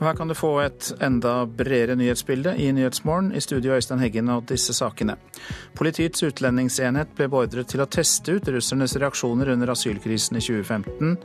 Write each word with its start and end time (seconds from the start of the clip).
Her 0.00 0.16
kan 0.16 0.30
du 0.30 0.34
få 0.34 0.54
et 0.62 0.86
enda 1.04 1.44
bredere 1.44 1.92
nyhetsbilde 2.00 2.54
i 2.56 2.70
Nyhetsmorgen. 2.72 3.34
I 3.36 3.40
studio 3.44 3.74
Øystein 3.76 4.00
Heggen 4.00 4.30
og 4.32 4.46
disse 4.48 4.72
sakene. 4.72 5.18
Politiets 5.76 6.24
utlendingsenhet 6.24 7.12
ble 7.18 7.28
beordret 7.28 7.68
til 7.68 7.84
å 7.84 7.88
teste 7.90 8.38
ut 8.38 8.48
russernes 8.48 8.96
reaksjoner 8.96 9.52
under 9.52 9.74
asylkrisen 9.74 10.40
i 10.40 10.44
2015. 10.46 11.18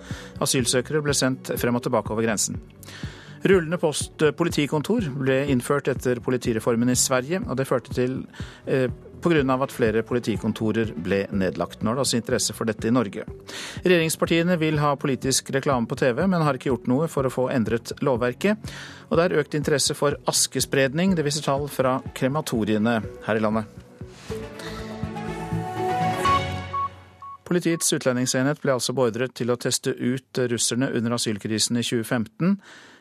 Asylsøkere 0.44 1.04
ble 1.06 1.16
sendt 1.16 1.54
frem 1.62 1.80
og 1.80 1.86
tilbake 1.88 2.12
over 2.12 2.28
grensen. 2.28 2.60
Rullende 3.46 3.80
post 3.80 4.24
politikontor 4.36 5.08
ble 5.22 5.44
innført 5.54 5.88
etter 5.92 6.20
politireformen 6.26 6.92
i 6.92 6.98
Sverige, 7.00 7.44
og 7.46 7.56
det 7.60 7.68
førte 7.70 7.94
til 7.96 8.24
eh, 8.66 8.90
pga. 9.26 9.58
at 9.64 9.74
flere 9.74 10.04
politikontorer 10.06 10.94
ble 10.96 11.26
nedlagt. 11.32 11.82
Nå 11.82 11.92
er 11.92 11.98
det 11.98 12.06
også 12.06 12.20
interesse 12.20 12.54
for 12.54 12.70
dette 12.70 12.88
i 12.88 12.94
Norge. 12.94 13.26
Regjeringspartiene 13.84 14.58
vil 14.62 14.80
ha 14.80 14.96
politisk 14.96 15.50
reklame 15.56 15.88
på 15.88 15.98
TV, 16.00 16.26
men 16.28 16.46
har 16.46 16.56
ikke 16.56 16.70
gjort 16.70 16.88
noe 16.92 17.08
for 17.12 17.26
å 17.26 17.34
få 17.34 17.50
endret 17.54 17.96
lovverket. 18.06 18.76
Og 19.10 19.18
det 19.18 19.26
er 19.26 19.40
økt 19.42 19.58
interesse 19.58 19.98
for 19.98 20.18
askespredning, 20.30 21.16
det 21.16 21.26
viser 21.26 21.46
tall 21.46 21.68
fra 21.70 22.00
krematoriene 22.14 23.02
her 23.26 23.36
i 23.36 23.44
landet. 23.44 23.66
Politiets 27.46 27.94
utlendingsenhet 27.94 28.58
ble 28.64 28.74
altså 28.74 28.96
beordret 28.98 29.36
til 29.38 29.54
å 29.54 29.60
teste 29.62 29.94
ut 29.94 30.40
russerne 30.50 30.90
under 30.98 31.14
asylkrisen 31.20 31.78
i 31.78 31.86
2015. 31.86 32.56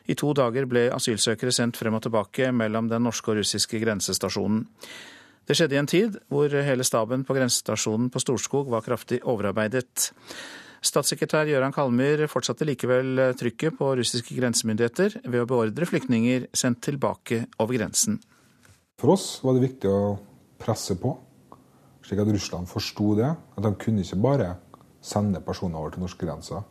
I 0.05 0.13
to 0.13 0.35
dager 0.37 0.67
ble 0.69 0.85
asylsøkere 0.93 1.53
sendt 1.55 1.79
frem 1.79 1.97
og 1.97 2.03
tilbake 2.05 2.51
mellom 2.53 2.91
den 2.91 3.07
norske 3.07 3.33
og 3.33 3.39
russiske 3.39 3.81
grensestasjonen. 3.81 4.67
Det 5.45 5.53
skjedde 5.57 5.77
i 5.77 5.79
en 5.81 5.89
tid 5.89 6.19
hvor 6.33 6.49
hele 6.49 6.85
staben 6.87 7.25
på 7.25 7.35
grensestasjonen 7.37 8.09
på 8.13 8.21
Storskog 8.23 8.69
var 8.73 8.85
kraftig 8.85 9.19
overarbeidet. 9.23 10.09
Statssekretær 10.85 11.47
Gøran 11.49 11.73
Kalmyr 11.73 12.25
fortsatte 12.29 12.65
likevel 12.67 13.21
trykket 13.37 13.77
på 13.77 13.91
russiske 13.97 14.37
grensemyndigheter 14.37 15.19
ved 15.25 15.43
å 15.43 15.49
beordre 15.49 15.87
flyktninger 15.89 16.49
sendt 16.53 16.83
tilbake 16.85 17.45
over 17.57 17.77
grensen. 17.77 18.19
For 19.01 19.15
oss 19.15 19.39
var 19.43 19.57
det 19.57 19.65
viktig 19.65 19.89
å 19.91 20.15
presse 20.61 20.97
på, 21.01 21.15
slik 22.05 22.21
at 22.21 22.29
Russland 22.31 22.69
forsto 22.69 23.13
det. 23.17 23.31
At 23.57 23.65
de 23.65 23.73
kunne 23.81 24.05
ikke 24.05 24.21
bare 24.23 24.53
sende 25.05 25.41
personer 25.45 25.81
over 25.81 25.93
til 25.93 26.05
norskegrensa 26.05 26.61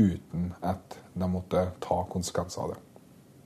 uten 0.00 0.52
at 0.62 0.98
de 1.18 1.28
måtte 1.30 1.64
ta 1.82 2.02
konsekvenser 2.10 2.62
av 2.62 2.74
det. 2.74 2.82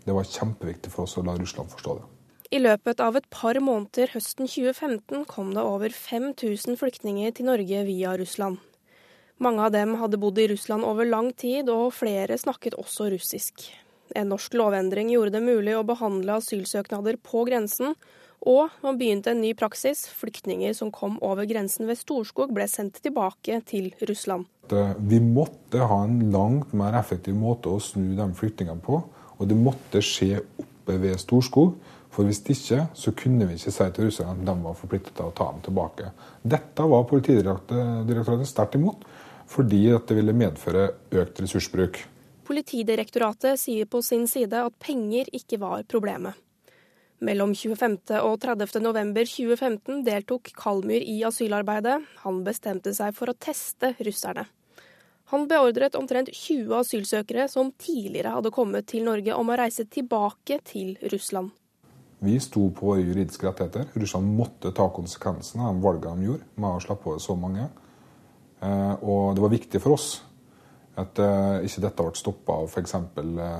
Det 0.04 0.16
var 0.16 0.28
kjempeviktig 0.28 0.92
for 0.92 1.06
oss 1.06 1.16
å 1.20 1.24
la 1.24 1.36
Russland 1.38 1.72
forstå 1.72 1.96
det. 2.00 2.08
I 2.54 2.60
løpet 2.60 3.00
av 3.02 3.16
et 3.18 3.24
par 3.34 3.58
måneder 3.58 4.12
høsten 4.12 4.46
2015 4.46 5.24
kom 5.26 5.48
det 5.56 5.62
over 5.66 5.90
5000 5.90 6.76
flyktninger 6.78 7.32
til 7.34 7.48
Norge 7.48 7.80
via 7.88 8.12
Russland. 8.14 8.60
Mange 9.42 9.64
av 9.64 9.72
dem 9.74 9.96
hadde 9.98 10.20
bodd 10.22 10.38
i 10.38 10.46
Russland 10.52 10.86
over 10.86 11.08
lang 11.08 11.32
tid, 11.34 11.66
og 11.72 11.96
flere 11.96 12.36
snakket 12.38 12.76
også 12.78 13.08
russisk. 13.10 13.64
En 14.14 14.30
norsk 14.30 14.54
lovendring 14.54 15.10
gjorde 15.10 15.32
det 15.34 15.42
mulig 15.42 15.74
å 15.74 15.82
behandle 15.88 16.36
asylsøknader 16.38 17.18
på 17.26 17.42
grensen, 17.48 17.96
og 18.46 18.70
man 18.84 19.00
begynte 19.00 19.32
en 19.32 19.42
ny 19.42 19.50
praksis. 19.58 20.04
Flyktninger 20.14 20.76
som 20.78 20.92
kom 20.94 21.16
over 21.26 21.48
grensen 21.50 21.88
ved 21.90 21.98
Storskog, 21.98 22.52
ble 22.54 22.68
sendt 22.70 23.00
tilbake 23.02 23.58
til 23.66 23.90
Russland. 24.06 24.46
Vi 24.70 25.18
måtte 25.18 25.82
ha 25.90 25.98
en 26.06 26.30
langt 26.30 26.70
mer 26.76 26.94
effektiv 27.00 27.34
måte 27.34 27.72
å 27.72 27.82
snu 27.82 28.12
de 28.14 28.30
flyktningene 28.38 28.84
på. 28.84 29.02
Og 29.40 29.50
det 29.50 29.58
måtte 29.58 30.04
skje 30.04 30.44
oppe 30.62 31.00
ved 31.02 31.18
Storskog. 31.18 31.74
For 32.14 32.28
hvis 32.28 32.44
ikke, 32.46 32.84
så 32.94 33.12
kunne 33.18 33.48
vi 33.48 33.56
ikke 33.58 33.72
si 33.74 33.86
til 33.90 34.06
russerne 34.06 34.36
at 34.36 34.46
de 34.46 34.54
var 34.62 34.78
forpliktet 34.78 35.16
til 35.18 35.26
å 35.26 35.34
ta 35.34 35.48
dem 35.50 35.64
tilbake. 35.66 36.12
Dette 36.46 36.86
var 36.92 37.08
Politidirektoratet 37.10 38.50
sterkt 38.50 38.78
imot, 38.78 39.02
fordi 39.50 39.88
det 39.90 40.16
ville 40.16 40.36
medføre 40.36 40.86
økt 41.10 41.42
ressursbruk. 41.42 41.98
Politidirektoratet 42.46 43.58
sier 43.58 43.88
på 43.90 44.02
sin 44.04 44.28
side 44.30 44.62
at 44.68 44.78
penger 44.78 45.30
ikke 45.34 45.58
var 45.62 45.82
problemet. 45.90 46.38
Mellom 47.24 47.54
25. 47.56 47.96
og 48.20 48.34
30. 48.42 48.82
november 48.84 49.24
2015 49.24 50.02
deltok 50.04 50.50
Kalmyr 50.58 51.02
i 51.08 51.22
asylarbeidet. 51.24 51.96
Han 52.22 52.42
bestemte 52.46 52.92
seg 52.94 53.14
for 53.16 53.32
å 53.32 53.38
teste 53.38 53.94
russerne. 54.04 54.44
Han 55.32 55.48
beordret 55.48 55.96
omtrent 55.96 56.28
20 56.28 56.74
asylsøkere 56.82 57.48
som 57.48 57.72
tidligere 57.80 58.34
hadde 58.36 58.52
kommet 58.54 58.90
til 58.92 59.06
Norge 59.08 59.34
om 59.34 59.50
å 59.50 59.56
reise 59.58 59.88
tilbake 59.88 60.60
til 60.68 60.98
Russland. 61.10 61.54
Vi 62.24 62.38
sto 62.40 62.70
på 62.72 62.96
juridiske 62.96 63.46
rettigheter. 63.46 63.90
Russland 63.92 64.36
måtte 64.38 64.72
ta 64.72 64.86
konsekvensene 64.88 65.66
av 65.68 65.80
valgene 65.84 66.22
de 66.22 66.30
gjorde 66.30 66.46
med 66.56 66.70
å 66.70 66.80
slappe 66.80 67.10
over 67.10 67.20
så 67.20 67.36
mange. 67.36 67.66
Eh, 68.64 68.94
og 69.04 69.34
det 69.36 69.44
var 69.44 69.52
viktig 69.52 69.80
for 69.82 69.98
oss 69.98 70.08
at 71.00 71.18
eh, 71.20 71.66
ikke 71.66 71.82
dette 71.84 72.06
ble 72.06 72.16
stoppa 72.16 72.56
av 72.62 72.70
f.eks. 72.70 72.94
Eh, 72.94 73.56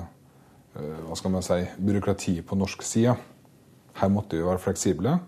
hva 1.05 1.19
skal 1.19 1.35
man 1.35 1.45
si, 1.45 1.61
byråkrati 1.77 2.39
på 2.47 2.57
norsk 2.59 2.83
side. 2.87 3.17
Her 4.01 4.11
måtte 4.11 4.39
vi 4.39 4.47
være 4.47 4.63
fleksible. 4.63 5.19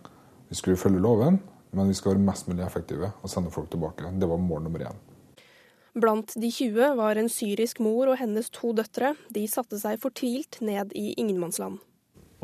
Vi 0.48 0.56
skulle 0.58 0.80
følge 0.80 1.02
loven, 1.02 1.36
men 1.76 1.90
vi 1.90 1.98
skal 1.98 2.14
være 2.14 2.24
mest 2.24 2.48
mulig 2.48 2.64
effektive 2.64 3.12
og 3.20 3.30
sende 3.30 3.52
folk 3.54 3.68
tilbake. 3.70 4.14
Det 4.16 4.30
var 4.30 4.40
mål 4.40 4.64
nummer 4.64 4.86
én. 4.88 5.02
Blant 5.96 6.34
de 6.36 6.48
20 6.52 6.96
var 6.98 7.16
en 7.16 7.28
syrisk 7.32 7.78
mor 7.84 8.10
og 8.12 8.18
hennes 8.20 8.48
to 8.52 8.72
døtre. 8.76 9.14
De 9.32 9.46
satte 9.48 9.78
seg 9.80 10.00
fortvilt 10.00 10.60
ned 10.64 10.92
i 10.96 11.14
ingenmannsland. 11.16 11.78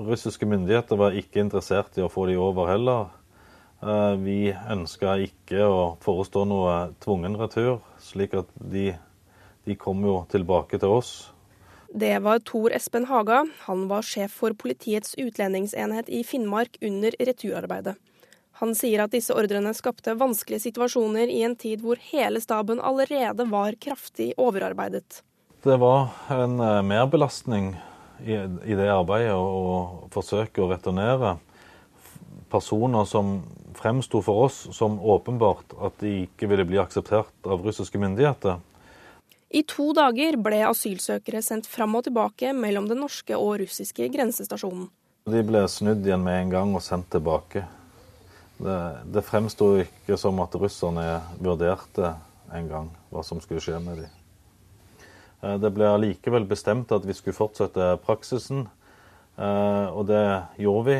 Russiske 0.08 0.48
myndigheter 0.48 0.98
var 1.00 1.16
ikke 1.18 1.42
interessert 1.44 1.98
i 1.98 2.04
å 2.04 2.10
få 2.12 2.26
de 2.30 2.38
over 2.40 2.70
heller. 2.70 3.12
Eh, 3.82 4.14
vi 4.22 4.38
ønska 4.52 5.18
ikke 5.26 5.66
å 5.66 5.82
forestå 6.02 6.46
noe 6.48 6.92
tvungen 7.02 7.38
retur, 7.40 7.80
slik 8.02 8.34
at 8.38 8.50
de, 8.56 8.90
de 9.66 9.78
kom 9.78 10.02
jo 10.06 10.22
tilbake 10.32 10.80
til 10.82 10.98
oss 11.00 11.14
det 11.94 12.18
var 12.24 12.38
Tor 12.38 12.72
Espen 12.72 13.04
Haga. 13.04 13.46
Han 13.66 13.84
var 13.88 14.04
sjef 14.06 14.32
for 14.40 14.56
Politiets 14.56 15.14
utlendingsenhet 15.20 16.08
i 16.08 16.22
Finnmark 16.24 16.78
under 16.80 17.14
returarbeidet. 17.20 17.96
Han 18.60 18.74
sier 18.76 19.04
at 19.04 19.12
disse 19.12 19.34
ordrene 19.34 19.72
skapte 19.76 20.14
vanskelige 20.16 20.68
situasjoner 20.68 21.28
i 21.28 21.42
en 21.44 21.56
tid 21.56 21.82
hvor 21.84 22.00
hele 22.12 22.40
staben 22.40 22.80
allerede 22.80 23.44
var 23.50 23.76
kraftig 23.80 24.32
overarbeidet. 24.40 25.22
Det 25.62 25.76
var 25.78 26.12
en 26.32 26.60
eh, 26.60 26.82
merbelastning 26.86 27.74
i, 28.20 28.36
i 28.36 28.76
det 28.78 28.90
arbeidet 28.92 29.34
å 29.34 30.08
forsøke 30.12 30.62
å 30.62 30.70
returnere 30.70 31.36
personer 32.52 33.08
som 33.08 33.40
fremsto 33.78 34.20
for 34.22 34.46
oss 34.46 34.66
som 34.76 34.98
åpenbart 35.00 35.72
at 35.80 35.96
de 36.02 36.22
ikke 36.26 36.48
ville 36.50 36.66
bli 36.68 36.80
akseptert 36.82 37.48
av 37.48 37.64
russiske 37.64 37.98
myndigheter. 37.98 38.60
I 39.52 39.62
to 39.68 39.90
dager 39.96 40.38
ble 40.40 40.62
asylsøkere 40.64 41.42
sendt 41.44 41.68
fram 41.68 41.96
og 41.98 42.06
tilbake 42.06 42.54
mellom 42.56 42.88
den 42.88 43.02
norske 43.04 43.36
og 43.36 43.58
russiske 43.60 44.08
grensestasjonen. 44.12 44.88
De 45.28 45.42
ble 45.46 45.60
snudd 45.68 46.06
igjen 46.06 46.24
med 46.24 46.38
en 46.38 46.54
gang 46.54 46.72
og 46.76 46.82
sendt 46.84 47.10
tilbake. 47.12 47.66
Det, 48.62 48.78
det 49.12 49.24
fremsto 49.26 49.74
ikke 49.82 50.16
som 50.20 50.40
at 50.44 50.56
russerne 50.56 51.06
vurderte 51.42 52.14
en 52.52 52.68
gang 52.68 52.90
hva 53.12 53.24
som 53.26 53.40
skulle 53.44 53.62
skje 53.64 53.78
med 53.82 54.04
dem. 54.04 54.21
Eh, 55.42 55.58
det 55.58 55.72
ble 55.74 55.90
allikevel 55.90 56.46
bestemt 56.48 56.92
at 56.94 57.06
vi 57.06 57.16
skulle 57.16 57.36
fortsette 57.36 57.96
praksisen, 58.06 58.66
eh, 59.36 59.86
og 59.90 60.06
det 60.10 60.24
gjorde 60.62 60.86
vi. 60.88 60.98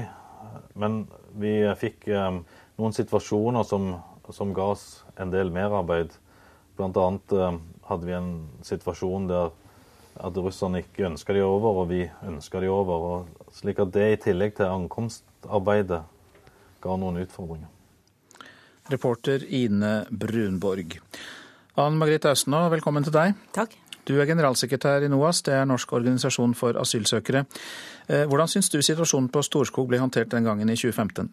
Men 0.74 1.04
vi 1.38 1.54
fikk 1.78 2.08
eh, 2.10 2.40
noen 2.78 2.96
situasjoner 2.96 3.66
som, 3.68 3.94
som 4.30 4.54
ga 4.56 4.72
oss 4.74 4.86
en 5.20 5.32
del 5.32 5.52
merarbeid. 5.54 6.14
Blant 6.76 6.96
annet 6.96 7.34
hadde 7.84 8.08
vi 8.08 8.14
en 8.16 8.30
situasjon 8.64 9.26
der 9.28 9.50
at 10.22 10.38
russerne 10.40 10.80
ikke 10.82 11.04
ønska 11.10 11.34
de 11.36 11.42
over, 11.44 11.82
og 11.82 11.90
vi 11.92 12.06
ønska 12.24 12.62
de 12.64 12.70
over. 12.72 13.04
Og 13.10 13.52
slik 13.56 13.80
at 13.84 13.92
det 13.92 14.08
i 14.08 14.18
tillegg 14.24 14.56
til 14.56 14.72
ankomstarbeidet 14.72 16.00
ga 16.82 16.96
noen 16.96 17.20
utfordringer. 17.22 17.68
Reporter 18.92 19.44
Ine 19.46 20.02
Brunborg. 20.10 20.98
Ann 21.76 22.00
Margrethe 22.00 22.32
Austenaa, 22.32 22.72
velkommen 22.72 23.04
til 23.06 23.14
deg. 23.14 23.38
Takk. 23.56 23.81
Du 24.08 24.16
er 24.18 24.26
generalsekretær 24.26 25.04
i 25.06 25.10
NOAS, 25.10 25.44
det 25.46 25.54
er 25.54 25.68
Norsk 25.68 25.92
organisasjon 25.94 26.56
for 26.58 26.78
asylsøkere. 26.80 27.44
Eh, 28.08 28.24
hvordan 28.26 28.50
syns 28.50 28.70
du 28.72 28.80
situasjonen 28.82 29.30
på 29.30 29.44
Storskog 29.46 29.86
ble 29.90 30.00
håndtert 30.02 30.32
den 30.32 30.48
gangen 30.48 30.70
i 30.72 30.76
2015? 30.76 31.30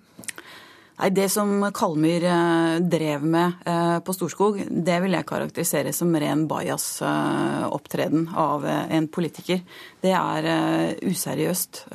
Nei, 1.00 1.10
Det 1.16 1.30
som 1.32 1.66
Kalmyr 1.74 2.28
eh, 2.30 2.78
drev 2.86 3.26
med 3.26 3.66
eh, 3.66 3.98
på 4.06 4.14
Storskog, 4.14 4.62
det 4.70 5.00
vil 5.02 5.18
jeg 5.18 5.30
karakterisere 5.32 5.94
som 5.96 6.14
ren 6.14 6.46
bajas-opptreden 6.52 8.30
av 8.38 8.70
en 8.70 9.10
politiker. 9.10 9.66
Det 10.02 10.14
er 10.14 11.00
useriøst. 11.02 11.86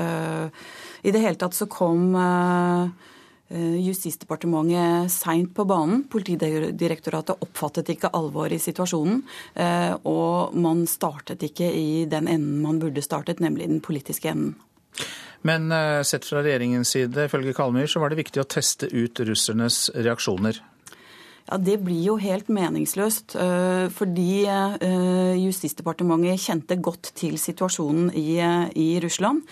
I 1.04 1.12
det 1.12 1.20
hele 1.22 1.38
tatt 1.38 1.54
så 1.54 1.68
kom 1.70 2.16
Justisdepartementet 3.48 5.12
seint 5.12 5.50
på 5.54 5.66
banen. 5.68 6.06
Politidirektoratet 6.10 7.42
oppfattet 7.44 7.90
ikke 7.92 8.10
alvoret 8.16 8.56
i 8.56 8.62
situasjonen. 8.62 9.20
Og 10.08 10.56
man 10.56 10.86
startet 10.90 11.44
ikke 11.44 11.68
i 11.68 12.06
den 12.10 12.30
enden 12.32 12.62
man 12.64 12.80
burde 12.82 13.04
startet, 13.04 13.44
nemlig 13.44 13.68
den 13.68 13.82
politiske 13.84 14.32
enden. 14.32 14.56
Men 15.44 15.72
eh, 15.72 16.02
sett 16.02 16.24
fra 16.24 16.40
regjeringens 16.40 16.94
side, 16.96 17.26
ifølge 17.28 17.52
Kalmyr, 17.52 17.86
så 17.86 18.00
var 18.00 18.12
det 18.12 18.22
viktig 18.22 18.40
å 18.40 18.48
teste 18.48 18.88
ut 18.88 19.20
russernes 19.28 19.90
reaksjoner. 19.92 20.60
Ja, 21.44 21.58
Det 21.58 21.76
blir 21.84 22.00
jo 22.00 22.14
helt 22.16 22.48
meningsløst. 22.48 23.34
Eh, 23.36 23.88
fordi 23.92 24.46
eh, 24.48 25.36
Justisdepartementet 25.44 26.40
kjente 26.40 26.78
godt 26.80 27.10
til 27.18 27.36
situasjonen 27.36 28.08
i, 28.16 28.38
eh, 28.40 28.70
i, 28.80 28.86
Russland. 29.04 29.42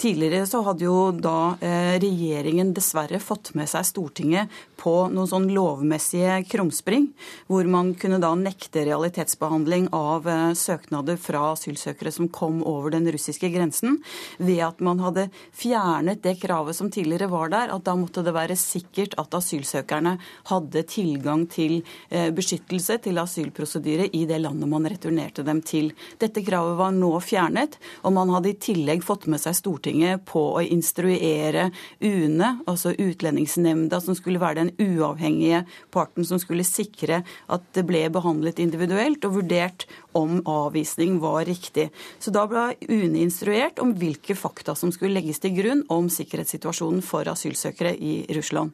Tidligere 0.00 0.46
så 0.48 0.62
hadde 0.64 0.86
jo 0.86 1.10
da 1.12 1.54
regjeringen 1.60 2.72
dessverre 2.74 3.20
fått 3.20 3.52
med 3.58 3.68
seg 3.70 3.84
Stortinget 3.84 4.50
på 4.80 4.94
noen 5.12 5.28
sånn 5.28 5.48
lovmessige 5.52 6.40
krumspring, 6.48 7.10
hvor 7.46 7.68
man 7.70 7.92
kunne 8.00 8.18
da 8.22 8.32
nekte 8.38 8.82
realitetsbehandling 8.88 9.90
av 9.94 10.26
søknader 10.58 11.18
fra 11.22 11.52
asylsøkere 11.52 12.10
som 12.14 12.30
kom 12.32 12.62
over 12.66 12.94
den 12.94 13.06
russiske 13.12 13.50
grensen, 13.52 14.00
ved 14.42 14.62
at 14.66 14.82
man 14.82 15.02
hadde 15.04 15.28
fjernet 15.54 16.22
det 16.24 16.38
kravet 16.42 16.78
som 16.78 16.90
tidligere 16.90 17.30
var 17.30 17.52
der, 17.52 17.74
at 17.74 17.86
da 17.86 17.94
måtte 17.98 18.24
det 18.26 18.34
være 18.34 18.58
sikkert 18.58 19.14
at 19.22 19.38
asylsøkerne 19.38 20.16
hadde 20.50 20.86
tilgang 20.90 21.41
tilgang 21.46 21.52
til 21.52 21.82
eh, 22.10 22.30
beskyttelse, 22.32 22.98
til 23.02 23.18
asylprosedyre, 23.18 24.10
i 24.12 24.26
det 24.26 24.40
landet 24.40 24.68
man 24.68 24.86
returnerte 24.86 25.42
dem 25.42 25.62
til. 25.62 25.92
Dette 26.18 26.42
kravet 26.42 26.76
var 26.78 26.92
nå 26.92 27.20
fjernet, 27.20 27.78
og 28.04 28.12
man 28.12 28.30
hadde 28.30 28.50
i 28.50 28.58
tillegg 28.58 29.02
fått 29.02 29.26
med 29.26 29.40
seg 29.40 29.54
Stortinget 29.54 30.24
på 30.24 30.56
å 30.56 30.62
instruere 30.62 31.70
UNE, 32.00 32.62
altså 32.66 32.94
Utlendingsnemnda, 32.94 34.00
som 34.00 34.14
skulle 34.14 34.40
være 34.40 34.64
den 34.64 34.72
uavhengige 34.78 35.64
parten 35.90 36.24
som 36.24 36.38
skulle 36.38 36.64
sikre 36.64 37.22
at 37.48 37.62
det 37.74 37.84
ble 37.84 38.08
behandlet 38.10 38.58
individuelt, 38.58 39.24
og 39.24 39.38
vurdert 39.40 39.86
om 40.12 40.42
avvisning 40.46 41.18
var 41.20 41.44
riktig. 41.46 41.90
Så 42.18 42.32
da 42.32 42.46
ble 42.46 42.74
UNE 42.88 43.22
instruert 43.22 43.80
om 43.82 43.94
hvilke 43.96 44.36
fakta 44.36 44.74
som 44.76 44.92
skulle 44.92 45.16
legges 45.16 45.40
til 45.40 45.54
grunn 45.56 45.84
om 45.92 46.08
sikkerhetssituasjonen 46.12 47.02
for 47.04 47.28
asylsøkere 47.28 47.94
i 47.96 48.14
Russland. 48.36 48.72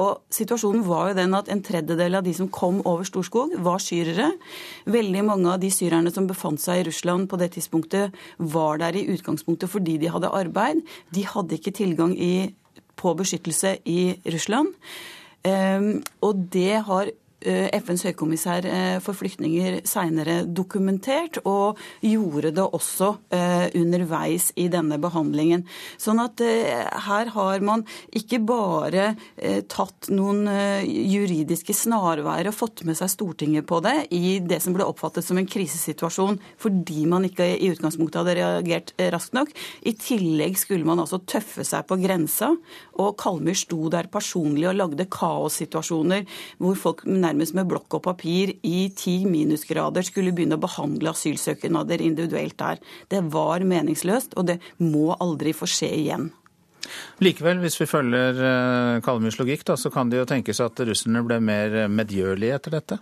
Og 0.00 0.22
situasjonen 0.32 0.84
var 0.86 1.10
jo 1.10 1.18
den 1.18 1.36
at 1.36 1.50
en 1.52 1.62
tredjedel 1.64 2.07
av 2.16 2.24
de 2.24 2.32
som 2.36 2.48
kom 2.48 2.80
over 2.88 3.04
Storskog, 3.04 3.52
var 3.64 3.82
syrere. 3.82 4.30
Veldig 4.88 5.24
mange 5.26 5.52
av 5.52 5.60
de 5.60 5.70
syrerne 5.72 6.12
som 6.14 6.28
befant 6.28 6.62
seg 6.62 6.82
i 6.82 6.88
Russland 6.88 7.28
på 7.28 7.38
det 7.40 7.52
tidspunktet, 7.56 8.16
var 8.38 8.80
der 8.80 8.96
i 8.96 9.06
utgangspunktet 9.12 9.72
fordi 9.72 9.98
de 10.00 10.12
hadde 10.14 10.32
arbeid. 10.32 10.80
De 11.14 11.26
hadde 11.28 11.58
ikke 11.58 11.74
tilgang 11.76 12.16
i, 12.16 12.50
på 12.96 13.14
beskyttelse 13.18 13.76
i 13.84 14.14
Russland. 14.32 14.72
Um, 15.46 16.00
og 16.24 16.48
det 16.52 16.82
har 16.88 17.12
FNs 17.46 18.02
høykommissær 18.08 18.66
eh, 18.66 18.96
for 19.02 19.14
flyktninger 19.14 19.80
seinere 19.86 20.40
dokumentert, 20.44 21.38
og 21.46 21.78
gjorde 22.02 22.50
det 22.56 22.64
også 22.64 23.12
eh, 23.34 23.68
underveis 23.78 24.50
i 24.58 24.66
denne 24.72 24.98
behandlingen. 25.00 25.64
Sånn 26.00 26.18
at 26.22 26.40
her 26.42 27.30
har 27.34 27.62
man 27.64 27.84
ikke 28.16 28.40
bare 28.46 29.10
tatt 29.70 30.08
noen 30.12 30.46
juridiske 30.84 31.74
snarveier 31.76 32.48
og 32.50 32.56
fått 32.56 32.82
med 32.88 32.98
seg 32.98 33.10
Stortinget 33.12 33.66
på 33.68 33.80
det 33.84 33.94
i 34.14 34.38
det 34.44 34.60
som 34.62 34.74
ble 34.76 34.86
oppfattet 34.86 35.26
som 35.26 35.38
en 35.40 35.48
krisesituasjon 35.48 36.38
fordi 36.60 37.04
man 37.10 37.26
ikke 37.28 37.46
i 37.56 37.70
utgangspunktet 37.72 38.20
hadde 38.20 38.36
reagert 38.38 38.92
raskt 39.14 39.36
nok. 39.36 39.52
I 39.88 39.94
tillegg 39.98 40.58
skulle 40.60 40.86
man 40.88 41.02
altså 41.02 41.20
tøffe 41.28 41.66
seg 41.66 41.86
på 41.88 41.98
grensa, 42.02 42.52
og 42.98 43.16
Kalmyr 43.20 43.58
sto 43.58 43.90
der 43.92 44.10
personlig 44.12 44.68
og 44.70 44.78
lagde 44.78 45.08
kaossituasjoner 45.12 46.26
hvor 46.62 46.78
folk 46.78 47.04
nærmest 47.06 47.27
med 47.36 47.68
blokk 47.68 47.98
og 47.98 48.04
papir 48.06 48.54
i 48.62 48.88
ti 48.96 49.24
minusgrader 49.28 50.06
skulle 50.06 50.32
begynne 50.32 50.56
å 50.56 50.62
behandle 50.62 51.12
asylsøknader 51.12 52.00
individuelt 52.00 52.58
der. 52.58 52.80
Det 53.08 53.22
var 53.32 53.64
meningsløst, 53.66 54.36
og 54.36 54.46
det 54.46 54.58
må 54.78 55.16
aldri 55.18 55.52
få 55.52 55.68
skje 55.68 55.92
igjen. 56.00 56.30
Likevel, 57.20 57.60
hvis 57.60 57.76
vi 57.80 57.88
følger 57.90 58.38
eh, 58.40 59.00
Kallemyrs 59.04 59.38
logikk, 59.40 59.66
da, 59.68 59.76
så 59.76 59.90
kan 59.92 60.08
det 60.08 60.22
jo 60.22 60.28
tenkes 60.28 60.62
at 60.64 60.80
russerne 60.88 61.24
ble 61.26 61.40
mer 61.44 61.84
medgjørlige 61.92 62.56
etter 62.56 62.78
dette? 62.78 63.00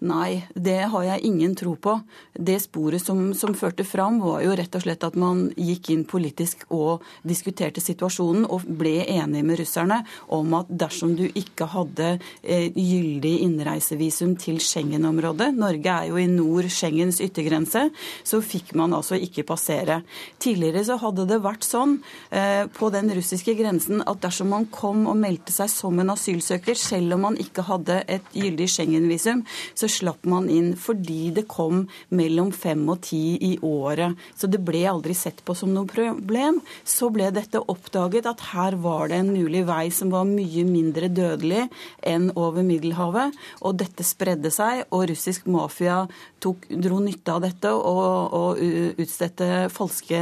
Nei, 0.00 0.46
det 0.56 0.78
har 0.88 1.02
jeg 1.04 1.28
ingen 1.28 1.52
tro 1.52 1.74
på. 1.76 1.98
Det 2.32 2.56
sporet 2.62 3.02
som, 3.04 3.34
som, 3.36 3.52
førte 3.52 3.84
fram, 3.84 4.16
var 4.24 4.40
jo 4.40 4.54
rett 4.56 4.76
og 4.78 4.80
slett 4.80 5.02
at 5.04 5.16
man 5.20 5.42
gikk 5.60 5.90
inn 5.92 6.06
politisk 6.08 6.62
og 6.72 7.04
diskuterte 7.20 7.82
situasjonen 7.84 8.46
og 8.48 8.64
ble 8.80 9.02
enig 9.04 9.42
med 9.44 9.60
russerne 9.60 9.98
om 10.32 10.54
at 10.56 10.70
dersom 10.72 11.12
du 11.18 11.26
ikke 11.28 11.68
hadde 11.74 12.14
eh, 12.40 12.70
gyldig 12.72 13.34
innreisevisum 13.44 14.38
til 14.40 14.62
Schengen-området, 14.64 15.50
Norge 15.60 15.92
er 15.92 16.08
jo 16.08 16.16
i 16.16 16.24
nord 16.32 16.70
Schengens 16.72 17.20
yttergrense, 17.20 17.84
så 18.24 18.40
fikk 18.40 18.72
man 18.80 18.96
altså 18.96 19.20
ikke 19.20 19.44
passere. 19.52 20.00
Tidligere 20.40 20.86
så 20.88 20.96
hadde 21.04 21.28
det 21.28 21.42
vært 21.44 21.68
sånn 21.68 21.98
eh, 22.32 22.64
på 22.72 22.88
den 22.96 23.12
russiske 23.20 23.52
grensen 23.60 24.00
at 24.08 24.24
dersom 24.24 24.48
man 24.56 24.64
kom 24.72 25.04
og 25.12 25.20
meldte 25.20 25.52
seg 25.52 25.68
som 25.68 26.00
en 26.00 26.16
asylsøker, 26.16 26.78
selv 26.78 27.18
om 27.18 27.28
man 27.28 27.38
ikke 27.44 27.68
hadde 27.68 28.00
et 28.08 28.32
gyldig 28.32 28.72
Schengen-visum, 28.78 29.44
så 29.76 29.89
slapp 29.90 30.26
man 30.30 30.48
inn 30.52 30.72
fordi 30.78 31.30
det 31.36 31.46
kom 31.50 31.84
mellom 32.14 32.52
fem 32.54 32.82
og 32.92 33.02
ti 33.06 33.36
i 33.50 33.52
året. 33.66 34.18
Så 34.38 34.48
det 34.50 34.62
ble 34.64 34.84
aldri 34.90 35.14
sett 35.16 35.42
på 35.44 35.56
som 35.58 35.72
noe 35.74 35.88
problem. 35.90 36.60
Så 36.84 37.10
ble 37.12 37.30
dette 37.34 37.60
oppdaget 37.60 38.28
at 38.30 38.44
her 38.52 38.78
var 38.80 39.10
det 39.10 39.20
en 39.20 39.32
mulig 39.34 39.64
vei 39.68 39.86
som 39.94 40.12
var 40.14 40.28
mye 40.28 40.64
mindre 40.68 41.10
dødelig 41.12 41.66
enn 42.06 42.30
over 42.38 42.64
Middelhavet. 42.66 43.36
Og 43.66 43.78
dette 43.80 44.06
spredde 44.06 44.52
seg, 44.54 44.84
og 44.90 45.08
russisk 45.10 45.48
mafia 45.50 46.04
tok, 46.40 46.66
dro 46.70 47.00
nytte 47.02 47.34
av 47.34 47.44
dette 47.44 47.72
og, 47.74 48.36
og 48.36 48.60
utstedte 49.00 49.68
falske 49.72 50.20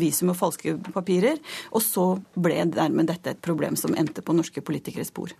visum 0.00 0.32
og 0.32 0.38
falske 0.38 0.76
papirer. 0.94 1.40
Og 1.74 1.82
så 1.84 2.06
ble 2.34 2.62
dermed 2.74 3.10
dette 3.10 3.34
et 3.34 3.42
problem 3.44 3.78
som 3.78 3.94
endte 3.98 4.24
på 4.24 4.36
norske 4.36 4.62
politikeres 4.64 5.12
spor. 5.12 5.34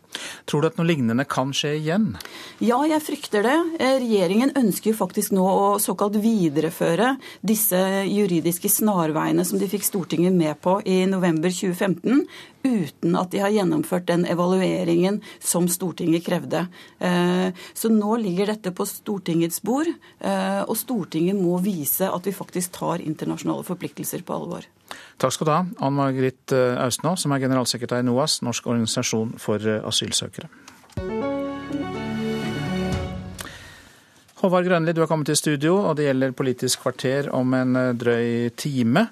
Tror 0.49 0.62
du 0.62 0.70
at 0.70 0.78
noe 0.78 0.88
lignende 0.88 1.26
kan 1.28 1.52
skje 1.56 1.75
igjen? 1.81 2.12
Ja, 2.62 2.81
jeg 2.88 3.02
frykter 3.05 3.44
det. 3.46 3.54
Eh, 3.55 3.99
regjeringen 4.03 4.53
ønsker 4.59 4.93
jo 4.93 4.97
faktisk 4.99 5.35
nå 5.35 5.45
å 5.45 5.67
såkalt 5.83 6.17
videreføre 6.23 7.15
disse 7.47 7.79
juridiske 8.09 8.71
snarveiene 8.73 9.45
som 9.47 9.61
de 9.61 9.69
fikk 9.71 9.87
Stortinget 9.87 10.35
med 10.35 10.59
på 10.65 10.79
i 10.89 11.03
november 11.11 11.53
2015, 11.55 12.25
uten 12.65 13.19
at 13.21 13.31
de 13.35 13.43
har 13.43 13.53
gjennomført 13.55 14.09
den 14.09 14.25
evalueringen 14.31 15.21
som 15.43 15.69
Stortinget 15.71 16.27
krevde. 16.27 16.67
Eh, 16.99 17.51
så 17.75 17.93
nå 17.93 18.17
ligger 18.23 18.55
dette 18.55 18.75
på 18.75 18.87
Stortingets 18.89 19.62
bord, 19.62 19.91
eh, 19.91 20.62
og 20.65 20.77
Stortinget 20.81 21.39
må 21.39 21.61
vise 21.62 22.11
at 22.11 22.27
vi 22.27 22.35
faktisk 22.35 22.79
tar 22.81 23.05
internasjonale 23.05 23.67
forpliktelser 23.67 24.25
på 24.27 24.39
alvor. 24.39 24.67
Takk 25.19 25.33
skal 25.35 25.49
du 25.49 25.55
ha, 25.55 25.62
Ann 25.85 25.97
Margrit 25.97 26.53
Austnå, 26.55 27.17
som 27.19 27.33
er 27.35 27.43
generalsekretær 27.43 28.03
i 28.03 28.06
NOAS, 28.06 28.43
Norsk 28.47 28.67
organisasjon 28.71 29.35
for 29.43 29.62
asylsøkere. 29.62 30.51
Håvard 34.44 34.67
Grønli, 34.69 34.93
du 34.93 35.01
har 35.01 35.08
kommet 35.08 35.31
til 35.31 35.39
studio, 35.41 35.79
og 35.89 35.94
det 35.96 36.05
gjelder 36.05 36.32
Politisk 36.36 36.82
kvarter 36.82 37.31
om 37.32 37.55
en 37.56 37.79
eh, 37.81 37.94
drøy 37.96 38.51
time. 38.60 39.06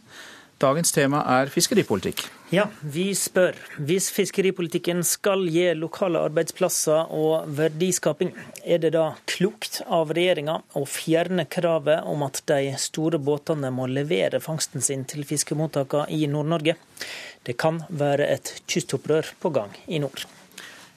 Dagens 0.60 0.92
tema 0.92 1.22
er 1.38 1.48
fiskeripolitikk. 1.48 2.20
Ja, 2.52 2.66
vi 2.84 3.06
spør. 3.16 3.56
Hvis 3.80 4.10
fiskeripolitikken 4.12 5.00
skal 5.08 5.46
gi 5.48 5.64
lokale 5.72 6.20
arbeidsplasser 6.28 7.08
og 7.16 7.48
verdiskaping, 7.48 8.34
er 8.60 8.82
det 8.84 8.92
da 8.92 9.06
klokt 9.24 9.80
av 9.88 10.12
regjeringa 10.12 10.58
å 10.76 10.84
fjerne 10.84 11.48
kravet 11.48 12.04
om 12.12 12.26
at 12.28 12.42
de 12.52 12.76
store 12.76 13.16
båtene 13.16 13.72
må 13.72 13.88
levere 13.88 14.42
fangsten 14.44 14.84
sin 14.84 15.08
til 15.08 15.24
fiskemottakene 15.24 16.12
i 16.12 16.28
Nord-Norge? 16.28 16.76
Det 17.48 17.56
kan 17.56 17.80
være 17.88 18.28
et 18.36 18.52
kystopprør 18.68 19.32
på 19.40 19.56
gang 19.56 19.72
i 19.88 20.04
nord. 20.04 20.28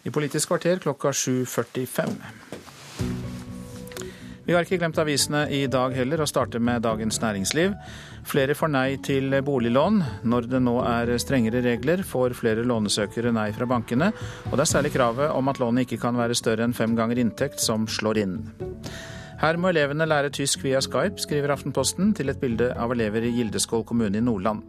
I 0.04 0.12
Politisk 0.12 0.52
kvarter 0.52 0.84
klokka 0.84 1.16
7.45. 1.16 2.20
Vi 4.46 4.54
har 4.54 4.62
ikke 4.62 4.78
glemt 4.78 5.00
avisene 5.02 5.48
i 5.50 5.64
dag 5.66 5.96
heller, 5.98 6.22
og 6.22 6.30
starter 6.30 6.62
med 6.62 6.84
Dagens 6.86 7.18
Næringsliv. 7.22 7.74
Flere 8.30 8.54
får 8.54 8.70
nei 8.70 8.98
til 9.02 9.34
boliglån. 9.42 10.04
Når 10.30 10.50
det 10.52 10.62
nå 10.62 10.76
er 10.86 11.16
strengere 11.18 11.64
regler, 11.66 12.04
får 12.06 12.36
flere 12.38 12.62
lånesøkere 12.62 13.34
nei 13.34 13.48
fra 13.58 13.66
bankene. 13.66 14.12
Og 14.52 14.54
det 14.54 14.68
er 14.68 14.70
særlig 14.70 14.92
kravet 14.94 15.34
om 15.34 15.50
at 15.50 15.58
lånet 15.62 15.88
ikke 15.88 16.04
kan 16.04 16.18
være 16.18 16.38
større 16.38 16.68
enn 16.68 16.78
fem 16.78 16.94
ganger 16.94 17.24
inntekt 17.24 17.64
som 17.64 17.88
slår 17.90 18.22
inn. 18.22 18.38
Her 19.42 19.58
må 19.58 19.72
elevene 19.74 20.06
lære 20.08 20.30
tysk 20.32 20.62
via 20.64 20.80
Skype, 20.82 21.20
skriver 21.20 21.52
Aftenposten 21.56 22.14
til 22.16 22.30
et 22.30 22.40
bilde 22.40 22.70
av 22.78 22.94
elever 22.94 23.26
i 23.26 23.34
Gildeskål 23.36 23.84
kommune 23.90 24.22
i 24.22 24.24
Nordland. 24.24 24.62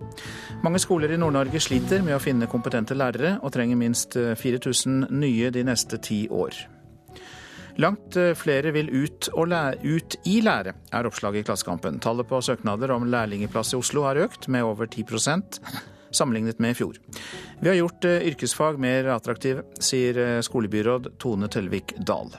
Mange 0.65 0.81
skoler 0.83 1.13
i 1.13 1.21
Nord-Norge 1.21 1.61
sliter 1.63 2.01
med 2.03 2.17
å 2.17 2.23
finne 2.23 2.49
kompetente 2.51 2.97
lærere, 2.97 3.37
og 3.45 3.53
trenger 3.55 3.79
minst 3.79 4.17
4000 4.17 5.13
nye 5.21 5.53
de 5.53 5.67
neste 5.69 6.01
ti 6.03 6.25
år. 6.33 6.65
Langt 7.77 8.17
eh, 8.17 8.33
flere 8.35 8.73
vil 8.73 8.89
ut, 8.89 9.29
ut 9.29 10.17
i 10.25 10.39
lære, 10.41 10.73
er 10.93 11.09
oppslaget 11.09 11.43
i 11.43 11.49
Klassekampen. 11.51 12.01
Tallet 12.01 12.29
på 12.29 12.41
søknader 12.41 12.95
om 12.95 13.05
lærlingeplass 13.13 13.75
i 13.75 13.81
Oslo 13.81 14.07
har 14.09 14.17
økt 14.17 14.49
med 14.49 14.65
over 14.65 14.89
10% 14.89 15.61
sammenlignet 16.17 16.59
med 16.59 16.73
i 16.73 16.79
fjor. 16.79 16.97
Vi 17.61 17.69
har 17.69 17.77
gjort 17.77 18.09
eh, 18.09 18.25
yrkesfag 18.31 18.81
mer 18.81 19.13
attraktive, 19.13 19.67
sier 19.81 20.19
eh, 20.23 20.41
skolebyråd 20.45 21.13
Tone 21.21 21.51
Tellevik 21.53 21.93
Dahl. 22.01 22.33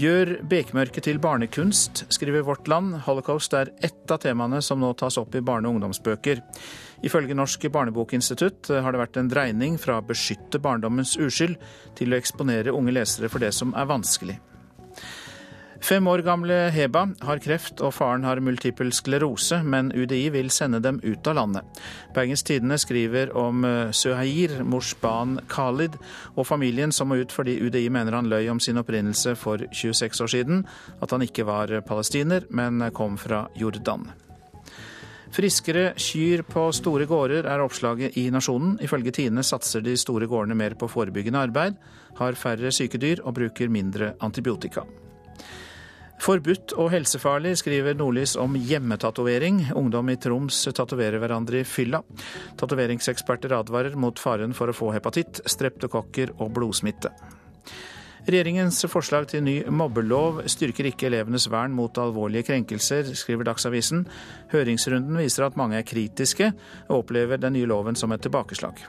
Gjør 0.00 0.40
bekmørket 0.50 1.04
til 1.06 1.20
barnekunst, 1.22 2.06
skriver 2.10 2.42
Vårt 2.42 2.66
Land. 2.66 2.96
Holocaust 3.04 3.52
er 3.54 3.70
ett 3.84 4.10
av 4.10 4.24
temaene 4.24 4.58
som 4.64 4.80
nå 4.82 4.90
tas 4.98 5.20
opp 5.20 5.36
i 5.38 5.44
barne- 5.44 5.70
og 5.70 5.76
ungdomsbøker. 5.76 6.40
Ifølge 7.04 7.36
Norsk 7.36 7.66
barnebokinstitutt 7.72 8.72
har 8.80 8.94
det 8.94 9.02
vært 9.02 9.20
en 9.20 9.28
dreining 9.28 9.76
fra 9.80 9.98
å 10.00 10.06
beskytte 10.08 10.62
barndommens 10.62 11.18
uskyld 11.20 11.58
til 11.98 12.14
å 12.14 12.18
eksponere 12.20 12.72
unge 12.72 12.96
lesere 12.96 13.28
for 13.28 13.44
det 13.44 13.52
som 13.56 13.76
er 13.76 13.88
vanskelig. 13.90 14.38
Fem 15.84 16.06
år 16.08 16.22
gamle 16.24 16.54
Heba 16.72 17.02
har 17.28 17.40
kreft 17.44 17.82
og 17.84 17.92
faren 17.92 18.22
har 18.24 18.40
multipel 18.40 18.88
sklerose, 18.96 19.58
men 19.60 19.90
UDI 19.92 20.30
vil 20.32 20.48
sende 20.48 20.80
dem 20.80 20.96
ut 21.04 21.28
av 21.28 21.36
landet. 21.36 21.82
Bergens 22.16 22.46
Tidende 22.46 22.78
skriver 22.80 23.34
om 23.36 23.66
eh, 23.68 23.92
Suhair, 23.92 24.62
mors 24.64 24.94
barn 25.02 25.36
Khalid, 25.52 26.00
og 26.38 26.48
familien 26.48 26.94
som 26.94 27.12
må 27.12 27.20
ut 27.20 27.36
fordi 27.36 27.58
UDI 27.60 27.90
mener 27.92 28.16
han 28.16 28.32
løy 28.32 28.48
om 28.48 28.64
sin 28.64 28.80
opprinnelse 28.80 29.36
for 29.36 29.68
26 29.76 30.24
år 30.24 30.36
siden, 30.38 30.64
at 31.04 31.12
han 31.12 31.28
ikke 31.28 31.44
var 31.52 31.80
palestiner, 31.84 32.48
men 32.48 32.80
kom 32.96 33.20
fra 33.20 33.44
Jordan. 33.52 34.08
Friskere 35.34 35.96
kyr 35.98 36.44
på 36.46 36.68
store 36.70 37.08
gårder 37.10 37.48
er 37.50 37.62
oppslaget 37.64 38.14
i 38.20 38.28
Nasjonen. 38.30 38.76
Ifølge 38.86 39.10
Tine 39.16 39.42
satser 39.42 39.82
de 39.82 39.96
store 39.98 40.28
gårdene 40.30 40.54
mer 40.54 40.76
på 40.78 40.86
forebyggende 40.86 41.40
arbeid, 41.48 41.80
har 42.20 42.38
færre 42.38 42.70
syke 42.70 43.00
dyr 43.02 43.24
og 43.24 43.34
bruker 43.40 43.72
mindre 43.72 44.12
antibiotika. 44.22 44.84
Forbudt 46.22 46.76
og 46.78 46.92
helsefarlig, 46.94 47.56
skriver 47.58 47.98
Nordlys 47.98 48.36
om 48.38 48.54
hjemmetatovering. 48.54 49.72
Ungdom 49.74 50.14
i 50.14 50.16
Troms 50.22 50.62
tatoverer 50.70 51.18
hverandre 51.18 51.64
i 51.64 51.66
fylla. 51.66 52.04
Tatoveringseksperter 52.60 53.58
advarer 53.58 53.98
mot 53.98 54.22
faren 54.22 54.54
for 54.54 54.70
å 54.70 54.76
få 54.76 54.94
hepatitt, 54.94 55.42
streptokokker 55.50 56.36
og 56.38 56.54
blodsmitte. 56.54 57.10
Regjeringens 58.24 58.78
forslag 58.88 59.26
til 59.28 59.42
ny 59.44 59.58
mobbelov 59.68 60.38
styrker 60.48 60.86
ikke 60.88 61.10
elevenes 61.10 61.44
vern 61.52 61.74
mot 61.76 61.98
alvorlige 62.00 62.46
krenkelser, 62.48 63.10
skriver 63.12 63.44
Dagsavisen. 63.50 64.06
Høringsrunden 64.52 65.18
viser 65.20 65.44
at 65.44 65.58
mange 65.60 65.76
er 65.76 65.84
kritiske 65.84 66.48
og 66.88 67.02
opplever 67.02 67.36
den 67.42 67.52
nye 67.58 67.68
loven 67.68 68.00
som 68.00 68.16
et 68.16 68.24
tilbakeslag. 68.24 68.80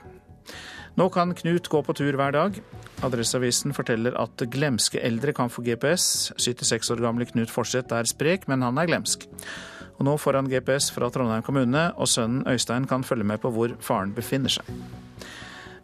Nå 0.96 1.10
kan 1.12 1.36
Knut 1.36 1.68
gå 1.68 1.82
på 1.84 1.92
tur 1.92 2.16
hver 2.16 2.32
dag. 2.32 2.56
Adresseavisen 3.04 3.76
forteller 3.76 4.16
at 4.16 4.46
glemske 4.48 5.02
eldre 5.04 5.36
kan 5.36 5.52
få 5.52 5.66
GPS. 5.66 6.32
76 6.40 6.94
år 6.94 7.04
gamle 7.04 7.28
Knut 7.28 7.52
Forseth 7.52 7.92
er 7.92 8.08
sprek, 8.08 8.48
men 8.48 8.64
han 8.64 8.80
er 8.80 8.88
glemsk. 8.88 9.28
Og 9.98 10.08
nå 10.08 10.16
får 10.16 10.40
han 10.40 10.48
GPS 10.48 10.88
fra 10.96 11.12
Trondheim 11.12 11.44
kommune, 11.44 11.90
og 11.92 12.08
sønnen 12.08 12.48
Øystein 12.48 12.88
kan 12.88 13.04
følge 13.04 13.28
med 13.28 13.44
på 13.44 13.52
hvor 13.52 13.76
faren 13.84 14.16
befinner 14.16 14.56
seg. 14.56 14.72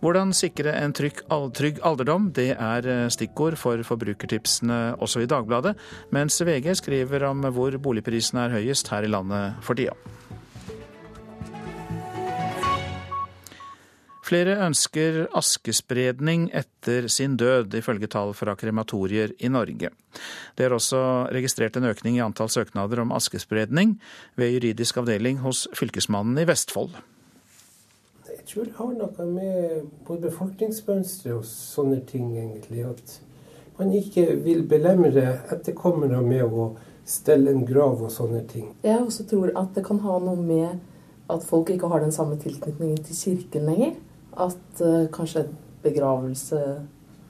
Hvordan 0.02 0.32
sikre 0.34 0.72
en 0.80 0.90
trygg, 0.96 1.20
alderdom, 1.30 2.32
det 2.34 2.56
er 2.56 2.86
eh, 2.90 3.04
stikkord 3.14 3.54
for 3.60 3.84
forbrukertipsene 3.86 4.96
også 4.98 5.22
i 5.22 5.28
Dagbladet, 5.30 5.76
mens 6.10 6.40
VG 6.42 6.72
skriver 6.80 7.28
om 7.28 7.44
hvor 7.54 7.76
boligprisene 7.78 8.48
er 8.48 8.56
høyest 8.56 8.90
her 8.90 9.06
i 9.06 9.12
landet 9.12 9.62
for 9.62 9.78
tida. 9.78 9.94
Flere 14.26 14.56
ønsker 14.64 15.26
askespredning 15.38 16.48
etter 16.56 17.06
sin 17.12 17.36
død, 17.38 17.74
ifølge 17.78 18.08
tall 18.10 18.32
fra 18.34 18.56
krematorier 18.58 19.36
i 19.38 19.50
Norge. 19.52 19.92
Det 20.56 20.66
er 20.66 20.74
også 20.74 21.02
registrert 21.34 21.78
en 21.78 21.90
økning 21.90 22.16
i 22.16 22.24
antall 22.24 22.50
søknader 22.50 23.04
om 23.04 23.14
askespredning 23.14 23.98
ved 24.40 24.54
juridisk 24.56 25.02
avdeling 25.02 25.42
hos 25.44 25.66
Fylkesmannen 25.78 26.42
i 26.42 26.48
Vestfold. 26.48 26.96
Jeg 28.42 28.48
tror 28.50 28.64
det 28.66 28.74
har 28.74 28.94
noe 28.98 29.24
med 29.30 29.90
både 30.06 30.26
befolkningsmønstre 30.26 31.36
og 31.36 31.44
sånne 31.46 32.00
ting, 32.08 32.32
egentlig. 32.34 32.82
At 32.90 33.20
man 33.78 33.92
ikke 33.94 34.24
vil 34.42 34.64
belemre 34.66 35.38
etterkommere 35.54 36.18
med 36.26 36.42
å 36.42 36.72
stelle 37.06 37.52
en 37.54 37.62
grav 37.66 38.02
og 38.02 38.10
sånne 38.10 38.42
ting. 38.50 38.72
Jeg 38.82 38.98
også 38.98 39.28
tror 39.30 39.54
at 39.58 39.70
det 39.76 39.84
kan 39.86 40.02
ha 40.02 40.18
noe 40.24 40.42
med 40.42 40.82
at 41.30 41.46
folk 41.46 41.70
ikke 41.70 41.90
har 41.92 42.02
den 42.02 42.14
samme 42.14 42.34
tilknytningen 42.42 42.98
til 43.06 43.20
kirken 43.20 43.70
lenger 43.70 43.94
at 44.42 44.82
uh, 44.82 45.06
kanskje 45.14 45.46
begravelse 45.86 46.60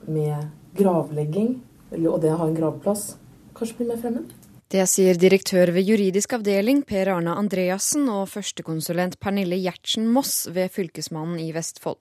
med 0.09 0.49
gravlegging, 0.77 1.59
og 1.93 2.21
det 2.25 2.33
å 2.33 2.39
ha 2.41 2.49
en 2.49 2.57
gravplass, 2.57 3.13
kanskje 3.53 3.83
blir 3.83 3.93
mer 3.93 4.01
fremmed. 4.01 4.33
Det 4.73 4.87
sier 4.89 5.13
direktør 5.21 5.69
ved 5.69 5.85
juridisk 5.85 6.31
avdeling 6.33 6.79
Per 6.89 7.11
Arne 7.13 7.35
Andreassen 7.37 8.07
og 8.09 8.23
førstekonsulent 8.31 9.19
Pernille 9.21 9.59
Gjertsen 9.61 10.07
Moss 10.09 10.47
ved 10.49 10.73
Fylkesmannen 10.73 11.37
i 11.43 11.51
Vestfold. 11.53 11.99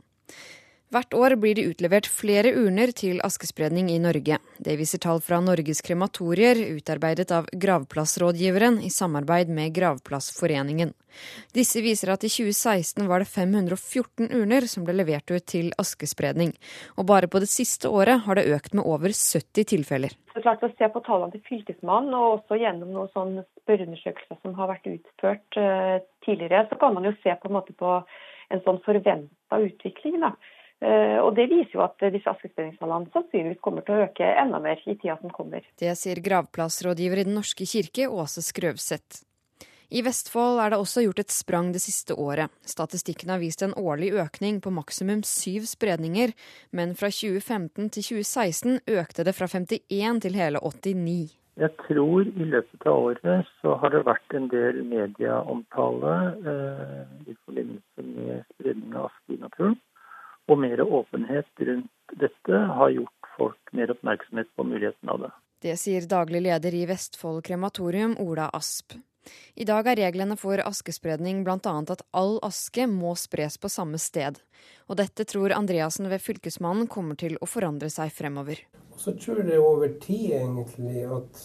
Hvert 0.93 1.15
år 1.17 1.33
blir 1.41 1.57
det 1.57 1.63
utlevert 1.71 2.05
flere 2.05 2.51
urner 2.53 2.91
til 2.93 3.23
askespredning 3.25 3.87
i 3.89 3.95
Norge. 4.03 4.37
Det 4.61 4.75
viser 4.77 5.01
tall 5.01 5.23
fra 5.25 5.39
Norges 5.41 5.81
krematorier, 5.81 6.59
utarbeidet 6.77 7.33
av 7.33 7.49
Gravplassrådgiveren 7.49 8.77
i 8.85 8.91
samarbeid 8.93 9.49
med 9.49 9.73
Gravplassforeningen. 9.73 10.93
Disse 11.57 11.81
viser 11.81 12.13
at 12.13 12.29
i 12.29 12.33
2016 12.35 13.09
var 13.09 13.25
det 13.25 13.31
514 13.33 14.29
urner 14.37 14.69
som 14.69 14.85
ble 14.85 14.99
levert 15.01 15.33
ut 15.33 15.49
til 15.49 15.73
askespredning. 15.81 16.53
Og 17.01 17.09
bare 17.09 17.33
på 17.33 17.41
det 17.41 17.49
siste 17.49 17.89
året 17.89 18.27
har 18.29 18.37
det 18.37 18.51
økt 18.53 18.77
med 18.77 18.85
over 18.85 19.17
70 19.17 19.73
tilfeller. 19.73 20.13
Det 20.37 20.45
er 20.45 20.49
klart 20.51 20.69
Å 20.69 20.75
se 20.77 20.93
på 20.93 21.07
tallene 21.09 21.33
til 21.33 21.47
Fylkesmannen 21.49 22.13
og 22.21 22.43
også 22.43 22.61
gjennom 22.61 22.93
noen 22.93 23.13
sånne 23.17 23.49
spørreundersøkelser 23.65 24.45
som 24.45 24.61
har 24.61 24.77
vært 24.77 24.93
utført 24.93 25.57
uh, 25.57 26.03
tidligere, 26.29 26.67
så 26.69 26.77
kan 26.77 27.01
man 27.01 27.09
jo 27.09 27.17
se 27.25 27.33
på 27.33 27.49
en 27.49 27.63
måte 27.63 27.73
på 27.81 28.03
en 28.53 28.69
sånn 28.69 28.85
forventa 28.85 29.65
utvikling. 29.73 30.21
da. 30.21 30.37
Eh, 30.83 31.19
og 31.23 31.35
Det 31.39 31.47
viser 31.51 31.77
jo 31.77 31.85
at 31.85 32.01
disse 32.11 32.31
askespredningstallene 32.31 33.13
sannsynligvis 33.15 33.61
kommer 33.63 33.85
til 33.87 33.95
å 33.95 34.07
øke 34.09 34.31
enda 34.43 34.59
mer 34.63 34.81
i 34.83 34.97
tida 34.97 35.15
som 35.21 35.31
kommer. 35.31 35.63
Det 35.79 35.93
sier 35.99 36.19
gravplassrådgiver 36.25 37.23
i 37.23 37.27
Den 37.29 37.39
norske 37.39 37.67
kirke, 37.69 38.09
Åse 38.11 38.43
Skrøvseth. 38.43 39.23
I 39.93 40.01
Vestfold 40.01 40.57
er 40.65 40.73
det 40.73 40.79
også 40.81 41.03
gjort 41.05 41.21
et 41.21 41.35
sprang 41.35 41.67
det 41.75 41.83
siste 41.85 42.17
året. 42.17 42.49
Statistikken 42.65 43.29
har 43.29 43.43
vist 43.43 43.61
en 43.63 43.75
årlig 43.77 44.15
økning 44.17 44.63
på 44.65 44.73
maksimum 44.73 45.21
syv 45.29 45.69
spredninger, 45.69 46.33
men 46.73 46.97
fra 46.97 47.11
2015 47.13 47.91
til 47.93 48.07
2016 48.25 48.81
økte 48.89 49.27
det 49.29 49.37
fra 49.37 49.51
51 49.53 50.23
til 50.25 50.41
hele 50.41 50.65
89. 50.65 51.37
Jeg 51.61 51.77
tror 51.85 52.25
i 52.25 52.49
løpet 52.49 52.87
av 52.89 53.05
året 53.11 53.51
så 53.61 53.77
har 53.83 53.93
det 53.93 54.07
vært 54.09 54.35
en 54.39 54.49
del 54.49 54.81
medieomtale 54.89 56.15
eh, 56.41 57.03
i 57.29 57.37
forbindelse 57.45 58.07
med 58.09 58.47
spredning 58.55 58.97
av 58.97 59.11
aske 59.11 59.37
i 59.37 59.43
naturen. 59.43 59.77
Og 60.53 60.59
mer 60.61 60.83
åpenhet 60.85 61.65
rundt 61.65 62.19
dette 62.21 62.65
har 62.77 62.93
gjort 62.93 63.31
folk 63.39 63.73
mer 63.73 63.95
oppmerksomhet 63.95 64.51
på 64.57 64.67
muligheten 64.69 65.09
av 65.09 65.23
det. 65.25 65.31
Det 65.63 65.79
sier 65.81 66.05
daglig 66.11 66.43
leder 66.45 66.75
i 66.75 66.83
Vestfold 66.91 67.41
krematorium, 67.47 68.19
Ola 68.21 68.51
Asp. 68.53 68.99
I 69.55 69.65
dag 69.65 69.87
er 69.87 70.01
reglene 70.01 70.37
for 70.37 70.59
askespredning 70.65 71.45
bl.a. 71.47 71.75
at 71.95 72.03
all 72.11 72.39
aske 72.43 72.89
må 72.91 73.15
spres 73.17 73.59
på 73.63 73.71
samme 73.71 74.01
sted. 74.03 74.41
Og 74.91 74.99
dette 74.99 75.25
tror 75.29 75.55
Andreassen 75.55 76.09
ved 76.11 76.23
Fylkesmannen 76.25 76.89
kommer 76.91 77.19
til 77.19 77.39
å 77.41 77.49
forandre 77.49 77.91
seg 77.93 78.11
fremover. 78.15 78.59
Og 78.93 78.99
så 79.01 79.15
tror 79.17 79.45
jeg 79.47 79.63
over 79.63 79.95
tid 80.03 80.35
egentlig 80.41 81.07
at 81.07 81.45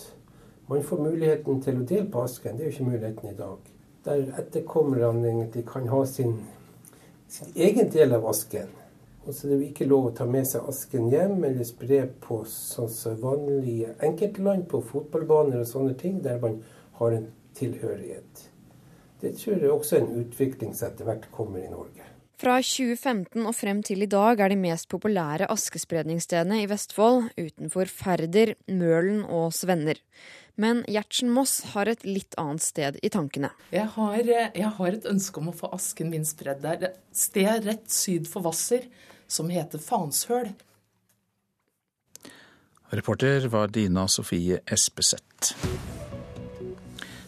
man 0.68 0.84
får 0.84 1.04
muligheten 1.04 1.62
til 1.64 1.80
å 1.80 1.86
dele 1.88 2.10
på 2.12 2.26
asken. 2.26 2.58
Det 2.58 2.66
er 2.66 2.72
jo 2.72 2.76
ikke 2.76 2.90
muligheten 2.90 3.30
i 3.30 3.38
dag. 3.38 3.72
Der 4.08 4.26
etterkommerne 4.42 5.30
egentlig 5.30 5.68
kan 5.70 5.88
ha 5.94 6.02
sin, 6.10 6.40
sin 7.32 7.54
egen 7.56 7.94
del 7.94 8.18
av 8.18 8.26
asken. 8.34 8.74
Og 9.28 9.36
det 9.36 9.56
er 9.58 9.64
ikke 9.66 9.90
lov 9.90 10.06
å 10.08 10.12
ta 10.16 10.24
med 10.24 10.48
seg 10.48 10.68
asken 10.72 11.10
hjem 11.12 11.42
eller 11.44 11.66
spre 11.68 12.06
på 12.24 12.40
sånn 12.48 12.92
som 12.92 13.18
vanlige 13.20 13.92
enkeltland, 14.08 14.70
på 14.72 14.80
fotballbaner 14.88 15.66
og 15.66 15.68
sånne 15.68 15.98
ting, 16.00 16.22
der 16.24 16.40
man 16.40 16.62
har 17.02 17.16
en 17.18 17.26
tilhørighet. 17.58 18.46
Det 19.20 19.34
tror 19.36 19.58
jeg 19.58 19.74
også 19.74 19.98
er 19.98 20.06
en 20.06 20.22
utvikling 20.22 20.72
som 20.78 20.94
etter 20.94 21.10
hvert 21.10 21.28
kommer 21.34 21.60
i 21.60 21.72
Norge. 21.72 22.06
Fra 22.38 22.60
2015 22.62 23.42
og 23.50 23.56
frem 23.58 23.82
til 23.84 24.06
i 24.06 24.08
dag 24.08 24.40
er 24.46 24.54
de 24.54 24.60
mest 24.62 24.88
populære 24.94 25.50
askespredningsstedene 25.52 26.62
i 26.62 26.70
Vestfold 26.70 27.32
utenfor 27.34 27.90
Færder, 27.90 28.54
Mølen 28.70 29.24
og 29.26 29.50
Svenner. 29.58 30.00
Men 30.56 30.84
Gjertsen 30.88 31.34
Moss 31.34 31.60
har 31.74 31.90
et 31.90 32.06
litt 32.06 32.38
annet 32.40 32.64
sted 32.64 33.02
i 33.02 33.12
tankene. 33.12 33.50
Jeg 33.74 33.90
har, 33.98 34.22
jeg 34.24 34.72
har 34.78 34.94
et 34.94 35.10
ønske 35.10 35.42
om 35.42 35.52
å 35.52 35.58
få 35.58 35.74
asken 35.76 36.14
min 36.14 36.26
spredd 36.30 36.64
der. 36.64 36.92
Et 36.92 37.20
sted 37.26 37.68
rett 37.68 37.90
syd 37.92 38.30
for 38.30 38.46
Hvasser 38.46 38.88
som 39.28 39.50
heter 39.50 39.82
Fanshøl. 39.84 40.50
Reporter 42.90 43.48
var 43.52 43.68
Dina 43.68 44.08
Sofie 44.08 44.60
Espeseth. 44.66 45.56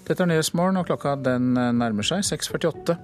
Dette 0.07 0.23
er 0.23 0.29
Nyhetsmorgen, 0.31 0.79
og 0.79 0.87
klokka 0.87 1.17
den 1.19 1.51
nærmer 1.53 2.07
seg 2.07 2.23
6.48. 2.25 2.95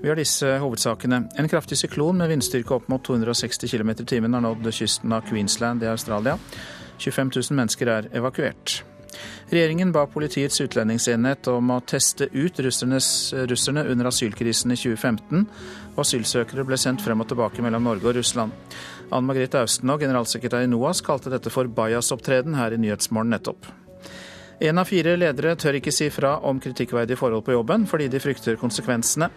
Vi 0.00 0.08
har 0.10 0.18
disse 0.18 0.56
hovedsakene. 0.60 1.20
En 1.38 1.48
kraftig 1.48 1.78
syklon 1.78 2.18
med 2.20 2.32
vindstyrke 2.32 2.74
opp 2.76 2.88
mot 2.92 3.04
260 3.06 3.70
km 3.70 3.92
i 3.94 4.08
timen 4.08 4.34
har 4.34 4.42
nådd 4.44 4.66
kysten 4.74 5.14
av 5.14 5.28
Queensland 5.28 5.84
i 5.84 5.92
Australia. 5.92 6.38
25 6.98 7.30
000 7.36 7.60
mennesker 7.60 7.92
er 7.92 8.10
evakuert. 8.16 8.82
Regjeringen 9.50 9.92
ba 9.94 10.06
Politiets 10.10 10.60
utlendingsenhet 10.64 11.48
om 11.52 11.70
å 11.74 11.80
teste 11.86 12.28
ut 12.32 12.58
russerne 12.64 13.84
under 13.84 14.10
asylkrisen 14.10 14.74
i 14.74 14.78
2015, 14.80 15.46
og 15.94 16.02
asylsøkere 16.04 16.66
ble 16.66 16.78
sendt 16.80 17.04
frem 17.04 17.22
og 17.22 17.30
tilbake 17.30 17.62
mellom 17.64 17.86
Norge 17.90 18.10
og 18.10 18.18
Russland. 18.18 18.52
Ann 19.14 19.28
Margrethe 19.28 19.62
og 19.62 20.02
generalsekretær 20.02 20.64
i 20.64 20.70
NOAS 20.70 21.04
kalte 21.04 21.32
dette 21.32 21.52
for 21.52 21.70
bajasopptreden 21.70 22.56
her 22.58 22.74
i 22.74 22.80
Nyhetsmorgen 22.82 23.34
nettopp. 23.36 23.70
En 24.64 24.78
av 24.78 24.86
fire 24.86 25.16
ledere 25.18 25.56
tør 25.58 25.80
ikke 25.80 25.92
si 25.92 26.06
fra 26.14 26.36
om 26.46 26.60
kritikkverdige 26.62 27.18
forhold 27.18 27.44
på 27.46 27.56
jobben, 27.56 27.88
fordi 27.90 28.06
de 28.08 28.20
frykter 28.22 28.58
konsekvensene. 28.60 29.28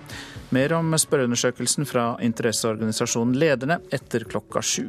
Mer 0.53 0.77
om 0.77 0.93
spørreundersøkelsen 0.93 1.89
fra 1.89 2.11
interesseorganisasjonen 2.23 3.37
Lederne 3.41 3.81
etter 3.93 4.27
klokka 4.29 4.61
sju. 4.61 4.85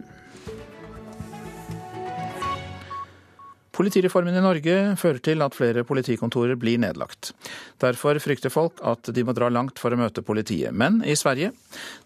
Politireformen 3.78 4.35
i 4.35 4.42
Norge 4.42 4.75
fører 4.99 5.20
til 5.23 5.44
at 5.44 5.54
flere 5.54 5.85
politikontorer 5.87 6.58
blir 6.58 6.80
nedlagt. 6.82 7.30
Derfor 7.78 8.18
frykter 8.18 8.50
folk 8.50 8.82
at 8.82 9.12
de 9.14 9.23
må 9.23 9.35
dra 9.38 9.47
langt 9.54 9.78
for 9.78 9.94
å 9.94 9.99
møte 10.00 10.25
politiet. 10.26 10.75
Men 10.75 10.99
i 11.06 11.14
Sverige 11.14 11.52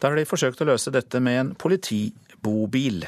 der 0.03 0.13
har 0.13 0.21
de 0.21 0.29
forsøkt 0.29 0.61
å 0.61 0.69
løse 0.69 0.93
dette 0.93 1.21
med 1.25 1.41
en 1.41 1.55
politibobil. 1.57 3.07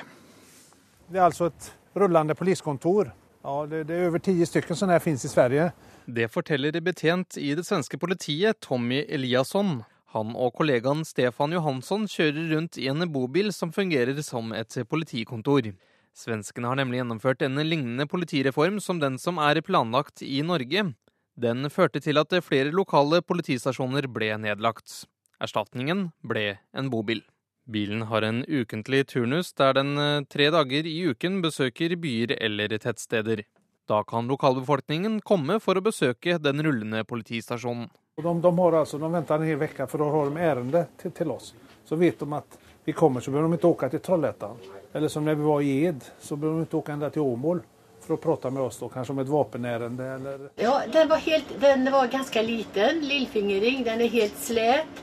Det 1.13 1.21
er 1.21 1.27
altså 1.27 1.51
et 1.53 1.71
rullende 1.95 2.37
politikontor 2.39 3.13
Ja, 3.45 3.67
det, 3.69 3.83
det 3.91 3.99
er 3.99 4.09
over 4.09 4.23
ti 4.25 4.39
stykker 4.41 4.79
som 4.79 4.93
finnes 5.05 5.27
i 5.29 5.29
Sverige. 5.29 5.69
Det 6.09 6.31
forteller 6.33 6.81
betjent 6.81 7.37
i 7.37 7.53
det 7.57 7.67
svenske 7.69 8.01
politiet, 8.01 8.63
Tommy 8.65 9.05
Eliasson. 9.05 9.83
Han 10.17 10.33
og 10.39 10.55
kollegaen 10.57 11.05
Stefan 11.05 11.53
Johansson 11.53 12.09
kjører 12.09 12.55
rundt 12.55 12.79
i 12.81 12.89
en 12.89 13.05
bobil 13.13 13.53
som 13.53 13.73
fungerer 13.75 14.17
som 14.25 14.53
et 14.57 14.79
politikontor. 14.89 15.75
Svenskene 16.15 16.71
har 16.71 16.79
nemlig 16.79 17.01
gjennomført 17.01 17.43
en 17.43 17.59
lignende 17.59 18.07
politireform 18.07 18.79
som 18.81 19.01
den 19.03 19.19
som 19.19 19.41
er 19.43 19.59
planlagt 19.67 20.23
i 20.23 20.45
Norge. 20.47 20.93
Den 21.35 21.71
førte 21.75 21.99
til 21.99 22.21
at 22.21 22.31
flere 22.47 22.71
lokale 22.71 23.19
politistasjoner 23.27 24.07
ble 24.07 24.31
nedlagt. 24.39 25.09
Erstatningen 25.43 26.13
ble 26.23 26.61
en 26.73 26.91
bobil. 26.93 27.25
Bilen 27.67 28.05
har 28.07 28.23
en 28.23 28.45
ukentlig 28.47 29.09
turnus 29.11 29.51
der 29.59 29.75
den 29.75 29.97
eh, 29.99 30.23
tre 30.31 30.51
dager 30.53 30.87
i 30.87 30.99
uken 31.11 31.41
besøker 31.43 31.97
byer 31.97 32.37
eller 32.39 32.77
tettsteder. 32.79 33.43
Da 33.89 34.03
kan 34.05 34.29
lokalbefolkningen 34.31 35.19
komme 35.21 35.59
for 35.61 35.81
å 35.81 35.85
besøke 35.85 36.39
den 36.39 36.63
rullende 36.63 37.03
politistasjonen. 37.09 37.91
De, 38.15 38.23
de, 38.23 38.53
altså, 38.69 39.01
de 39.01 39.11
venter 39.11 39.41
en 39.41 39.49
hel 39.49 39.67
uke, 39.67 39.89
for 39.91 39.99
da 39.99 40.13
har 40.15 40.31
de 40.31 40.47
ærende 40.47 40.87
til, 41.01 41.11
til, 41.17 41.35
oss. 41.35 41.51
Så 41.89 41.99
vet 41.99 42.21
de 42.21 42.31
at 42.39 42.59
vi 42.87 42.95
kommer, 42.95 43.25
så 43.25 43.33
behøver 43.35 43.51
de 43.51 43.59
ikke 43.59 43.73
åke 43.75 43.91
til 43.91 44.05
Trollhättan. 44.05 44.84
Eller 44.95 45.11
som 45.11 45.25
når 45.27 45.35
vi 45.35 45.47
var 45.49 45.63
i 45.63 45.73
Ed, 45.89 46.05
så 46.23 46.37
behøver 46.37 46.61
de 46.63 46.69
ikke 46.69 46.79
åka 46.79 46.93
enda 46.95 47.09
til 47.11 47.27
Åmål 47.27 47.65
for 48.05 48.15
å 48.15 48.21
prate 48.21 48.51
med 48.53 48.63
oss, 48.63 48.79
då, 48.79 48.89
kanskje 48.93 49.15
om 49.15 49.21
et 49.23 49.31
våpenærende. 49.31 50.07
Eller... 50.17 50.45
Ja, 50.61 50.75
den 50.93 51.09
var, 51.09 51.23
helt, 51.25 51.55
den 51.61 51.89
var 51.93 52.11
ganske 52.13 52.43
liten. 52.43 53.01
Lillfingering. 53.09 53.81
Den 53.87 54.05
er 54.05 54.13
helt 54.13 54.37
slät. 54.39 55.01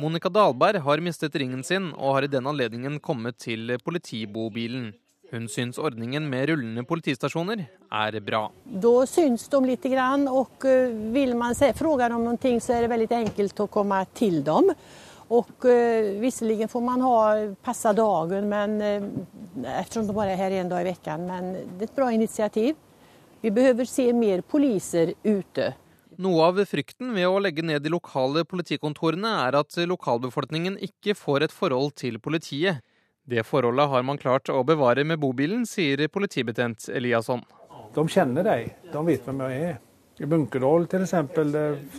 Monica 0.00 0.28
Dahlberg 0.28 0.80
har 0.84 1.00
mistet 1.04 1.36
ringen 1.40 1.62
sin, 1.64 1.92
og 1.94 2.16
har 2.16 2.26
i 2.26 2.32
den 2.32 2.48
anledningen 2.48 2.98
kommet 3.00 3.38
til 3.40 3.76
politibobilen. 3.84 4.90
Hun 5.30 5.46
syns 5.48 5.78
ordningen 5.78 6.24
med 6.26 6.48
rullende 6.50 6.82
politistasjoner 6.82 7.62
er 7.62 8.16
bra. 8.24 8.48
Da 8.66 8.94
syns 9.06 9.46
de 9.52 9.60
litt, 9.62 9.86
og 9.86 10.66
vil 11.14 11.36
man 11.38 11.54
spørre 11.54 12.10
om 12.16 12.26
noe, 12.26 12.56
så 12.58 12.74
er 12.74 12.82
det 12.82 12.90
veldig 12.96 13.16
enkelt 13.20 13.62
å 13.62 13.68
komme 13.70 14.02
til 14.18 14.40
dem. 14.42 14.72
Og 15.30 15.66
eh, 15.70 16.16
Visserligen 16.18 16.68
får 16.68 16.82
man 16.82 17.02
ha 17.06 17.18
passa 17.62 17.92
dagen, 17.94 18.48
men 18.50 18.80
eh, 18.82 19.02
eftersom 19.80 20.06
de 20.06 20.16
bara 20.16 20.30
är 20.30 20.36
här 20.36 20.50
en 20.50 20.68
dag 20.68 20.80
i 20.80 20.84
veckan, 20.84 21.26
Men 21.26 21.52
det 21.52 21.84
er 21.84 21.90
et 21.90 21.96
bra 21.96 22.12
initiativ. 22.12 22.76
Vi 23.40 23.50
behøver 23.50 23.84
se 23.84 24.12
mer 24.12 24.40
poliser 24.40 25.14
ute. 25.22 25.74
Noe 26.20 26.50
av 26.50 26.58
frykten 26.68 27.14
ved 27.14 27.24
å 27.24 27.38
legge 27.40 27.62
ned 27.64 27.80
de 27.80 27.92
lokale 27.94 28.42
politikontorene 28.44 29.30
er 29.46 29.56
at 29.56 29.78
lokalbefolkningen 29.88 30.76
ikke 30.84 31.14
får 31.16 31.46
et 31.46 31.54
forhold 31.54 31.94
til 31.96 32.18
politiet. 32.20 32.82
Det 33.24 33.46
forholdet 33.46 33.88
har 33.88 34.02
man 34.04 34.18
klart 34.20 34.50
å 34.52 34.60
bevare 34.66 35.06
med 35.06 35.20
bobilen, 35.22 35.64
sier 35.64 36.02
politibetjent 36.12 36.90
Eliasson. 36.92 37.40
De 37.94 38.04
kjenner 38.08 38.44
deg, 38.44 38.74
de 38.92 39.06
vet 39.06 39.24
hvem 39.24 39.40
jeg 39.46 39.62
er. 39.70 39.78
I 40.20 40.26
Bunkerdal 40.28 40.84
til 40.92 41.06
eksempel, 41.06 41.54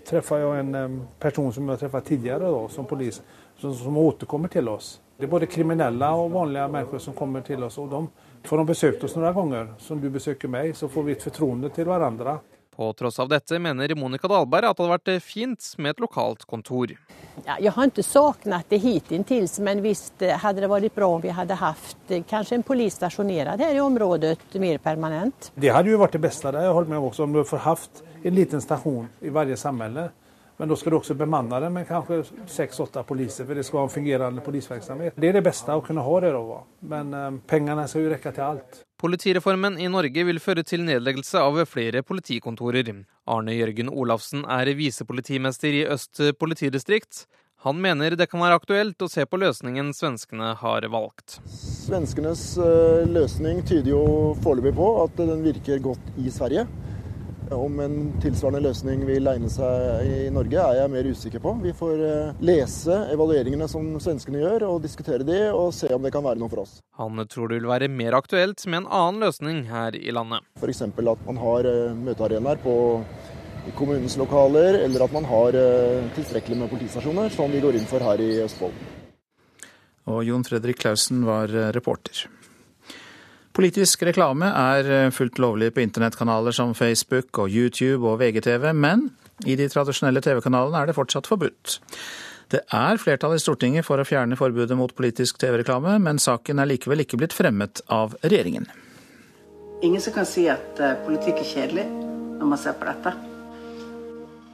treffer 0.05 0.43
jeg 0.43 0.61
en 0.61 0.97
person 1.19 1.47
som 1.49 1.65
jeg 1.65 1.73
har 1.73 1.79
truffet 1.81 2.09
tidligere 2.11 2.51
da, 2.53 2.59
som 2.69 2.85
polis, 2.85 3.17
som, 3.57 3.73
som 3.73 3.97
återkommer 3.97 4.51
til 4.53 4.69
oss. 4.69 4.99
Det 5.17 5.25
er 5.25 5.31
både 5.31 5.49
kriminelle 5.49 6.09
og 6.17 6.29
vanlige 6.35 6.67
mennesker 6.69 7.01
som 7.01 7.15
kommer 7.17 7.41
til 7.45 7.65
oss. 7.65 7.79
og 7.81 7.89
de 7.89 8.03
Får 8.45 8.61
de 8.61 8.65
besøkt 8.69 9.03
oss 9.05 9.17
noen 9.17 9.33
ganger, 9.33 9.73
som 9.81 9.97
du 10.01 10.09
besøker 10.13 10.49
meg, 10.49 10.75
så 10.77 10.89
får 10.89 11.07
vi 11.07 11.15
et 11.15 11.25
fortroende 11.25 11.69
til 11.73 11.89
hverandre. 11.89 12.39
På 12.71 12.87
tross 12.97 13.17
av 13.19 13.27
dette 13.29 13.57
mener 13.59 13.91
Monica 13.99 14.29
Dahlberg 14.31 14.69
at 14.69 14.77
det 14.77 14.85
hadde 14.85 14.93
vært 14.95 15.25
fint 15.25 15.73
med 15.77 15.95
et 15.95 16.05
lokalt 16.05 16.45
kontor. 16.49 16.93
Ja, 17.43 17.57
jeg 17.57 17.73
har 17.73 17.89
ikke 17.89 18.05
savnet 18.05 18.69
det 18.69 18.79
hittil, 18.85 19.25
men 19.65 19.81
visst 19.81 20.21
hadde 20.21 20.63
det 20.63 20.69
vært 20.71 20.95
bra 20.95 21.09
om 21.17 21.25
vi 21.25 21.33
hadde 21.35 21.57
hatt 21.57 22.15
kanskje 22.29 22.59
en 22.59 22.65
politi 22.65 22.95
stasjonert 22.95 23.61
her 23.61 23.75
i 23.75 23.83
området 23.83 24.37
mer 24.61 24.79
permanent. 24.81 25.51
Det 25.53 25.73
hadde 25.73 25.93
jo 25.93 25.99
vært 26.01 26.15
det 26.17 26.23
beste. 26.29 26.53
Det 26.53 26.63
jeg 26.63 26.77
holdt 26.79 26.93
med 26.93 27.11
også, 27.11 27.27
om 27.27 27.35
du 27.35 27.43
får 27.45 27.65
hatt 27.65 28.01
en 28.23 28.35
liten 28.35 28.61
stasjon 28.61 29.07
i 29.21 29.29
hvert 29.29 29.59
samfunn. 29.59 30.09
Men 30.61 30.69
da 30.69 30.75
skal 30.77 30.93
du 30.93 30.97
også 30.99 31.15
bemanne 31.17 31.57
det 31.57 31.71
med 31.73 31.87
kanskje 31.89 32.19
seks-åtte 32.53 33.01
poliser, 33.09 33.47
for 33.49 33.57
det 33.57 33.63
skal 33.65 33.79
ha 33.79 33.87
en 33.87 33.93
fungerende 33.95 34.43
politivirksomhet. 34.45 35.15
Det 35.17 35.31
er 35.31 35.39
det 35.39 35.41
beste 35.47 35.73
å 35.73 35.81
kunne 35.81 36.03
ha 36.05 36.19
det. 36.21 36.29
da. 36.37 36.59
Men 36.93 37.13
eh, 37.17 37.39
pengene 37.49 37.87
skal 37.89 38.05
jo 38.05 38.11
rekke 38.13 38.33
til 38.35 38.45
alt. 38.45 38.81
Politireformen 39.01 39.79
i 39.81 39.89
Norge 39.89 40.25
vil 40.27 40.37
føre 40.37 40.61
til 40.61 40.85
nedleggelse 40.85 41.41
av 41.41 41.57
flere 41.65 42.03
politikontorer. 42.05 42.91
Arne 43.25 43.55
Jørgen 43.57 43.89
Olafsen 43.89 44.45
er 44.45 44.69
visepolitimester 44.77 45.79
i 45.79 45.87
Øst 45.89 46.21
politidistrikt. 46.37 47.25
Han 47.65 47.81
mener 47.81 48.13
det 48.17 48.29
kan 48.29 48.41
være 48.41 48.61
aktuelt 48.61 49.01
å 49.01 49.09
se 49.09 49.25
på 49.25 49.37
løsningen 49.41 49.91
svenskene 49.97 50.55
har 50.61 50.85
valgt. 50.93 51.39
Svenskenes 51.49 52.45
eh, 52.61 53.01
løsning 53.09 53.65
tyder 53.65 53.95
jo 53.95 54.05
foreløpig 54.45 54.77
på 54.77 54.93
at 55.07 55.17
den 55.17 55.41
virker 55.45 55.81
godt 55.89 56.21
i 56.21 56.29
Sverige. 56.33 56.69
Om 57.51 57.79
en 57.83 57.95
tilsvarende 58.23 58.61
løsning 58.63 59.01
vil 59.03 59.27
egne 59.27 59.49
seg 59.51 60.05
i 60.07 60.29
Norge, 60.31 60.55
er 60.55 60.77
jeg 60.79 60.91
mer 60.93 61.09
usikker 61.11 61.41
på. 61.43 61.51
Vi 61.59 61.73
får 61.75 62.03
eh, 62.07 62.37
lese 62.47 62.95
evalueringene 63.11 63.67
som 63.67 63.89
svenskene 63.99 64.39
gjør, 64.39 64.65
og 64.69 64.85
diskutere 64.85 65.27
de, 65.27 65.41
og 65.51 65.73
se 65.75 65.89
om 65.91 65.99
det 66.05 66.13
kan 66.15 66.23
være 66.23 66.39
noe 66.39 66.51
for 66.51 66.63
oss. 66.63 66.77
Han 67.01 67.19
tror 67.27 67.51
det 67.51 67.59
vil 67.59 67.67
være 67.73 67.91
mer 67.91 68.15
aktuelt 68.15 68.63
med 68.71 68.83
en 68.83 68.87
annen 68.87 69.27
løsning 69.27 69.65
her 69.67 69.97
i 69.99 70.15
landet. 70.15 70.47
F.eks. 70.61 70.83
at 70.87 71.27
man 71.27 71.43
har 71.43 71.67
eh, 71.67 71.99
møtearenaer 72.07 72.63
på 72.63 72.75
kommunens 73.75 74.15
lokaler, 74.17 74.79
eller 74.85 75.03
at 75.03 75.15
man 75.19 75.27
har 75.27 75.59
eh, 75.59 76.07
tilstrekkelig 76.15 76.63
med 76.63 76.71
politistasjoner, 76.71 77.33
som 77.35 77.51
vi 77.51 77.63
går 77.63 77.81
inn 77.81 77.89
for 77.89 78.07
her 78.07 78.23
i 78.23 78.37
Østfold. 78.45 78.79
Og 80.07 80.23
Jon 80.23 80.47
Fredrik 80.47 80.79
Clausen 80.79 81.27
var 81.27 81.51
reporter. 81.75 82.29
Politisk 83.51 84.05
reklame 84.07 84.47
er 84.47 84.87
eh, 84.87 85.09
fullt 85.11 85.39
lovlig 85.43 85.73
på 85.75 85.83
internettkanaler 85.83 86.55
som 86.55 86.75
Facebook 86.77 87.35
og 87.43 87.51
YouTube 87.51 88.07
og 88.07 88.21
VGTV, 88.21 88.69
men 88.71 89.09
i 89.43 89.57
de 89.59 89.67
tradisjonelle 89.67 90.21
TV-kanalene 90.23 90.79
er 90.79 90.87
det 90.87 90.95
fortsatt 90.95 91.27
forbudt. 91.27 91.79
Det 92.51 92.61
er 92.75 92.99
flertall 92.99 93.35
i 93.35 93.41
Stortinget 93.41 93.87
for 93.87 93.99
å 93.99 94.05
fjerne 94.07 94.37
forbudet 94.39 94.75
mot 94.79 94.93
politisk 94.95 95.39
TV-reklame, 95.39 95.97
men 96.03 96.19
saken 96.19 96.59
er 96.59 96.69
likevel 96.71 97.03
ikke 97.03 97.19
blitt 97.19 97.35
fremmet 97.35 97.83
av 97.91 98.15
regjeringen. 98.23 98.69
Ingen 99.83 100.03
som 100.03 100.15
kan 100.15 100.27
si 100.29 100.45
at 100.51 100.79
eh, 100.79 100.95
politikk 101.03 101.43
er 101.43 101.51
kjedelig 101.51 101.87
når 101.91 102.53
man 102.53 102.59
ser 102.59 102.75
på 102.79 102.87
dette. 102.87 103.15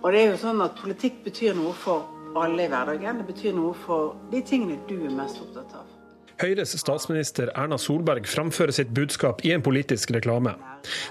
Og 0.02 0.10
det 0.14 0.24
er 0.24 0.32
jo 0.32 0.42
sånn 0.42 0.62
at 0.66 0.78
politikk 0.82 1.22
betyr 1.26 1.58
noe 1.58 1.74
for 1.78 2.10
alle 2.38 2.66
i 2.66 2.72
hverdagen. 2.72 3.22
Det 3.22 3.30
betyr 3.30 3.58
noe 3.58 3.74
for 3.86 4.16
de 4.32 4.42
tingene 4.46 4.80
du 4.90 4.98
er 5.02 5.14
mest 5.14 5.42
opptatt 5.44 5.78
av. 5.82 5.97
Høyres 6.38 6.76
statsminister 6.78 7.50
Erna 7.58 7.80
Solberg 7.82 8.28
framfører 8.30 8.76
sitt 8.76 8.92
budskap 8.94 9.40
i 9.48 9.56
en 9.56 9.64
politisk 9.66 10.12
reklame. 10.14 10.54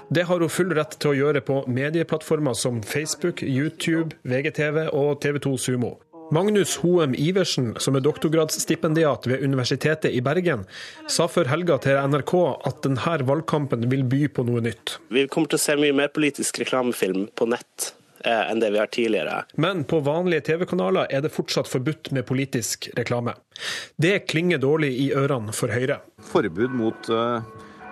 Det 0.07 0.23
har 0.29 0.39
hun 0.39 0.51
full 0.51 0.71
rett 0.77 0.95
til 1.01 1.11
å 1.11 1.17
gjøre 1.17 1.41
på 1.43 1.61
medieplattformer 1.67 2.55
som 2.55 2.79
Facebook, 2.79 3.43
YouTube, 3.43 4.15
VGTV 4.23 4.85
og 4.95 5.17
TV2 5.25 5.57
Sumo. 5.59 5.97
Magnus 6.31 6.77
Hoem 6.83 7.13
Iversen, 7.15 7.73
som 7.79 7.95
er 7.95 8.03
doktorgradsstipendiat 8.03 9.27
ved 9.27 9.43
Universitetet 9.43 10.15
i 10.15 10.23
Bergen, 10.23 10.65
sa 11.11 11.27
før 11.31 11.51
helga 11.51 11.77
til 11.83 11.99
NRK 12.07 12.33
at 12.67 12.81
denne 12.87 13.19
valgkampen 13.27 13.87
vil 13.91 14.03
by 14.07 14.25
på 14.31 14.47
noe 14.47 14.63
nytt. 14.63 14.97
Vi 15.11 15.27
kommer 15.31 15.51
til 15.51 15.59
å 15.59 15.65
se 15.67 15.77
mye 15.79 15.95
mer 15.95 16.11
politisk 16.15 16.59
reklamefilm 16.63 17.29
på 17.35 17.51
nett 17.51 17.93
enn 18.25 18.61
det 18.63 18.71
vi 18.73 18.81
har 18.81 18.89
tidligere. 18.93 19.43
Men 19.55 19.83
på 19.89 19.99
vanlige 20.05 20.47
TV-kanaler 20.51 21.11
er 21.13 21.23
det 21.25 21.33
fortsatt 21.33 21.69
forbudt 21.69 22.11
med 22.15 22.25
politisk 22.27 22.89
reklame. 22.97 23.35
Det 23.97 24.27
klinger 24.31 24.61
dårlig 24.61 24.93
i 25.01 25.07
ørene 25.17 25.55
for 25.55 25.73
Høyre. 25.73 25.99
Forbud 26.31 26.73
mot 26.77 27.09
uh, 27.13 27.41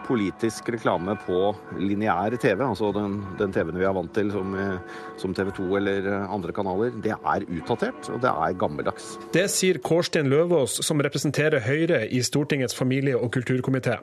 politisk 0.05 0.69
reklame 0.73 1.15
på 1.25 1.39
lineær 1.79 2.35
TV, 2.41 2.61
altså 2.63 2.91
den, 2.95 3.17
den 3.39 3.53
TV-en 3.55 3.79
vi 3.79 3.87
er 3.87 3.95
vant 3.95 4.13
til 4.15 4.29
som, 4.33 4.53
eh, 4.59 4.99
som 5.21 5.33
TV 5.35 5.51
2 5.57 5.65
eller 5.79 6.09
andre 6.23 6.53
kanaler, 6.55 6.93
det 7.03 7.15
er 7.15 7.47
utdatert 7.47 8.11
og 8.13 8.21
det 8.23 8.31
er 8.31 8.59
gammeldags. 8.61 9.15
Det 9.33 9.47
sier 9.51 9.81
Kårstein 9.85 10.29
Løvaas, 10.31 10.77
som 10.85 11.01
representerer 11.03 11.65
Høyre 11.65 12.03
i 12.05 12.21
Stortingets 12.25 12.77
familie- 12.77 13.17
og 13.17 13.33
kulturkomité. 13.35 13.97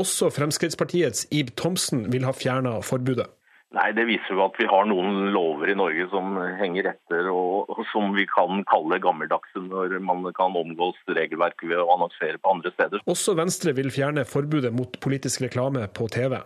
Også 0.00 0.32
Fremskrittspartiets 0.34 1.28
Ib 1.30 1.54
Thomsen 1.60 2.08
vil 2.12 2.26
ha 2.26 2.34
fjerna 2.34 2.80
forbudet. 2.82 3.30
Nei, 3.74 3.88
Det 3.96 4.04
viser 4.06 4.36
jo 4.36 4.44
at 4.44 4.58
vi 4.60 4.68
har 4.70 4.86
noen 4.86 5.32
lover 5.34 5.72
i 5.72 5.76
Norge 5.78 6.06
som 6.12 6.36
henger 6.60 6.92
etter, 6.92 7.26
og, 7.32 7.72
og 7.74 7.82
som 7.90 8.12
vi 8.14 8.26
kan 8.30 8.62
kalle 8.70 9.00
gammeldagse 9.02 9.62
når 9.64 9.96
man 10.04 10.22
kan 10.36 10.54
omgås 10.58 11.00
regelverket 11.10 11.66
ved 11.72 11.82
å 11.82 11.88
annonsere 11.96 12.38
på 12.38 12.54
andre 12.54 12.70
steder. 12.76 13.02
Også 13.10 13.34
Venstre 13.38 13.74
vil 13.76 13.90
fjerne 13.94 14.26
forbudet 14.28 14.70
mot 14.74 15.00
politisk 15.02 15.42
reklame 15.46 15.88
på 15.90 16.06
TV. 16.14 16.38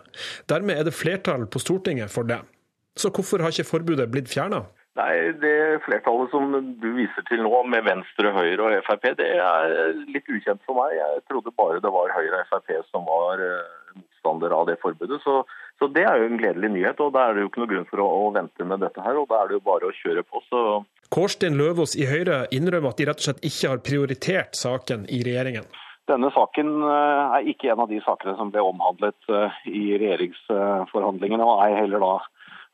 Dermed 0.49 0.81
er 0.81 0.89
det 0.89 0.97
flertall 0.97 1.45
på 1.53 1.61
Stortinget 1.63 2.13
for 2.15 2.29
det. 2.29 2.41
Så 2.99 3.13
hvorfor 3.15 3.45
har 3.45 3.53
ikke 3.55 3.69
forbudet 3.77 4.09
blitt 4.11 4.33
fjerna? 4.33 4.65
Nei, 4.99 5.31
Det 5.39 5.79
flertallet 5.85 6.33
som 6.33 6.51
du 6.83 6.89
viser 6.97 7.23
til 7.29 7.45
nå, 7.45 7.53
med 7.71 7.85
Venstre, 7.87 8.33
Høyre 8.35 8.65
og 8.67 8.87
Frp, 8.89 9.13
det 9.21 9.29
er 9.37 9.95
litt 10.11 10.27
ukjent 10.27 10.65
for 10.67 10.81
meg. 10.81 10.97
Jeg 10.99 11.23
trodde 11.31 11.55
bare 11.55 11.79
det 11.85 11.93
var 11.95 12.15
Høyre 12.17 12.41
og 12.43 12.49
Frp 12.51 12.73
som 12.89 13.07
var 13.07 13.43
eh, 13.45 13.93
motstander 13.95 14.55
av 14.57 14.67
det 14.67 14.79
forbudet. 14.83 15.21
Så, 15.23 15.45
så, 15.79 15.87
det 15.95 16.05
er 16.05 16.19
jo 16.19 16.29
en 16.29 16.39
gledelig 16.41 16.71
nyhet. 16.75 17.01
og 17.01 17.13
Da 17.15 17.29
er 17.29 17.37
det 17.37 17.45
jo 17.45 17.51
ikke 17.51 17.63
noe 17.63 17.71
grunn 17.71 17.91
for 17.91 18.03
å, 18.03 18.07
å 18.27 18.31
vente 18.35 18.67
med 18.67 18.83
dette 18.83 19.03
her. 19.05 19.19
og 19.21 19.29
Da 19.31 19.43
er 19.43 19.51
det 19.51 19.59
jo 19.59 19.67
bare 19.67 19.91
å 19.91 19.99
kjøre 20.03 20.25
på. 20.27 20.43
så... 20.51 20.63
Kårstein 21.15 21.57
Løvaas 21.57 21.95
i 21.97 22.05
Høyre 22.05 22.43
innrømmer 22.53 22.93
at 22.93 22.99
de 22.99 23.07
rett 23.09 23.23
og 23.23 23.29
slett 23.29 23.45
ikke 23.47 23.71
har 23.73 23.85
prioritert 23.87 24.59
saken 24.59 25.07
i 25.09 25.23
regjeringen. 25.25 25.69
Denne 26.09 26.31
saken 26.33 26.75
eh, 26.89 27.37
er 27.39 27.49
ikke 27.53 27.71
en 27.73 27.85
av 27.85 27.93
de 27.93 28.01
sakene 28.05 28.35
som 28.39 28.51
ble 28.53 28.65
omhandlet 28.65 29.31
eh, 29.33 29.57
i 29.69 29.85
regjeringsforhandlingene, 30.01 31.45
og 31.45 31.63
ei 31.67 31.75
heller 31.77 32.05
da 32.05 32.13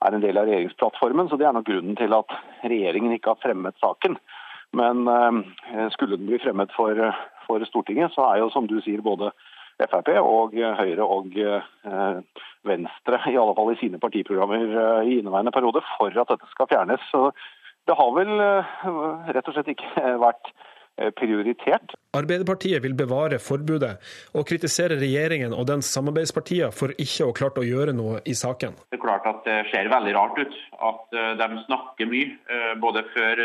er 0.07 0.17
en 0.17 0.23
del 0.23 0.39
av 0.39 0.49
regjeringsplattformen. 0.49 1.31
Så 1.31 1.39
det 1.39 1.49
er 1.49 1.57
nok 1.57 1.67
grunnen 1.69 1.99
til 1.99 2.15
at 2.15 2.35
regjeringen 2.63 3.15
ikke 3.15 3.35
har 3.35 3.43
fremmet 3.43 3.79
saken. 3.83 4.19
Men 4.75 5.07
eh, 5.11 5.89
skulle 5.95 6.19
den 6.19 6.31
bli 6.31 6.41
fremmet 6.43 6.75
for, 6.75 6.99
for 7.47 7.67
Stortinget, 7.71 8.15
så 8.15 8.31
er 8.31 8.43
jo 8.43 8.53
som 8.55 8.71
du 8.71 8.81
sier 8.83 9.03
både 9.05 9.31
Frp 9.81 10.13
og 10.21 10.55
Høyre 10.55 11.07
og 11.07 11.35
eh, 11.39 12.21
Venstre, 12.65 13.21
i 13.31 13.39
alle 13.41 13.57
fall 13.57 13.73
i 13.75 13.81
sine 13.81 14.01
partiprogrammer 14.03 14.65
eh, 14.69 15.11
i 15.11 15.19
inneværende 15.21 15.55
periode, 15.55 15.83
for 15.97 16.15
at 16.15 16.31
dette 16.31 16.53
skal 16.53 16.71
fjernes. 16.71 17.09
Så 17.11 17.31
det 17.85 17.99
har 17.99 18.15
vel 18.17 18.39
rett 19.35 19.51
og 19.51 19.57
slett 19.57 19.75
ikke 19.75 20.15
vært 20.27 20.55
Eh, 20.97 21.11
prioritert. 21.11 21.91
Arbeiderpartiet 22.15 22.79
vil 22.85 22.93
bevare 22.95 23.41
forbudet, 23.43 23.97
og 24.39 24.45
kritisere 24.47 24.95
regjeringen 25.01 25.51
og 25.51 25.67
dens 25.67 25.89
samarbeidspartier 25.91 26.71
for 26.71 26.93
ikke 26.95 27.25
å 27.25 27.33
ha 27.33 27.35
klart 27.35 27.59
å 27.59 27.65
gjøre 27.67 27.91
noe 27.99 28.21
i 28.31 28.35
saken. 28.39 28.77
Det 28.93 29.01
er 29.01 29.03
klart 29.03 29.27
at 29.27 29.41
det 29.43 29.57
ser 29.73 29.91
veldig 29.91 30.13
rart 30.15 30.39
ut 30.39 30.55
at 30.91 31.19
eh, 31.19 31.33
de 31.41 31.49
snakker 31.65 32.11
mye, 32.13 32.29
eh, 32.47 32.71
både 32.79 33.03
før 33.11 33.43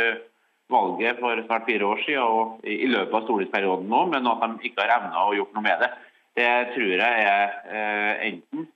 valget 0.70 1.24
for 1.24 1.42
snart 1.48 1.66
fire 1.66 1.90
år 1.90 2.04
siden 2.06 2.38
og 2.38 2.70
i 2.70 2.92
løpet 2.92 3.18
av 3.18 3.26
stortingsperioden 3.26 3.90
nå, 3.90 4.04
men 4.14 4.30
at 4.30 4.46
de 4.46 4.70
ikke 4.70 4.86
har 4.86 5.00
evna 5.00 5.26
å 5.26 5.34
gjøre 5.40 5.58
noe 5.58 5.66
med 5.66 5.82
det. 5.82 5.90
Det 6.40 6.52
tror 6.72 6.94
jeg 7.04 7.24
er 7.28 8.22
enten 8.30 8.68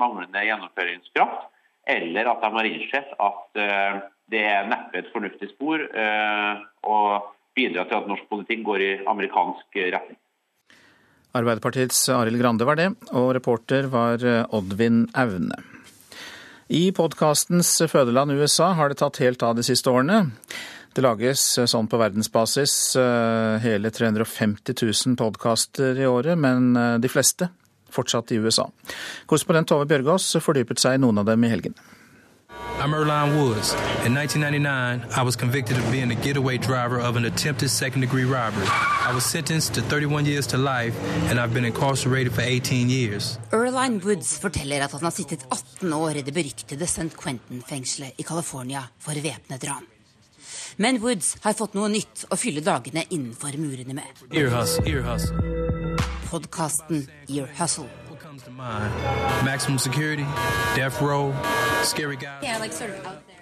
manglende 0.00 0.42
gjennomføringskraft, 0.42 1.44
eller 1.92 2.30
at 2.32 2.42
de 2.42 2.50
har 2.56 2.68
innsett 2.68 3.12
at 3.22 3.60
det 4.32 4.42
er 4.48 4.66
neppe 4.66 4.98
et 4.98 5.12
fornuftig 5.14 5.52
spor. 5.52 5.84
å 6.82 6.98
bidra 7.54 7.84
til 7.86 8.00
at 8.00 8.10
norsk 8.10 8.26
politikk 8.32 8.64
går 8.66 8.82
i 8.82 8.90
amerikansk 9.06 9.78
retning. 9.94 10.18
Arbeiderpartiets 11.32 12.00
Arild 12.12 12.40
Grande 12.42 12.66
var 12.68 12.76
det, 12.76 12.90
og 13.16 13.30
reporter 13.36 13.88
var 13.92 14.20
eh, 14.20 14.44
Oddvin 14.52 15.06
Aune. 15.16 15.56
I 16.72 16.90
podkastens 16.96 17.70
fødeland 17.88 18.32
USA 18.36 18.72
har 18.76 18.92
det 18.92 19.00
tatt 19.00 19.20
helt 19.20 19.42
av 19.44 19.56
de 19.56 19.64
siste 19.64 19.88
årene. 19.92 20.26
Det 20.92 21.04
lages 21.04 21.44
eh, 21.58 21.68
sånn 21.70 21.88
på 21.88 22.00
verdensbasis 22.00 22.76
eh, 23.00 23.56
hele 23.64 23.90
350 23.90 24.76
000 24.82 25.16
podkaster 25.20 25.98
i 25.98 26.06
året, 26.08 26.38
men 26.38 26.72
de 27.00 27.10
fleste 27.12 27.48
fortsatt 27.92 28.32
i 28.32 28.40
USA. 28.40 28.68
Korrespondent 29.28 29.68
Tove 29.68 29.88
Bjørgaas 29.88 30.30
fordypet 30.40 30.80
seg 30.80 30.96
i 30.96 31.02
noen 31.02 31.20
av 31.20 31.28
dem 31.28 31.44
i 31.44 31.52
helgen. 31.52 31.76
I'm 32.82 32.94
Erline 32.94 33.36
Woods. 33.38 33.74
In 34.04 34.16
1999, 34.16 35.06
I 35.16 35.22
was 35.22 35.36
convicted 35.36 35.76
of 35.76 35.90
being 35.92 36.10
a 36.10 36.14
getaway 36.14 36.58
driver 36.58 36.98
of 36.98 37.16
an 37.16 37.24
attempted 37.24 37.70
second 37.70 38.00
degree 38.00 38.24
robbery. 38.24 38.66
I 39.08 39.12
was 39.14 39.24
sentenced 39.24 39.74
to 39.74 39.82
31 39.82 40.26
years 40.26 40.46
to 40.48 40.58
life, 40.58 40.96
and 41.30 41.38
I've 41.38 41.54
been 41.54 41.64
incarcerated 41.64 42.32
for 42.32 42.42
18 42.42 42.90
years. 42.90 43.38
Erline 43.52 44.02
Woods 44.04 44.38
forteller 44.38 44.80
at 44.80 44.92
han 44.92 45.02
har 45.02 45.10
sittet 45.10 45.46
18 45.50 45.92
år 45.92 46.16
i 46.16 46.22
det 46.22 46.34
beryktede 46.34 46.86
St. 46.86 47.16
Quentin-fengselet 47.16 48.18
i 48.18 48.22
California 48.22 48.82
for 48.98 49.12
væpnet 49.12 49.64
ran. 49.68 49.86
Men 50.76 51.00
Woods 51.02 51.36
har 51.42 51.56
fått 51.58 51.74
noe 51.78 51.88
nytt 51.92 52.26
å 52.30 52.38
fylle 52.40 52.62
dagene 52.64 53.04
innenfor 53.10 53.58
murene 53.60 53.96
med. 53.98 54.22
Ear 54.32 54.52
hustle, 54.54 54.86
ear 54.88 55.02
hustle. 55.06 55.36
Podkasten 56.30 57.04
Ear 57.28 57.48
Hustle 57.58 57.88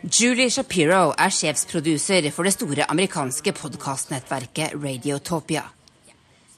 Julie 0.02 0.50
Shapiro 0.50 1.02
er 1.12 1.34
sjefsproduser 1.34 2.30
for 2.34 2.48
det 2.48 2.54
store 2.56 2.88
amerikanske 2.90 3.52
podkastnettverket 3.52 4.74
Radiotopia. 4.74 5.68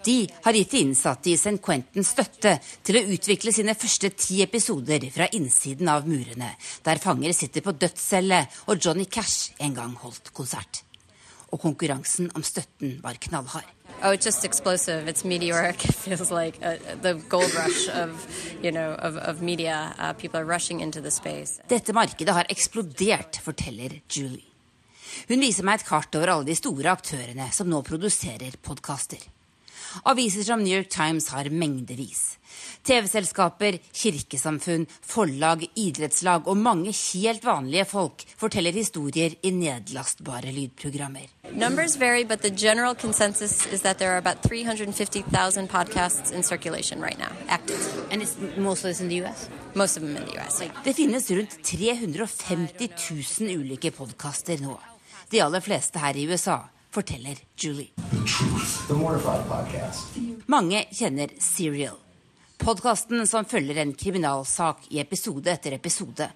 De 0.05 0.27
har 0.45 0.53
gitt 0.53 0.71
de 0.71 0.81
innsatte 0.83 1.31
i 1.31 1.37
St. 1.39 1.61
Quentin 1.63 2.07
støtte 2.07 2.57
til 2.83 2.99
å 2.99 3.03
utvikle 3.15 3.53
sine 3.55 3.75
første 3.79 4.11
ti 4.19 4.41
episoder 4.43 5.05
fra 5.15 5.29
innsiden 5.37 5.91
av 5.93 6.09
murene, 6.11 6.49
der 6.83 7.03
fanger 7.03 7.35
sitter 7.37 7.63
på 7.63 7.75
dødscelle 7.79 8.41
og 8.67 8.81
Johnny 8.83 9.07
Cash 9.07 9.53
en 9.63 9.77
gang 9.77 9.95
holdt 10.03 10.33
konsert. 10.35 10.83
Og 11.53 11.61
konkurransen 11.61 12.33
om 12.35 12.43
støtten 12.43 12.97
var 13.05 13.21
knallhard. 13.21 13.69
Oh, 14.03 14.11
it's 14.11 14.25
just 14.25 14.45
explosive. 14.45 15.07
It's 15.07 15.25
meteoric. 15.25 15.85
It 15.89 15.95
feels 15.95 16.33
like 16.33 16.59
a, 16.63 16.79
the 17.03 17.15
gold 17.29 17.55
rush 17.55 17.89
of, 17.89 18.27
you 18.63 18.73
know, 18.73 18.97
of, 18.99 19.17
of 19.19 19.43
media. 19.43 19.95
Uh, 19.99 20.13
people 20.15 20.41
are 20.41 20.45
rushing 20.45 20.81
into 20.81 21.01
the 21.01 21.11
space. 21.11 21.61
Dette 21.69 21.93
markedet 21.93 22.35
har 22.35 22.49
eksplodert, 22.51 23.39
forteller 23.45 24.01
Julie. 24.09 24.49
Hun 25.29 25.45
viser 25.45 25.63
meg 25.63 25.83
et 25.83 25.87
kart 25.87 26.17
over 26.19 26.33
alle 26.33 26.49
de 26.49 26.57
store 26.57 26.91
aktørene 26.91 27.51
som 27.53 27.69
nå 27.71 27.83
produserer 27.87 28.57
podkaster. 28.65 29.21
Aviser 30.05 30.45
som 30.45 30.63
New 30.63 30.77
York 30.77 30.91
Times 30.91 31.29
har 31.29 31.51
mengdevis. 31.51 32.39
TV-selskaper, 32.83 33.79
kirkesamfunn, 33.95 34.87
forlag, 35.07 35.65
idrettslag 35.79 36.49
og 36.51 36.59
mange 36.59 36.93
helt 36.93 37.45
vanlige 37.47 37.85
folk 37.89 38.25
forteller 38.37 38.75
historier 38.77 39.37
i 39.43 39.53
nedlastbare 39.55 40.53
lydprogrammer. 40.53 41.29
Numbers 41.53 41.97
vary, 42.01 42.25
but 42.25 42.41
the 42.43 42.51
general 42.51 42.95
consensus 42.95 43.67
is 43.67 43.83
that 43.83 43.99
there 43.99 44.11
are 44.11 44.19
about 44.19 44.43
350,000 44.43 45.69
podcasts 45.69 46.33
in 46.33 46.43
circulation 46.43 47.01
right 47.01 47.19
now, 47.19 47.31
active. 47.49 47.81
And 48.11 48.23
it's 48.23 48.37
most 48.57 48.85
in 48.85 49.09
the 49.09 49.23
US? 49.23 49.49
Most 49.75 49.97
of 49.97 50.03
them 50.03 50.17
in 50.17 50.25
the 50.27 50.39
US. 50.41 50.63
Det 50.85 50.95
finnes 50.95 51.31
rundt 51.31 51.59
350 51.65 52.89
000 53.41 53.51
ulike 53.61 53.91
podkaster 53.91 54.59
nå. 54.61 54.79
De 55.31 55.41
aller 55.41 55.61
fleste 55.61 55.99
her 55.99 56.17
i 56.17 56.27
USA, 56.29 56.59
forteller 56.93 57.39
Julie. 57.57 57.91
Mange 60.47 60.85
kjenner 60.93 61.33
Serial. 61.41 61.99
Podkasten 62.63 63.27
som 63.27 63.47
følger 63.49 63.81
en 63.83 63.95
kriminalsak 63.99 64.85
i 64.95 65.01
episode 65.03 65.51
etter 65.51 65.75
episode, 65.75 66.29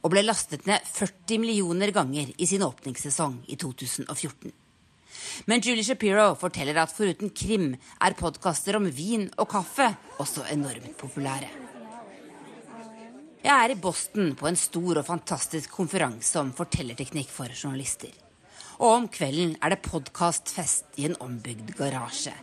og 0.00 0.12
ble 0.12 0.22
lastet 0.24 0.64
ned 0.68 0.84
40 0.88 1.40
millioner 1.42 1.92
ganger 1.92 2.30
i 2.38 2.48
sin 2.48 2.64
åpningssesong 2.64 3.42
i 3.52 3.58
2014. 3.60 4.52
Men 5.50 5.60
Julie 5.64 5.84
Shapiro 5.84 6.30
forteller 6.40 6.78
at 6.80 6.92
foruten 6.94 7.32
krim 7.36 7.72
er 7.74 8.16
podkaster 8.16 8.78
om 8.78 8.88
vin 8.88 9.28
og 9.36 9.48
kaffe 9.50 9.90
også 10.22 10.46
enormt 10.54 10.96
populære. 11.00 11.52
Jeg 13.44 13.52
er 13.52 13.74
i 13.74 13.80
Boston 13.80 14.32
på 14.40 14.48
en 14.48 14.56
stor 14.56 15.02
og 15.02 15.04
fantastisk 15.04 15.74
konferanse 15.76 16.40
om 16.40 16.54
fortellerteknikk 16.56 17.28
for 17.28 17.52
journalister. 17.52 18.23
Og 18.78 18.90
om 18.90 19.04
kvelden 19.08 19.54
er 19.62 19.74
det 19.74 19.84
podkastfest 19.86 20.98
i 20.98 21.06
en 21.08 21.14
ombygd 21.22 21.74
garasje, 21.78 22.34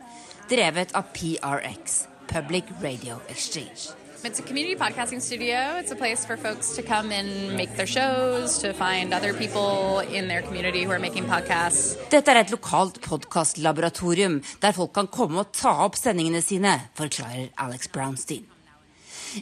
drevet 0.52 0.94
av 0.96 1.10
PRX, 1.16 2.06
Public 2.32 2.70
Radio 2.84 3.20
Exchange. 3.30 3.92
It's 4.24 4.40
a 4.40 4.44
community 4.44 4.76
podcasting 4.76 5.20
studio. 5.20 5.58
It's 5.82 5.92
a 5.92 5.96
place 5.96 6.24
for 6.26 6.38
folks 6.38 6.76
to 6.76 6.84
come 6.84 7.12
and 7.12 7.58
make 7.58 7.76
their 7.76 7.88
shows, 7.88 8.60
to 8.60 8.72
find 8.72 9.14
other 9.14 9.34
people 9.34 10.00
in 10.16 10.28
their 10.28 10.44
community 10.44 10.84
who 10.84 10.92
are 10.92 11.00
making 11.00 11.26
podcasts. 11.26 11.98
Dette 12.12 12.32
er 12.32 12.44
et 12.44 12.54
lokalt 12.54 13.02
podkastlaboratorium 13.02 14.42
der 14.62 14.78
folk 14.78 14.94
kan 14.94 15.10
komme 15.10 15.42
og 15.42 15.52
ta 15.58 15.74
opp 15.88 15.98
sendingene 15.98 16.44
sine, 16.46 16.78
forklarer 16.96 17.50
Alex 17.58 17.90
Brownstein. 17.90 18.46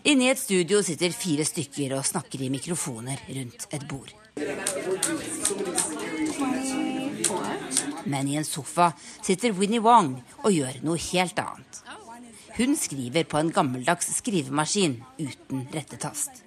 Inne 0.06 0.30
i 0.30 0.32
et 0.32 0.40
studio 0.40 0.82
sitter 0.86 1.12
fire 1.12 1.46
stykker 1.46 1.98
og 1.98 2.08
snakker 2.08 2.46
i 2.46 2.50
mikrofoner 2.54 3.20
rundt 3.28 3.68
et 3.74 3.88
bord. 3.90 4.19
Men 8.06 8.28
i 8.28 8.38
en 8.40 8.46
sofa 8.48 8.92
sitter 9.22 9.54
Winnie 9.58 9.84
Wong 9.84 10.16
og 10.44 10.52
gjør 10.56 10.80
noe 10.86 11.00
helt 11.10 11.40
annet. 11.44 11.82
Hun 12.60 12.76
skriver 12.76 13.24
på 13.30 13.40
en 13.40 13.52
gammeldags 13.56 14.10
skrivemaskin 14.18 14.98
uten 15.20 15.64
rettetast. 15.72 16.44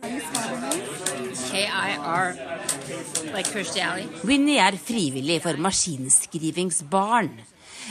Winnie 4.29 4.61
er 4.61 4.77
frivillig 4.77 5.39
for 5.45 5.61
Maskinskrivingsbarn. 5.69 7.33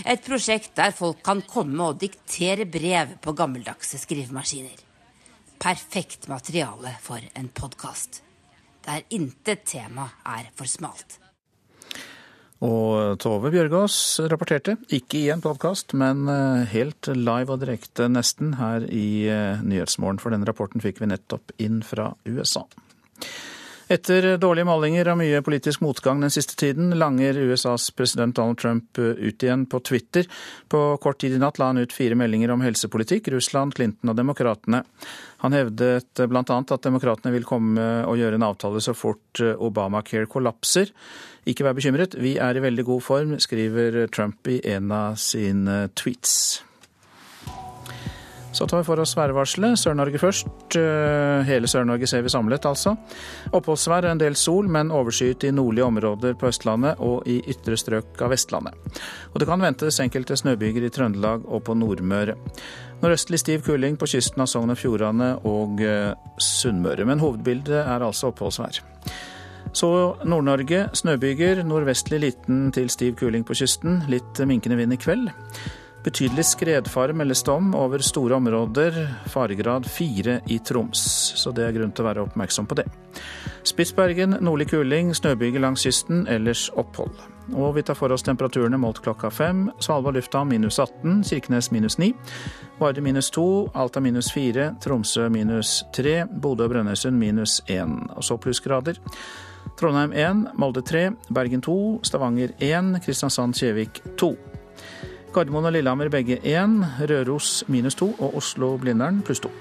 Et 0.05 0.21
prosjekt 0.23 0.75
der 0.77 0.93
folk 0.95 1.23
kan 1.25 1.41
komme 1.49 1.89
og 1.89 2.01
diktere 2.03 2.67
brev 2.69 3.17
på 3.23 3.33
gammeldagse 3.37 3.99
skrivemaskiner. 4.01 4.77
Perfekt 5.61 6.29
materiale 6.29 6.97
for 7.01 7.21
en 7.37 7.49
podkast. 7.49 8.21
Der 8.85 9.03
intet 9.13 9.65
tema 9.69 10.09
er 10.25 10.51
for 10.57 10.69
smalt. 10.69 11.17
Og 12.61 13.17
Tove 13.17 13.49
Bjørgaas 13.49 13.95
rapporterte, 14.29 14.75
ikke 14.93 15.17
i 15.17 15.29
en 15.33 15.41
podkast, 15.41 15.95
men 15.97 16.27
eh, 16.29 16.67
helt 16.69 17.09
live 17.17 17.55
og 17.55 17.63
direkte 17.63 18.05
nesten 18.11 18.53
her 18.59 18.85
i 18.85 19.25
eh, 19.25 19.63
Nyhetsmorgen, 19.65 20.21
for 20.21 20.33
den 20.33 20.45
rapporten 20.45 20.83
fikk 20.83 21.01
vi 21.01 21.09
nettopp 21.09 21.55
inn 21.57 21.81
fra 21.81 22.11
USA. 22.29 22.67
Etter 23.91 24.37
dårlige 24.39 24.69
målinger 24.69 25.09
og 25.11 25.17
mye 25.19 25.41
politisk 25.43 25.81
motgang 25.83 26.21
den 26.23 26.31
siste 26.31 26.55
tiden, 26.55 26.93
langer 26.95 27.35
USAs 27.35 27.89
president 27.91 28.37
Donald 28.37 28.61
Trump 28.61 28.95
ut 28.95 29.43
igjen 29.43 29.65
på 29.67 29.81
Twitter. 29.83 30.29
På 30.71 30.95
kort 31.03 31.19
tid 31.19 31.35
i 31.35 31.41
natt 31.41 31.59
la 31.59 31.73
han 31.73 31.81
ut 31.81 31.91
fire 31.91 32.15
meldinger 32.15 32.53
om 32.55 32.63
helsepolitikk, 32.63 33.27
Russland, 33.35 33.75
Clinton 33.75 34.13
og 34.13 34.15
demokratene. 34.15 34.85
Han 35.43 35.57
hevdet 35.57 36.23
bl.a. 36.23 36.45
at 36.47 36.87
demokratene 36.87 37.35
vil 37.35 37.49
komme 37.49 37.89
og 38.07 38.15
gjøre 38.21 38.39
en 38.39 38.47
avtale 38.47 38.79
så 38.79 38.95
fort 38.95 39.43
Obamacare 39.43 40.31
kollapser. 40.31 40.95
Ikke 41.43 41.67
vær 41.67 41.75
bekymret, 41.75 42.15
vi 42.15 42.37
er 42.39 42.55
i 42.55 42.63
veldig 42.63 42.87
god 42.87 43.03
form, 43.03 43.37
skriver 43.43 44.05
Trump 44.07 44.47
i 44.47 44.61
en 44.71 44.91
av 44.95 45.19
sine 45.19 45.89
tweets. 45.99 46.61
Så 48.51 48.67
tar 48.67 48.81
vi 48.81 48.87
for 48.87 48.99
oss 48.99 49.13
værvarselet. 49.15 49.79
Sør-Norge 49.79 50.19
først. 50.19 50.75
Eh, 50.75 51.47
hele 51.47 51.69
Sør-Norge 51.71 52.07
ser 52.07 52.21
vi 52.25 52.31
samlet, 52.33 52.65
altså. 52.67 52.97
Oppholdsvær 53.55 54.07
og 54.07 54.11
en 54.11 54.21
del 54.21 54.35
sol, 54.35 54.67
men 54.67 54.91
overskyet 54.91 55.47
i 55.47 55.53
nordlige 55.55 55.87
områder 55.87 56.35
på 56.39 56.49
Østlandet 56.51 56.99
og 56.99 57.27
i 57.31 57.39
ytre 57.53 57.79
strøk 57.79 58.21
av 58.21 58.33
Vestlandet. 58.35 58.75
Og 59.31 59.39
det 59.39 59.47
kan 59.47 59.63
ventes 59.63 59.99
enkelte 60.03 60.37
snøbyger 60.39 60.85
i 60.87 60.91
Trøndelag 60.91 61.47
og 61.47 61.63
på 61.67 61.75
Nordmøre. 61.79 62.35
Nordøstlig 63.01 63.39
stiv 63.41 63.63
kuling 63.65 63.95
på 63.97 64.09
kysten 64.11 64.43
av 64.43 64.49
Sogn 64.51 64.73
og 64.73 64.77
Fjordane 64.77 65.33
og 65.47 65.79
eh, 65.81 66.11
Sunnmøre. 66.37 67.07
Men 67.07 67.23
hovedbildet 67.23 67.79
er 67.85 68.03
altså 68.03 68.33
oppholdsvær. 68.33 68.83
Så 69.73 69.89
Nord-Norge 70.27 70.89
snøbyger, 70.99 71.63
nordvestlig 71.63 72.19
liten 72.19 72.71
til 72.75 72.89
stiv 72.91 73.15
kuling 73.15 73.47
på 73.47 73.55
kysten. 73.55 74.01
Litt 74.11 74.41
minkende 74.43 74.77
vind 74.77 74.97
i 74.97 74.99
kveld. 74.99 75.31
Betydelig 76.01 76.47
skredfare 76.49 77.13
meldes 77.13 77.43
det 77.45 77.51
om 77.53 77.75
over 77.77 78.01
store 78.01 78.39
områder, 78.39 78.95
faregrad 79.29 79.85
fire 79.85 80.39
i 80.49 80.57
Troms. 80.59 81.01
Så 81.37 81.53
det 81.53 81.67
er 81.67 81.75
grunn 81.75 81.91
til 81.93 82.01
å 82.01 82.07
være 82.07 82.23
oppmerksom 82.25 82.65
på 82.65 82.79
det. 82.79 82.87
Spitsbergen 83.69 84.39
nordlig 84.41 84.71
kuling, 84.71 85.11
snøbyger 85.13 85.61
langs 85.61 85.85
kysten, 85.85 86.23
ellers 86.25 86.71
opphold. 86.73 87.13
Og 87.53 87.75
vi 87.75 87.83
tar 87.85 87.99
for 87.99 88.13
oss 88.13 88.25
temperaturene 88.25 88.79
målt 88.81 89.03
klokka 89.05 89.29
fem. 89.29 89.67
Svalbard 89.77 90.17
lufthavn 90.17 90.49
minus 90.49 90.79
18, 90.81 91.21
Kirkenes 91.29 91.69
minus 91.71 91.99
9. 92.01 92.11
Vardø 92.81 93.05
minus 93.05 93.29
2, 93.35 93.45
Alta 93.77 94.01
minus 94.01 94.31
4, 94.33 94.71
Tromsø 94.81 95.29
minus 95.29 95.83
3, 95.93 96.23
Bodø 96.31 96.65
og 96.65 96.73
Brønnøysund 96.73 97.17
minus 97.21 97.59
1. 97.69 98.15
Og 98.15 98.25
så 98.25 98.41
plussgrader. 98.41 98.97
Trondheim 99.77 100.17
1, 100.17 100.47
Molde 100.57 100.81
3, 100.81 101.11
Bergen 101.29 101.61
2, 101.61 101.77
Stavanger 102.09 102.55
1, 102.57 102.95
Kristiansand-Kjevik 103.05 104.01
2. 104.17 104.31
Gardermoen 105.33 105.65
og 105.65 105.71
Lillehammer 105.71 106.09
begge 106.09 106.37
én, 106.43 106.81
Røros 106.99 107.63
minus 107.67 107.95
to 107.95 108.11
og 108.19 108.35
Oslo-Blindern 108.35 109.21
pluss 109.23 109.39
to. 109.39 109.51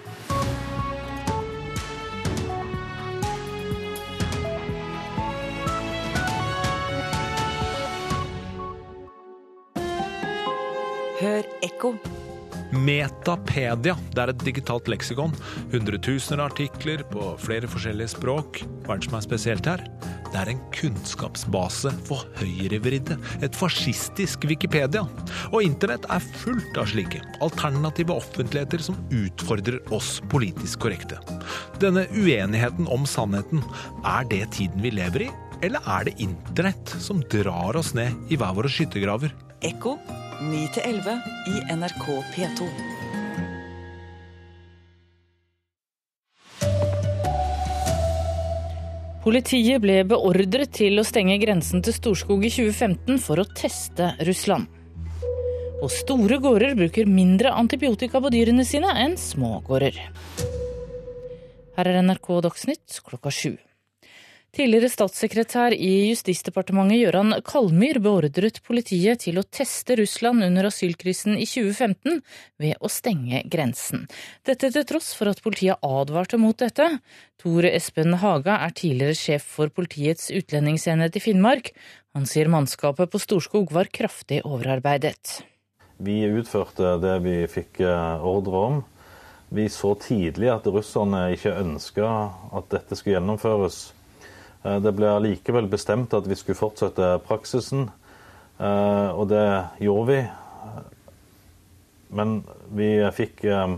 Hør 11.21 11.43
ekko. 11.63 11.95
Metapedia 12.71 13.97
det 14.15 14.23
er 14.23 14.33
et 14.33 14.45
digitalt 14.47 14.89
leksikon. 14.91 15.33
Hundretusener 15.73 16.45
av 16.45 16.53
artikler 16.53 17.03
på 17.11 17.33
flere 17.43 17.71
forskjellige 17.71 18.15
språk. 18.15 18.63
Hva 18.87 18.95
er 18.95 19.03
det 19.03 19.09
som 19.09 19.19
er 19.19 19.27
spesielt 19.27 19.71
her? 19.71 19.85
Det 20.31 20.39
er 20.39 20.53
en 20.53 20.63
kunnskapsbase 20.77 21.91
for 22.07 22.23
høyrevridde. 22.39 23.17
Et 23.43 23.59
fascistisk 23.59 24.47
Wikipedia. 24.47 25.03
Og 25.51 25.67
internett 25.67 26.07
er 26.07 26.31
fullt 26.45 26.79
av 26.79 26.87
slike 26.93 27.23
alternative 27.43 28.15
offentligheter 28.15 28.87
som 28.87 28.99
utfordrer 29.11 29.81
oss 29.95 30.19
politisk 30.31 30.87
korrekte. 30.87 31.19
Denne 31.83 32.07
uenigheten 32.15 32.87
om 32.91 33.07
sannheten, 33.09 33.65
er 34.07 34.27
det 34.31 34.45
tiden 34.61 34.87
vi 34.87 34.95
lever 34.95 35.27
i? 35.27 35.31
Eller 35.67 35.83
er 35.99 36.07
det 36.07 36.21
internett 36.23 36.95
som 37.03 37.25
drar 37.33 37.77
oss 37.77 37.93
ned 37.99 38.31
i 38.31 38.39
hver 38.39 38.55
våre 38.57 38.71
skyttergraver? 38.71 39.35
Ekko 39.61 39.99
9-11 40.41 41.21
i 41.47 41.59
NRK 41.77 42.05
P2. 42.33 42.69
Politiet 49.21 49.83
ble 49.85 49.99
beordret 50.09 50.73
til 50.73 50.97
å 50.97 51.05
stenge 51.05 51.37
grensen 51.43 51.85
til 51.85 51.93
Storskog 51.93 52.49
i 52.49 52.55
2015 52.57 53.21
for 53.21 53.45
å 53.45 53.49
teste 53.53 54.15
Russland. 54.25 54.65
Og 55.85 55.93
store 55.93 56.41
gårder 56.41 56.79
bruker 56.81 57.05
mindre 57.05 57.53
antibiotika 57.53 58.17
på 58.25 58.33
dyrene 58.33 58.65
sine 58.65 58.97
enn 59.05 59.21
små 59.21 59.59
gårder. 59.69 60.01
Her 61.77 61.93
er 61.93 62.01
NRK 62.01 62.39
Dagsnytt 62.49 63.03
klokka 63.05 63.29
sju. 63.29 63.59
Tidligere 64.51 64.89
statssekretær 64.91 65.71
i 65.79 66.09
Justisdepartementet 66.09 66.99
Gøran 67.05 67.37
Kalmyr 67.47 68.01
beordret 68.03 68.57
politiet 68.67 69.23
til 69.23 69.37
å 69.39 69.45
teste 69.47 69.95
Russland 70.01 70.43
under 70.43 70.67
asylkrisen 70.67 71.37
i 71.39 71.47
2015 71.47 72.19
ved 72.59 72.81
å 72.83 72.91
stenge 72.91 73.45
grensen. 73.53 74.09
Dette 74.43 74.73
til 74.75 74.87
tross 74.91 75.13
for 75.15 75.31
at 75.31 75.43
politiet 75.45 75.79
advarte 75.87 76.41
mot 76.43 76.59
dette. 76.59 76.89
Tor 77.39 77.69
Espen 77.69 78.19
Haga 78.19 78.57
er 78.67 78.75
tidligere 78.75 79.21
sjef 79.21 79.47
for 79.55 79.71
Politiets 79.71 80.33
utlendingsenhet 80.35 81.15
i 81.15 81.23
Finnmark. 81.23 81.71
Han 82.19 82.27
sier 82.27 82.51
mannskapet 82.51 83.13
på 83.13 83.23
Storskog 83.23 83.71
var 83.71 83.87
kraftig 83.95 84.43
overarbeidet. 84.43 85.45
Vi 86.03 86.25
utførte 86.27 86.97
det 86.99 87.15
vi 87.23 87.37
fikk 87.47 87.85
eh, 87.87 88.27
ordre 88.27 88.67
om. 88.67 88.83
Vi 89.55 89.71
så 89.71 89.95
tidlig 89.95 90.51
at 90.51 90.67
russerne 90.67 91.29
ikke 91.39 91.55
ønska 91.63 92.11
at 92.51 92.71
dette 92.75 92.99
skulle 92.99 93.21
gjennomføres. 93.21 93.81
Eh, 94.63 94.79
det 94.83 94.93
ble 94.97 95.09
allikevel 95.15 95.69
bestemt 95.71 96.15
at 96.17 96.29
vi 96.29 96.37
skulle 96.39 96.59
fortsette 96.59 97.17
praksisen, 97.27 97.89
eh, 98.61 99.09
og 99.15 99.31
det 99.33 99.47
gjorde 99.85 100.07
vi. 100.11 100.21
Men 102.11 102.41
vi 102.75 102.93
fikk 103.17 103.45
eh, 103.49 103.77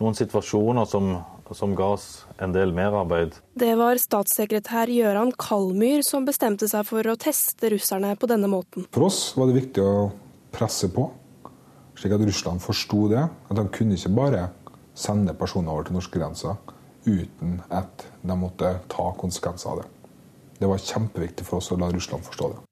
noen 0.00 0.16
situasjoner 0.16 0.88
som, 0.88 1.12
som 1.54 1.74
ga 1.78 1.92
oss 1.94 2.08
en 2.42 2.54
del 2.54 2.74
merarbeid. 2.76 3.36
Det 3.54 3.72
var 3.78 4.00
statssekretær 4.00 4.90
Gøran 4.92 5.32
Kalmyr 5.38 6.02
som 6.06 6.26
bestemte 6.26 6.68
seg 6.70 6.88
for 6.88 7.06
å 7.06 7.18
teste 7.20 7.70
russerne 7.72 8.16
på 8.18 8.28
denne 8.30 8.50
måten. 8.50 8.88
For 8.96 9.08
oss 9.08 9.30
var 9.38 9.50
det 9.50 9.60
viktig 9.60 9.84
å 9.84 10.08
presse 10.56 10.90
på, 10.92 11.10
slik 11.96 12.16
at 12.16 12.24
Russland 12.26 12.64
forsto 12.64 13.06
det. 13.12 13.26
At 13.46 13.58
de 13.60 13.68
kunne 13.72 13.96
ikke 13.96 14.16
bare 14.16 14.48
sende 14.96 15.36
personer 15.36 15.74
over 15.74 15.86
til 15.86 15.98
norskegrensa 15.98 16.56
uten 17.06 17.60
at 17.70 18.06
de 18.26 18.34
måtte 18.40 18.72
ta 18.90 19.10
konsekvenser 19.20 19.70
av 19.70 19.82
det. 19.82 19.90
Det 20.60 20.70
var 20.70 20.82
kjempeviktig 20.82 21.46
for 21.46 21.60
oss 21.60 21.72
å 21.72 21.78
la 21.80 21.90
Russland 21.92 22.24
forstå 22.26 22.52
det. 22.54 22.62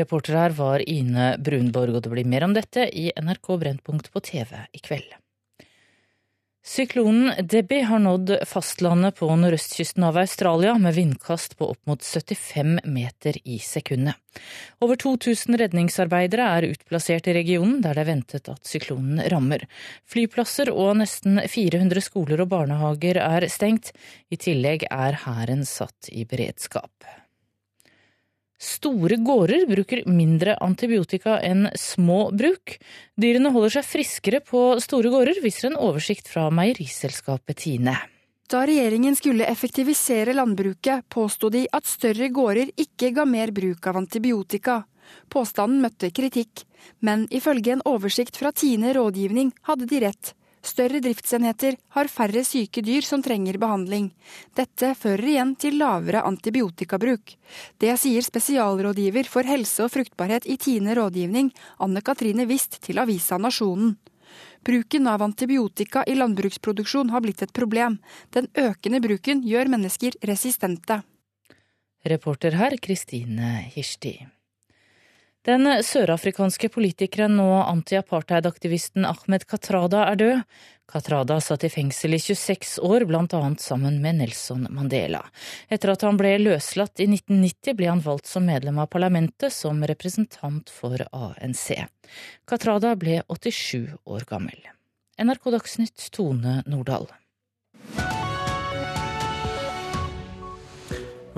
Reporter 0.00 0.36
her 0.38 0.54
var 0.54 0.82
Ine 0.86 1.32
Brunborg, 1.42 1.96
og 1.98 2.04
det 2.04 2.12
blir 2.12 2.28
mer 2.28 2.46
om 2.46 2.54
dette 2.54 2.86
i 2.94 3.08
NRK 3.16 3.56
Brennpunkt 3.58 4.12
på 4.14 4.22
TV 4.22 4.54
i 4.70 4.82
kveld. 4.84 5.19
Syklonen 6.70 7.46
Debbie 7.46 7.82
har 7.82 7.98
nådd 7.98 8.30
fastlandet 8.46 9.16
på 9.18 9.26
nordøstkysten 9.36 10.04
av 10.06 10.18
Australia 10.20 10.76
med 10.78 10.94
vindkast 10.94 11.56
på 11.58 11.66
opp 11.72 11.80
mot 11.90 12.04
75 12.04 12.76
meter 12.84 13.38
i 13.42 13.56
sekundet. 13.58 14.14
Over 14.78 15.00
2000 15.02 15.58
redningsarbeidere 15.58 16.46
er 16.46 16.68
utplassert 16.68 17.26
i 17.26 17.34
regionen 17.34 17.80
der 17.82 17.98
det 17.98 18.04
er 18.04 18.10
ventet 18.12 18.52
at 18.52 18.70
syklonen 18.70 19.18
rammer. 19.34 19.64
Flyplasser 20.06 20.70
og 20.70 21.00
nesten 21.00 21.42
400 21.42 22.06
skoler 22.06 22.44
og 22.46 22.52
barnehager 22.54 23.18
er 23.24 23.48
stengt. 23.50 23.90
I 24.30 24.38
tillegg 24.38 24.86
er 24.94 25.18
hæren 25.24 25.66
satt 25.66 26.12
i 26.14 26.22
beredskap. 26.22 26.94
Store 28.60 29.16
gårder 29.16 29.62
bruker 29.64 30.02
mindre 30.04 30.52
antibiotika 30.60 31.38
enn 31.40 31.70
små 31.80 32.26
bruk. 32.36 32.74
Dyrene 33.16 33.52
holder 33.54 33.78
seg 33.78 33.86
friskere 33.88 34.42
på 34.44 34.74
store 34.84 35.08
gårder, 35.08 35.40
viser 35.40 35.70
en 35.70 35.78
oversikt 35.80 36.28
fra 36.28 36.50
meieriselskapet 36.52 37.62
Tine. 37.64 37.96
Da 38.50 38.66
regjeringen 38.66 39.16
skulle 39.16 39.46
effektivisere 39.48 40.34
landbruket, 40.36 41.06
påsto 41.08 41.48
de 41.54 41.64
at 41.72 41.88
større 41.88 42.28
gårder 42.28 42.74
ikke 42.76 43.14
ga 43.16 43.24
mer 43.24 43.52
bruk 43.54 43.86
av 43.86 43.96
antibiotika. 44.02 44.82
Påstanden 45.32 45.80
møtte 45.80 46.10
kritikk, 46.12 46.66
men 47.00 47.24
ifølge 47.32 47.78
en 47.78 47.86
oversikt 47.88 48.36
fra 48.36 48.52
Tine 48.52 48.92
rådgivning 48.92 49.54
hadde 49.70 49.88
de 49.88 50.02
rett. 50.04 50.34
Større 50.60 51.00
driftsenheter 51.00 51.76
har 51.96 52.08
færre 52.12 52.42
syke 52.44 52.82
dyr 52.84 53.04
som 53.06 53.22
trenger 53.24 53.56
behandling. 53.60 54.10
Dette 54.56 54.92
fører 54.98 55.24
igjen 55.32 55.54
til 55.56 55.78
lavere 55.80 56.20
antibiotikabruk. 56.28 57.32
Det 57.80 57.94
sier 58.00 58.24
spesialrådgiver 58.24 59.28
for 59.30 59.48
helse 59.48 59.86
og 59.86 59.94
fruktbarhet 59.94 60.44
i 60.44 60.58
Tine 60.60 60.94
rådgivning, 60.98 61.48
Anne 61.80 62.02
Katrine 62.04 62.44
Wist, 62.50 62.76
til 62.84 63.00
avisa 63.00 63.38
Nasjonen. 63.40 63.96
Bruken 64.64 65.08
av 65.08 65.22
antibiotika 65.24 66.04
i 66.06 66.14
landbruksproduksjon 66.14 67.10
har 67.10 67.24
blitt 67.24 67.40
et 67.42 67.54
problem. 67.56 67.96
Den 68.30 68.50
økende 68.52 69.00
bruken 69.00 69.40
gjør 69.46 69.72
mennesker 69.72 70.18
resistente. 70.28 71.00
Reporter 72.04 72.56
her 72.60 72.76
Kristine 72.80 73.56
Hirsti. 73.72 74.18
Den 75.48 75.64
sørafrikanske 75.80 76.68
politikeren 76.68 77.38
og 77.40 77.62
anti-apartheid-aktivisten 77.64 79.06
Ahmed 79.08 79.46
Katrada 79.48 80.02
er 80.10 80.18
død. 80.20 80.42
Katrada 80.90 81.38
satt 81.40 81.64
i 81.64 81.70
fengsel 81.72 82.12
i 82.12 82.18
26 82.20 82.74
år, 82.84 83.06
blant 83.08 83.32
annet 83.38 83.62
sammen 83.64 83.96
med 84.02 84.18
Nelson 84.18 84.66
Mandela. 84.68 85.22
Etter 85.72 85.94
at 85.94 86.04
han 86.04 86.18
ble 86.20 86.34
løslatt 86.42 87.00
i 87.00 87.06
1990, 87.08 87.72
ble 87.78 87.88
han 87.88 88.04
valgt 88.04 88.28
som 88.28 88.44
medlem 88.44 88.82
av 88.82 88.90
parlamentet 88.92 89.54
som 89.54 89.80
representant 89.88 90.68
for 90.68 91.00
ANC. 91.08 91.72
Katrada 92.44 92.92
ble 93.00 93.22
87 93.30 93.96
år 94.04 94.28
gammel. 94.28 94.60
NRK 95.16 95.54
Dagsnytt, 95.56 96.10
Tone 96.12 96.60
Nordahl. 96.68 97.08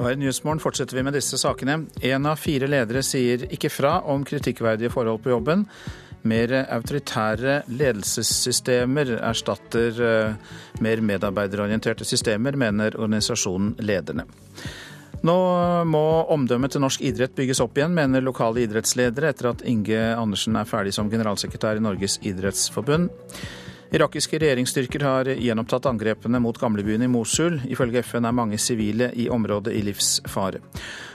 Og 0.02 0.08
her 0.08 0.16
i 0.16 0.18
Nyhetsmorgen 0.18 0.58
fortsetter 0.58 0.98
vi 0.98 1.04
med 1.06 1.14
disse 1.14 1.38
sakene. 1.38 1.84
Én 2.02 2.24
av 2.26 2.40
fire 2.42 2.66
ledere 2.66 3.04
sier 3.06 3.44
ikke 3.54 3.68
fra 3.70 4.00
om 4.10 4.24
kritikkverdige 4.26 4.90
forhold 4.90 5.20
på 5.22 5.30
jobben. 5.30 5.62
Mer 6.26 6.56
autoritære 6.64 7.60
ledelsessystemer 7.70 9.12
erstatter 9.20 10.02
eh, 10.02 10.58
mer 10.82 11.04
medarbeiderorienterte 11.06 12.06
systemer, 12.06 12.58
mener 12.58 12.98
organisasjonen 12.98 13.76
Lederne. 13.78 14.26
Nå 15.22 15.38
må 15.86 16.04
omdømmet 16.34 16.74
til 16.74 16.82
norsk 16.82 17.06
idrett 17.06 17.38
bygges 17.38 17.62
opp 17.62 17.78
igjen, 17.78 17.94
mener 17.94 18.26
lokale 18.26 18.66
idrettsledere 18.66 19.30
etter 19.30 19.52
at 19.52 19.62
Inge 19.70 20.02
Andersen 20.18 20.58
er 20.58 20.66
ferdig 20.66 20.96
som 20.98 21.10
generalsekretær 21.14 21.78
i 21.78 21.86
Norges 21.86 22.18
idrettsforbund. 22.26 23.06
Irakiske 23.92 24.38
regjeringsstyrker 24.38 25.02
har 25.04 25.28
gjenopptatt 25.36 25.86
angrepene 25.86 26.38
mot 26.40 26.56
gamlebyen 26.58 27.02
i 27.04 27.08
Mosul. 27.12 27.58
Ifølge 27.68 28.00
FN 28.00 28.24
er 28.24 28.32
mange 28.32 28.56
sivile 28.58 29.10
i 29.12 29.26
området 29.28 29.74
i 29.76 29.82
livsfare. 29.84 30.62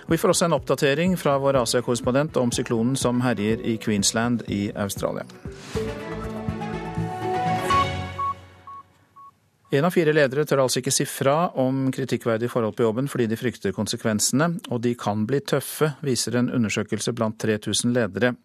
Vi 0.05 0.17
får 0.21 0.29
også 0.29 0.45
en 0.45 0.53
oppdatering 0.59 1.15
fra 1.17 1.39
vår 1.41 1.57
Asia-korrespondent 1.63 2.37
om 2.37 2.51
syklonen 2.53 2.93
som 2.95 3.23
herjer 3.25 3.63
i 3.65 3.79
Queensland 3.81 4.43
i 4.53 4.67
Australia. 4.75 5.25
En 9.73 9.87
av 9.89 9.91
fire 9.91 10.13
ledere 10.13 10.45
tør 10.45 10.61
altså 10.67 10.83
ikke 10.83 10.93
si 10.93 11.07
fra 11.09 11.49
om 11.57 11.87
kritikkverdige 11.91 12.53
forhold 12.53 12.77
på 12.77 12.85
jobben 12.85 13.09
fordi 13.09 13.25
de 13.31 13.39
frykter 13.41 13.73
konsekvensene, 13.73 14.51
og 14.69 14.85
de 14.85 14.93
kan 14.95 15.25
bli 15.25 15.41
tøffe, 15.41 15.95
viser 16.05 16.37
en 16.37 16.53
undersøkelse 16.53 17.15
blant 17.17 17.41
3000 17.41 17.97
ledere. 17.97 18.35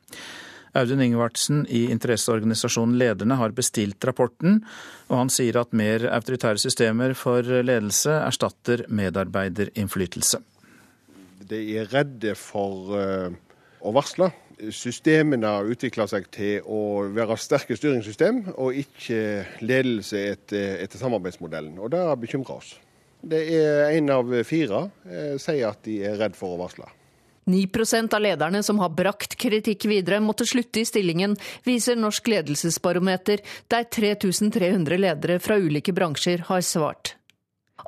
Audun 0.79 1.03
Ingvardsen 1.05 1.67
i 1.69 1.85
interesseorganisasjonen 1.93 2.97
Lederne 3.01 3.37
har 3.37 3.53
bestilt 3.57 4.05
rapporten, 4.09 4.63
og 5.11 5.19
han 5.19 5.33
sier 5.33 5.59
at 5.61 5.75
mer 5.77 6.07
autoritære 6.09 6.63
systemer 6.63 7.13
for 7.19 7.45
ledelse 7.45 8.15
erstatter 8.23 8.87
medarbeiderinnflytelse. 8.89 10.41
De 11.51 11.61
er 11.77 11.91
redde 11.93 12.33
for 12.39 12.95
eh, 12.97 13.35
å 13.85 13.93
varsle. 13.93 14.31
Systemene 14.73 15.51
har 15.59 15.69
utvikla 15.69 16.07
seg 16.09 16.31
til 16.33 16.65
å 16.71 17.03
være 17.13 17.37
sterke 17.41 17.77
styringssystem, 17.77 18.45
og 18.55 18.79
ikke 18.79 19.43
ledelse 19.61 20.25
etter, 20.33 20.79
etter 20.85 21.03
samarbeidsmodellen. 21.03 21.77
Og 21.83 21.93
det 21.93 22.07
bekymrer 22.23 22.63
oss. 22.63 22.73
Det 23.23 23.45
er 23.59 23.93
én 23.99 24.09
av 24.11 24.33
fire 24.47 24.87
eh, 25.05 25.37
sier 25.43 25.69
at 25.69 25.85
de 25.85 26.01
er 26.09 26.17
redd 26.23 26.39
for 26.39 26.57
å 26.57 26.63
varsle. 26.65 26.89
9% 27.47 28.15
av 28.15 28.21
lederne 28.21 28.63
som 28.63 28.79
har 28.79 28.93
brakt 28.95 29.35
kritikk 29.41 29.87
videre, 29.91 30.21
måtte 30.23 30.47
slutte 30.47 30.83
i 30.83 30.87
stillingen, 30.87 31.35
viser 31.67 31.99
Norsk 31.99 32.29
ledelsesbarometer, 32.31 33.43
der 33.69 33.89
3300 33.91 35.01
ledere 35.01 35.41
fra 35.43 35.59
ulike 35.59 35.95
bransjer 35.97 36.47
har 36.49 36.63
svart. 36.67 37.17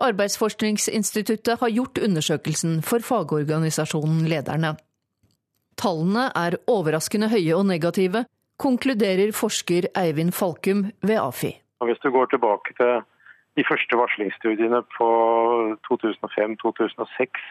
Arbeidsforskningsinstituttet 0.02 1.60
har 1.60 1.70
gjort 1.70 2.00
undersøkelsen 2.02 2.80
for 2.82 3.04
fagorganisasjonen 3.04 4.24
Lederne. 4.26 4.74
Tallene 5.78 6.28
er 6.38 6.56
overraskende 6.70 7.28
høye 7.30 7.54
og 7.54 7.66
negative, 7.70 8.24
konkluderer 8.58 9.32
forsker 9.34 9.90
Eivind 9.98 10.34
Falkum 10.34 10.88
ved 11.02 11.18
AFI. 11.20 11.52
Hvis 11.84 12.00
du 12.02 12.10
går 12.10 12.30
tilbake 12.32 12.74
til 12.78 13.02
de 13.58 13.64
første 13.68 13.98
varslingsstudiene 13.98 14.80
på 14.96 15.08
2005-2006, 15.86 17.42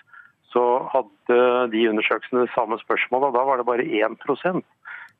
så 0.53 0.63
hadde 0.93 1.37
de 1.73 1.87
undersøkelsene 1.89 2.47
samme 2.53 2.77
spørsmålet, 2.83 3.31
og 3.31 3.37
da 3.37 3.45
var 3.47 3.59
det 3.59 3.67
bare 3.67 3.89
1% 4.07 4.63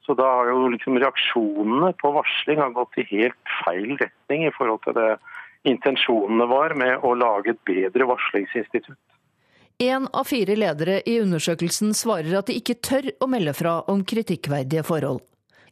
Så 0.06 0.14
da 0.20 0.26
har 0.28 0.50
jo 0.52 0.68
liksom 0.68 0.98
reaksjonene 1.00 1.94
på 2.02 2.12
varsling 2.12 2.60
har 2.60 2.74
gått 2.76 2.98
i 3.00 3.08
helt 3.14 3.54
feil 3.64 3.96
retning 4.02 4.46
i 4.48 4.52
forhold 4.52 4.84
til 4.84 4.98
det 4.98 5.14
intensjonene 5.64 6.48
var 6.52 6.76
med 6.76 7.06
å 7.08 7.14
lage 7.16 7.54
et 7.54 7.62
bedre 7.64 8.08
varslingsinstitutt. 8.10 9.00
En 9.80 10.10
av 10.14 10.28
fire 10.28 10.58
ledere 10.60 11.00
i 11.10 11.16
undersøkelsen 11.24 11.96
svarer 11.98 12.36
at 12.38 12.52
de 12.52 12.58
ikke 12.60 12.82
tør 12.84 13.10
å 13.24 13.30
melde 13.32 13.56
fra 13.58 13.80
om 13.90 14.04
kritikkverdige 14.06 14.84
forhold. 14.86 15.24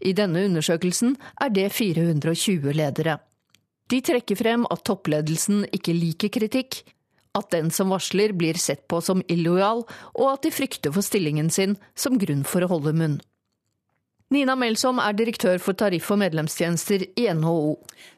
I 0.01 0.15
denne 0.17 0.47
undersøkelsen 0.47 1.13
er 1.43 1.51
det 1.53 1.67
420 1.75 2.71
ledere. 2.73 3.19
De 3.91 3.99
trekker 4.01 4.39
frem 4.39 4.63
at 4.71 4.85
toppledelsen 4.87 5.65
ikke 5.75 5.93
liker 5.93 6.31
kritikk, 6.33 6.81
at 7.37 7.51
den 7.53 7.71
som 7.71 7.91
varsler 7.93 8.33
blir 8.35 8.59
sett 8.59 8.87
på 8.91 9.01
som 9.01 9.23
illojal, 9.31 9.85
og 10.13 10.31
at 10.33 10.45
de 10.45 10.53
frykter 10.53 10.93
for 10.95 11.05
stillingen 11.05 11.49
sin 11.49 11.77
som 11.95 12.19
grunn 12.19 12.43
for 12.47 12.63
å 12.63 12.71
holde 12.73 12.95
munn. 12.97 13.19
Nina 14.31 14.53
Melsom 14.55 14.99
er 15.03 15.11
direktør 15.11 15.57
for 15.59 15.75
tariff- 15.75 16.07
og 16.13 16.21
medlemstjenester 16.21 17.03
i 17.19 17.25
NHO. 17.35 17.73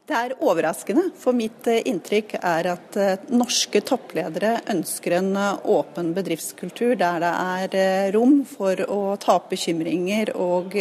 Det 0.05 0.13
er 0.13 0.35
overraskende, 0.45 1.07
for 1.17 1.33
mitt 1.33 1.65
eh, 1.71 1.81
inntrykk 1.89 2.35
er 2.37 2.69
at 2.69 2.97
eh, 3.01 3.23
norske 3.33 3.81
toppledere 3.81 4.59
ønsker 4.69 5.15
en 5.17 5.31
eh, 5.33 5.63
åpen 5.73 6.11
bedriftskultur 6.13 6.93
der 7.01 7.25
det 7.73 7.81
er 7.81 8.13
rom 8.13 8.43
for 8.45 8.77
å 8.85 8.99
ta 9.17 9.39
opp 9.39 9.49
bekymringer 9.55 10.35
og 10.37 10.77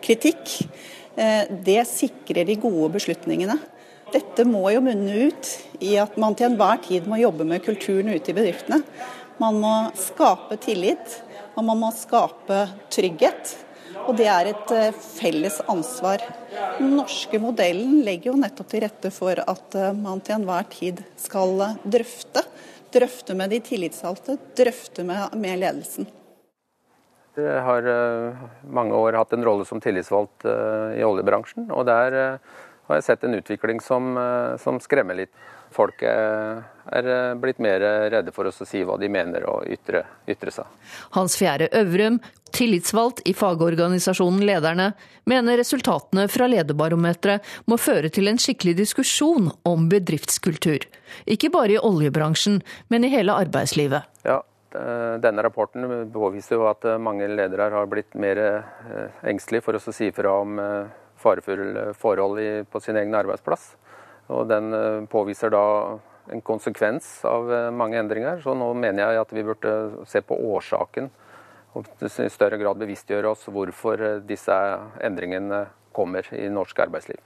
kritikk. 0.00 0.56
Det 1.20 1.80
sikrer 1.90 2.46
de 2.48 2.56
gode 2.62 2.94
beslutningene. 2.94 3.58
Dette 4.10 4.44
må 4.48 4.64
jo 4.74 4.82
munne 4.82 5.30
ut 5.30 5.48
i 5.84 5.94
at 6.00 6.16
man 6.18 6.34
til 6.34 6.50
enhver 6.50 6.80
tid 6.82 7.06
må 7.06 7.20
jobbe 7.20 7.46
med 7.46 7.62
kulturen 7.62 8.10
ute 8.10 8.32
i 8.32 8.36
bedriftene. 8.36 8.82
Man 9.40 9.60
må 9.62 9.74
skape 9.96 10.58
tillit, 10.60 11.20
og 11.54 11.64
man 11.68 11.78
må 11.80 11.90
skape 11.94 12.64
trygghet. 12.92 13.54
Og 14.08 14.16
det 14.18 14.26
er 14.30 14.50
et 14.50 14.72
eh, 14.74 14.96
felles 14.96 15.60
ansvar. 15.70 16.22
Den 16.78 16.94
norske 16.98 17.38
modellen 17.42 18.00
legger 18.06 18.32
jo 18.32 18.38
nettopp 18.40 18.70
til 18.72 18.82
rette 18.84 19.10
for 19.14 19.38
at 19.38 19.76
eh, 19.78 19.92
man 19.96 20.22
til 20.24 20.38
enhver 20.38 20.66
tid 20.72 21.02
skal 21.20 21.54
eh, 21.66 21.76
drøfte. 21.96 22.42
Drøfte 22.90 23.36
med 23.38 23.52
de 23.54 23.60
tillitsvalgte, 23.62 24.34
drøfte 24.58 25.04
med, 25.06 25.36
med 25.38 25.60
ledelsen. 25.62 26.08
Jeg 27.38 27.60
har 27.62 27.86
mange 28.66 28.98
år 28.98 29.14
hatt 29.14 29.30
en 29.32 29.46
rolle 29.46 29.64
som 29.64 29.78
tillitsvalgt 29.80 30.44
i 30.98 31.04
oljebransjen. 31.06 31.68
og 31.70 31.86
der 31.86 32.40
har 32.90 32.98
jeg 32.98 33.06
sett 33.06 33.24
en 33.24 33.34
utvikling 33.38 33.80
som, 33.80 34.16
eh, 34.18 34.56
som 34.56 34.80
skremmer 34.82 35.14
litt. 35.14 35.32
Folk 35.70 36.02
er 36.02 36.64
eh, 36.90 37.34
blitt 37.38 37.60
mer 37.62 37.80
redde 38.10 38.34
for 38.34 38.48
å 38.48 38.52
si 38.52 38.82
hva 38.82 38.96
de 38.98 39.08
mener 39.12 39.46
og 39.46 39.68
ytre, 39.70 40.02
ytre 40.26 40.50
seg. 40.54 40.66
Hans 41.14 41.36
Fjære 41.38 41.70
Øvrum, 41.78 42.18
tillitsvalgt 42.50 43.22
i 43.30 43.34
fagorganisasjonen 43.38 44.42
Lederne, 44.46 44.90
mener 45.30 45.60
resultatene 45.62 46.26
fra 46.32 46.50
lederbarometeret 46.50 47.46
må 47.70 47.78
føre 47.78 48.10
til 48.10 48.32
en 48.32 48.40
skikkelig 48.42 48.80
diskusjon 48.82 49.52
om 49.62 49.86
bedriftskultur. 49.92 50.88
Ikke 51.30 51.52
bare 51.54 51.78
i 51.78 51.82
oljebransjen, 51.82 52.58
men 52.90 53.06
i 53.06 53.12
hele 53.14 53.36
arbeidslivet. 53.38 54.10
Ja, 54.26 54.40
denne 54.70 55.42
rapporten 55.46 56.10
påviser 56.10 56.58
jo 56.58 56.66
at 56.70 56.86
mange 57.02 57.30
ledere 57.30 57.70
har 57.70 57.86
blitt 57.90 58.18
mer 58.18 58.42
eh, 58.42 59.22
engstelige 59.30 59.68
for 59.68 59.78
å 59.78 59.94
si 59.94 60.10
fra 60.14 60.34
om 60.42 60.58
farefulle 61.20 61.90
forhold 61.98 62.40
i, 62.40 62.50
på 62.64 62.80
sin 62.80 62.98
egen 63.00 63.14
arbeidsplass. 63.14 63.74
Og 64.30 64.48
Den 64.48 64.74
eh, 64.74 65.06
påviser 65.10 65.52
da 65.52 65.64
en 66.30 66.42
konsekvens 66.46 67.08
av 67.28 67.50
eh, 67.52 67.70
mange 67.74 67.98
endringer. 68.00 68.40
Så 68.42 68.54
nå 68.54 68.72
mener 68.78 69.04
jeg 69.04 69.24
at 69.24 69.34
vi 69.34 69.46
burde 69.46 70.06
se 70.08 70.22
på 70.22 70.38
årsaken 70.54 71.10
og 71.78 71.86
i 72.02 72.30
større 72.32 72.58
grad 72.58 72.80
bevisstgjøre 72.80 73.30
oss 73.30 73.46
hvorfor 73.50 74.02
eh, 74.06 74.20
disse 74.26 74.56
endringene 75.02 75.64
kommer 75.94 76.26
i 76.34 76.46
norsk 76.50 76.78
arbeidsliv. 76.86 77.20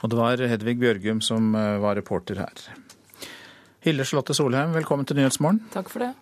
Og 0.00 0.08
det 0.08 0.16
var 0.16 0.40
Hedvig 0.48 0.78
Bjørgum 0.80 1.18
som 1.20 1.52
var 1.52 1.98
reporter 1.98 2.38
her. 2.40 2.62
Hilde 3.84 4.06
Charlotte 4.08 4.32
Solheim, 4.32 4.72
velkommen 4.72 5.04
til 5.04 5.18
Nyhetsmorgen. 5.18 5.60
Takk 5.74 5.92
for 5.92 6.00
det. 6.06 6.14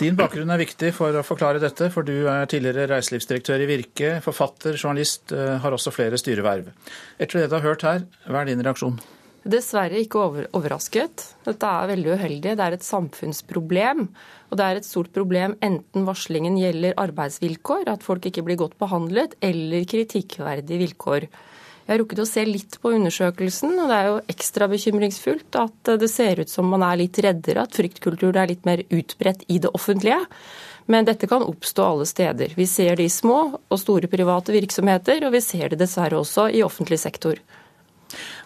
Din 0.00 0.16
bakgrunn 0.16 0.48
er 0.48 0.62
viktig 0.62 0.94
for 0.96 1.12
å 1.12 1.20
forklare 1.20 1.60
dette, 1.60 1.90
for 1.92 2.06
du 2.08 2.24
er 2.32 2.46
tidligere 2.48 2.86
reiselivsdirektør 2.88 3.60
i 3.60 3.66
Virke, 3.68 4.12
forfatter, 4.24 4.78
journalist, 4.80 5.28
eh, 5.36 5.58
har 5.60 5.76
også 5.76 5.92
flere 5.92 6.16
styreverv. 6.16 6.70
Etter 7.20 7.42
det 7.42 7.50
du 7.50 7.56
har 7.58 7.66
hørt 7.66 7.84
her, 7.84 8.06
hva 8.24 8.40
er 8.40 8.46
din 8.48 8.64
reaksjon? 8.64 8.96
Dessverre 9.44 10.00
ikke 10.00 10.16
over, 10.20 10.46
overrasket. 10.56 11.34
Dette 11.44 11.68
er 11.68 11.92
veldig 11.92 12.16
uheldig. 12.16 12.56
Det 12.56 12.64
er 12.64 12.72
et 12.78 12.84
samfunnsproblem. 12.84 14.08
Og 14.50 14.56
det 14.56 14.64
er 14.64 14.80
et 14.80 14.88
stort 14.88 15.12
problem 15.12 15.58
enten 15.60 16.08
varslingen 16.08 16.56
gjelder 16.56 16.96
arbeidsvilkår, 16.96 17.84
at 17.92 18.02
folk 18.02 18.24
ikke 18.24 18.44
blir 18.44 18.56
godt 18.56 18.78
behandlet, 18.80 19.36
eller 19.40 19.84
kritikkverdige 19.84 20.80
vilkår. 20.80 21.28
Jeg 21.90 21.96
har 21.96 22.04
rukket 22.04 22.20
å 22.22 22.24
se 22.30 22.42
litt 22.46 22.76
på 22.78 22.92
undersøkelsen, 22.94 23.72
og 23.82 23.88
det 23.90 23.94
er 23.96 24.04
jo 24.06 24.18
ekstra 24.30 24.68
bekymringsfullt 24.70 25.56
at 25.58 25.88
det 25.98 26.06
ser 26.06 26.38
ut 26.38 26.50
som 26.52 26.68
man 26.70 26.84
er 26.86 27.00
litt 27.00 27.16
reddere, 27.18 27.64
at 27.66 27.74
fryktkulturen 27.74 28.36
er 28.38 28.52
litt 28.52 28.68
mer 28.68 28.84
utbredt 28.94 29.40
i 29.50 29.56
det 29.58 29.72
offentlige. 29.74 30.20
Men 30.86 31.08
dette 31.08 31.26
kan 31.26 31.42
oppstå 31.42 31.82
alle 31.82 32.04
steder. 32.06 32.52
Vi 32.54 32.68
ser 32.70 32.94
det 32.94 33.08
i 33.08 33.10
små 33.10 33.40
og 33.58 33.80
store 33.82 34.06
private 34.12 34.54
virksomheter, 34.54 35.26
og 35.26 35.34
vi 35.34 35.40
ser 35.42 35.72
det 35.72 35.80
dessverre 35.80 36.20
også 36.20 36.44
i 36.54 36.60
offentlig 36.62 37.00
sektor. 37.02 37.40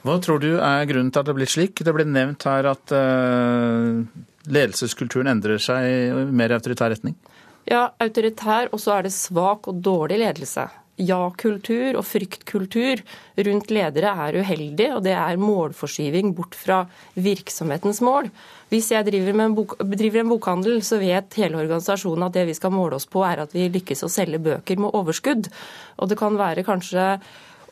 Hva 0.09 0.15
tror 0.25 0.41
du 0.41 0.55
er 0.55 0.89
grunnen 0.89 1.11
til 1.13 1.21
at 1.21 1.29
det 1.29 1.35
er 1.35 1.39
blitt 1.43 1.53
slik? 1.53 1.83
Det 1.85 1.95
ble 1.99 2.07
nevnt 2.09 2.47
her 2.49 2.71
at 2.71 2.95
uh, 2.97 4.01
ledelseskulturen 4.49 5.29
endrer 5.35 5.61
seg 5.61 5.91
i 5.91 6.25
mer 6.33 6.57
autoritær 6.57 6.97
retning? 6.97 7.21
Ja, 7.69 7.91
autoritær, 8.01 8.73
og 8.73 8.81
så 8.81 8.97
er 8.97 9.05
det 9.05 9.13
svak 9.13 9.69
og 9.69 9.85
dårlig 9.85 10.23
ledelse. 10.25 10.65
Ja-kultur 10.95 11.97
og 11.99 12.05
fryktkultur 12.07 13.01
rundt 13.47 13.73
ledere 13.75 14.13
er 14.27 14.37
uheldig, 14.39 14.91
og 14.95 15.01
det 15.07 15.15
er 15.19 15.41
målforskyving 15.43 16.35
bort 16.39 16.55
fra 16.55 16.85
virksomhetens 17.19 17.99
mål. 18.05 18.29
Hvis 18.71 18.93
jeg 18.95 19.07
driver, 19.09 19.41
en, 19.43 19.57
bok, 19.57 19.75
driver 19.83 20.23
en 20.23 20.31
bokhandel, 20.31 20.79
så 20.87 21.01
vet 21.03 21.35
hele 21.41 21.59
organisasjonen 21.59 22.29
at 22.29 22.37
det 22.39 22.47
vi 22.47 22.55
skal 22.55 22.75
måle 22.75 23.01
oss 23.01 23.09
på, 23.11 23.25
er 23.27 23.43
at 23.43 23.55
vi 23.55 23.67
lykkes 23.75 24.07
å 24.07 24.13
selge 24.13 24.39
bøker 24.43 24.79
med 24.79 24.95
overskudd. 24.95 25.51
Og 25.99 26.11
det 26.11 26.19
kan 26.21 26.39
være 26.39 26.67
kanskje 26.67 27.09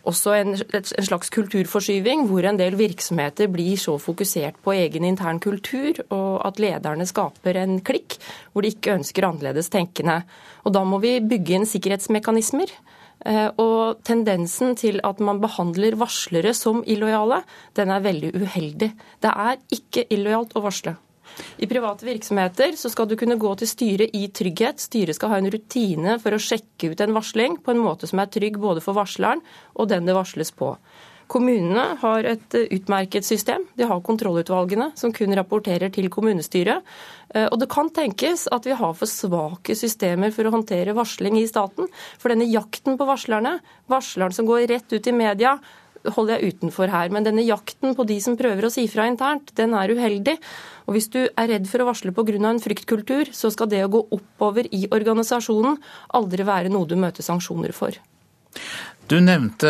også 0.08 0.34
en, 0.34 0.56
en, 0.58 0.86
slags 1.06 1.30
kulturforskyving, 1.30 2.26
hvor 2.26 2.46
en 2.46 2.58
del 2.58 2.74
virksomheter 2.78 3.50
blir 3.52 3.78
så 3.78 3.96
fokusert 4.02 4.58
på 4.64 4.74
egen 4.74 5.06
intern 5.06 5.38
kultur, 5.42 6.02
og 6.10 6.42
at 6.46 6.58
lederne 6.62 7.06
skaper 7.08 7.60
en 7.62 7.78
klikk 7.86 8.18
hvor 8.52 8.66
de 8.66 8.72
ikke 8.74 8.96
ønsker 8.98 9.28
annerledes 9.28 9.70
tenkende. 9.72 10.24
Og 10.66 10.74
Da 10.74 10.82
må 10.86 10.98
vi 11.02 11.20
bygge 11.22 11.60
inn 11.60 11.68
sikkerhetsmekanismer. 11.68 12.70
Eh, 13.24 13.48
og 13.62 14.02
tendensen 14.06 14.74
til 14.78 14.98
at 15.06 15.20
man 15.22 15.40
behandler 15.42 15.96
varslere 16.00 16.54
som 16.56 16.82
illojale, 16.86 17.42
den 17.78 17.92
er 17.94 18.04
veldig 18.04 18.34
uheldig. 18.34 18.90
Det 19.22 19.32
er 19.46 19.60
ikke 19.78 20.06
illojalt 20.10 20.56
å 20.58 20.64
varsle. 20.64 20.96
I 21.64 21.68
private 21.70 22.04
virksomheter 22.04 22.74
så 22.76 22.90
skal 22.92 23.08
du 23.08 23.14
kunne 23.16 23.38
gå 23.40 23.52
til 23.56 23.70
styret 23.70 24.16
i 24.16 24.26
trygghet. 24.34 24.82
Styret 24.82 25.16
skal 25.16 25.32
ha 25.32 25.38
en 25.40 25.48
rutine 25.52 26.18
for 26.20 26.34
å 26.34 26.42
sjekke 26.42 26.92
ut 26.92 27.00
en 27.00 27.14
varsling 27.16 27.56
på 27.62 27.72
en 27.72 27.80
måte 27.80 28.10
som 28.10 28.20
er 28.20 28.28
trygg 28.32 28.58
både 28.60 28.82
for 28.84 28.98
varsleren 28.98 29.40
og 29.72 29.88
den 29.92 30.08
det 30.08 30.16
varsles 30.18 30.52
på. 30.52 30.74
Kommunene 31.32 31.84
har 32.02 32.26
et 32.28 32.54
utmerket 32.60 33.24
system. 33.24 33.64
De 33.78 33.86
har 33.88 34.02
kontrollutvalgene 34.04 34.90
som 35.00 35.14
kun 35.16 35.32
rapporterer 35.38 35.92
til 35.94 36.10
kommunestyret. 36.12 36.84
Eh, 37.32 37.46
og 37.46 37.56
det 37.62 37.70
kan 37.72 37.88
tenkes 37.94 38.44
at 38.52 38.68
vi 38.68 38.76
har 38.76 38.92
for 38.98 39.08
svake 39.08 39.76
systemer 39.78 40.34
for 40.34 40.44
å 40.44 40.52
håndtere 40.52 40.96
varsling 40.96 41.38
i 41.40 41.46
staten. 41.48 41.88
For 42.20 42.32
denne 42.32 42.50
jakten 42.52 43.00
på 43.00 43.08
varslerne, 43.08 43.58
varsleren 43.88 44.36
som 44.36 44.48
går 44.50 44.66
rett 44.74 44.92
ut 44.92 45.08
i 45.08 45.16
media, 45.16 45.56
holder 46.04 46.36
jeg 46.36 46.56
utenfor 46.56 46.92
her. 46.92 47.08
Men 47.14 47.24
denne 47.24 47.46
jakten 47.46 47.96
på 47.96 48.06
de 48.08 48.18
som 48.20 48.36
prøver 48.36 48.66
å 48.66 48.72
si 48.74 48.84
fra 48.90 49.06
internt, 49.08 49.54
den 49.56 49.72
er 49.78 49.94
uheldig. 49.94 50.36
Og 50.84 50.98
hvis 50.98 51.08
du 51.14 51.20
er 51.24 51.48
redd 51.54 51.68
for 51.70 51.80
å 51.80 51.88
varsle 51.88 52.12
pga. 52.12 52.36
en 52.44 52.60
fryktkultur, 52.60 53.32
så 53.32 53.50
skal 53.50 53.68
det 53.68 53.84
å 53.84 53.88
gå 53.88 54.06
oppover 54.10 54.66
i 54.70 54.88
organisasjonen 54.90 55.78
aldri 56.12 56.44
være 56.44 56.68
noe 56.68 56.86
du 56.86 56.96
møter 56.96 57.22
sanksjoner 57.22 57.72
for. 57.72 57.96
Du 59.11 59.18
nevnte 59.20 59.68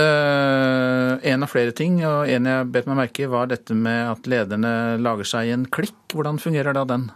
en 1.22 1.42
av 1.42 1.50
flere 1.50 1.72
ting, 1.74 1.98
og 2.06 2.28
en 2.30 2.46
jeg 2.46 2.68
bet 2.74 2.86
meg 2.86 2.98
merke 3.00 3.24
i 3.24 3.30
var 3.30 3.48
dette 3.50 3.74
med 3.74 4.12
at 4.12 4.28
lederne 4.30 4.72
lager 5.02 5.28
seg 5.28 5.50
en 5.54 5.66
klikk. 5.66 5.98
Hvordan 6.12 6.38
fungerer 6.42 6.76
da 6.76 6.84
den? 6.86 7.08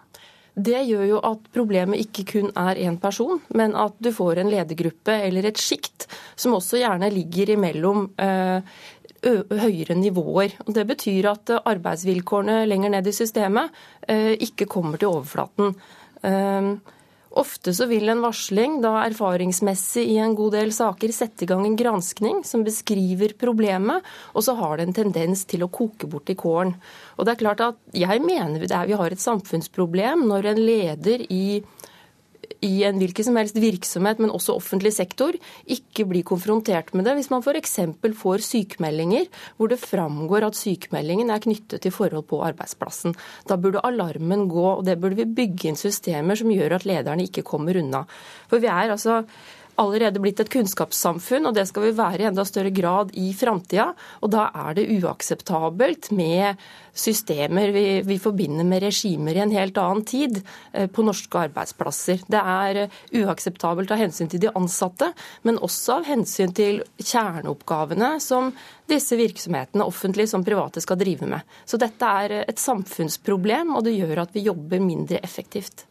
Det 0.57 0.79
gjør 0.89 1.05
jo 1.05 1.17
at 1.29 1.49
problemet 1.53 2.01
ikke 2.01 2.25
kun 2.31 2.47
er 2.57 2.79
én 2.81 2.97
person, 2.97 3.43
men 3.53 3.75
at 3.77 3.99
du 4.01 4.09
får 4.17 4.41
en 4.41 4.49
ledergruppe 4.49 5.13
eller 5.27 5.51
et 5.51 5.61
sjikt 5.61 6.07
som 6.33 6.57
også 6.57 6.81
gjerne 6.81 7.11
ligger 7.13 7.53
imellom 7.53 8.07
eh, 8.17 8.65
høyere 9.27 9.99
nivåer. 10.01 10.57
Og 10.65 10.73
det 10.79 10.87
betyr 10.89 11.29
at 11.35 11.53
eh, 11.53 11.61
arbeidsvilkårene 11.75 12.63
lenger 12.71 12.97
ned 12.97 13.13
i 13.13 13.15
systemet 13.17 13.77
eh, 14.09 14.33
ikke 14.49 14.69
kommer 14.71 14.97
til 15.01 15.13
overflaten. 15.13 15.77
Ofte 17.37 17.75
så 17.77 17.85
vil 17.91 18.09
en 18.09 18.23
varsling 18.25 18.79
da 18.81 18.95
erfaringsmessig 19.03 20.07
i 20.15 20.17
en 20.25 20.35
god 20.39 20.55
del 20.57 20.71
saker 20.73 21.13
sette 21.13 21.45
i 21.45 21.49
gang 21.51 21.67
en 21.69 21.77
granskning 21.77 22.41
som 22.49 22.63
beskriver 22.65 23.35
problemet, 23.37 24.07
og 24.33 24.47
så 24.47 24.55
har 24.57 24.79
det 24.79 24.87
en 24.87 24.97
tendens 25.03 25.45
til 25.49 25.67
å 25.67 25.69
koke 25.73 26.09
bort 26.09 26.33
i 26.33 26.39
kålen. 26.39 26.73
Og 27.17 27.27
det 27.27 27.35
er 27.35 27.43
klart 27.43 27.65
at 27.65 27.83
Jeg 27.93 28.23
mener 28.25 28.65
vi 28.65 28.97
har 29.01 29.13
et 29.13 29.21
samfunnsproblem 29.21 30.25
når 30.31 30.53
en 30.53 30.63
leder 30.65 31.27
i 31.29 31.61
i 32.67 32.75
en 32.89 32.99
hvilken 33.01 33.29
som 33.29 33.39
helst 33.39 33.59
virksomhet, 33.63 34.21
men 34.23 34.33
også 34.35 34.57
offentlig 34.59 34.93
sektor, 34.97 35.37
ikke 35.71 36.07
blir 36.11 36.27
konfrontert 36.27 36.93
med 36.97 37.07
det. 37.07 37.17
Hvis 37.19 37.31
man 37.33 37.45
f.eks. 37.45 37.79
får 38.21 38.45
sykemeldinger 38.47 39.29
hvor 39.57 39.71
det 39.73 39.81
framgår 39.83 40.49
at 40.49 40.59
sykemeldingen 40.59 41.31
er 41.31 41.43
knyttet 41.45 41.85
til 41.85 41.95
forhold 41.95 42.27
på 42.31 42.43
arbeidsplassen. 42.47 43.15
Da 43.49 43.59
burde 43.61 43.85
alarmen 43.87 44.47
gå, 44.51 44.67
og 44.79 44.85
det 44.87 44.99
burde 45.01 45.21
vi 45.21 45.29
bygge 45.39 45.71
inn 45.71 45.81
systemer 45.81 46.39
som 46.39 46.53
gjør 46.53 46.79
at 46.79 46.89
lederne 46.89 47.27
ikke 47.27 47.47
kommer 47.47 47.79
unna. 47.79 48.05
For 48.51 48.63
vi 48.63 48.71
er 48.71 48.95
altså 48.95 49.23
allerede 49.81 50.21
blitt 50.23 50.41
et 50.43 50.51
kunnskapssamfunn, 50.53 51.49
og 51.49 51.55
det 51.57 51.67
skal 51.71 51.87
vi 51.89 51.95
være 51.97 52.25
i 52.25 52.29
enda 52.31 52.45
større 52.49 52.73
grad 52.75 53.13
i 53.19 53.31
framtida. 53.37 53.91
Og 54.25 54.33
da 54.33 54.49
er 54.67 54.77
det 54.79 54.89
uakseptabelt 54.99 56.11
med 56.17 56.61
systemer 56.97 57.73
vi, 57.75 57.85
vi, 58.07 58.19
forbinder 58.19 58.65
med 58.65 58.83
regimer 58.87 59.37
i 59.37 59.43
en 59.45 59.53
helt 59.53 59.77
annen 59.81 60.05
tid 60.09 60.41
eh, 60.73 60.87
på 60.89 61.05
norske 61.05 61.43
arbeidsplasser. 61.49 62.23
Det 62.33 62.41
er 62.41 62.83
eh, 62.87 63.01
uakseptabelt 63.21 63.93
av 63.93 64.01
hensyn 64.01 64.31
til 64.33 64.47
de 64.47 64.53
ansatte, 64.57 65.11
men 65.45 65.61
også 65.61 65.99
av 65.99 66.09
hensyn 66.09 66.55
til 66.57 66.81
kjerneoppgavene 67.03 68.17
som 68.23 68.53
disse 68.89 69.19
virksomhetene, 69.19 69.85
offentlige 69.85 70.33
som 70.33 70.45
private, 70.47 70.81
skal 70.81 71.01
drive 71.01 71.29
med. 71.29 71.59
Så 71.69 71.81
dette 71.81 72.15
er 72.23 72.39
et 72.47 72.63
samfunnsproblem, 72.63 73.75
og 73.77 73.85
det 73.85 73.97
gjør 73.99 74.25
at 74.25 74.35
vi 74.37 74.47
jobber 74.47 74.81
mindre 74.81 75.21
effektivt. 75.27 75.85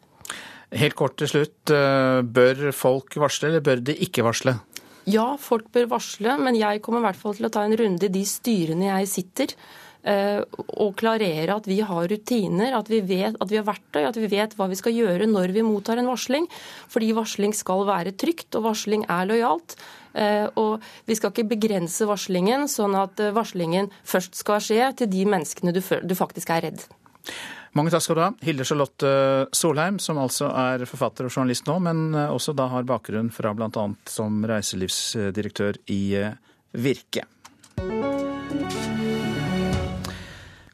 Helt 0.76 0.97
kort 0.99 1.15
til 1.19 1.32
slutt. 1.32 1.71
Eh, 1.71 2.21
bør 2.21 2.69
folk 2.76 3.15
varsle, 3.21 3.49
eller 3.49 3.63
bør 3.63 3.84
de 3.86 3.95
ikke 4.05 4.26
varsle? 4.26 4.57
Ja, 5.07 5.36
folk 5.39 5.69
bør 5.73 5.88
varsle, 5.95 6.36
men 6.41 6.57
jeg 6.57 6.82
kommer 6.84 7.03
i 7.03 7.07
hvert 7.07 7.19
fall 7.19 7.36
til 7.38 7.47
å 7.47 7.53
ta 7.53 7.63
en 7.65 7.76
runde 7.78 8.07
i 8.07 8.13
de 8.13 8.23
styrene 8.28 8.89
jeg 8.89 9.11
sitter. 9.11 9.53
Eh, 10.05 10.41
og 10.78 10.91
klarere 10.99 11.55
at 11.55 11.65
vi 11.65 11.80
har 11.82 12.09
rutiner, 12.11 12.76
at 12.78 12.89
vi, 12.91 12.99
vet, 13.05 13.38
at 13.41 13.49
vi 13.49 13.57
har 13.57 13.65
verktøy, 13.65 14.03
at 14.05 14.19
vi 14.19 14.30
vet 14.30 14.53
hva 14.57 14.67
vi 14.69 14.78
skal 14.78 14.93
gjøre 14.93 15.30
når 15.30 15.53
vi 15.55 15.63
mottar 15.65 16.01
en 16.01 16.09
varsling. 16.11 16.49
Fordi 16.91 17.13
varsling 17.17 17.55
skal 17.57 17.86
være 17.88 18.13
trygt, 18.17 18.51
og 18.57 18.67
varsling 18.67 19.07
er 19.09 19.30
lojalt. 19.32 19.78
Eh, 20.13 20.45
og 20.61 20.84
vi 21.07 21.17
skal 21.17 21.34
ikke 21.34 21.49
begrense 21.55 22.05
varslingen 22.09 22.69
sånn 22.71 22.97
at 22.99 23.21
varslingen 23.36 23.89
først 24.03 24.38
skal 24.41 24.61
skje 24.63 24.91
til 25.01 25.11
de 25.11 25.26
menneskene 25.30 25.73
du, 25.76 26.15
faktisk 26.17 26.53
er 26.53 26.67
redd. 26.67 26.86
Mange 27.76 27.91
takk 27.91 28.05
skal 28.05 28.15
du 28.15 28.23
ha. 28.23 28.32
Hilde 28.47 28.63
Charlotte 28.63 29.09
Solheim, 29.51 29.97
som 29.99 30.19
altså 30.21 30.47
er 30.47 30.86
forfatter 30.88 31.28
og 31.28 31.34
journalist 31.34 31.67
nå, 31.67 31.76
men 31.84 32.05
eh, 32.15 32.32
også 32.32 32.55
da 32.55 32.69
har 32.71 32.88
bakgrunn 32.88 33.34
fra 33.36 33.51
bl.a. 33.51 33.88
som 34.07 34.38
reiselivsdirektør 34.47 35.82
i 35.91 36.01
eh, 36.21 36.38
Virke. 36.71 37.28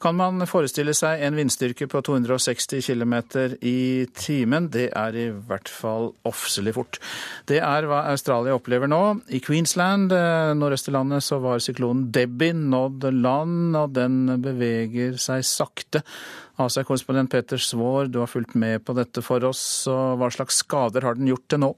Kan 0.01 0.17
man 0.17 0.41
forestille 0.49 0.95
seg 0.97 1.21
en 1.21 1.35
vindstyrke 1.37 1.85
på 1.89 1.99
260 2.05 2.81
km 2.85 3.15
i 3.65 4.05
timen? 4.17 4.69
Det 4.73 4.87
er 4.97 5.17
i 5.17 5.27
hvert 5.29 5.69
fall 5.69 6.09
offselig 6.25 6.73
fort. 6.77 6.97
Det 7.49 7.59
er 7.61 7.85
hva 7.89 8.03
Australia 8.09 8.55
opplever 8.57 8.89
nå. 8.89 9.01
I 9.29 9.41
Queensland, 9.45 10.13
eh, 10.13 10.53
nordøst 10.57 10.89
i 10.89 10.95
landet, 10.95 11.25
så 11.25 11.41
var 11.41 11.61
syklonen 11.61 12.09
Debbie 12.13 12.57
nådd 12.57 13.09
land, 13.17 13.77
og 13.77 13.93
den 13.97 14.41
beveger 14.41 15.21
seg 15.21 15.45
sakte. 15.45 16.01
Asia-korrespondent 16.65 17.31
Peter 17.31 17.61
Svaar, 17.61 18.09
du 18.11 18.19
har 18.21 18.29
fulgt 18.31 18.55
med 18.59 18.83
på 18.85 18.95
dette 18.97 19.23
for 19.25 19.43
oss. 19.47 19.61
Hva 19.87 20.29
slags 20.33 20.61
skader 20.63 21.05
har 21.07 21.17
den 21.17 21.29
gjort 21.31 21.47
til 21.51 21.63
nå? 21.63 21.71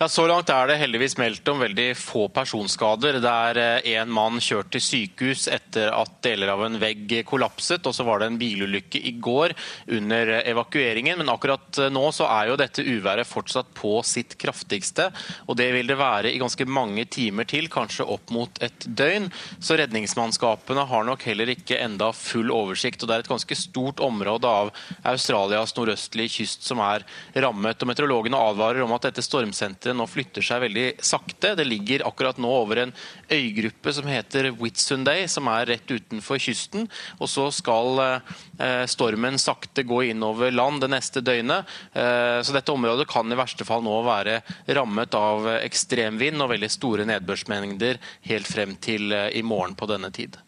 Ja, 0.00 0.06
Så 0.08 0.28
langt 0.30 0.46
er 0.54 0.68
det 0.70 0.76
heldigvis 0.78 1.16
meldt 1.18 1.48
om 1.50 1.58
veldig 1.58 1.88
få 1.98 2.28
personskader. 2.30 3.16
Der 3.18 3.58
en 3.58 3.96
eh, 3.98 4.10
mann 4.14 4.38
kjørt 4.38 4.68
til 4.70 4.82
sykehus 4.84 5.48
etter 5.50 5.90
at 5.90 6.12
deler 6.22 6.52
av 6.52 6.60
en 6.62 6.76
vegg 6.78 7.16
kollapset. 7.26 7.82
Og 7.82 7.96
så 7.96 8.06
var 8.06 8.22
det 8.22 8.28
en 8.30 8.36
bilulykke 8.38 9.00
i 9.10 9.16
går 9.18 9.56
under 9.96 10.30
evakueringen. 10.38 11.18
Men 11.18 11.32
akkurat 11.32 11.80
eh, 11.82 11.90
nå 11.90 12.04
så 12.14 12.28
er 12.30 12.52
jo 12.52 12.58
dette 12.60 12.84
uværet 12.86 13.26
fortsatt 13.26 13.72
på 13.74 13.96
sitt 14.06 14.36
kraftigste. 14.38 15.08
Og 15.50 15.58
det 15.58 15.66
vil 15.74 15.90
det 15.90 15.98
være 15.98 16.30
i 16.30 16.38
ganske 16.38 16.68
mange 16.70 17.08
timer 17.10 17.50
til, 17.50 17.66
kanskje 17.66 18.06
opp 18.06 18.30
mot 18.30 18.62
et 18.62 18.86
døgn. 18.86 19.26
Så 19.58 19.80
redningsmannskapene 19.82 20.86
har 20.92 21.10
nok 21.10 21.26
heller 21.26 21.50
ikke 21.56 21.82
enda 21.82 22.12
full 22.14 22.54
oversikt. 22.54 23.02
Og 23.02 23.10
det 23.10 23.18
er 23.18 23.26
et 23.26 23.32
ganske 23.34 23.60
stort 23.64 23.98
område 24.06 24.46
av 24.62 24.70
Australias 25.02 25.74
nordøstlige 25.74 26.36
kyst 26.38 26.70
som 26.70 26.86
er 26.86 27.02
rammet. 27.34 27.82
Og 27.82 27.90
meteorologene 27.90 28.46
advarer 28.46 28.86
om 28.86 28.94
at 28.94 29.10
dette 29.10 29.26
stormsenteret 29.26 29.87
senteret 29.88 29.96
nå 29.96 30.06
flytter 30.06 30.44
seg 30.44 30.62
veldig 30.62 30.86
sakte. 31.00 31.54
Det 31.56 31.64
ligger 31.64 32.06
akkurat 32.06 32.38
nå 32.38 32.48
over 32.48 32.82
en 32.82 32.92
øygruppe 33.30 33.92
som 33.92 34.06
heter 34.06 34.50
Whitsunday, 34.58 35.28
som 35.28 35.48
er 35.48 35.66
rett 35.66 35.88
utenfor 35.88 36.38
kysten. 36.38 36.88
Og 37.20 37.28
så 37.28 37.50
skal 37.50 38.20
eh, 38.58 38.86
stormen 38.86 39.38
sakte 39.38 39.84
gå 39.84 40.10
innover 40.10 40.52
land 40.52 40.80
det 40.80 40.90
neste 40.92 41.20
døgnet. 41.20 41.66
Eh, 41.92 42.40
så 42.42 42.52
dette 42.52 42.72
området 42.72 43.08
kan 43.08 43.30
i 43.30 43.38
verste 43.38 43.64
fall 43.64 43.82
nå 43.82 44.02
være 44.04 44.42
rammet 44.68 45.14
av 45.14 45.48
ekstremvind 45.58 46.40
og 46.42 46.52
veldig 46.52 46.70
store 46.70 47.08
nedbørsmengder 47.08 47.98
helt 48.28 48.48
frem 48.48 48.76
til 48.80 49.12
eh, 49.12 49.32
i 49.38 49.42
morgen 49.42 49.76
på 49.78 49.88
denne 49.88 50.12
tid. 50.12 50.38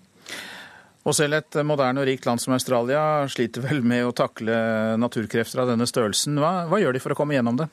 Og 1.00 1.14
selv 1.16 1.38
et 1.38 1.56
moderne 1.64 2.02
og 2.02 2.04
rikt 2.04 2.26
land 2.28 2.42
som 2.42 2.52
Australia 2.52 3.24
sliter 3.32 3.64
vel 3.64 3.80
med 3.80 4.04
å 4.04 4.12
takle 4.12 4.98
naturkrefter 5.00 5.62
av 5.62 5.70
denne 5.72 5.88
størrelsen. 5.88 6.36
Hva, 6.36 6.66
hva 6.68 6.80
gjør 6.82 6.92
de 6.92 7.00
for 7.00 7.14
å 7.14 7.16
komme 7.16 7.38
gjennom 7.38 7.56
det? 7.56 7.70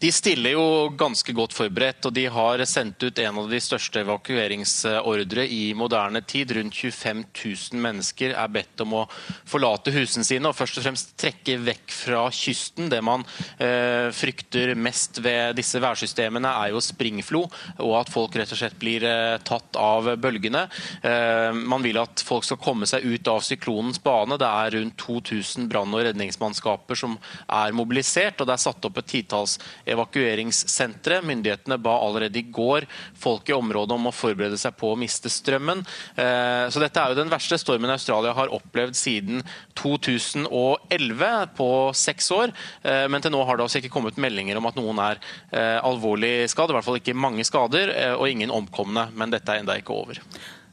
De 0.00 0.10
stiller 0.12 0.54
jo 0.56 0.90
ganske 0.98 1.32
godt 1.36 1.54
forberedt, 1.54 2.04
og 2.08 2.14
de 2.16 2.26
har 2.30 2.62
sendt 2.68 3.02
ut 3.04 3.18
en 3.22 3.40
av 3.40 3.50
de 3.50 3.60
største 3.62 4.02
evakueringsordre 4.02 5.46
i 5.46 5.62
moderne 5.78 6.22
tid. 6.26 6.54
Rundt 6.56 6.76
25 6.76 7.22
000 7.30 7.82
mennesker 7.84 8.34
er 8.34 8.52
bedt 8.52 8.82
om 8.84 8.96
å 9.00 9.04
forlate 9.48 9.94
husene 9.94 10.26
sine 10.26 10.50
og 10.50 10.56
først 10.58 10.80
og 10.80 10.86
fremst 10.86 11.14
trekke 11.20 11.58
vekk 11.64 11.94
fra 11.94 12.24
kysten. 12.34 12.90
Det 12.92 13.00
man 13.04 13.24
eh, 13.62 14.10
frykter 14.14 14.74
mest 14.78 15.20
ved 15.24 15.56
disse 15.58 15.80
værsystemene, 15.82 16.52
er 16.64 16.74
jo 16.74 16.82
springflo, 16.84 17.44
og 17.84 17.94
at 18.00 18.12
folk 18.12 18.36
rett 18.38 18.52
og 18.54 18.60
slett 18.60 18.78
blir 18.80 19.06
eh, 19.08 19.38
tatt 19.46 19.78
av 19.80 20.10
bølgene. 20.20 20.66
Eh, 21.02 21.50
man 21.54 21.84
vil 21.84 22.00
at 22.02 22.24
folk 22.24 22.46
skal 22.46 22.60
komme 22.62 22.88
seg 22.90 23.06
ut 23.06 23.30
av 23.30 23.42
syklonens 23.46 24.02
bane. 24.02 24.38
Det 24.40 24.50
er 24.50 24.78
rundt 24.78 24.98
2000 25.00 25.70
brann- 25.70 25.94
og 25.94 26.04
redningsmannskaper 26.08 26.98
som 26.98 27.16
er 27.48 27.74
mobilisert, 27.76 28.40
og 28.40 28.48
det 28.48 28.56
er 28.58 28.64
satt 28.66 28.88
opp 28.88 29.00
et 29.00 29.10
titalls 29.14 29.58
evakueringssentre. 29.90 31.20
Myndighetene 31.26 31.78
ba 31.82 31.96
allerede 32.02 32.40
i 32.40 32.46
går 32.54 32.86
folk 33.18 33.48
i 33.50 33.56
området 33.56 33.96
om 33.96 34.08
å 34.08 34.14
forberede 34.14 34.58
seg 34.60 34.76
på 34.78 34.92
å 34.92 34.98
miste 34.98 35.32
strømmen. 35.32 35.84
Eh, 36.16 36.66
så 36.72 36.82
dette 36.82 37.00
er 37.00 37.12
jo 37.12 37.20
den 37.20 37.32
verste 37.32 37.58
stormen 37.60 37.92
Australia 37.94 38.34
har 38.36 38.52
opplevd 38.54 38.98
siden 38.98 39.44
2011, 39.80 41.52
på 41.54 41.70
seks 41.96 42.30
år. 42.34 42.52
Eh, 42.82 43.04
men 43.10 43.22
til 43.22 43.34
nå 43.34 43.42
har 43.44 43.58
det 43.58 43.66
altså 43.66 43.80
ikke 43.80 43.92
kommet 43.94 44.20
meldinger 44.20 44.58
om 44.60 44.68
at 44.70 44.78
noen 44.78 45.00
er 45.02 45.20
eh, 45.52 45.78
alvorlig 45.84 46.48
skadd, 46.52 46.72
i 46.72 46.78
hvert 46.78 46.86
fall 46.86 47.00
ikke 47.00 47.16
mange 47.16 47.44
skader, 47.46 47.92
og 48.18 48.28
ingen 48.28 48.52
omkomne. 48.54 49.08
Men 49.16 49.32
dette 49.32 49.52
er 49.52 49.62
enda 49.62 49.76
ikke 49.78 49.94
over. 49.96 50.20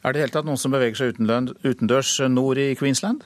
Er 0.01 0.13
det 0.13 0.23
helt 0.23 0.33
tatt 0.33 0.47
noen 0.47 0.59
som 0.59 0.73
beveger 0.73 0.97
seg 0.97 1.19
utendørs 1.21 2.15
nord 2.31 2.59
i 2.61 2.71
Queensland? 2.79 3.25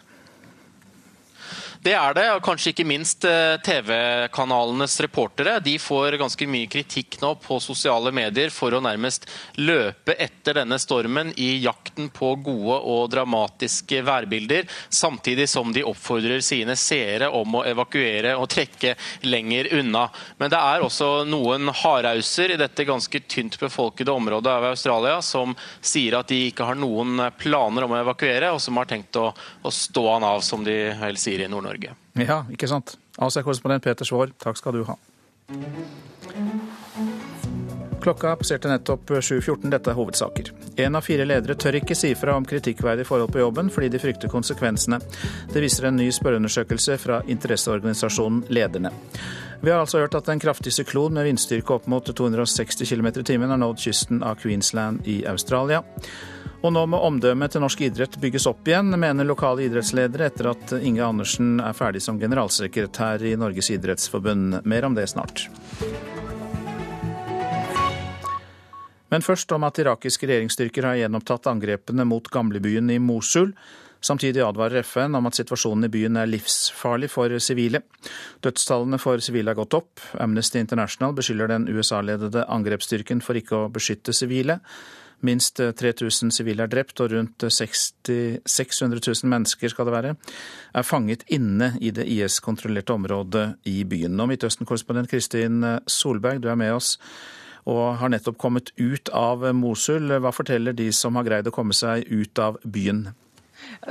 Det 1.85 1.93
er 1.93 2.15
det, 2.17 2.23
og 2.33 2.39
kanskje 2.41 2.71
ikke 2.71 2.83
minst 2.89 3.27
eh, 3.29 3.59
TV-kanalenes 3.61 4.95
reportere. 5.05 5.59
De 5.61 5.75
får 5.77 6.15
ganske 6.17 6.47
mye 6.49 6.65
kritikk 6.65 7.19
nå 7.21 7.35
på 7.43 7.59
sosiale 7.61 8.09
medier 8.09 8.49
for 8.49 8.73
å 8.73 8.79
nærmest 8.81 9.27
løpe 9.61 10.15
etter 10.17 10.57
denne 10.57 10.79
stormen 10.81 11.29
i 11.37 11.51
jakten 11.61 12.07
på 12.09 12.31
gode 12.41 12.79
og 12.89 13.11
dramatiske 13.13 13.99
værbilder, 14.07 14.65
samtidig 14.89 15.45
som 15.51 15.75
de 15.75 15.83
oppfordrer 15.85 16.41
sine 16.41 16.73
seere 16.73 17.29
om 17.29 17.59
å 17.59 17.61
evakuere 17.69 18.33
og 18.33 18.49
trekke 18.55 18.95
lenger 19.29 19.69
unna. 19.77 20.07
Men 20.41 20.55
det 20.55 20.63
er 20.63 20.87
også 20.87 21.11
noen 21.29 21.69
hardauser 21.83 22.55
i 22.55 22.59
dette 22.63 22.87
ganske 22.89 23.23
tynt 23.29 23.59
befolkede 23.61 24.15
området 24.15 24.55
av 24.55 24.71
Australia 24.71 25.21
som 25.21 25.53
sier 25.85 26.17
at 26.17 26.33
de 26.33 26.47
ikke 26.47 26.65
har 26.65 26.81
noen 26.81 27.27
planer 27.37 27.85
om 27.85 27.93
å 27.93 28.01
evakuere, 28.01 28.55
og 28.57 28.65
som 28.65 28.81
har 28.81 28.89
tenkt 28.89 29.21
å, 29.21 29.29
å 29.61 29.77
stå 29.83 30.07
han 30.15 30.29
av, 30.33 30.41
som 30.41 30.65
de 30.65 30.79
vel 31.05 31.21
sier 31.21 31.45
i 31.45 31.53
Nord-Norge. 31.53 31.74
Norge. 31.75 31.95
Ja, 32.13 32.45
ikke 32.51 32.67
sant. 32.67 32.97
Asia-korrespondent 33.17 33.83
Peter 33.83 34.05
Svaar, 34.07 34.31
takk 34.39 34.57
skal 34.57 34.73
du 34.73 34.83
ha. 34.87 34.95
Klokka 38.05 38.35
passerte 38.37 38.69
nettopp 38.69 39.09
7.14. 39.09 39.69
Dette 39.73 39.89
er 39.89 39.97
hovedsaker. 39.97 40.51
En 40.77 40.95
av 40.95 41.01
fire 41.01 41.25
ledere 41.25 41.55
tør 41.57 41.79
ikke 41.79 41.97
si 41.97 42.11
fra 42.15 42.35
om 42.37 42.45
kritikkverdige 42.45 43.07
forhold 43.07 43.31
på 43.33 43.41
jobben, 43.41 43.71
fordi 43.73 43.89
de 43.89 44.01
frykter 44.01 44.29
konsekvensene. 44.29 44.99
Det 45.51 45.63
viser 45.63 45.89
en 45.89 45.97
ny 45.97 46.11
spørreundersøkelse 46.13 46.99
fra 47.01 47.23
interesseorganisasjonen 47.25 48.45
Lederne. 48.53 48.93
Vi 49.61 49.71
har 49.71 49.81
altså 49.81 50.03
hørt 50.03 50.15
at 50.15 50.29
en 50.29 50.39
kraftig 50.39 50.75
syklon 50.75 51.17
med 51.17 51.25
vindstyrke 51.25 51.73
opp 51.73 51.89
mot 51.89 52.05
260 52.05 52.85
km 52.85 53.07
i 53.07 53.25
timen 53.25 53.49
har 53.49 53.57
nådd 53.57 53.81
kysten 53.81 54.21
av 54.23 54.37
Queensland 54.43 55.07
i 55.09 55.23
Australia. 55.25 55.81
Og 56.65 56.71
nå 56.73 56.81
må 56.89 56.97
omdømmet 57.05 57.53
til 57.53 57.61
norsk 57.61 57.83
idrett 57.85 58.15
bygges 58.17 58.47
opp 58.49 58.65
igjen, 58.65 58.89
mener 58.97 59.27
lokale 59.27 59.67
idrettsledere 59.67 60.31
etter 60.31 60.47
at 60.49 60.71
Inge 60.79 61.03
Andersen 61.05 61.59
er 61.61 61.77
ferdig 61.77 62.01
som 62.01 62.17
generalsekretær 62.17 63.21
i 63.21 63.35
Norges 63.37 63.69
idrettsforbund. 63.75 64.63
Mer 64.65 64.87
om 64.87 64.97
det 64.97 65.05
snart. 65.11 65.45
Men 69.13 69.21
først 69.21 69.53
om 69.53 69.67
at 69.67 69.77
irakiske 69.83 70.25
regjeringsstyrker 70.25 70.89
har 70.89 70.97
gjenopptatt 71.03 71.51
angrepene 71.53 72.07
mot 72.09 72.33
gamlebyen 72.33 72.89
i 72.89 72.97
Mosul. 72.97 73.53
Samtidig 74.01 74.41
advarer 74.41 74.81
FN 74.81 75.21
om 75.21 75.29
at 75.29 75.37
situasjonen 75.37 75.85
i 75.85 75.93
byen 75.93 76.17
er 76.17 76.33
livsfarlig 76.33 77.13
for 77.13 77.37
sivile. 77.37 77.85
Dødstallene 78.41 78.97
for 79.01 79.21
sivile 79.21 79.53
har 79.53 79.61
gått 79.61 79.77
opp. 79.77 80.01
Amnesty 80.17 80.65
International 80.65 81.13
beskylder 81.13 81.53
den 81.53 81.69
USA-ledede 81.69 82.49
angrepsstyrken 82.49 83.21
for 83.21 83.37
ikke 83.37 83.67
å 83.67 83.73
beskytte 83.73 84.17
sivile. 84.17 84.63
Minst 85.21 85.61
3000 85.61 86.33
sivile 86.35 86.65
er 86.65 86.71
drept, 86.71 86.99
og 87.01 87.13
rundt 87.13 87.45
60, 87.47 87.85
600 88.45 89.01
000 89.01 89.31
mennesker 89.31 89.71
skal 89.71 89.87
det 89.87 89.95
være, 89.95 90.15
er 90.75 90.85
fanget 90.85 91.23
inne 91.31 91.73
i 91.81 91.93
det 91.95 92.07
IS-kontrollerte 92.09 92.93
området 92.93 93.47
i 93.71 93.83
byen. 93.87 94.19
Og 94.19 94.29
Midtøsten-korrespondent 94.33 95.09
Kristin 95.11 95.63
Solberg, 95.87 96.43
du 96.43 96.49
er 96.51 96.59
med 96.59 96.75
oss 96.75 96.95
og 97.65 97.95
har 97.97 98.11
nettopp 98.13 98.37
kommet 98.37 98.71
ut 98.77 99.09
av 99.09 99.41
Mosul. 99.57 100.11
Hva 100.21 100.33
forteller 100.35 100.75
de 100.77 100.91
som 100.93 101.17
har 101.17 101.25
greid 101.25 101.49
å 101.49 101.53
komme 101.55 101.73
seg 101.73 102.05
ut 102.11 102.41
av 102.41 102.59
byen? 102.61 103.07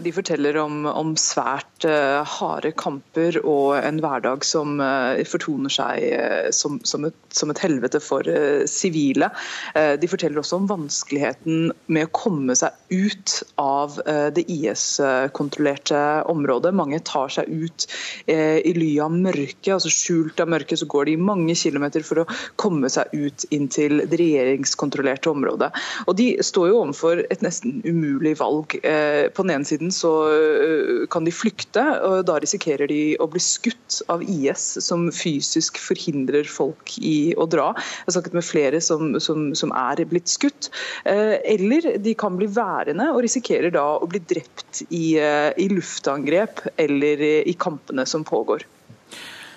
De 0.02 0.10
forteller 0.12 0.56
om, 0.58 0.84
om 0.86 1.12
svært 1.18 1.86
uh, 1.86 2.24
harde 2.26 2.72
kamper 2.74 3.38
og 3.44 3.76
en 3.78 4.00
hverdag 4.02 4.44
som 4.46 4.80
uh, 4.82 5.20
fortoner 5.28 5.70
seg 5.72 6.02
uh, 6.18 6.48
som, 6.54 6.80
som, 6.86 7.06
et, 7.06 7.16
som, 7.30 7.52
et, 7.52 7.62
helvete 7.64 8.00
for 8.02 8.26
sivile. 8.68 9.30
de 9.74 10.08
forteller 10.08 10.40
også 10.40 10.58
om 10.58 10.66
vanskeligheten 10.68 11.70
med 11.92 12.06
å 12.06 12.12
komme 12.14 12.54
seg 12.58 12.74
ut 12.92 13.34
av 13.60 13.96
det 14.34 14.44
IS-kontrollerte 14.50 16.00
området. 16.30 16.74
Mange 16.76 17.00
tar 17.06 17.32
seg 17.32 17.48
ut 17.48 17.86
i 18.28 18.74
ly 18.76 18.90
av 19.04 19.14
mørket, 19.14 19.72
altså 19.76 19.92
skjult 19.92 20.42
av 20.42 20.50
mørket, 20.52 20.82
så 20.82 20.88
går 20.90 21.08
de 21.08 21.16
mange 21.30 21.56
kilometer 21.58 22.04
for 22.06 22.22
å 22.22 22.26
komme 22.60 22.90
seg 22.92 23.12
ut 23.14 23.46
inn 23.54 23.70
til 23.72 24.02
det 24.02 24.20
regjeringskontrollerte 24.20 25.32
området. 25.32 25.70
Og 26.06 26.18
De 26.20 26.28
står 26.44 26.70
jo 26.70 26.80
overfor 26.82 27.24
et 27.28 27.44
nesten 27.44 27.80
umulig 27.86 28.36
valg. 28.42 28.76
på 29.34 29.46
den 29.46 29.56
ene 29.56 29.63
siden 29.68 29.92
så 29.94 30.10
kan 31.10 31.26
de 31.26 31.32
flykte, 31.34 31.82
og 32.04 32.24
da 32.28 32.38
risikerer 32.42 32.88
de 32.90 33.16
å 33.20 33.28
bli 33.30 33.42
skutt 33.42 34.00
av 34.12 34.22
IS, 34.22 34.66
som 34.84 35.06
fysisk 35.14 35.78
forhindrer 35.82 36.48
folk 36.50 36.96
i 36.98 37.34
å 37.38 37.46
dra. 37.50 37.70
Jeg 37.76 38.08
har 38.08 38.16
snakket 38.18 38.36
med 38.38 38.46
flere 38.46 38.82
som, 38.84 39.16
som, 39.22 39.50
som 39.56 39.74
er 39.76 40.04
blitt 40.10 40.30
skutt. 40.30 40.70
Eh, 41.04 41.36
eller 41.54 41.94
de 42.02 42.14
kan 42.18 42.36
bli 42.38 42.48
værende 42.50 43.10
og 43.14 43.22
risikerer 43.24 43.74
da 43.74 43.86
å 43.98 44.08
bli 44.10 44.22
drept 44.22 44.84
i, 44.90 45.16
i 45.16 45.68
luftangrep 45.72 46.64
eller 46.76 47.26
i 47.44 47.54
kampene 47.58 48.06
som 48.08 48.24
pågår. 48.26 48.66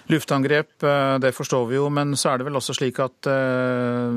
Luftangrep, 0.08 0.86
det 1.20 1.34
forstår 1.36 1.66
vi 1.68 1.76
jo, 1.76 1.90
men 1.92 2.14
så 2.16 2.32
er 2.32 2.40
det 2.40 2.46
vel 2.48 2.56
også 2.56 2.78
slik 2.78 3.02
at 3.04 3.28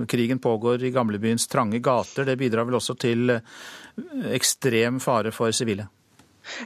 krigen 0.06 0.38
pågår 0.38 0.84
i 0.86 0.92
gamlebyens 0.94 1.48
trange 1.50 1.80
gater. 1.82 2.28
Det 2.28 2.36
bidrar 2.38 2.68
vel 2.68 2.78
også 2.78 2.94
til 2.94 3.32
ekstrem 4.34 5.00
fare 5.00 5.32
for 5.32 5.52
sivile? 5.56 5.88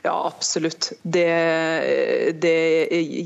Ja, 0.05 0.15
absolutt. 0.27 0.93
Det, 1.03 1.27
det, 2.43 2.57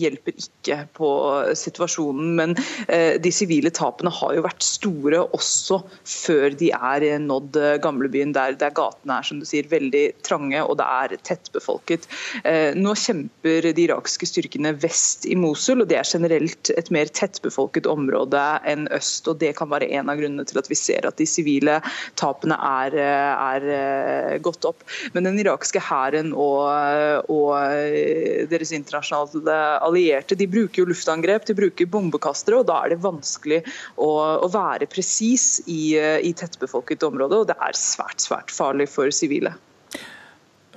hjelper 0.03 0.37
ikke 0.37 0.81
på 0.97 1.11
situasjonen. 1.59 2.35
Men 2.39 2.57
eh, 2.89 3.17
de 3.21 3.33
sivile 3.35 3.73
tapene 3.75 4.13
har 4.15 4.37
jo 4.37 4.47
vært 4.47 4.65
store 4.67 5.25
også 5.37 5.81
før 6.09 6.57
de 6.59 6.73
er 6.75 7.09
nådd 7.23 7.59
gamlebyen, 7.85 8.35
der, 8.37 8.57
der 8.59 8.75
gatene 8.77 9.19
er 9.19 9.27
som 9.27 9.41
du 9.41 9.47
sier, 9.49 9.69
veldig 9.69 10.05
trange 10.27 10.61
og 10.65 10.79
det 10.81 10.87
er 10.87 11.17
tettbefolket. 11.27 12.07
Eh, 12.45 12.77
nå 12.79 12.95
kjemper 12.99 13.71
de 13.75 13.85
irakiske 13.87 14.29
styrkene 14.29 14.75
vest 14.83 15.27
i 15.29 15.37
Mosul, 15.39 15.83
og 15.83 15.91
det 15.91 15.99
er 16.01 16.09
generelt 16.09 16.73
et 16.75 16.91
mer 16.95 17.11
tettbefolket 17.13 17.89
område 17.91 18.43
enn 18.69 18.89
øst. 18.95 19.29
og 19.29 19.41
Det 19.43 19.55
kan 19.59 19.71
være 19.73 19.91
en 19.99 20.11
av 20.13 20.21
grunnene 20.21 20.47
til 20.49 20.61
at 20.61 20.71
vi 20.71 20.79
ser 20.79 21.09
at 21.09 21.19
de 21.21 21.27
sivile 21.29 21.79
tapene 22.19 22.59
er, 22.59 22.99
er 22.99 23.69
eh, 23.79 24.37
gått 24.45 24.67
opp. 24.69 24.85
Men 25.15 25.29
den 25.29 25.41
irakiske 25.43 25.83
hæren 25.83 26.33
og, 26.35 26.48
og 26.49 28.49
deres 28.51 28.73
internasjonale 28.77 29.57
allierte 29.85 30.37
de 30.39 30.49
bruker 30.51 30.83
jo 30.83 30.89
luftangrep, 30.91 31.47
de 31.49 31.57
bruker 31.59 31.91
bombekastere, 31.91 32.61
og 32.61 32.69
da 32.71 32.81
er 32.85 32.95
det 32.95 33.01
vanskelig 33.05 33.63
å, 33.97 34.11
å 34.45 34.51
være 34.53 34.91
presis 34.91 35.59
i, 35.67 35.97
i 35.99 36.35
tettbefolket 36.37 37.07
område. 37.09 37.43
Og 37.43 37.51
det 37.51 37.59
er 37.59 37.79
svært, 37.79 38.21
svært 38.25 38.55
farlig 38.55 38.89
for 38.93 39.13
sivile. 39.15 39.57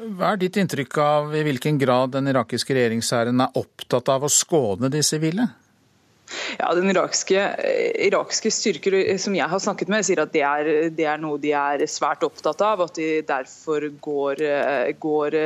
Hva 0.01 0.33
er 0.33 0.39
ditt 0.41 0.57
inntrykk 0.57 0.97
av 1.03 1.33
i 1.37 1.43
hvilken 1.45 1.77
grad 1.81 2.15
den 2.15 2.31
irakiske 2.31 2.73
regjeringshæren 2.73 3.43
er 3.43 3.59
opptatt 3.59 4.09
av 4.09 4.25
å 4.25 4.31
skåne 4.33 4.89
de 4.89 5.03
sivile? 5.05 5.45
Ja, 6.59 6.71
Den 6.75 6.89
irakske, 6.91 7.43
irakske 8.07 8.51
styrker 8.53 8.97
som 9.21 9.35
jeg 9.35 9.47
har 9.51 9.61
snakket 9.63 9.91
med, 9.91 10.05
sier 10.07 10.23
at 10.23 10.33
det 10.33 10.43
er, 10.45 10.69
det 10.95 11.07
er, 11.07 11.21
noe 11.21 11.39
de 11.41 11.53
er 11.57 11.83
svært 11.89 12.25
opptatt 12.27 12.61
av. 12.65 12.83
At 12.85 12.97
de 12.99 13.09
derfor 13.27 13.87
går, 14.03 14.43
går 15.01 15.37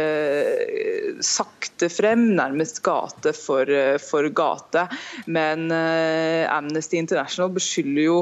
sakte 1.25 1.89
frem, 1.91 2.27
nærmest 2.37 2.81
gate 2.85 3.33
for, 3.37 3.69
for 4.03 4.29
gate. 4.35 4.85
Men 5.25 5.67
Amnesty 5.71 6.99
International 7.01 7.51
beskylder 7.55 8.05
jo, 8.05 8.17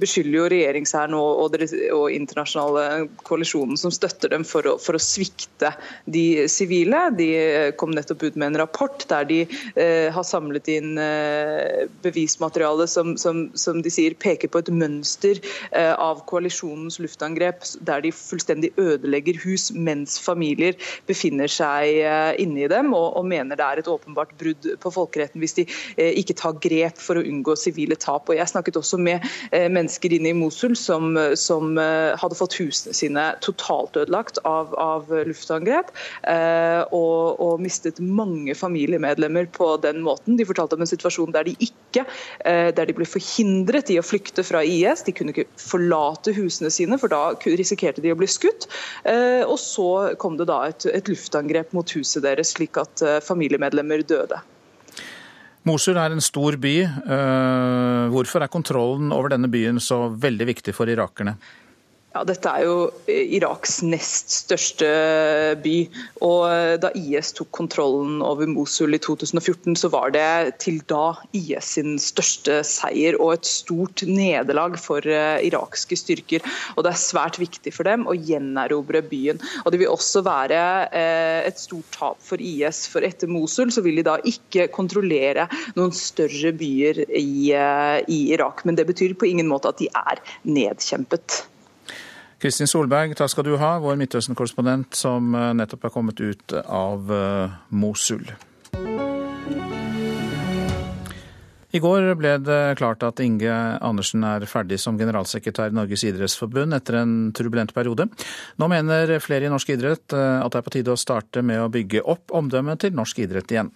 beskylder 0.00 0.38
jo 0.38 0.48
regjeringshæren 0.52 1.16
og, 1.18 1.44
og, 1.46 1.58
og 1.96 2.06
internasjonale 2.14 3.08
koalisjonen 3.26 3.78
som 3.80 3.94
støtter 3.94 4.32
dem 4.32 4.46
for 4.48 4.66
å, 4.68 4.76
for 4.82 4.98
å 4.98 5.02
svikte 5.02 5.72
de 6.10 6.48
sivile. 6.50 7.06
De 7.18 7.30
kom 7.78 7.92
nettopp 7.94 8.22
ut 8.22 8.38
med 8.38 8.52
en 8.52 8.62
rapport 8.62 9.04
der 9.10 9.26
de 9.28 9.40
eh, 9.76 10.08
har 10.12 10.26
samlet 10.26 10.68
inn 10.72 10.96
eh, 11.00 11.41
bevismateriale 12.02 12.86
som, 12.88 13.16
som, 13.16 13.44
som, 13.54 13.82
de 13.82 13.90
sier 13.92 14.14
peker 14.18 14.50
på 14.52 14.62
et 14.62 14.70
mønster 14.72 15.40
eh, 15.72 15.92
av 15.92 16.22
koalisjonens 16.30 16.98
luftangrep, 17.02 17.64
der 17.86 18.04
de 18.04 18.12
fullstendig 18.14 18.72
ødelegger 18.80 19.38
hus 19.44 19.70
mens 19.74 20.18
familier 20.22 20.76
befinner 21.10 21.50
seg 21.50 22.02
inni 22.40 22.52
inne 22.52 22.66
i 22.66 22.70
dem, 22.70 22.92
og, 22.94 23.16
og, 23.16 23.26
mener 23.32 23.56
det 23.56 23.64
er 23.64 23.80
et 23.80 23.88
åpenbart 23.88 24.34
brudd 24.40 24.66
på 24.82 24.92
folkeretten 24.92 25.40
hvis 25.42 25.56
de 25.56 25.64
eh, 25.96 26.12
ikke 26.20 26.36
tar 26.38 26.58
grep 26.62 27.00
for 27.00 27.18
å 27.18 27.24
unngå 27.24 27.56
sivile 27.56 27.96
tap. 27.96 28.28
Og 28.28 28.36
Jeg 28.36 28.50
snakket 28.50 28.78
også 28.80 28.98
med 29.00 29.24
eh, 29.50 29.68
mennesker 29.72 30.12
inne 30.12 30.32
i 30.32 30.36
Mosul 30.36 30.76
som, 30.78 31.16
som 31.38 31.76
hadde 31.78 32.36
fått 32.38 32.56
husene 32.60 32.94
sine 32.96 33.24
totalt 33.44 33.96
ødelagt 33.96 34.40
av, 34.48 34.74
av 34.80 35.08
luftangrep. 35.28 35.92
og, 36.92 37.40
og 37.42 37.60
mistet 37.62 38.00
mange 38.02 38.54
familiemedlemmer 38.58 39.48
på 39.54 39.76
den 39.82 40.02
måten. 40.04 40.36
De 40.38 40.46
fortalte 40.48 40.76
om 40.76 40.84
en 40.84 40.90
situasjon 40.90 41.31
der 41.34 41.48
de 41.48 41.54
ikke 41.58 42.04
eh, 42.04 42.70
der 42.74 42.88
de 42.88 42.96
ble 42.96 43.06
forhindret 43.08 43.90
i 43.92 43.98
å 44.00 44.04
flykte 44.06 44.44
fra 44.46 44.62
IS. 44.66 45.04
De 45.06 45.14
kunne 45.16 45.34
ikke 45.34 45.48
forlate 45.60 46.34
husene 46.36 46.72
sine, 46.72 46.98
for 47.00 47.12
da 47.12 47.34
risikerte 47.44 48.04
de 48.04 48.14
å 48.14 48.18
bli 48.18 48.28
skutt. 48.30 48.68
Eh, 49.08 49.42
og 49.42 49.58
så 49.60 50.14
kom 50.20 50.38
det 50.40 50.48
da 50.50 50.62
et, 50.70 50.86
et 50.92 51.12
luftangrep 51.12 51.74
mot 51.76 51.96
huset 51.96 52.24
deres, 52.24 52.54
slik 52.56 52.80
at 52.80 53.04
eh, 53.04 53.20
familiemedlemmer 53.24 54.04
døde. 54.06 54.42
Mosul 55.68 55.94
er 56.00 56.10
en 56.10 56.24
stor 56.24 56.56
by. 56.58 56.74
Hvorfor 58.10 58.42
er 58.42 58.50
kontrollen 58.50 59.12
over 59.14 59.30
denne 59.30 59.46
byen 59.46 59.76
så 59.78 60.08
veldig 60.10 60.48
viktig 60.48 60.74
for 60.74 60.90
irakerne? 60.90 61.36
Ja, 62.12 62.26
Dette 62.28 62.50
er 62.50 62.66
jo 62.66 62.74
Iraks 63.08 63.78
nest 63.86 64.34
største 64.34 64.88
by. 65.64 65.76
og 66.20 66.80
Da 66.82 66.90
IS 66.98 67.30
tok 67.38 67.48
kontrollen 67.56 68.18
over 68.20 68.48
Mosul 68.50 68.92
i 68.92 69.00
2014, 69.00 69.78
så 69.80 69.88
var 69.92 70.12
det 70.12 70.58
til 70.60 70.82
da 70.92 71.14
IS 71.32 71.70
sin 71.78 71.94
største 72.02 72.58
seier 72.68 73.16
og 73.16 73.38
et 73.38 73.48
stort 73.48 74.04
nederlag 74.04 74.76
for 74.80 75.06
eh, 75.08 75.40
irakske 75.48 75.96
styrker. 75.96 76.44
Og 76.76 76.84
Det 76.84 76.92
er 76.92 77.00
svært 77.00 77.38
viktig 77.40 77.72
for 77.72 77.88
dem 77.88 78.04
å 78.04 78.16
gjenerobre 78.18 79.00
byen. 79.08 79.40
Og 79.64 79.72
Det 79.72 79.80
vil 79.80 79.94
også 79.94 80.20
være 80.26 80.60
eh, 80.92 81.48
et 81.48 81.62
stort 81.62 81.88
tap 81.96 82.20
for 82.20 82.36
IS, 82.44 82.84
for 82.92 83.08
etter 83.08 83.30
Mosul 83.30 83.72
så 83.72 83.80
vil 83.80 84.02
de 84.02 84.04
da 84.10 84.18
ikke 84.28 84.68
kontrollere 84.74 85.48
noen 85.78 85.96
større 85.96 86.52
byer 86.60 87.06
i, 87.08 87.56
eh, 87.56 88.04
i 88.04 88.20
Irak. 88.36 88.66
Men 88.68 88.76
det 88.76 88.90
betyr 88.92 89.16
på 89.16 89.32
ingen 89.32 89.48
måte 89.48 89.72
at 89.72 89.80
de 89.80 89.88
er 89.96 90.20
nedkjempet. 90.44 91.46
Kristin 92.42 92.66
Solberg, 92.66 93.12
takk 93.14 93.30
skal 93.30 93.46
du 93.46 93.52
ha, 93.60 93.76
vår 93.78 93.94
Midtøsten-korrespondent 94.00 94.96
som 94.98 95.30
eh, 95.38 95.52
nettopp 95.54 95.86
er 95.86 95.92
kommet 95.94 96.18
ut 96.18 96.54
av 96.58 97.12
eh, 97.14 97.52
Mosul. 97.70 98.24
I 101.72 101.80
går 101.80 102.08
ble 102.18 102.32
det 102.42 102.58
klart 102.82 103.06
at 103.06 103.22
Inge 103.22 103.52
Andersen 103.78 104.26
er 104.26 104.42
ferdig 104.50 104.80
som 104.82 104.98
generalsekretær 104.98 105.70
i 105.70 105.78
Norges 105.78 106.02
idrettsforbund 106.04 106.74
etter 106.76 106.98
en 107.04 107.14
turbulent 107.30 107.70
periode. 107.72 108.08
Nå 108.58 108.68
mener 108.68 109.14
flere 109.22 109.46
i 109.46 109.52
norsk 109.52 109.70
idrett 109.76 110.10
eh, 110.10 110.42
at 110.42 110.50
det 110.50 110.64
er 110.64 110.66
på 110.66 110.74
tide 110.74 110.96
å 110.96 110.98
starte 110.98 111.46
med 111.46 111.62
å 111.62 111.70
bygge 111.70 112.02
opp 112.02 112.34
omdømmet 112.42 112.82
til 112.82 112.98
norsk 112.98 113.22
idrett 113.22 113.54
igjen. 113.54 113.70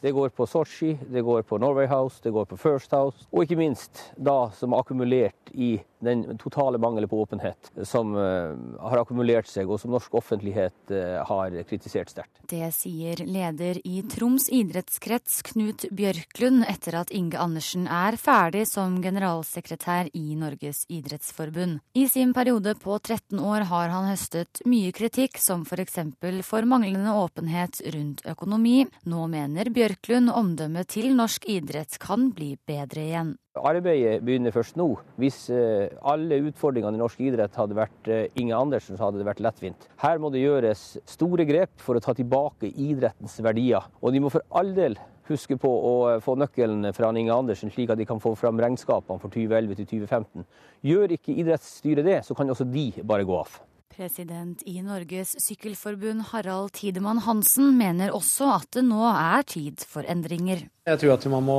Det 0.00 0.12
går 0.12 0.28
på 0.28 0.46
Sotsji, 0.46 0.98
det 1.08 1.20
går 1.20 1.42
på 1.42 1.58
Norway 1.58 1.86
House, 1.86 2.20
det 2.22 2.30
går 2.30 2.44
på 2.44 2.56
First 2.56 2.92
House, 2.92 3.24
og 3.32 3.46
ikke 3.46 3.56
minst 3.56 4.10
da 4.16 4.50
som 4.54 4.74
er 4.74 4.82
akkumulert 4.84 5.52
i 5.56 5.78
den 6.04 6.36
totale 6.36 6.78
mangelen 6.78 7.08
på 7.08 7.22
åpenhet 7.24 7.70
som 7.88 8.12
uh, 8.14 8.52
har 8.84 9.00
akkumulert 9.00 9.48
seg, 9.48 9.70
og 9.72 9.80
som 9.80 9.94
norsk 9.94 10.12
offentlighet 10.20 10.92
uh, 10.92 11.24
har 11.24 11.56
kritisert 11.64 12.12
sterkt. 12.12 12.42
Det 12.46 12.68
sier 12.76 13.22
leder 13.24 13.80
i 13.88 14.02
Troms 14.12 14.50
idrettskrets, 14.52 15.40
Knut 15.48 15.86
Bjørklund, 15.96 16.66
etter 16.68 16.98
at 17.00 17.10
Inge 17.16 17.40
Andersen 17.40 17.88
er 17.88 18.18
ferdig 18.20 18.66
som 18.68 19.00
generalsekretær 19.02 20.12
i 20.12 20.36
Norges 20.36 20.84
idrettsforbund. 20.92 21.80
I 21.96 22.04
sin 22.12 22.36
periode 22.36 22.76
på 22.82 22.98
13 23.00 23.40
år 23.40 23.64
har 23.72 23.94
han 23.94 24.10
høstet 24.12 24.60
mye 24.68 24.92
kritikk, 24.92 25.40
som 25.40 25.64
f.eks. 25.64 25.96
For, 26.20 26.42
for 26.44 26.68
manglende 26.68 27.16
åpenhet 27.16 27.80
rundt 27.96 28.22
økonomi. 28.28 28.84
Nå 29.08 29.24
mener 29.32 29.72
Bjørklund 29.72 29.85
Bjørklund 29.86 30.32
omdømmet 30.34 30.88
til 30.90 31.12
norsk 31.14 31.44
idrett 31.46 31.94
kan 32.02 32.32
bli 32.34 32.56
bedre 32.66 33.04
igjen. 33.04 33.28
Arbeidet 33.54 34.16
begynner 34.26 34.50
først 34.50 34.74
nå. 34.80 34.88
Hvis 35.14 35.44
eh, 35.54 35.92
alle 36.02 36.40
utfordringene 36.48 36.98
i 36.98 37.02
norsk 37.04 37.22
idrett 37.22 37.54
hadde 37.54 37.76
vært 37.78 38.10
eh, 38.10 38.24
Inge 38.42 38.56
Andersen, 38.58 38.98
så 38.98 39.06
hadde 39.06 39.20
det 39.20 39.28
vært 39.28 39.44
lettvint. 39.46 39.86
Her 40.02 40.18
må 40.18 40.32
det 40.34 40.42
gjøres 40.42 40.82
store 41.06 41.46
grep 41.46 41.76
for 41.78 41.94
å 41.94 42.02
ta 42.02 42.16
tilbake 42.18 42.72
idrettens 42.72 43.38
verdier. 43.46 43.86
Og 44.02 44.10
de 44.10 44.24
må 44.24 44.32
for 44.34 44.42
all 44.58 44.74
del 44.74 44.98
huske 45.30 45.54
på 45.62 45.70
å 45.70 45.94
eh, 46.16 46.18
få 46.24 46.34
nøkkelen 46.42 46.90
fra 46.96 47.12
Inge 47.14 47.38
Andersen, 47.38 47.70
slik 47.70 47.94
at 47.94 48.02
de 48.02 48.08
kan 48.10 48.18
få 48.18 48.34
fram 48.34 48.58
regnskapene 48.58 49.22
for 49.22 49.30
2011 49.30 49.84
til 49.84 49.90
2015. 50.02 50.50
Gjør 50.90 51.14
ikke 51.20 51.38
idrettsstyret 51.44 52.10
det, 52.10 52.20
så 52.26 52.34
kan 52.34 52.50
også 52.50 52.66
de 52.74 52.88
bare 53.06 53.28
gå 53.28 53.38
av. 53.38 53.54
President 53.96 54.62
i 54.68 54.82
Norges 54.84 55.32
Sykkelforbund 55.40 56.26
Harald 56.30 56.74
Tidemann 56.76 57.22
Hansen 57.24 57.72
mener 57.78 58.12
også 58.12 58.50
at 58.58 58.68
det 58.76 58.84
nå 58.84 59.00
er 59.08 59.46
tid 59.48 59.84
for 59.88 60.04
endringer. 60.04 60.66
Jeg 60.86 61.00
tror 61.02 61.16
at 61.16 61.24
man 61.32 61.42
må 61.42 61.54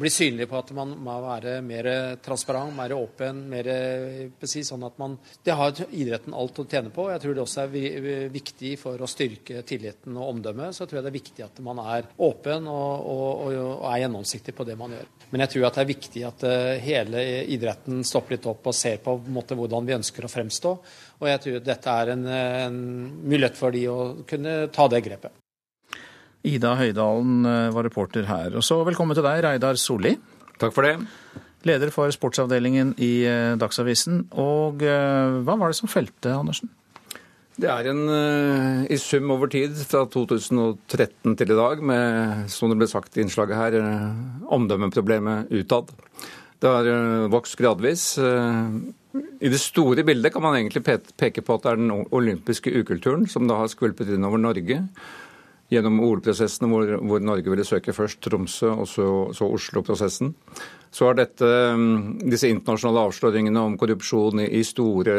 bli 0.00 0.10
synlig 0.10 0.48
på 0.50 0.56
at 0.58 0.72
man 0.74 0.96
må 1.04 1.12
være 1.22 1.58
mer 1.62 1.86
transparent, 2.24 2.74
mer 2.74 2.90
åpen. 2.96 3.44
mer 3.52 3.68
precis, 4.40 4.72
sånn 4.72 4.82
at 4.82 4.96
man, 4.98 5.18
Det 5.44 5.54
har 5.54 5.76
idretten 5.92 6.34
alt 6.34 6.58
å 6.58 6.64
tjene 6.66 6.90
på. 6.90 7.06
Jeg 7.12 7.22
tror 7.22 7.34
det 7.34 7.44
også 7.44 7.66
er 7.68 8.32
viktig 8.34 8.72
for 8.80 8.98
å 8.98 9.06
styrke 9.06 9.62
tilliten 9.62 10.16
og 10.16 10.32
omdømmet. 10.32 10.74
Så 10.74 10.82
jeg 10.82 10.90
tror 10.90 11.02
det 11.04 11.12
er 11.12 11.20
viktig 11.20 11.44
at 11.44 11.60
man 11.62 11.84
er 11.84 12.08
åpen 12.18 12.66
og, 12.66 13.06
og, 13.14 13.54
og 13.54 13.86
er 13.92 14.02
gjennomsiktig 14.02 14.56
på 14.56 14.66
det 14.66 14.78
man 14.80 14.96
gjør. 14.96 15.06
Men 15.30 15.44
jeg 15.44 15.54
tror 15.54 15.68
at 15.68 15.78
det 15.78 15.84
er 15.84 15.92
viktig 15.92 16.20
at 16.26 16.44
eh, 16.48 16.74
hele 16.82 17.22
idretten 17.54 18.02
stopper 18.06 18.36
litt 18.36 18.44
opp 18.50 18.66
og 18.70 18.74
ser 18.74 19.00
på, 19.02 19.16
på 19.22 19.34
måte, 19.34 19.56
hvordan 19.58 19.86
vi 19.86 19.96
ønsker 20.00 20.26
å 20.26 20.30
fremstå. 20.30 20.74
Og 21.22 21.30
jeg 21.30 21.42
tror 21.44 21.64
dette 21.64 21.96
er 22.02 22.12
en, 22.16 22.26
en 22.26 22.82
mulighet 23.22 23.58
for 23.58 23.74
de 23.74 23.86
å 23.90 23.98
kunne 24.28 24.64
ta 24.74 24.88
det 24.90 25.04
grepet. 25.06 25.34
Ida 26.44 26.74
Høydalen 26.76 27.48
eh, 27.48 27.72
var 27.72 27.86
reporter 27.88 28.28
her. 28.28 28.52
Og 28.58 28.64
så 28.64 28.76
velkommen 28.84 29.16
til 29.16 29.24
deg, 29.24 29.40
Reidar 29.46 29.78
Solli. 29.80 30.12
Takk 30.60 30.74
for 30.76 30.84
det. 30.84 30.98
Leder 31.64 31.88
for 31.94 32.12
sportsavdelingen 32.12 32.92
i 33.02 33.12
eh, 33.24 33.54
Dagsavisen. 33.60 34.26
Og 34.40 34.84
eh, 34.84 35.38
hva 35.46 35.56
var 35.60 35.72
det 35.72 35.78
som 35.80 35.90
felte 35.90 36.34
Andersen? 36.36 36.72
Det 37.54 37.68
er 37.70 37.86
en 37.86 38.00
i 38.90 38.96
sum 38.98 39.28
over 39.30 39.46
tid, 39.46 39.76
fra 39.86 40.00
2013 40.10 41.36
til 41.38 41.52
i 41.54 41.58
dag, 41.60 41.84
med, 41.86 42.48
som 42.50 42.66
det 42.72 42.80
ble 42.80 42.88
sagt 42.90 43.14
i 43.14 43.22
innslaget 43.22 43.54
her, 43.54 43.76
omdømmeproblemet 44.56 45.52
utad. 45.54 45.92
Det 46.58 46.72
har 46.72 46.88
vokst 47.30 47.54
gradvis. 47.60 48.08
I 49.14 49.50
det 49.52 49.60
store 49.62 50.04
bildet 50.06 50.32
kan 50.34 50.42
man 50.42 50.56
egentlig 50.58 50.82
peke 50.84 51.44
på 51.44 51.56
at 51.56 51.66
det 51.66 51.72
er 51.72 51.82
den 51.82 51.92
olympiske 52.14 52.72
ukulturen 52.74 53.28
som 53.30 53.46
da 53.48 53.60
har 53.60 53.70
skvulpet 53.70 54.10
inn 54.14 54.26
over 54.26 54.42
Norge. 54.42 54.80
Gjennom 55.72 56.00
OL-prosessen 56.04 56.68
hvor, 56.68 56.90
hvor, 57.00 57.22
Norge 57.24 57.50
ville 57.50 57.64
søke 57.66 57.94
først 57.96 58.20
Tromsø 58.26 58.72
og 58.74 58.88
så, 58.90 59.06
så 59.34 59.48
Oslo-prosessen. 59.48 60.34
Så 60.94 61.08
har 61.08 61.16
dette, 61.18 61.46
mm, 61.78 62.26
disse 62.30 62.50
internasjonale 62.52 63.06
avsløringene 63.08 63.62
om 63.70 63.78
korrupsjon 63.80 64.44
i, 64.44 64.62
store 64.66 65.16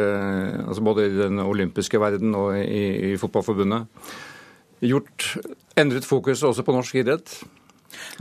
altså 0.68 0.86
Både 0.86 1.10
i 1.10 1.18
den 1.18 1.42
olympiske 1.44 2.00
verden 2.00 2.36
og 2.38 2.54
i, 2.62 3.12
i 3.12 3.18
Fotballforbundet 3.20 3.90
gjort 4.84 5.36
endret 5.80 6.08
fokus 6.08 6.44
også 6.44 6.66
på 6.66 6.76
norsk 6.76 7.00
idrett. 7.02 7.38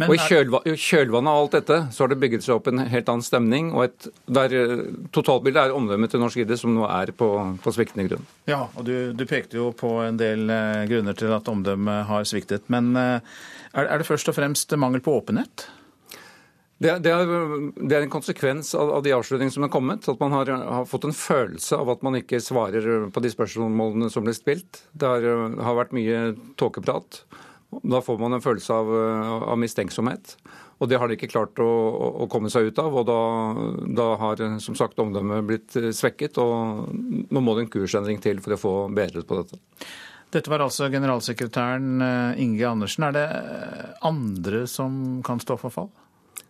Men 0.01 0.11
og 0.11 0.17
I 0.17 0.75
kjølvannet 0.75 1.31
av 1.31 1.41
alt 1.41 1.55
dette 1.55 1.79
så 1.95 2.05
har 2.05 2.11
det 2.11 2.19
bygget 2.23 2.47
seg 2.47 2.57
opp 2.57 2.71
en 2.71 2.83
helt 2.91 3.11
annen 3.11 3.27
stemning. 3.27 3.71
og 3.75 3.87
et, 3.87 4.09
der 4.27 4.57
eh, 4.59 4.75
Totalbildet 5.15 5.69
er 5.69 5.77
omdømmet 5.77 6.15
til 6.15 6.23
norsk 6.23 6.43
idrett 6.43 6.63
som 6.63 6.75
nå 6.75 6.89
er 6.89 7.15
på, 7.17 7.31
på 7.63 7.75
sviktende 7.75 8.09
grunn. 8.09 8.27
Ja, 8.51 8.65
og 8.75 8.89
du, 8.89 9.13
du, 9.15 9.25
pekte 9.31 9.61
jo 9.61 9.71
på 9.77 9.97
en 10.05 10.19
del 10.21 10.51
eh, 10.51 10.83
grunner 10.91 11.17
til 11.19 11.33
at 11.37 11.49
omdømmet 11.51 12.09
har 12.11 12.27
sviktet. 12.29 12.67
Men 12.73 12.93
eh, 12.99 13.39
er, 13.73 13.87
er, 13.87 13.97
det 14.01 14.09
først 14.09 14.31
og 14.33 14.39
fremst 14.39 14.75
mangel 14.81 15.05
på 15.05 15.15
åpenhet? 15.21 15.69
Det, 16.83 16.91
det, 17.05 17.13
er, 17.15 17.31
det, 17.79 17.95
er, 17.95 18.03
en 18.03 18.13
konsekvens 18.13 18.75
av, 18.77 18.91
av 18.97 19.05
de 19.07 19.15
avsløringene 19.15 19.55
som 19.55 19.65
er 19.65 19.73
kommet. 19.73 20.09
At 20.11 20.21
man 20.21 20.35
har, 20.35 20.51
har, 20.51 20.89
fått 20.91 21.07
en 21.07 21.17
følelse 21.17 21.79
av 21.79 21.95
at 21.95 22.03
man 22.05 22.19
ikke 22.19 22.43
svarer 22.43 23.09
på 23.15 23.23
de 23.23 23.31
spørsmålene 23.33 24.11
som 24.13 24.27
blir 24.27 24.37
spilt. 24.37 24.83
Det 24.93 25.09
har, 25.09 25.25
har 25.65 25.79
vært 25.79 25.95
mye 25.97 26.33
tåkeprat. 26.61 27.23
Da 27.83 28.03
får 28.05 28.21
man 28.21 28.37
en 28.37 28.45
følelse 28.45 28.77
av, 28.77 28.93
av 29.51 29.59
mistenksomhet. 29.61 30.37
Og 30.83 30.91
det 30.91 30.99
har 30.99 31.09
de 31.09 31.17
ikke 31.17 31.31
klart 31.31 31.61
å, 31.63 31.69
å 32.25 32.29
komme 32.31 32.51
seg 32.53 32.71
ut 32.71 32.81
av. 32.83 32.95
Og 33.01 33.07
da, 33.09 33.21
da, 33.99 34.09
har 34.21 34.43
som 34.63 34.77
sagt 34.79 35.01
omdømmet 35.03 35.47
blitt 35.49 35.79
svekket. 35.97 36.41
Og 36.43 36.91
nå 37.31 37.45
må 37.45 37.55
det 37.57 37.67
en 37.67 37.75
kursendring 37.77 38.21
til 38.23 38.43
for 38.45 38.57
å 38.57 38.61
få 38.61 38.75
bedret 38.95 39.29
på 39.29 39.39
dette. 39.41 39.61
Dette 40.35 40.51
var 40.51 40.65
altså 40.65 40.89
generalsekretæren 40.91 42.03
eh, 42.03 42.41
Inge 42.43 42.67
Andersen. 42.67 43.07
Er 43.07 43.15
det 43.15 43.27
eh, 43.39 43.93
andre 44.07 44.65
som 44.71 45.21
kan 45.27 45.43
stå 45.43 45.57
for 45.61 45.75
fall? 45.75 45.93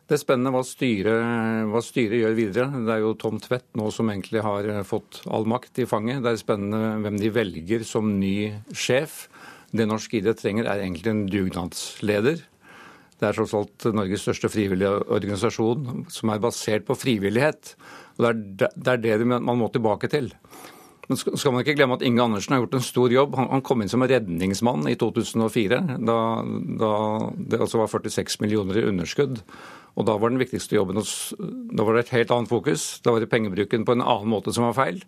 Det 0.05 0.19
er 0.19 0.21
spennende 0.21 0.53
hva 0.53 0.61
styret, 0.69 1.69
hva 1.73 1.81
styret, 1.85 2.19
gjør 2.21 2.35
videre. 2.37 2.83
Det 2.85 2.93
er 2.93 3.01
jo 3.01 3.15
Tom 3.21 3.39
Tvedt 3.41 3.71
nå 3.81 3.89
som 3.93 4.09
egentlig 4.13 4.43
har 4.45 4.69
eh, 4.69 4.83
fått 4.89 5.23
all 5.29 5.45
makt 5.49 5.85
i 5.85 5.89
fanget. 5.89 6.23
Det 6.25 6.33
er 6.33 6.41
spennende 6.41 6.95
hvem 7.05 7.21
de 7.21 7.33
velger 7.33 7.85
som 7.89 8.09
ny 8.21 8.37
sjef. 8.73 9.27
Det 9.75 9.87
norsk 9.91 10.13
idrett 10.21 10.39
trenger, 10.39 10.69
er 10.71 10.85
egentlig 10.85 11.11
en 11.11 11.25
dugnadsleder. 11.31 12.45
Det 13.19 13.27
er 13.29 13.37
tross 13.37 13.55
alt 13.57 13.87
Norges 13.95 14.23
største 14.27 14.51
frivillige 14.53 14.91
organisasjon, 15.15 16.05
som 16.13 16.31
er 16.31 16.43
basert 16.43 16.87
på 16.87 16.97
frivillighet. 16.99 17.75
Og 18.19 18.45
Det 18.55 18.71
er 18.93 19.03
det, 19.03 19.19
man 19.27 19.59
må 19.59 19.71
tilbake 19.73 20.11
til. 20.13 20.33
Men 21.09 21.19
skal 21.21 21.53
man 21.53 21.61
ikke 21.61 21.77
glemme 21.77 21.99
at 21.99 22.05
Inge 22.07 22.23
Andersen 22.25 22.55
har 22.55 22.63
gjort 22.63 22.79
en 22.79 22.85
stor 22.85 23.13
jobb. 23.13 23.35
Han, 23.37 23.63
kom 23.67 23.83
inn 23.85 23.91
som 23.93 24.05
redningsmann 24.09 24.87
i 24.89 24.97
2004, 24.97 25.81
da, 26.01 26.19
da 26.81 26.93
det 27.37 27.61
altså 27.61 27.83
var 27.83 27.93
46 27.93 28.41
millioner 28.41 28.81
i 28.81 28.87
underskudd. 28.89 29.43
Og 29.95 30.09
da 30.09 30.17
var 30.19 30.33
den 30.33 30.41
viktigste 30.41 30.75
jobben 30.75 30.99
Da 30.99 31.85
var 31.87 31.95
det 31.95 32.07
et 32.07 32.15
helt 32.17 32.33
annet 32.35 32.51
fokus. 32.51 33.01
Da 33.05 33.13
var 33.15 33.23
det 33.23 33.31
pengebruken 33.31 33.85
på 33.87 33.95
en 33.95 34.03
annen 34.03 34.33
måte 34.33 34.55
som 34.55 34.67
var 34.67 34.79
feil. 34.79 35.05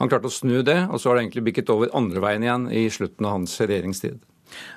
Han 0.00 0.10
klarte 0.12 0.30
å 0.30 0.34
snu 0.34 0.60
det, 0.66 0.78
og 0.90 1.00
så 1.00 1.10
har 1.10 1.16
det 1.16 1.26
egentlig 1.26 1.46
bikket 1.50 1.72
over 1.72 1.92
andre 1.96 2.22
veien 2.24 2.44
igjen 2.44 2.66
i 2.72 2.86
slutten 2.92 3.28
av 3.28 3.38
hans 3.38 3.54
regjeringstid. 3.62 4.18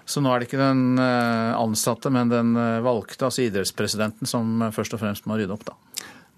Så 0.09 0.23
nå 0.23 0.31
er 0.31 0.41
det 0.41 0.49
ikke 0.49 0.61
den 0.61 0.99
eh, 0.99 1.51
ansatte, 1.59 2.09
men 2.11 2.31
den 2.31 2.55
eh, 2.57 2.79
valgte, 2.83 3.27
altså 3.27 3.45
idrettspresidenten, 3.45 4.27
som 4.27 4.71
først 4.73 4.95
og 4.97 5.03
fremst 5.03 5.27
må 5.29 5.37
rydde 5.37 5.55
opp, 5.55 5.67
da? 5.69 5.77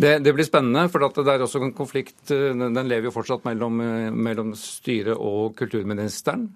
Det, 0.01 0.19
det, 0.25 0.33
blir 0.33 0.47
spennende, 0.47 0.87
for 0.89 1.03
det 1.03 1.29
er 1.29 1.43
også 1.43 1.61
en 1.61 1.75
konflikt 1.77 2.31
eh, 2.33 2.51
Den, 2.57 2.87
lever 2.87 3.09
jo 3.09 3.15
fortsatt 3.15 3.45
mellom, 3.45 3.81
eh, 3.83 4.07
mellom 4.09 4.55
styret 4.57 5.17
og 5.17 5.53
kulturministeren. 5.59 6.47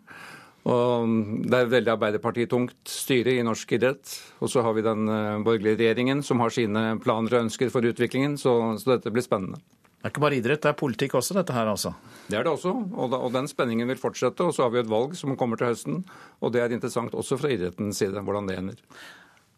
Og 0.66 1.12
Det 1.46 1.60
er 1.60 1.70
veldig 1.70 1.92
Arbeiderpartitungt 1.94 2.90
styre 2.90 3.36
i 3.36 3.46
norsk 3.46 3.76
idrett. 3.78 4.16
Og 4.42 4.50
så 4.50 4.64
har 4.66 4.74
vi 4.74 4.86
den 4.86 5.06
eh, 5.06 5.44
borgerlige 5.46 5.78
regjeringen 5.84 6.24
som 6.26 6.42
har 6.42 6.54
sine 6.54 6.96
planer 7.04 7.38
og 7.38 7.46
ønsker 7.46 7.70
for 7.74 7.86
utviklingen. 7.86 8.40
Så, 8.42 8.56
så, 8.82 8.96
dette 8.96 9.14
blir 9.14 9.26
spennende. 9.26 9.62
Det 10.06 10.12
er 10.12 10.14
ikke 10.14 10.22
bare 10.22 10.38
idrett, 10.38 10.62
det 10.62 10.70
er 10.70 10.76
politikk 10.78 11.16
også, 11.18 11.34
dette 11.34 11.54
her 11.56 11.66
altså? 11.66 11.90
Det 12.30 12.38
er 12.38 12.44
det 12.46 12.52
også, 12.52 12.76
og, 12.94 13.08
da, 13.10 13.18
og 13.26 13.32
den 13.34 13.48
spenningen 13.50 13.90
vil 13.90 13.98
fortsette. 13.98 14.46
Og 14.46 14.54
så 14.54 14.62
har 14.62 14.70
vi 14.70 14.78
et 14.84 14.90
valg 14.92 15.16
som 15.18 15.32
kommer 15.34 15.58
til 15.58 15.72
høsten, 15.72 16.04
og 16.46 16.52
det 16.54 16.62
er 16.62 16.76
interessant 16.76 17.16
også 17.18 17.40
fra 17.42 17.50
idrettens 17.50 17.98
side 18.04 18.22
hvordan 18.22 18.46
det 18.46 18.60
ender. 18.60 18.84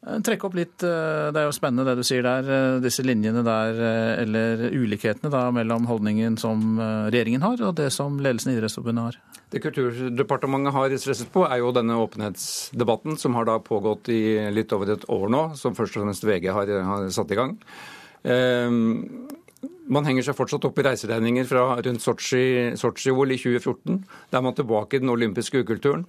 Eh, 0.08 0.22
Trekk 0.24 0.46
opp 0.48 0.56
litt, 0.56 0.78
eh, 0.88 1.28
Det 1.36 1.42
er 1.42 1.50
jo 1.50 1.52
spennende 1.52 1.84
det 1.90 1.98
du 2.00 2.08
sier 2.08 2.24
der, 2.24 2.48
eh, 2.48 2.80
disse 2.80 3.04
linjene 3.04 3.44
der, 3.44 3.82
eller 4.24 4.72
ulikhetene 4.72 5.30
da, 5.30 5.52
mellom 5.52 5.84
holdningen 5.84 6.40
som 6.40 6.80
regjeringen 6.80 7.44
har, 7.44 7.60
og 7.68 7.76
det 7.76 7.92
som 7.92 8.16
ledelsen 8.16 8.54
i 8.54 8.56
Idrettsforbundet 8.56 9.04
har. 9.04 9.18
Det 9.52 9.62
Kulturdepartementet 9.66 10.72
har 10.72 10.96
stresset 10.96 11.28
på, 11.28 11.44
er 11.44 11.60
jo 11.60 11.74
denne 11.76 12.00
åpenhetsdebatten, 12.00 13.20
som 13.20 13.36
har 13.36 13.52
da 13.52 13.60
pågått 13.60 14.08
i 14.08 14.48
litt 14.56 14.72
over 14.72 14.96
et 14.96 15.04
år 15.12 15.28
nå, 15.28 15.58
som 15.58 15.76
først 15.76 16.00
og 16.00 16.08
fremst 16.08 16.24
VG 16.24 16.48
har, 16.56 16.72
har 16.88 17.10
satt 17.12 17.36
i 17.36 17.36
gang. 17.36 17.60
Um, 18.24 19.28
man 19.88 20.06
henger 20.08 20.28
seg 20.28 20.38
fortsatt 20.38 20.66
opp 20.68 20.80
i 20.80 20.86
reiseregninger 20.86 21.48
fra 21.50 21.66
rundt 21.84 22.04
Sotsji-OL 22.04 23.34
i 23.34 23.40
2014. 23.42 24.02
Da 24.32 24.40
er 24.40 24.46
man 24.46 24.58
tilbake 24.58 24.98
i 24.98 25.04
den 25.04 25.14
olympiske 25.14 25.64
ukulturen 25.64 26.08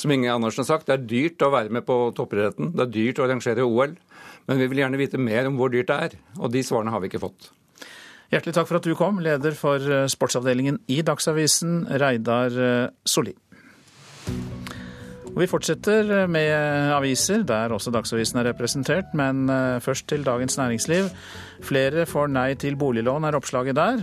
som 0.00 0.12
Inge 0.14 0.32
Andersen 0.32 0.62
har 0.62 0.68
sagt, 0.68 0.88
det 0.88 0.94
er 0.94 1.08
dyrt 1.08 1.42
å 1.44 1.50
være 1.52 1.72
med 1.74 1.84
på 1.84 1.96
toppidretten. 2.16 2.72
Det 2.76 2.86
er 2.86 2.92
dyrt 2.94 3.20
å 3.20 3.26
arrangere 3.26 3.66
OL. 3.66 3.96
Men 4.48 4.60
vi 4.62 4.68
vil 4.70 4.80
gjerne 4.82 5.00
vite 5.00 5.20
mer 5.20 5.50
om 5.50 5.58
hvor 5.60 5.72
dyrt 5.72 5.90
det 5.90 5.98
er. 6.06 6.14
Og 6.38 6.52
de 6.54 6.62
svarene 6.64 6.94
har 6.94 7.02
vi 7.02 7.10
ikke 7.10 7.22
fått. 7.22 7.50
Hjertelig 8.30 8.54
takk 8.56 8.70
for 8.70 8.78
at 8.78 8.86
du 8.86 8.94
kom, 8.96 9.18
leder 9.20 9.56
for 9.58 10.06
sportsavdelingen 10.08 10.78
i 10.94 11.00
Dagsavisen, 11.04 11.82
Reidar 12.00 12.56
Solli. 13.04 13.34
Og 15.30 15.38
vi 15.44 15.48
fortsetter 15.50 16.26
med 16.30 16.50
aviser, 16.96 17.44
der 17.46 17.70
også 17.70 17.92
Dagsavisen 17.94 18.40
er 18.40 18.48
representert. 18.50 19.12
Men 19.14 19.46
eh, 19.52 19.78
først 19.82 20.08
til 20.10 20.24
Dagens 20.26 20.58
Næringsliv. 20.58 21.10
Flere 21.62 22.06
får 22.08 22.32
nei 22.32 22.54
til 22.58 22.76
boliglån, 22.80 23.26
er 23.28 23.36
oppslaget 23.38 23.78
der. 23.78 24.02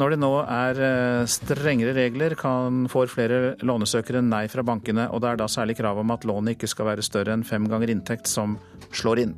Når 0.00 0.14
det 0.14 0.20
nå 0.22 0.32
er 0.42 0.82
eh, 0.88 1.26
strengere 1.30 1.94
regler, 1.96 2.34
kan, 2.40 2.88
får 2.90 3.12
flere 3.12 3.40
lånesøkere 3.62 4.24
nei 4.24 4.46
fra 4.50 4.66
bankene. 4.66 5.06
Og 5.12 5.22
det 5.22 5.30
er 5.30 5.42
da 5.42 5.50
særlig 5.50 5.78
krav 5.78 6.02
om 6.02 6.14
at 6.14 6.26
lånet 6.26 6.58
ikke 6.58 6.70
skal 6.70 6.90
være 6.90 7.06
større 7.06 7.36
enn 7.36 7.46
fem 7.46 7.70
ganger 7.70 7.94
inntekt 7.94 8.30
som 8.30 8.58
slår 8.90 9.26
inn. 9.26 9.36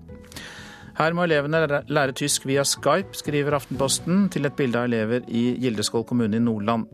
Her 0.97 1.13
må 1.13 1.27
elevene 1.27 1.83
lære 1.93 2.15
tysk 2.17 2.47
via 2.49 2.63
Skype, 2.65 3.13
skriver 3.19 3.59
Aftenposten 3.59 4.31
til 4.33 4.49
et 4.49 4.55
bilde 4.57 4.81
av 4.81 4.89
elever 4.89 5.27
i 5.29 5.51
Gildeskål 5.61 6.07
kommune 6.09 6.39
i 6.39 6.41
Nordland. 6.41 6.87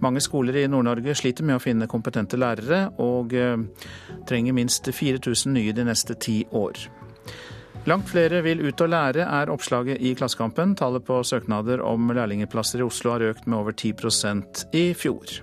Mange 0.00 0.22
skoler 0.24 0.56
i 0.56 0.68
Nord-Norge 0.70 1.14
sliter 1.18 1.44
med 1.44 1.58
å 1.58 1.62
finne 1.62 1.88
kompetente 1.90 2.38
lærere, 2.40 2.86
og 3.02 3.34
eh, 3.36 3.58
trenger 4.28 4.56
minst 4.56 4.88
4000 4.88 5.52
nye 5.56 5.76
de 5.76 5.84
neste 5.84 6.16
ti 6.16 6.40
år. 6.56 6.80
Langt 7.88 8.10
flere 8.12 8.42
vil 8.44 8.60
ut 8.60 8.80
og 8.84 8.90
lære, 8.92 9.24
er 9.24 9.52
oppslaget 9.52 10.02
i 10.04 10.12
Klassekampen. 10.16 10.74
Tallet 10.76 11.04
på 11.06 11.22
søknader 11.24 11.80
om 11.84 12.12
lærlingplasser 12.12 12.82
i 12.82 12.84
Oslo 12.84 13.14
har 13.14 13.24
økt 13.30 13.48
med 13.48 13.60
over 13.62 13.72
10% 13.76 14.66
i 14.76 14.90
fjor. 14.92 15.40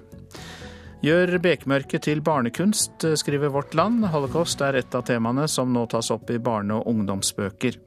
Gjør 1.05 1.35
bekmørket 1.37 2.07
til 2.07 2.23
barnekunst, 2.25 3.03
skriver 3.21 3.51
Vårt 3.53 3.75
Land. 3.77 4.07
Holocaust 4.09 4.63
er 4.65 4.79
et 4.79 4.95
av 4.97 5.03
temaene 5.05 5.43
som 5.45 5.69
nå 5.69 5.83
tas 5.91 6.09
opp 6.09 6.31
i 6.33 6.39
barne- 6.41 6.79
og 6.79 6.89
ungdomsbøker. 6.89 7.77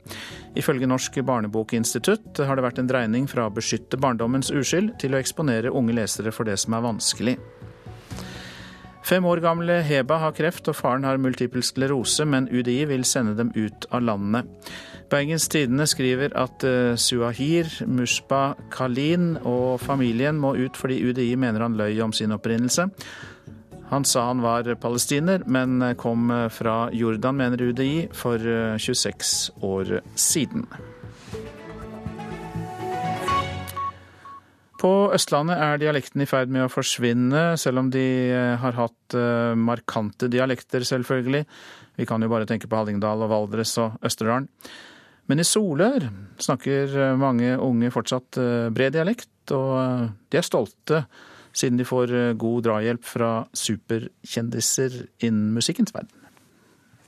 Ifølge 0.55 0.87
Norsk 0.87 1.19
barnebokinstitutt 1.27 2.39
har 2.47 2.55
det 2.55 2.65
vært 2.69 2.79
en 2.79 2.91
dreining 2.91 3.27
fra 3.27 3.49
å 3.49 3.55
beskytte 3.55 3.99
barndommens 3.99 4.53
uskyld 4.55 4.95
til 5.03 5.17
å 5.17 5.19
eksponere 5.19 5.75
unge 5.75 5.99
lesere 5.99 6.31
for 6.31 6.47
det 6.47 6.55
som 6.63 6.79
er 6.79 6.87
vanskelig. 6.87 7.37
Fem 9.07 9.25
år 9.25 9.41
gamle 9.43 9.81
Heba 9.87 10.21
har 10.23 10.35
kreft 10.37 10.69
og 10.71 10.77
faren 10.77 11.07
har 11.09 11.19
multipel 11.19 11.65
sklerose, 11.65 12.27
men 12.29 12.49
UDI 12.53 12.85
vil 12.91 13.07
sende 13.09 13.35
dem 13.39 13.51
ut 13.57 13.89
av 13.91 14.05
landet. 14.07 14.49
Bergens 15.11 15.49
Tidende 15.51 15.89
skriver 15.91 16.37
at 16.39 16.63
uh, 16.63 16.95
Suahir 16.95 17.67
Mushba 17.91 18.55
Kalin 18.71 19.35
og 19.41 19.81
familien 19.83 20.39
må 20.39 20.55
ut 20.61 20.79
fordi 20.79 21.01
UDI 21.09 21.33
mener 21.41 21.65
han 21.67 21.79
løy 21.81 21.99
om 22.05 22.15
sin 22.15 22.37
opprinnelse. 22.37 22.91
Han 23.91 24.07
sa 24.07 24.29
han 24.29 24.45
var 24.45 24.69
palestiner, 24.79 25.43
men 25.51 25.83
kom 25.99 26.31
fra 26.55 26.93
Jordan, 26.95 27.41
mener 27.41 27.65
UDI, 27.73 28.07
for 28.15 28.39
26 28.79 29.51
eh, 29.51 29.65
år 29.67 29.97
siden. 30.15 30.69
På 34.81 35.11
Østlandet 35.13 35.61
er 35.61 35.81
dialekten 35.83 36.23
i 36.25 36.29
ferd 36.29 36.53
med 36.53 36.65
å 36.65 36.73
forsvinne, 36.73 37.59
selv 37.61 37.83
om 37.83 37.91
de 37.93 38.07
eh, 38.33 38.55
har 38.63 38.79
hatt 38.79 39.17
markante 39.59 40.29
dialekter, 40.33 40.87
selvfølgelig. 40.87 41.45
Vi 42.01 42.07
kan 42.09 42.23
jo 42.23 42.31
bare 42.33 42.47
tenke 42.49 42.69
på 42.71 42.79
Hallingdal 42.79 43.27
og 43.27 43.29
Valdres 43.33 43.75
og 43.83 43.99
Østerdalen. 44.07 44.49
Men 45.31 45.39
i 45.39 45.47
Solør 45.47 46.09
snakker 46.43 46.91
eh, 46.91 47.19
mange 47.19 47.53
unge 47.63 47.93
fortsatt 47.95 48.39
eh, 48.43 48.71
bred 48.75 48.97
dialekt, 48.97 49.53
og 49.55 49.75
eh, 49.79 50.09
de 50.33 50.41
er 50.41 50.47
stolte 50.47 51.05
siden 51.55 51.79
de 51.79 51.87
får 51.87 52.13
god 52.39 52.63
drahjelp 52.63 53.07
fra 53.07 53.31
superkjendiser 53.59 54.95
innen 55.27 55.49
musikkens 55.57 55.91
verden. 55.95 56.13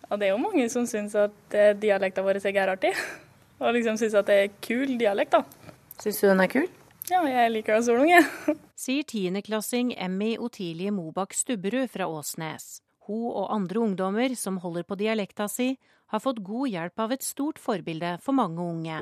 Ja, 0.09 0.18
det 0.18 0.27
er 0.27 0.33
jo 0.33 0.41
mange 0.43 0.66
som 0.70 0.87
syns 0.91 1.14
at 1.14 1.55
dialekten 1.79 2.27
vår 2.27 2.41
er 2.51 2.73
artig, 2.75 2.91
og 3.62 3.75
liksom 3.79 3.99
syns 4.03 4.18
at 4.18 4.27
det 4.31 4.39
er 4.41 4.55
kul 4.66 4.99
dialekt, 4.99 5.39
da. 5.39 5.70
Syns 6.03 6.18
du 6.18 6.27
den 6.27 6.43
er 6.43 6.51
kul? 6.51 6.66
Ja, 7.11 7.22
jeg 7.26 7.50
liker 7.50 7.74
den 7.76 7.84
solunge. 7.86 8.20
Sier 8.78 9.07
tiendeklassing 9.09 9.90
Emmy 9.98 10.36
Otilie 10.38 10.92
Mobakk 10.94 11.34
Stubberud 11.34 11.90
fra 11.90 12.07
Åsnes. 12.07 12.78
Hun 13.09 13.32
og 13.32 13.50
andre 13.50 13.82
ungdommer 13.82 14.36
som 14.38 14.61
holder 14.62 14.86
på 14.86 14.98
dialekta 15.00 15.48
si, 15.50 15.74
har 16.12 16.22
fått 16.22 16.42
god 16.46 16.70
hjelp 16.70 17.03
av 17.03 17.14
et 17.16 17.24
stort 17.26 17.59
forbilde 17.59 18.14
for 18.22 18.36
mange 18.36 18.62
unge. 18.62 19.00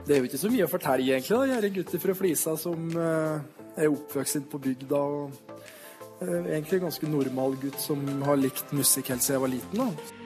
Det 0.00 0.16
er 0.16 0.22
jo 0.22 0.26
ikke 0.26 0.40
så 0.40 0.50
mye 0.50 0.66
å 0.66 0.70
fortelle, 0.72 1.06
egentlig. 1.06 1.36
da. 1.36 1.46
Jeg 1.46 1.58
er 1.60 1.68
en 1.68 1.76
gutt 1.76 1.98
fra 2.02 2.16
Flisa 2.18 2.56
som 2.58 2.88
uh, 2.96 3.36
er 3.76 3.92
oppvokst 3.92 4.48
på 4.50 4.62
bygda. 4.64 4.98
og 4.98 5.60
uh, 6.24 6.40
Egentlig 6.40 6.80
en 6.80 6.88
ganske 6.88 7.12
normal 7.12 7.54
gutt 7.62 7.78
som 7.78 8.02
har 8.26 8.40
likt 8.40 8.74
musikk 8.74 9.12
helt 9.12 9.22
siden 9.22 9.38
jeg 9.38 9.44
var 9.44 9.54
liten. 9.54 9.84
da. 9.84 10.19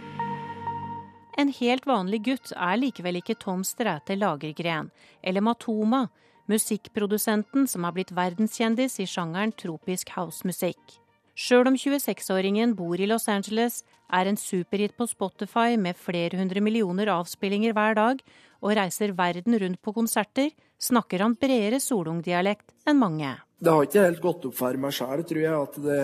En 1.36 1.50
helt 1.50 1.86
vanlig 1.86 2.20
gutt 2.28 2.52
er 2.54 2.76
likevel 2.78 3.18
ikke 3.18 3.34
Tom 3.42 3.64
Stræte 3.66 4.14
Lagergren, 4.14 4.90
eller 5.22 5.42
Matoma, 5.42 6.04
musikkprodusenten 6.50 7.66
som 7.70 7.86
har 7.86 7.94
blitt 7.96 8.12
verdenskjendis 8.14 9.00
i 9.02 9.08
sjangeren 9.08 9.54
tropisk 9.58 10.12
housemusikk. 10.14 11.00
Sjøl 11.34 11.66
om 11.66 11.74
26-åringen 11.74 12.76
bor 12.78 13.00
i 13.00 13.08
Los 13.10 13.26
Angeles, 13.26 13.80
er 14.06 14.28
en 14.30 14.38
superhit 14.38 14.94
på 14.94 15.08
Spotify 15.10 15.74
med 15.80 15.98
flere 15.98 16.38
hundre 16.38 16.62
millioner 16.62 17.10
avspillinger 17.10 17.74
hver 17.74 17.98
dag, 17.98 18.20
og 18.62 18.76
reiser 18.78 19.16
verden 19.18 19.58
rundt 19.58 19.80
på 19.82 19.94
konserter, 19.96 20.52
snakker 20.78 21.24
han 21.24 21.34
bredere 21.34 21.80
solungdialekt 21.82 22.70
enn 22.86 23.00
mange. 23.00 23.32
Det 23.58 23.72
har 23.72 23.88
ikke 23.88 24.06
helt 24.06 24.22
gått 24.22 24.46
opp 24.46 24.54
for 24.60 24.78
meg 24.78 24.94
sjæl, 24.94 25.24
tror 25.26 25.42
jeg, 25.42 25.66
at 25.66 25.80
det, 25.82 26.00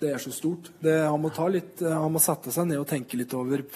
det, 0.00 0.14
er 0.14 0.22
så 0.22 0.32
stort. 0.32 0.72
Det, 0.80 0.96
han, 1.04 1.20
må 1.20 1.32
litt, 1.52 1.84
han, 1.84 2.12
må 2.14 2.22
sette 2.22 2.54
seg 2.54 2.70
ned 2.70 2.80
og 2.80 2.88
tenke 2.88 3.20
litt 3.20 3.36
over 3.36 3.66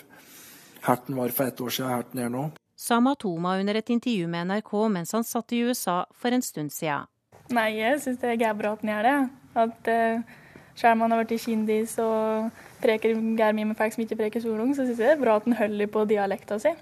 herten 0.87 1.17
var 1.17 1.35
for 1.35 1.51
ett 1.51 1.61
år 1.61 1.75
siden, 1.75 1.91
herten 1.91 2.23
er 2.25 2.33
nå. 2.33 2.49
Sa 2.79 3.01
Matoma 3.03 3.57
under 3.59 3.75
et 3.75 3.91
intervju 3.91 4.29
med 4.31 4.47
NRK 4.47 4.75
mens 4.95 5.13
han 5.13 5.25
satt 5.27 5.53
i 5.53 5.63
USA 5.67 6.05
for 6.15 6.35
en 6.35 6.45
stund 6.45 6.73
siden. 6.73 7.09
Nei, 7.51 7.71
jeg 7.79 8.03
syns 8.05 8.21
det 8.21 8.37
er 8.37 8.55
bra 8.55 8.75
at 8.77 8.85
den 8.85 8.93
gjør 8.93 9.09
det. 9.09 9.17
At 9.59 9.91
uh, 9.91 10.37
selv 10.79 10.93
om 10.93 11.07
han 11.07 11.15
har 11.15 11.25
blitt 11.25 11.43
kjendis 11.43 11.97
og 12.03 12.51
preker 12.83 13.17
gær 13.39 13.57
mye 13.57 13.71
med 13.71 13.79
folk 13.79 13.97
som 13.97 14.05
ikke 14.05 14.21
preker 14.21 14.45
solung, 14.45 14.75
så 14.77 14.85
syns 14.85 15.01
jeg 15.01 15.09
det 15.09 15.17
er 15.17 15.23
bra 15.25 15.39
at 15.41 15.49
han 15.49 15.59
holder 15.59 15.91
på 15.91 16.05
dialekta 16.11 16.61
si. 16.63 16.75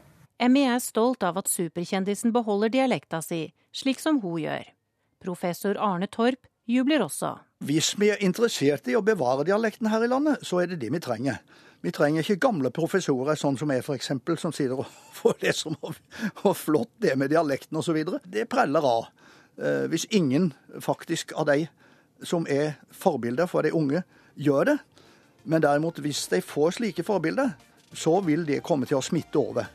Emmy 0.43 0.67
er 0.69 0.83
stolt 0.85 1.25
av 1.25 1.39
at 1.41 1.49
superkjendisen 1.49 2.35
beholder 2.35 2.75
dialekta 2.75 3.23
si, 3.25 3.47
slik 3.73 4.03
som 4.03 4.21
hun 4.21 4.43
gjør. 4.43 4.67
Professor 5.25 5.79
Arne 5.81 6.11
Torp 6.13 6.45
jubler 6.67 7.05
også. 7.07 7.37
Hvis 7.67 7.95
vi 8.01 8.11
er 8.13 8.23
interessert 8.25 8.89
i 8.91 8.97
å 8.99 9.05
bevare 9.05 9.47
dialekten 9.49 9.89
her 9.93 10.05
i 10.05 10.11
landet, 10.11 10.43
så 10.47 10.61
er 10.63 10.73
det 10.73 10.81
det 10.83 10.91
vi 10.93 11.01
trenger. 11.03 11.41
Vi 11.85 11.93
trenger 11.95 12.25
ikke 12.25 12.41
gamle 12.43 12.73
professorer, 12.75 13.39
sånn 13.39 13.59
som 13.61 13.71
jeg 13.71 13.85
f.eks., 13.85 14.11
som 14.43 14.55
sier 14.55 14.75
og 14.75 14.87
får 15.19 15.39
det 15.45 15.55
som 15.57 15.77
hvor 15.79 16.57
flott 16.59 16.93
det 17.03 17.15
er 17.15 17.21
med 17.21 17.33
dialekten 17.33 17.79
osv. 17.79 18.01
Det 18.25 18.49
preller 18.51 18.87
av. 18.87 19.09
Eh, 19.57 19.87
hvis 19.93 20.09
ingen 20.11 20.53
faktisk 20.83 21.33
av 21.37 21.49
de 21.53 21.67
som 22.25 22.47
er 22.49 22.79
forbilder 22.97 23.49
for 23.51 23.67
de 23.67 23.75
unge, 23.77 24.03
gjør 24.35 24.73
det. 24.73 24.77
Men 25.47 25.63
derimot, 25.63 26.01
hvis 26.03 26.27
de 26.33 26.41
får 26.43 26.79
slike 26.81 27.05
forbilder, 27.07 27.55
så 27.95 28.19
vil 28.27 28.45
det 28.49 28.65
komme 28.67 28.89
til 28.89 28.99
å 28.99 29.05
smitte 29.05 29.39
over. 29.39 29.69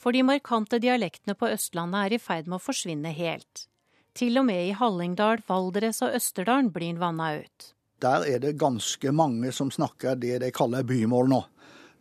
For 0.00 0.12
de 0.12 0.24
markante 0.24 0.80
dialektene 0.80 1.36
på 1.36 1.48
Østlandet 1.52 2.06
er 2.06 2.16
i 2.16 2.22
ferd 2.22 2.48
med 2.48 2.58
å 2.58 2.64
forsvinne 2.64 3.12
helt. 3.16 3.66
Til 4.14 4.38
og 4.38 4.44
med 4.46 4.68
i 4.68 4.74
Hallingdal, 4.78 5.40
Valdres 5.48 5.98
og 6.06 6.14
Østerdalen 6.14 6.70
blir 6.70 6.92
den 6.92 7.00
vanna 7.02 7.32
ut. 7.40 7.72
Der 8.02 8.22
er 8.30 8.38
det 8.38 8.52
ganske 8.60 9.10
mange 9.10 9.50
som 9.52 9.72
snakker 9.74 10.14
det 10.20 10.38
de 10.42 10.50
kaller 10.54 10.86
bymål 10.86 11.30
nå. 11.32 11.40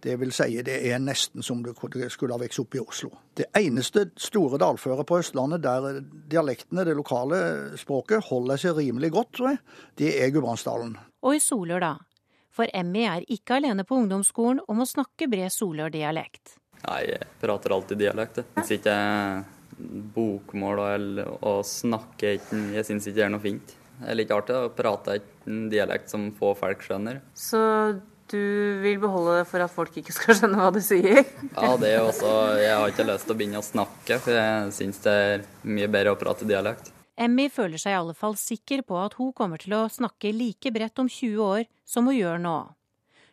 Det 0.04 0.18
vil 0.20 0.34
si 0.36 0.60
det 0.68 0.76
er 0.92 1.00
nesten 1.00 1.42
som 1.46 1.62
det 1.64 1.74
skulle 2.12 2.36
ha 2.36 2.42
vokst 2.42 2.60
opp 2.60 2.76
i 2.76 2.82
Oslo. 2.84 3.10
Det 3.34 3.48
eneste 3.56 4.10
store 4.20 4.60
dalføret 4.62 5.08
på 5.08 5.18
Østlandet 5.24 5.64
der 5.64 6.02
dialektene, 6.30 6.84
det 6.84 6.98
lokale 7.00 7.40
språket, 7.80 8.28
holder 8.28 8.60
seg 8.62 8.76
rimelig 8.78 9.14
godt, 9.16 9.32
tror 9.38 9.54
jeg, 9.54 9.62
det 9.98 10.12
er 10.20 10.34
Gudbrandsdalen. 10.36 10.98
Og 11.24 11.38
i 11.38 11.42
Solør, 11.42 11.82
da. 11.82 11.94
For 12.54 12.70
Emmy 12.76 13.08
er 13.10 13.26
ikke 13.32 13.58
alene 13.58 13.88
på 13.88 13.98
ungdomsskolen 14.04 14.60
om 14.68 14.84
å 14.84 14.90
snakke 14.90 15.32
bred 15.32 15.56
Solør-dialekt. 15.56 16.60
Nei, 16.84 17.02
jeg 17.08 17.32
prater 17.40 17.74
alltid 17.74 18.04
dialekt. 18.04 18.44
Jeg 18.44 18.68
ikke 18.68 18.82
ikke 18.82 18.98
bokmål 20.16 20.82
og 20.86 21.44
å 21.48 21.54
snakke 21.68 22.36
Jeg 22.38 22.86
syns 22.88 23.08
ikke 23.08 23.20
det 23.20 23.26
er 23.28 23.34
noe 23.34 23.44
fint. 23.44 23.76
Det 24.00 24.10
er 24.10 24.18
litt 24.18 24.32
artig 24.34 24.56
å 24.58 24.72
prate 24.74 25.20
en 25.48 25.68
dialekt 25.72 26.10
som 26.12 26.32
få 26.36 26.54
folk 26.58 26.82
skjønner. 26.84 27.22
Så 27.38 27.60
du 28.32 28.80
vil 28.82 28.98
beholde 29.04 29.42
det 29.42 29.46
for 29.50 29.62
at 29.62 29.72
folk 29.74 29.96
ikke 30.00 30.16
skal 30.16 30.36
skjønne 30.40 30.60
hva 30.60 30.72
du 30.74 30.82
sier? 30.84 31.22
ja, 31.54 31.70
det 31.78 31.92
er 31.94 32.02
også 32.02 32.32
Jeg 32.62 32.74
har 32.80 32.90
ikke 32.94 33.06
lyst 33.12 33.28
til 33.28 33.36
å 33.36 33.40
begynne 33.40 33.62
å 33.62 33.68
snakke, 33.68 34.18
for 34.24 34.38
jeg 34.40 34.74
syns 34.80 35.02
det 35.06 35.14
er 35.28 35.46
mye 35.68 35.90
bedre 35.92 36.16
å 36.16 36.20
prate 36.20 36.48
dialekt. 36.50 36.90
Emmy 37.14 37.46
føler 37.54 37.78
seg 37.78 37.94
i 37.94 38.00
alle 38.00 38.16
fall 38.18 38.34
sikker 38.40 38.82
på 38.88 38.98
at 38.98 39.14
hun 39.20 39.30
kommer 39.38 39.62
til 39.62 39.76
å 39.78 39.84
snakke 39.92 40.32
like 40.34 40.72
bredt 40.74 40.98
om 41.04 41.06
20 41.12 41.44
år 41.46 41.68
som 41.86 42.10
hun 42.10 42.18
gjør 42.18 42.42
nå. 42.42 42.56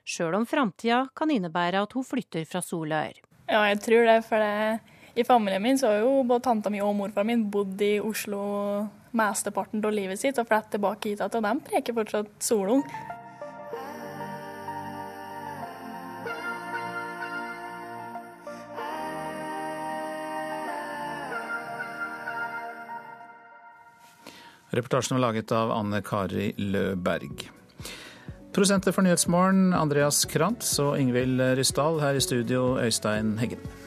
Sjøl 0.04 0.36
om 0.36 0.44
framtida 0.48 1.06
kan 1.16 1.32
innebære 1.32 1.80
at 1.86 1.94
hun 1.96 2.04
flytter 2.04 2.44
fra 2.48 2.60
Solør. 2.64 3.16
Ja, 3.48 3.62
jeg 3.70 3.80
tror 3.84 4.04
det. 4.08 4.18
For 4.28 4.42
det, 4.42 4.80
i 5.14 5.24
familien 5.24 5.62
min 5.62 5.78
så 5.78 5.86
har 5.86 6.02
jo 6.04 6.22
både 6.22 6.44
tanta 6.44 6.70
mi 6.70 6.80
og 6.82 6.94
morfar 6.96 7.26
min 7.26 7.48
bodd 7.50 7.80
i 7.82 7.98
Oslo 8.00 8.42
mesteparten 9.16 9.82
av 9.84 9.94
livet 9.94 10.20
sitt 10.20 10.38
og 10.38 10.46
flyttet 10.46 10.76
tilbake 10.76 11.10
hit 11.10 11.22
igjen, 11.22 11.40
og 11.40 11.48
de 11.48 11.70
preker 11.70 11.96
fortsatt 11.96 12.36
solung. 12.44 12.84
Reportasjen 24.70 25.16
var 25.16 25.24
laget 25.24 25.50
av 25.50 25.72
Anne 25.74 25.98
Kari 26.06 26.52
Løberg. 26.54 27.48
Prosenter 28.54 28.94
for 28.94 29.02
Nyhetsmorgen, 29.02 29.72
Andreas 29.74 30.22
Krantz 30.30 30.76
og 30.82 30.94
Ingvild 30.98 31.42
Ryssdal. 31.58 31.98
Her 32.02 32.18
i 32.18 32.22
studio, 32.22 32.76
Øystein 32.78 33.36
Heggen. 33.42 33.79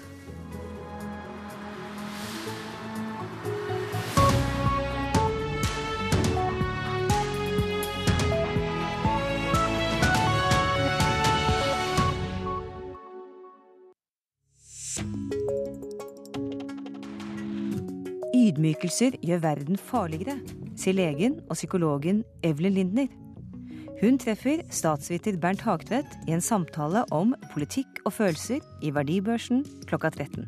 Ydmykelser 18.63 19.17
gjør 19.19 19.41
verden 19.43 19.75
farligere, 19.75 20.37
sier 20.79 20.95
legen 20.95 21.33
og 21.49 21.57
psykologen 21.57 22.21
Evelyn 22.47 22.77
Lindner. 22.77 23.09
Hun 23.99 24.15
treffer 24.15 24.63
statsviter 24.71 25.35
Bernt 25.35 25.65
Hagtvedt 25.67 26.15
i 26.29 26.31
en 26.31 26.39
samtale 26.39 27.03
om 27.11 27.35
politikk 27.51 27.99
og 28.07 28.15
følelser 28.15 28.63
i 28.79 28.93
Verdibørsen 28.95 29.65
klokka 29.89 30.13
13. 30.15 30.47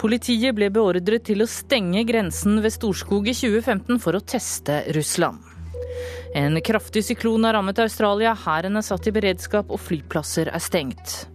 Politiet 0.00 0.56
ble 0.56 0.72
beordret 0.72 1.28
til 1.28 1.44
å 1.44 1.48
stenge 1.48 2.08
grensen 2.08 2.62
ved 2.64 2.72
Storskog 2.72 3.28
i 3.28 3.36
2015 3.36 4.00
for 4.00 4.16
å 4.16 4.24
teste 4.24 4.86
Russland. 4.96 5.53
En 6.34 6.58
kraftig 6.66 7.04
syklon 7.06 7.44
har 7.46 7.54
rammet 7.54 7.78
Australia, 7.78 8.32
hæren 8.34 8.74
er 8.76 8.82
satt 8.82 9.06
i 9.06 9.12
beredskap 9.14 9.70
og 9.70 9.78
flyplasser 9.78 10.50
er 10.50 10.62
stengt. 10.62 11.28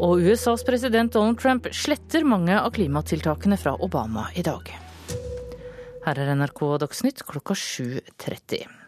Og 0.00 0.22
USAs 0.22 0.62
president 0.64 1.12
Donald 1.12 1.40
Trump 1.42 1.66
sletter 1.74 2.22
mange 2.24 2.54
av 2.54 2.70
klimatiltakene 2.76 3.58
fra 3.60 3.74
Obama 3.82 4.28
i 4.38 4.46
dag. 4.46 4.70
Her 6.06 6.22
er 6.22 6.30
NRK 6.38 6.62
Dagsnytt 6.86 7.26
klokka 7.26 7.58
7.30. 7.58 8.79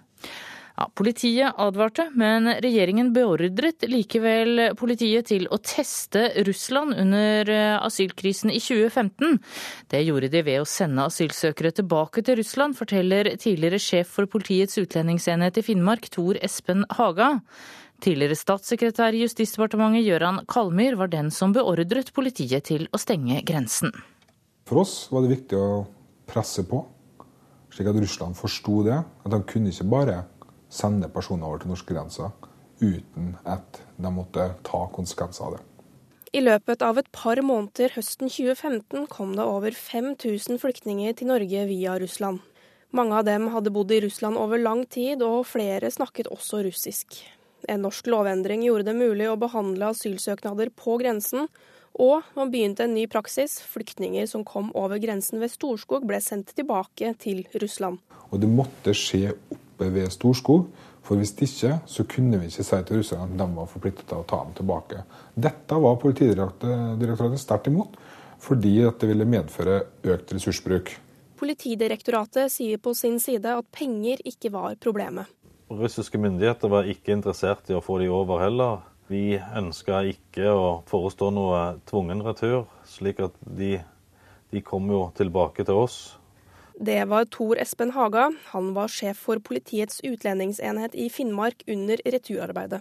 Ja, 0.73 0.87
politiet 0.97 1.59
advarte, 1.61 2.07
men 2.17 2.49
regjeringen 2.65 3.11
beordret 3.13 3.85
likevel 3.85 4.71
politiet 4.79 5.29
til 5.29 5.45
å 5.53 5.59
teste 5.61 6.31
Russland 6.47 6.97
under 6.97 7.51
eh, 7.53 7.77
asylkrisen 7.77 8.49
i 8.49 8.61
2015. 8.63 9.37
Det 9.93 10.01
gjorde 10.01 10.31
de 10.33 10.43
ved 10.47 10.63
å 10.63 10.69
sende 10.69 11.05
asylsøkere 11.11 11.75
tilbake 11.77 12.25
til 12.25 12.41
Russland, 12.41 12.79
forteller 12.79 13.35
tidligere 13.37 13.83
sjef 13.83 14.17
for 14.17 14.31
Politiets 14.33 14.81
utlendingsenhet 14.81 15.61
i 15.61 15.67
Finnmark, 15.67 16.09
Tor 16.15 16.41
Espen 16.41 16.87
Haga. 16.97 17.35
Tidligere 18.03 18.41
statssekretær 18.41 19.15
i 19.15 19.23
Justisdepartementet 19.27 20.09
Gøran 20.09 20.41
Kalmyr 20.51 20.97
var 20.99 21.13
den 21.13 21.29
som 21.31 21.53
beordret 21.55 22.15
politiet 22.17 22.65
til 22.73 22.89
å 22.91 22.99
stenge 22.99 23.45
grensen. 23.47 23.93
For 24.67 24.81
oss 24.83 24.97
var 25.13 25.23
det 25.23 25.37
viktig 25.37 25.61
å 25.61 25.85
presse 26.33 26.65
på, 26.65 26.81
slik 27.71 27.93
at 27.93 28.01
Russland 28.01 28.41
forsto 28.41 28.81
det. 28.89 29.03
At 29.05 29.35
de 29.37 29.45
kunne 29.47 29.71
ikke 29.71 29.91
bare 29.93 30.23
sende 30.73 31.11
personer 31.13 31.49
over 31.49 31.63
til 31.63 31.73
norskegrensa 31.73 32.31
uten 32.83 33.35
at 33.47 33.83
de 34.01 34.11
måtte 34.13 34.49
ta 34.67 34.87
konsekvenser 34.95 35.47
av 35.47 35.57
det. 35.57 35.67
I 36.33 36.41
løpet 36.41 36.81
av 36.83 36.97
et 36.97 37.11
par 37.13 37.43
måneder 37.45 37.93
høsten 37.93 38.31
2015 38.33 39.05
kom 39.13 39.35
det 39.37 39.45
over 39.45 39.75
5000 39.77 40.57
flyktninger 40.63 41.19
til 41.19 41.29
Norge 41.29 41.67
via 41.69 41.99
Russland. 42.01 42.41
Mange 42.93 43.19
av 43.21 43.27
dem 43.29 43.51
hadde 43.53 43.73
bodd 43.73 43.93
i 43.93 44.01
Russland 44.05 44.41
over 44.41 44.61
lang 44.61 44.87
tid, 44.89 45.23
og 45.25 45.47
flere 45.49 45.91
snakket 45.93 46.31
også 46.33 46.63
russisk. 46.65 47.21
En 47.69 47.85
norsk 47.85 48.09
lovendring 48.11 48.65
gjorde 48.67 48.89
det 48.89 48.97
mulig 48.97 49.29
å 49.31 49.39
behandle 49.41 49.93
asylsøknader 49.93 50.73
på 50.77 50.97
grensen, 51.01 51.49
og 52.01 52.25
man 52.37 52.53
begynte 52.53 52.85
en 52.85 52.97
ny 52.97 53.05
praksis. 53.13 53.59
Flyktninger 53.69 54.25
som 54.29 54.45
kom 54.49 54.71
over 54.77 55.01
grensen 55.01 55.41
ved 55.41 55.53
Storskog, 55.53 56.07
ble 56.09 56.21
sendt 56.25 56.55
tilbake 56.57 57.13
til 57.21 57.45
Russland. 57.61 58.01
Og 58.33 58.41
det 58.41 58.49
måtte 58.49 58.97
skje 58.97 59.35
opp 59.37 59.61
oppe 59.83 59.95
ved 59.95 60.11
Storskog. 60.13 60.67
For 61.03 61.19
hvis 61.19 61.35
ikke, 61.35 61.81
så 61.87 62.05
kunne 62.07 62.39
vi 62.39 62.47
ikke 62.47 62.63
si 62.63 62.79
til 62.87 63.01
russerne 63.01 63.27
at 63.27 63.39
de 63.39 63.47
var 63.57 63.67
forpliktet 63.67 64.07
til 64.07 64.21
å 64.21 64.27
ta 64.27 64.39
dem 64.45 64.55
tilbake. 64.55 65.03
Dette 65.35 65.79
var 65.83 65.99
Politidirektoratet 65.99 67.41
sterkt 67.43 67.67
imot, 67.67 67.97
fordi 68.39 68.77
det 68.87 69.09
ville 69.11 69.27
medføre 69.27 69.83
økt 70.05 70.33
ressursbruk. 70.37 70.95
Politidirektoratet 71.43 72.53
sier 72.55 72.79
på 72.79 72.95
sin 72.95 73.19
side 73.19 73.51
at 73.51 73.67
penger 73.75 74.23
ikke 74.25 74.53
var 74.55 74.79
problemet. 74.79 75.27
Russiske 75.73 76.21
myndigheter 76.21 76.71
var 76.71 76.87
ikke 76.87 77.17
interessert 77.17 77.71
i 77.71 77.75
å 77.75 77.83
få 77.83 77.99
de 77.99 78.11
over 78.13 78.45
heller. 78.45 78.87
Vi 79.11 79.35
ønska 79.41 80.05
ikke 80.07 80.55
å 80.55 80.67
forestå 80.87 81.33
noe 81.35 81.81
tvungen 81.91 82.23
retur, 82.23 82.69
slik 82.87 83.25
at 83.27 83.35
de, 83.43 83.81
de 84.55 84.63
kom 84.63 84.87
jo 84.93 85.09
tilbake 85.19 85.67
til 85.67 85.83
oss 85.83 86.03
det 86.83 87.05
var 87.05 87.25
Tor 87.31 87.59
Espen 87.63 87.93
Haga. 87.95 88.33
Han 88.51 88.73
var 88.75 88.91
sjef 88.91 89.21
for 89.23 89.39
Politiets 89.39 90.01
utlendingsenhet 90.03 90.97
i 90.99 91.07
Finnmark 91.11 91.63
under 91.71 92.01
returarbeidet. 92.05 92.81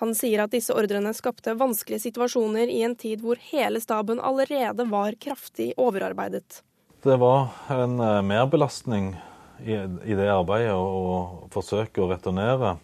Han 0.00 0.14
sier 0.16 0.40
at 0.44 0.54
disse 0.56 0.72
ordrene 0.72 1.12
skapte 1.16 1.52
vanskelige 1.56 2.06
situasjoner 2.06 2.72
i 2.72 2.80
en 2.84 2.96
tid 2.96 3.20
hvor 3.24 3.36
hele 3.50 3.80
staben 3.80 4.20
allerede 4.24 4.88
var 4.88 5.16
kraftig 5.20 5.74
overarbeidet. 5.76 6.62
Det 7.04 7.16
var 7.20 7.52
en 7.76 8.00
eh, 8.00 8.22
merbelastning 8.24 9.12
i, 9.60 9.76
det 10.16 10.32
arbeidet 10.32 10.72
å 10.72 11.48
forsøke 11.52 12.04
å 12.04 12.10
returnere 12.10 12.78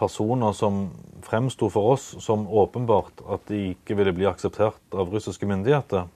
personer 0.00 0.56
som 0.56 0.86
fremsto 1.24 1.68
for 1.72 1.94
oss 1.98 2.14
som 2.24 2.48
åpenbart 2.48 3.20
at 3.28 3.44
de 3.52 3.60
ikke 3.74 3.96
ville 4.00 4.16
bli 4.16 4.28
akseptert 4.28 4.96
av 4.96 5.12
russiske 5.12 5.48
myndigheter. 5.48 6.08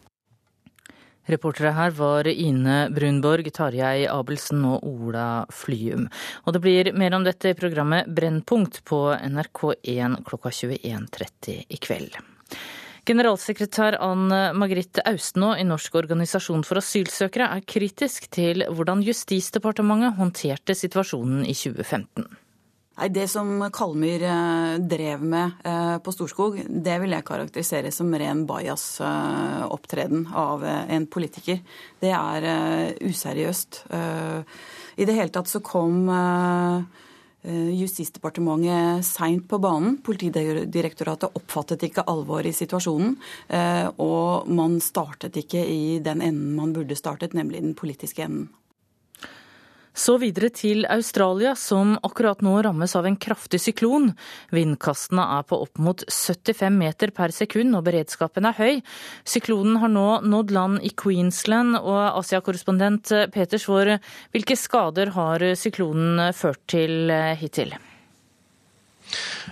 Reportere 1.28 1.74
her 1.76 1.92
var 1.92 2.28
Ine 2.30 2.88
Brunborg, 2.94 3.50
Tarjei 3.52 4.06
Abelsen 4.08 4.62
og 4.64 4.86
Ola 4.88 5.44
Flyum. 5.52 6.06
Og 6.46 6.56
det 6.56 6.62
blir 6.64 6.90
mer 6.96 7.16
om 7.18 7.26
dette 7.26 7.52
i 7.52 7.58
programmet 7.58 8.08
Brennpunkt 8.16 8.80
på 8.88 9.02
NRK1 9.12 10.22
klokka 10.24 10.54
21.30 10.56 11.58
i 11.68 11.80
kveld. 11.84 12.16
Generalsekretær 13.08 13.98
Ann 14.04 14.26
Margrethe 14.56 15.04
Austenå 15.08 15.54
i 15.56 15.68
Norsk 15.68 16.00
organisasjon 16.00 16.64
for 16.64 16.80
asylsøkere 16.80 17.52
er 17.56 17.64
kritisk 17.76 18.30
til 18.32 18.64
hvordan 18.68 19.04
Justisdepartementet 19.04 20.16
håndterte 20.16 20.76
situasjonen 20.76 21.44
i 21.44 21.56
2015. 21.56 22.28
Nei, 22.98 23.08
Det 23.14 23.28
som 23.30 23.60
Kalmyr 23.70 24.22
eh, 24.26 24.78
drev 24.82 25.22
med 25.22 25.60
eh, 25.64 25.98
på 26.02 26.12
Storskog, 26.12 26.56
det 26.66 26.96
vil 26.98 27.14
jeg 27.14 27.26
karakterisere 27.28 27.92
som 27.94 28.10
ren 28.10 28.42
bajas-opptreden 28.48 30.24
av 30.34 30.64
eh, 30.66 30.80
en 30.96 31.06
politiker. 31.06 31.60
Det 32.02 32.10
er 32.10 32.48
useriøst. 32.98 33.84
I 34.98 35.06
det 35.06 35.14
hele 35.14 35.30
tatt 35.30 35.50
så 35.50 35.62
kom 35.62 36.10
Justisdepartementet 37.48 39.06
seint 39.06 39.46
på 39.48 39.60
banen. 39.62 40.00
Politidirektoratet 40.04 41.38
oppfattet 41.38 41.86
ikke 41.86 42.06
alvoret 42.10 42.50
i 42.50 42.56
situasjonen. 42.56 43.14
Og 44.02 44.50
man 44.50 44.78
startet 44.82 45.38
ikke 45.38 45.62
i 45.62 45.98
den 46.02 46.22
enden 46.24 46.56
man 46.58 46.74
burde 46.74 46.98
startet, 46.98 47.36
nemlig 47.38 47.62
den 47.62 47.78
politiske 47.78 48.26
enden. 48.26 48.48
Så 49.98 50.14
videre 50.22 50.52
til 50.54 50.84
Australia, 50.86 51.56
som 51.58 51.96
akkurat 52.06 52.38
nå 52.46 52.52
rammes 52.62 52.94
av 52.94 53.08
en 53.08 53.16
kraftig 53.18 53.58
syklon. 53.64 54.12
Vindkastene 54.54 55.24
er 55.38 55.48
på 55.48 55.58
opp 55.64 55.80
mot 55.82 56.04
75 56.06 56.78
meter 56.78 57.10
per 57.16 57.34
sekund, 57.34 57.74
og 57.74 57.82
beredskapen 57.88 58.46
er 58.46 58.58
høy. 58.60 58.80
Syklonen 59.26 59.80
har 59.82 59.90
nå 59.90 60.06
nådd 60.22 60.54
land 60.54 60.86
i 60.86 60.94
Queensland, 60.94 61.80
og 61.82 62.22
Asia-korrespondent 62.22 63.10
Peter 63.34 63.58
Svaar, 63.58 63.96
hvilke 64.30 64.58
skader 64.58 65.10
har 65.18 65.48
syklonen 65.58 66.28
ført 66.36 66.62
til 66.70 67.10
hittil? 67.42 67.74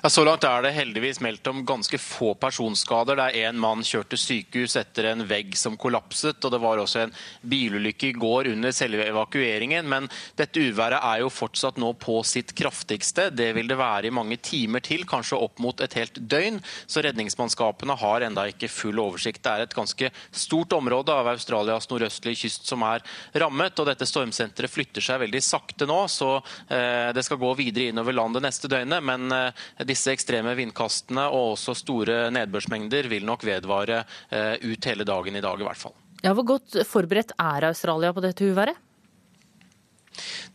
Ja, 0.03 0.11
så 0.13 0.25
langt 0.27 0.45
er 0.45 0.63
det 0.63 0.75
heldigvis 0.77 1.21
meldt 1.25 1.49
om 1.51 1.63
ganske 1.67 1.99
få 2.01 2.35
personskader. 2.39 3.17
Der 3.19 3.37
en 3.47 3.59
mann 3.61 3.85
kjørte 3.87 4.19
sykehus 4.21 4.77
etter 4.79 5.11
en 5.13 5.25
vegg 5.29 5.57
som 5.59 5.77
kollapset. 5.81 6.45
og 6.45 6.53
Det 6.53 6.61
var 6.63 6.83
også 6.83 7.05
en 7.07 7.15
bilulykke 7.41 8.11
i 8.11 8.17
går 8.17 8.51
under 8.53 8.75
selve 8.77 9.07
evakueringen. 9.09 9.89
Men 9.89 10.09
dette 10.39 10.61
uværet 10.61 11.01
er 11.01 11.23
jo 11.23 11.33
fortsatt 11.33 11.81
nå 11.81 11.93
på 12.03 12.19
sitt 12.29 12.53
kraftigste. 12.57 13.31
Det 13.31 13.53
vil 13.57 13.71
det 13.71 13.79
være 13.81 14.11
i 14.11 14.15
mange 14.15 14.37
timer 14.37 14.85
til, 14.85 15.07
kanskje 15.09 15.41
opp 15.41 15.63
mot 15.65 15.81
et 15.81 15.97
helt 15.99 16.21
døgn. 16.21 16.61
Så 16.87 17.05
redningsmannskapene 17.07 17.97
har 17.97 18.27
enda 18.27 18.47
ikke 18.53 18.71
full 18.73 19.01
oversikt. 19.01 19.43
Det 19.47 19.53
er 19.55 19.67
et 19.67 19.77
ganske 19.77 20.13
stort 20.31 20.77
område 20.77 21.15
av 21.15 21.33
Australias 21.33 21.89
nordøstlige 21.91 22.45
kyst 22.45 22.69
som 22.69 22.85
er 22.87 23.05
rammet. 23.35 23.79
og 23.81 23.89
Dette 23.89 24.09
stormsenteret 24.09 24.73
flytter 24.73 25.05
seg 25.05 25.23
veldig 25.25 25.43
sakte 25.45 25.89
nå, 25.89 26.03
så 26.13 26.37
eh, 26.69 27.13
det 27.17 27.25
skal 27.25 27.41
gå 27.41 27.55
videre 27.59 27.91
innover 27.91 28.17
landet 28.17 28.45
neste 28.45 28.69
døgnet. 28.71 29.03
men 29.03 29.33
eh, 29.33 29.46
disse 29.89 30.15
ekstreme 30.15 30.55
vindkastene 30.59 31.29
og 31.29 31.55
også 31.57 31.77
store 31.79 32.19
nedbørsmengder 32.35 33.11
vil 33.13 33.27
nok 33.29 33.45
vedvare 33.47 34.03
eh, 34.31 34.57
ut 34.63 34.91
hele 34.91 35.07
dagen 35.07 35.37
i 35.37 35.45
dag, 35.45 35.61
i 35.61 35.69
hvert 35.69 35.85
fall. 35.87 35.97
Ja, 36.25 36.33
Hvor 36.33 36.47
godt 36.57 36.81
forberedt 36.89 37.35
er 37.39 37.69
Australia 37.69 38.13
på 38.13 38.25
dette 38.25 38.47
uværet? 38.49 38.79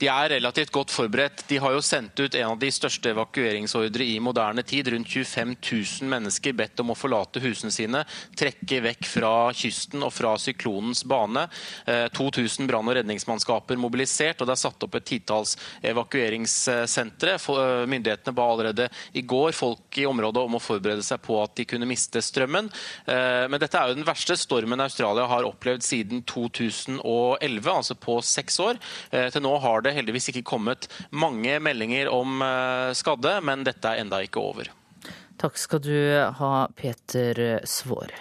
De 0.02 0.10
er 0.10 0.30
relativt 0.36 0.72
godt 0.74 0.94
forberedt. 0.94 1.46
De 1.50 1.60
har 1.62 1.76
jo 1.76 1.82
sendt 1.86 2.20
ut 2.20 2.36
en 2.36 2.54
av 2.54 2.60
de 2.62 2.72
største 2.74 3.12
evakueringsordre 3.14 4.06
i 4.08 4.18
moderne 4.24 4.64
tid. 4.68 4.90
Rundt 4.94 5.12
25 5.12 5.56
000 5.60 6.10
mennesker 6.12 6.56
bedt 6.58 6.82
om 6.82 6.94
å 6.94 6.98
forlate 6.98 7.42
husene 7.44 7.72
sine, 7.74 8.04
trekke 8.38 8.82
vekk 8.88 9.08
fra 9.08 9.34
kysten 9.56 10.04
og 10.06 10.14
fra 10.16 10.34
syklonens 10.42 11.04
bane. 11.08 11.48
2000 12.18 12.66
eh, 12.66 12.70
brann- 12.70 12.90
og 12.90 12.98
redningsmannskaper 12.98 13.80
mobilisert, 13.80 14.42
og 14.42 14.50
det 14.50 14.56
er 14.56 14.64
satt 14.64 14.86
opp 14.86 14.98
et 14.98 15.08
titalls 15.08 15.56
evakueringssentre. 15.86 17.38
Eh, 17.38 17.86
myndighetene 17.92 18.36
ba 18.38 18.48
allerede 18.52 18.90
i 19.18 19.26
går 19.26 19.56
folk 19.58 20.02
i 20.02 20.08
området 20.10 20.46
om 20.46 20.58
å 20.58 20.64
forberede 20.64 21.06
seg 21.06 21.22
på 21.26 21.38
at 21.44 21.56
de 21.60 21.68
kunne 21.70 21.90
miste 21.90 22.22
strømmen. 22.24 22.72
Eh, 23.06 23.46
men 23.52 23.62
dette 23.62 23.78
er 23.78 23.92
jo 23.92 24.00
den 24.00 24.08
verste 24.08 24.38
stormen 24.40 24.82
Australia 24.82 25.28
har 25.30 25.48
opplevd 25.48 25.86
siden 25.86 26.26
2011, 26.30 27.72
altså 27.72 27.98
på 28.00 28.20
seks 28.26 28.60
år. 28.64 28.80
Til 29.12 29.44
nå 29.44 29.51
har 29.60 29.84
det 29.84 29.92
det 29.92 30.00
heldigvis 30.00 30.32
ikke 30.32 30.48
kommet 30.48 30.88
mange 31.12 31.60
meldinger 31.64 32.12
om 32.12 32.42
eh, 32.46 32.92
skadde, 32.98 33.38
men 33.44 33.66
dette 33.68 33.92
er 33.92 34.04
enda 34.06 34.22
ikke 34.24 34.44
over. 34.44 34.72
Takk 35.42 35.58
skal 35.58 35.82
du 35.84 35.96
ha, 36.38 36.54
Peter 36.78 37.60
Svår. 37.68 38.14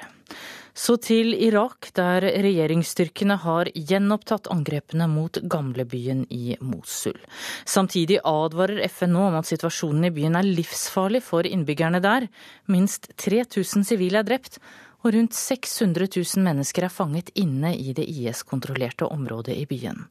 Så 0.80 0.94
til 1.02 1.34
Irak, 1.34 1.90
der 1.98 2.24
regjeringsstyrkene 2.24 3.36
har 3.42 3.68
gjenopptatt 3.74 4.48
angrepene 4.54 5.08
mot 5.10 5.36
gamlebyen 5.42 6.22
i 6.32 6.54
Mosul. 6.64 7.18
Samtidig 7.68 8.22
advarer 8.24 8.80
FN 8.88 9.12
nå 9.12 9.26
om 9.28 9.36
at 9.42 9.50
situasjonen 9.50 10.08
i 10.08 10.12
byen 10.14 10.38
er 10.40 10.48
livsfarlig 10.48 11.20
for 11.26 11.44
innbyggerne 11.44 12.00
der. 12.00 12.30
Minst 12.70 13.10
3000 13.20 13.84
sivile 13.90 14.22
er 14.22 14.30
drept, 14.30 14.56
og 15.01 15.14
rundt 15.14 15.36
600 15.36 16.09
000 16.16 16.44
mennesker 16.44 16.86
er 16.86 16.92
fanget 16.92 17.30
inne 17.38 17.72
i 17.76 17.94
det 17.96 18.05
IS-kontrollerte 18.11 19.09
området 19.09 19.57
i 19.57 19.66
byen. 19.70 20.05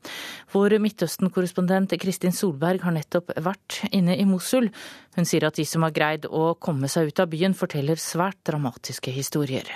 Vår 0.53 0.77
Midtøsten-korrespondent 0.81 1.93
Kristin 2.01 2.35
Solberg 2.35 2.83
har 2.85 2.95
nettopp 2.95 3.33
vært 3.37 3.81
inne 3.91 4.17
i 4.17 4.25
Mosul. 4.29 4.71
Hun 5.17 5.29
sier 5.29 5.45
at 5.47 5.59
de 5.59 5.67
som 5.67 5.85
har 5.85 5.95
greid 5.95 6.25
å 6.25 6.55
komme 6.61 6.89
seg 6.89 7.11
ut 7.11 7.21
av 7.21 7.29
byen, 7.31 7.57
forteller 7.57 8.01
svært 8.01 8.41
dramatiske 8.49 9.13
historier. 9.13 9.69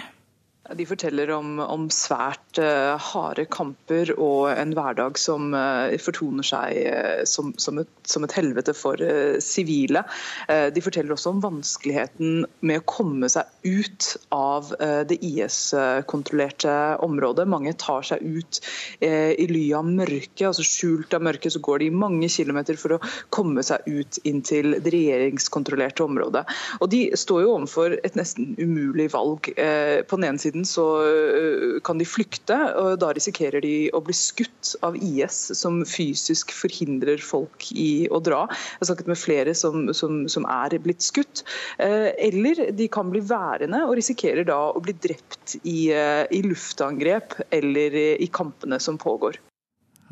De 0.72 0.86
forteller 0.88 1.28
om, 1.36 1.58
om 1.60 1.90
svært 1.92 2.56
uh, 2.56 2.96
harde 2.96 3.44
kamper 3.52 4.14
og 4.16 4.46
en 4.48 4.72
hverdag 4.72 5.18
som 5.20 5.50
uh, 5.52 5.92
fortoner 6.00 6.46
seg 6.48 6.78
uh, 6.88 7.24
som, 7.28 7.50
som, 7.60 7.82
et, 7.82 7.90
som, 8.08 8.24
et, 8.24 8.32
helvete 8.32 8.72
for 8.72 9.02
sivile. 9.44 10.06
de 10.48 10.82
forteller 10.84 11.14
også 11.14 11.34
om 11.34 11.42
vanskeligheten 11.44 12.46
med 12.66 12.80
å 12.80 12.86
komme 12.88 13.28
seg 13.32 13.50
ut 13.66 14.08
av 14.36 14.72
det 15.08 15.18
IS-kontrollerte 15.24 16.74
området. 17.04 17.46
Mange 17.50 17.74
tar 17.80 18.06
seg 18.08 18.24
ut 18.24 18.60
i 19.04 19.48
ly 19.50 19.64
av 19.78 19.88
mørket, 19.88 20.46
altså 20.50 20.66
skjult 20.68 21.16
av 21.16 21.24
mørket, 21.26 21.54
så 21.56 21.62
går 21.64 21.84
de 21.84 21.90
mange 22.04 22.30
kilometer 22.32 22.80
for 22.80 22.96
å 22.98 23.02
komme 23.34 23.64
seg 23.66 23.86
ut 23.88 24.20
inn 24.28 24.42
til 24.46 24.78
det 24.80 24.94
regjeringskontrollerte 24.96 26.06
området. 26.06 26.46
Og 26.82 26.92
De 26.94 27.04
står 27.20 27.46
jo 27.46 27.54
overfor 27.58 27.98
et 28.02 28.20
nesten 28.20 28.54
umulig 28.60 29.10
valg. 29.14 29.52
på 29.54 30.20
den 30.20 30.30
ene 30.30 30.42
siden 30.42 30.53
siden 30.54 30.66
så 30.66 31.82
kan 31.84 31.98
de 31.98 32.06
flykte, 32.06 32.56
og 32.78 33.00
da 33.02 33.12
risikerer 33.14 33.62
de 33.62 33.90
å 33.94 34.02
bli 34.02 34.14
skutt 34.14 34.76
av 34.84 34.96
IS, 34.96 35.52
som 35.58 35.84
fysisk 35.86 36.52
forhindrer 36.52 37.18
folk 37.18 37.72
i 37.72 38.08
å 38.10 38.20
dra. 38.20 38.46
Jeg 38.50 38.80
har 38.82 38.90
snakket 38.92 39.08
med 39.08 39.18
flere 39.18 39.54
som, 39.56 39.94
som, 39.94 40.28
som 40.30 40.46
er 40.46 40.78
blitt 40.80 41.02
skutt. 41.02 41.44
Eh, 41.80 42.14
eller 42.18 42.72
de 42.72 42.88
kan 42.88 43.10
bli 43.10 43.22
værende 43.22 43.84
og 43.88 43.96
risikerer 43.98 44.46
da 44.46 44.72
å 44.72 44.82
bli 44.84 44.94
drept 44.94 45.58
i, 45.64 45.90
i 45.90 46.44
luftangrep 46.46 47.40
eller 47.52 47.96
i 47.96 48.30
kampene 48.32 48.80
som 48.80 48.98
pågår. 48.98 49.40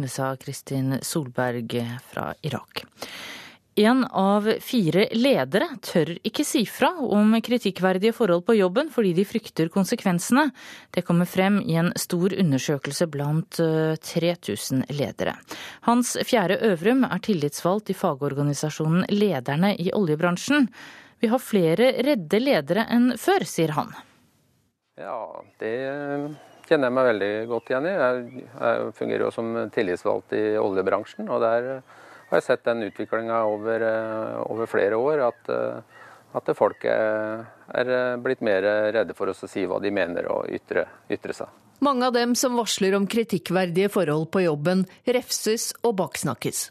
Det 0.02 0.10
sa 0.10 0.34
Kristin 0.40 0.98
Solberg 1.04 1.76
fra 2.10 2.32
Irak. 2.42 2.86
En 3.82 4.04
av 4.06 4.46
fire 4.62 5.08
ledere 5.16 5.68
tør 5.82 6.12
ikke 6.28 6.44
si 6.46 6.62
fra 6.70 6.92
om 7.02 7.34
kritikkverdige 7.42 8.14
forhold 8.14 8.44
på 8.46 8.54
jobben 8.60 8.92
fordi 8.94 9.14
de 9.18 9.26
frykter 9.26 9.72
konsekvensene. 9.74 10.50
Det 10.94 11.02
kommer 11.08 11.30
frem 11.30 11.58
i 11.66 11.80
en 11.82 11.90
stor 11.98 12.36
undersøkelse 12.36 13.08
blant 13.10 13.58
3000 13.58 14.84
eh, 14.84 14.94
ledere. 15.00 15.34
Hans 15.88 16.14
Fjære 16.28 16.60
Øvrum 16.70 17.08
er 17.08 17.24
tillitsvalgt 17.26 17.90
i 17.90 17.98
fagorganisasjonen 17.98 19.08
Lederne 19.10 19.74
i 19.80 19.90
oljebransjen. 19.98 20.70
Vi 21.22 21.32
har 21.32 21.42
flere 21.42 21.92
redde 22.06 22.42
ledere 22.42 22.86
enn 22.92 23.16
før, 23.18 23.48
sier 23.50 23.74
han. 23.78 23.96
Ja, 25.02 25.18
det 25.62 25.74
kjenner 26.68 26.90
jeg 26.90 26.98
meg 27.00 27.10
veldig 27.10 27.34
godt 27.50 27.74
igjen 27.74 27.90
i. 27.90 27.98
Jeg 27.98 28.94
fungerer 29.00 29.26
jo 29.26 29.34
som 29.34 29.52
tillitsvalgt 29.74 30.38
i 30.38 30.46
oljebransjen. 30.62 31.34
og 31.34 31.42
det 31.42 31.52
er 31.58 31.84
har 32.32 32.40
jeg 32.40 32.48
sett 32.48 32.68
den 32.68 32.86
utviklinga 32.88 33.44
over, 33.52 33.84
eh, 33.84 34.38
over, 34.48 34.70
flere 34.72 34.96
år. 34.96 35.28
At, 35.28 35.50
eh, 35.50 35.82
at 36.34 36.52
folk 36.56 36.86
er, 36.88 37.46
er, 37.76 38.18
blitt 38.24 38.42
mer 38.42 38.64
redde 38.96 39.14
for 39.14 39.28
å 39.28 39.36
si 39.36 39.66
hva 39.68 39.82
de 39.84 39.92
mener 39.92 40.30
og 40.32 40.48
ytre, 40.48 40.86
ytre 41.12 41.36
seg. 41.36 41.52
Mange 41.84 42.08
av 42.08 42.14
dem 42.14 42.36
som 42.38 42.56
varsler 42.56 42.96
om 42.96 43.08
kritikkverdige 43.10 43.90
forhold 43.90 44.30
på 44.32 44.46
jobben, 44.46 44.86
refses 45.04 45.74
og 45.84 45.98
baksnakkes. 46.00 46.70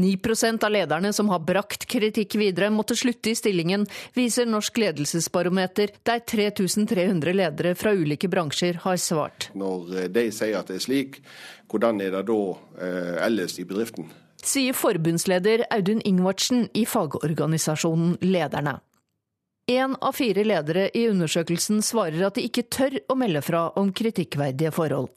9% 0.00 0.64
av 0.64 0.70
lederne 0.72 1.12
som 1.12 1.28
har 1.28 1.42
brakt 1.44 1.84
kritikk 1.90 2.38
videre, 2.40 2.70
måtte 2.72 2.96
slutte 2.96 3.34
i 3.34 3.36
stillingen, 3.36 3.84
viser 4.16 4.48
Norsk 4.48 4.78
ledelsesbarometer, 4.80 5.92
der 6.06 6.22
3300 6.24 7.34
ledere 7.36 7.74
fra 7.76 7.92
ulike 7.92 8.30
bransjer 8.32 8.80
har 8.86 8.96
svart. 8.96 9.50
Når 9.52 10.08
de 10.14 10.26
sier 10.32 10.56
at 10.62 10.72
det 10.72 10.80
er 10.80 10.86
slik, 10.86 11.20
hvordan 11.68 12.00
er 12.00 12.16
det 12.16 12.24
da 12.30 12.40
eh, 12.80 13.14
ellers 13.26 13.58
i 13.60 13.68
bedriften? 13.68 14.08
Sier 14.42 14.74
forbundsleder 14.74 15.62
Audun 15.70 16.00
Ingvardsen 16.04 16.68
i 16.74 16.82
fagorganisasjonen 16.86 18.16
Lederne. 18.20 18.80
Én 19.70 19.94
av 20.00 20.16
fire 20.18 20.42
ledere 20.42 20.88
i 20.98 21.04
undersøkelsen 21.06 21.78
svarer 21.86 22.24
at 22.26 22.34
de 22.34 22.42
ikke 22.48 22.64
tør 22.66 22.96
å 23.06 23.14
melde 23.14 23.44
fra 23.46 23.68
om 23.78 23.92
kritikkverdige 23.94 24.72
forhold. 24.74 25.12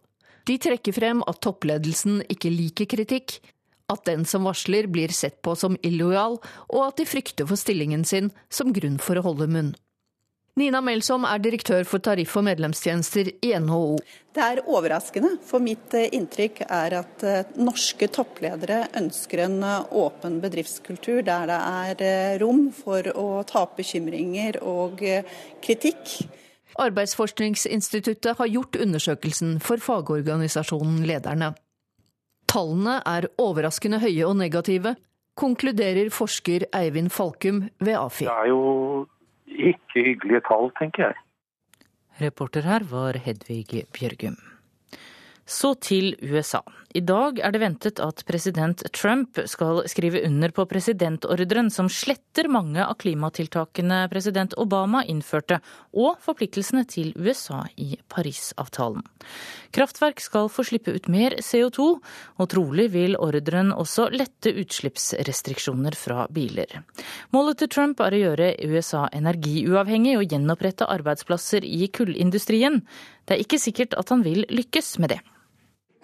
De 0.45 0.59
trekker 0.61 0.93
frem 0.93 1.23
at 1.25 1.41
toppledelsen 1.41 2.21
ikke 2.29 2.53
liker 2.53 2.89
kritikk, 2.91 3.39
at 3.89 4.05
den 4.05 4.27
som 4.29 4.45
varsler 4.45 4.85
blir 4.89 5.09
sett 5.13 5.41
på 5.41 5.55
som 5.57 5.77
illojal, 5.81 6.37
og 6.69 6.81
at 6.85 7.01
de 7.01 7.09
frykter 7.09 7.49
for 7.49 7.57
stillingen 7.57 8.05
sin 8.05 8.29
som 8.53 8.73
grunn 8.73 9.01
for 9.01 9.17
å 9.17 9.25
holde 9.25 9.49
munn. 9.49 9.73
Nina 10.55 10.79
Melsom 10.79 11.25
er 11.27 11.41
direktør 11.43 11.83
for 11.83 11.99
tariff- 11.99 12.37
og 12.39 12.45
medlemstjenester 12.47 13.27
i 13.43 13.49
NHO. 13.59 13.97
Det 14.35 14.43
er 14.43 14.61
overraskende, 14.63 15.33
for 15.43 15.59
mitt 15.63 15.91
eh, 15.97 16.07
inntrykk 16.15 16.61
er 16.63 16.95
at 17.01 17.23
eh, 17.27 17.49
norske 17.59 18.07
toppledere 18.07 18.85
ønsker 18.95 19.41
en 19.49 19.57
eh, 19.67 19.89
åpen 19.99 20.37
bedriftskultur 20.43 21.25
der 21.27 21.51
det 21.99 22.07
er 22.07 22.39
rom 22.39 22.69
for 22.75 23.03
å 23.19 23.43
ta 23.47 23.65
opp 23.65 23.75
bekymringer 23.81 24.61
og 24.63 25.03
kritikk. 25.63 26.13
Arbeidsforskningsinstituttet 26.79 28.39
har 28.39 28.51
gjort 28.51 28.79
undersøkelsen 28.79 29.57
for 29.63 29.83
fagorganisasjonen 29.83 31.03
Lederne. 31.07 31.51
Tallene 32.47 33.01
er 33.03 33.27
overraskende 33.43 33.99
høye 33.99 34.23
og 34.27 34.37
negative, 34.39 34.95
konkluderer 35.35 36.07
forsker 36.15 36.69
Eivind 36.75 37.11
Falkum 37.11 37.65
ved 37.83 37.99
AFI. 37.99 38.29
Det 38.29 38.37
er 38.39 38.51
jo 38.53 38.61
ikke 39.47 40.03
hyggelige 40.09 40.41
tall, 40.47 40.71
tenker 40.79 41.09
jeg. 41.09 41.15
Reporter 42.21 42.61
her 42.61 42.85
var 42.91 43.17
Hedvig 43.19 43.85
Bjørgum. 43.93 44.37
Så 45.45 45.73
til 45.73 46.15
USA. 46.23 46.61
I 46.95 47.01
dag 47.03 47.41
er 47.43 47.51
det 47.51 47.59
ventet 47.59 47.99
at 47.99 48.21
president 48.23 48.79
Trump 48.95 49.35
skal 49.51 49.81
skrive 49.91 50.21
under 50.23 50.53
på 50.55 50.63
presidentordren 50.71 51.67
som 51.73 51.89
sletter 51.91 52.47
mange 52.47 52.79
av 52.79 52.95
klimatiltakene 53.03 54.05
president 54.13 54.55
Obama 54.61 55.01
innførte, 55.03 55.57
og 55.91 56.21
forpliktelsene 56.23 56.85
til 56.87 57.11
USA 57.19 57.65
i 57.75 57.97
Parisavtalen. 58.07 59.03
Kraftverk 59.75 60.23
skal 60.23 60.47
få 60.47 60.63
slippe 60.69 60.95
ut 60.95 61.11
mer 61.11 61.35
CO2, 61.43 61.89
og 62.39 62.51
trolig 62.55 62.87
vil 62.95 63.19
ordren 63.19 63.75
også 63.75 64.07
lette 64.15 64.55
utslippsrestriksjoner 64.55 65.99
fra 65.99 66.29
biler. 66.31 66.79
Målet 67.35 67.59
til 67.59 67.75
Trump 67.75 67.99
er 68.07 68.15
å 68.15 68.23
gjøre 68.23 68.51
USA 68.71 69.09
energiuavhengig 69.11 70.15
og 70.21 70.29
gjenopprette 70.31 70.87
arbeidsplasser 70.95 71.67
i 71.67 71.91
kullindustrien. 71.91 72.85
Det 73.27 73.35
er 73.35 73.43
ikke 73.43 73.59
sikkert 73.59 73.99
at 73.99 74.15
han 74.15 74.23
vil 74.23 74.45
lykkes 74.47 74.95
med 75.03 75.17
det. 75.17 75.23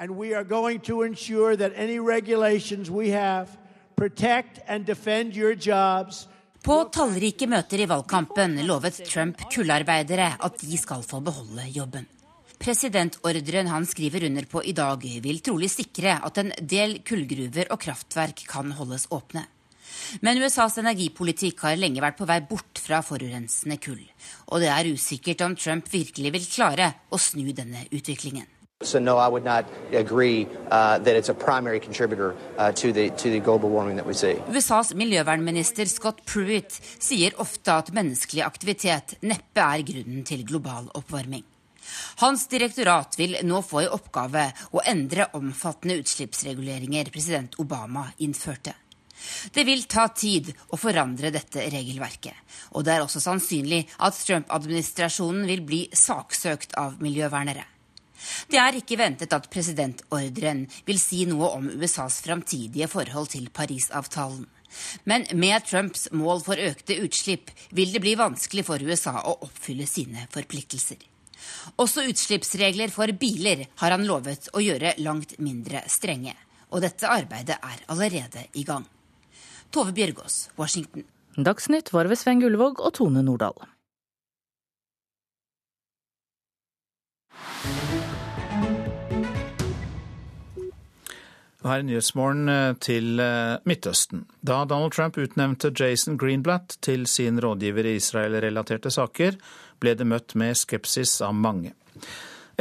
And 0.02 0.18
we 0.18 0.34
are 0.34 0.44
going 0.44 0.80
to 0.80 1.04
ensure 1.04 1.56
that 1.56 1.72
any 1.76 2.00
regulations 2.00 2.90
we 2.90 3.10
have 3.10 3.48
protect 3.96 4.60
and 4.68 4.86
defend 4.86 5.36
your 5.36 5.54
jobs. 5.56 6.28
På 6.62 6.84
tallrike 6.94 7.46
møter 7.50 7.82
i 7.82 7.88
valgkampen 7.90 8.58
lovet 8.66 8.98
Trump 9.10 9.44
kullarbeidere 9.54 10.36
at 10.42 10.58
de 10.62 10.78
skal 10.78 11.06
få 11.06 11.22
beholde 11.26 11.68
jobben. 11.74 12.08
Presidentordren 12.62 13.70
han 13.70 13.86
skriver 13.90 14.26
under 14.28 14.46
på 14.46 14.62
i 14.66 14.74
dag, 14.78 15.02
vil 15.22 15.42
trolig 15.42 15.70
sikre 15.74 16.20
at 16.22 16.38
en 16.38 16.52
del 16.62 17.00
kullgruver 17.06 17.72
og 17.74 17.82
kraftverk 17.82 18.44
kan 18.50 18.74
holdes 18.78 19.08
åpne. 19.10 19.46
Men 20.22 20.42
USAs 20.42 20.78
energipolitikk 20.82 21.62
har 21.66 21.78
lenge 21.82 22.02
vært 22.02 22.18
på 22.22 22.30
vei 22.30 22.40
bort 22.46 22.82
fra 22.82 23.02
forurensende 23.06 23.78
kull. 23.82 24.02
Og 24.54 24.62
det 24.62 24.70
er 24.70 24.94
usikkert 24.94 25.46
om 25.46 25.58
Trump 25.58 25.90
virkelig 25.94 26.34
vil 26.38 26.50
klare 26.54 26.90
å 27.10 27.22
snu 27.22 27.50
denne 27.54 27.86
utviklingen. 27.90 28.50
So 28.84 29.00
no, 29.00 29.18
I 29.18 29.28
would 29.28 29.46
not 29.46 29.66
agree 29.94 30.48
uh, 30.72 30.98
that 31.00 31.16
it's 31.16 31.30
a 31.30 31.34
primary 31.34 31.80
contributor 31.80 32.36
uh, 32.58 32.72
to 32.72 32.92
the 32.92 33.10
to 33.10 33.30
the 33.30 33.40
global 33.40 33.70
warming 33.70 33.96
that 33.98 34.08
we 34.08 34.14
see. 34.14 34.36
USAs 34.50 34.94
miljøvernminister 34.94 35.86
Scott 35.86 36.26
Pruitt 36.26 36.80
sier 37.00 37.38
ofte 37.38 37.74
at 37.74 37.94
menneskelig 37.94 38.44
aktivitet 38.46 39.18
neppe 39.22 39.62
er 39.62 39.86
grunnen 39.86 40.26
til 40.28 40.46
global 40.46 40.90
oppvarming. 40.98 41.44
Hans 42.22 42.48
direktorat 42.48 43.18
vil 43.20 43.38
nå 43.44 43.62
få 43.66 43.84
i 43.86 43.90
oppgave 43.90 44.46
å 44.72 44.84
endre 44.88 45.28
omfattende 45.38 45.98
utslippsreguleringer 46.02 47.12
president 47.14 47.58
Obama 47.60 48.06
innførte. 48.20 48.74
Det 49.54 49.64
vil 49.68 49.84
ta 49.86 50.08
tid 50.18 50.50
å 50.74 50.80
forandre 50.82 51.30
dette 51.34 51.68
regelverket, 51.70 52.34
og 52.74 52.86
det 52.86 52.96
er 52.96 53.04
også 53.04 53.22
sannsynlig 53.22 53.84
at 54.02 54.18
Trump-administrasjonen 54.18 55.46
vil 55.50 55.62
bli 55.68 55.82
saksøkt 55.94 56.74
av 56.82 56.98
miljøvernere. 57.04 57.71
Det 58.52 58.60
er 58.62 58.78
ikke 58.78 59.00
ventet 59.00 59.34
at 59.34 59.50
presidentordren 59.52 60.66
vil 60.88 61.00
si 61.02 61.24
noe 61.30 61.52
om 61.58 61.70
USAs 61.72 62.22
framtidige 62.26 62.90
forhold 62.92 63.32
til 63.34 63.50
Parisavtalen. 63.54 64.48
Men 65.04 65.26
med 65.36 65.66
Trumps 65.68 66.08
mål 66.16 66.44
for 66.46 66.60
økte 66.60 66.96
utslipp 67.04 67.52
vil 67.76 67.92
det 67.92 68.04
bli 68.04 68.16
vanskelig 68.20 68.64
for 68.68 68.84
USA 68.84 69.18
å 69.20 69.38
oppfylle 69.48 69.88
sine 69.90 70.28
forpliktelser. 70.32 71.02
Også 71.82 72.06
utslippsregler 72.08 72.94
for 72.94 73.12
biler 73.18 73.66
har 73.82 73.96
han 73.96 74.06
lovet 74.08 74.48
å 74.54 74.64
gjøre 74.64 74.96
langt 75.02 75.38
mindre 75.42 75.84
strenge. 75.92 76.36
Og 76.72 76.86
dette 76.86 77.10
arbeidet 77.10 77.58
er 77.60 77.84
allerede 77.92 78.46
i 78.56 78.64
gang. 78.64 78.86
Tove 79.72 79.92
Bjørgaas, 79.96 80.50
Washington. 80.60 81.04
Dagsnytt 81.36 81.92
var 81.96 82.08
ved 82.12 82.20
Sven 82.20 82.44
Gullvåg 82.44 82.80
og 82.84 82.96
Tone 82.96 83.24
Nordahl. 83.24 83.56
Her 91.70 91.82
er 91.82 91.86
Nyhetsmorgen 91.86 92.50
eh, 92.50 92.74
til 92.82 93.22
eh, 93.22 93.62
Midtøsten. 93.70 94.26
Da 94.42 94.64
Donald 94.66 94.96
Trump 94.96 95.18
utnevnte 95.22 95.72
Jason 95.78 96.18
Greenblatt 96.18 96.78
til 96.82 97.06
sin 97.10 97.40
rådgiver 97.42 97.86
i 97.86 97.96
Israel-relaterte 98.00 98.92
saker, 98.94 99.38
ble 99.82 99.96
det 99.98 100.08
møtt 100.10 100.36
med 100.40 100.58
skepsis 100.58 101.20
av 101.26 101.36
mange. 101.38 101.74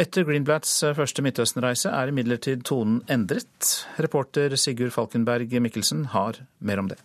Etter 0.00 0.24
Greenblatts 0.28 0.72
eh, 0.84 0.96
første 0.96 1.24
Midtøsten-reise 1.24 1.92
er 1.96 2.12
imidlertid 2.12 2.64
tonen 2.68 3.00
endret. 3.08 3.74
Reporter 4.00 4.56
Sigurd 4.60 4.94
Falkenberg 4.96 5.56
Mikkelsen 5.64 6.10
har 6.14 6.42
mer 6.60 6.84
om 6.84 6.92
det. 6.92 7.00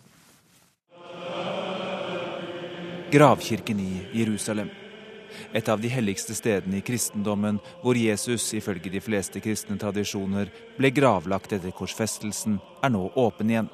Gravkirken 3.12 3.80
i 3.80 3.92
Jerusalem. 4.18 4.68
Et 5.52 5.68
av 5.68 5.80
de 5.80 5.88
helligste 5.90 6.34
stedene 6.36 6.78
i 6.80 6.84
kristendommen, 6.84 7.58
hvor 7.82 7.98
Jesus 7.98 8.48
ifølge 8.56 8.92
de 8.92 9.02
fleste 9.02 9.42
kristne 9.44 9.78
tradisjoner 9.80 10.52
ble 10.76 10.92
gravlagt 10.94 11.56
etter 11.56 11.74
korsfestelsen, 11.76 12.60
er 12.82 12.94
nå 12.94 13.08
åpen 13.14 13.50
igjen. 13.52 13.72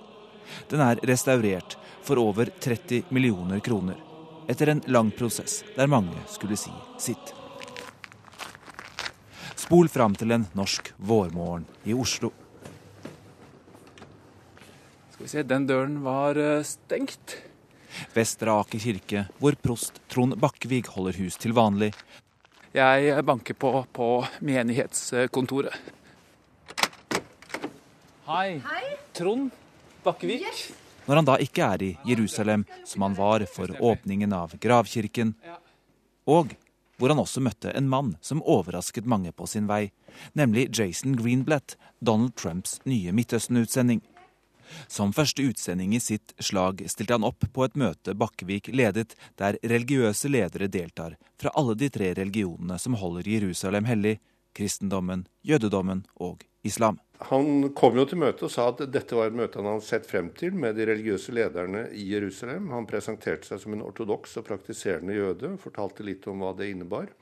Den 0.71 0.83
er 0.85 1.01
restaurert 1.07 1.77
for 2.03 2.21
over 2.23 2.51
30 2.61 3.13
millioner 3.15 3.63
kroner, 3.65 3.97
etter 4.51 4.73
en 4.73 4.83
lang 4.87 5.13
prosess 5.15 5.63
der 5.77 5.91
mange 5.91 6.19
skulle 6.31 6.59
si 6.59 6.73
sitt. 7.01 7.35
Spol 9.57 9.89
fram 9.89 10.17
til 10.19 10.35
en 10.35 10.49
norsk 10.59 10.91
vårmorgen 10.99 11.69
i 11.87 11.95
Oslo. 11.95 12.33
Skal 15.13 15.25
vi 15.25 15.31
se, 15.31 15.45
den 15.47 15.69
døren 15.69 16.01
var 16.03 16.37
eh, 16.41 16.65
stengt. 16.67 17.37
Vestre 18.15 18.55
Aker 18.55 18.83
kirke, 18.83 19.25
hvor 19.39 19.57
prost 19.61 20.01
Trond 20.13 20.37
Bakkevig 20.41 20.85
holder 20.93 21.19
hus 21.23 21.39
til 21.41 21.55
vanlig. 21.57 21.93
Jeg 22.73 23.25
banker 23.29 23.55
på 23.55 23.73
på 23.93 24.09
menighetskontoret. 24.41 25.75
Hei. 28.29 28.63
Hei. 28.65 28.85
Trond 29.13 29.51
Bakkevig. 30.05 30.41
Yes. 30.47 30.71
Når 31.07 31.19
han 31.19 31.27
da 31.27 31.37
ikke 31.43 31.67
er 31.67 31.83
i 31.83 31.91
Jerusalem, 32.07 32.65
som 32.87 33.03
han 33.03 33.17
var 33.19 33.45
for 33.51 33.73
åpningen 33.83 34.33
av 34.33 34.55
gravkirken, 34.63 35.35
og 36.31 36.55
hvor 36.97 37.11
han 37.11 37.19
også 37.19 37.43
møtte 37.43 37.73
en 37.75 37.89
mann 37.91 38.13
som 38.23 38.45
overrasket 38.47 39.09
mange 39.11 39.33
på 39.35 39.49
sin 39.51 39.67
vei, 39.67 39.91
nemlig 40.39 40.69
Jason 40.71 41.17
Greenblatt, 41.19 41.75
Donald 41.99 42.37
Trumps 42.39 42.79
nye 42.87 43.11
Midtøsten-utsending. 43.17 44.05
Som 44.89 45.15
første 45.17 45.45
utsending 45.49 45.95
i 45.97 46.03
sitt 46.03 46.35
slag 46.39 46.85
stilte 46.91 47.17
han 47.17 47.27
opp 47.29 47.47
på 47.53 47.67
et 47.67 47.79
møte 47.79 48.17
Bakkevik 48.19 48.73
ledet, 48.73 49.17
der 49.41 49.59
religiøse 49.63 50.31
ledere 50.33 50.71
deltar 50.73 51.17
fra 51.41 51.53
alle 51.59 51.77
de 51.79 51.91
tre 51.93 52.13
religionene 52.19 52.79
som 52.79 52.99
holder 53.01 53.29
Jerusalem 53.29 53.89
hellig 53.91 54.19
kristendommen, 54.57 55.27
jødedommen 55.43 56.05
og 56.21 56.45
islam. 56.63 56.99
Han 57.31 57.69
kom 57.79 57.97
jo 57.97 58.05
til 58.09 58.19
møtet 58.19 58.49
og 58.49 58.51
sa 58.51 58.67
at 58.73 58.83
dette 58.91 59.15
var 59.15 59.31
et 59.31 59.37
møte 59.39 59.61
han 59.61 59.69
hadde 59.71 59.87
sett 59.87 60.09
frem 60.11 60.33
til 60.39 60.57
med 60.59 60.75
de 60.79 60.89
religiøse 60.91 61.35
lederne 61.35 61.85
i 61.95 62.09
Jerusalem. 62.11 62.73
Han 62.75 62.89
presenterte 62.91 63.47
seg 63.47 63.63
som 63.63 63.77
en 63.77 63.85
ortodoks 63.87 64.35
og 64.41 64.49
praktiserende 64.49 65.15
jøde, 65.15 65.55
fortalte 65.63 66.07
litt 66.07 66.27
om 66.31 66.43
hva 66.43 66.51
det 66.59 66.73
innebar. 66.73 67.13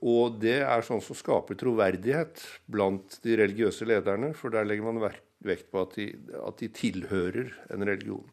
Og 0.00 0.38
det 0.40 0.62
er 0.64 0.86
sånn 0.86 1.02
som 1.04 1.16
skaper 1.18 1.58
troverdighet 1.60 2.40
blant 2.72 3.18
de 3.24 3.36
religiøse 3.42 3.88
lederne, 3.88 4.32
for 4.36 4.52
der 4.52 4.64
legger 4.64 4.88
man 4.88 5.02
vekt 5.44 5.70
på 5.72 5.84
at 5.84 5.96
de, 5.96 6.10
at 6.40 6.60
de 6.60 6.68
tilhører 6.74 7.52
en 7.72 7.86
religion. 7.86 8.26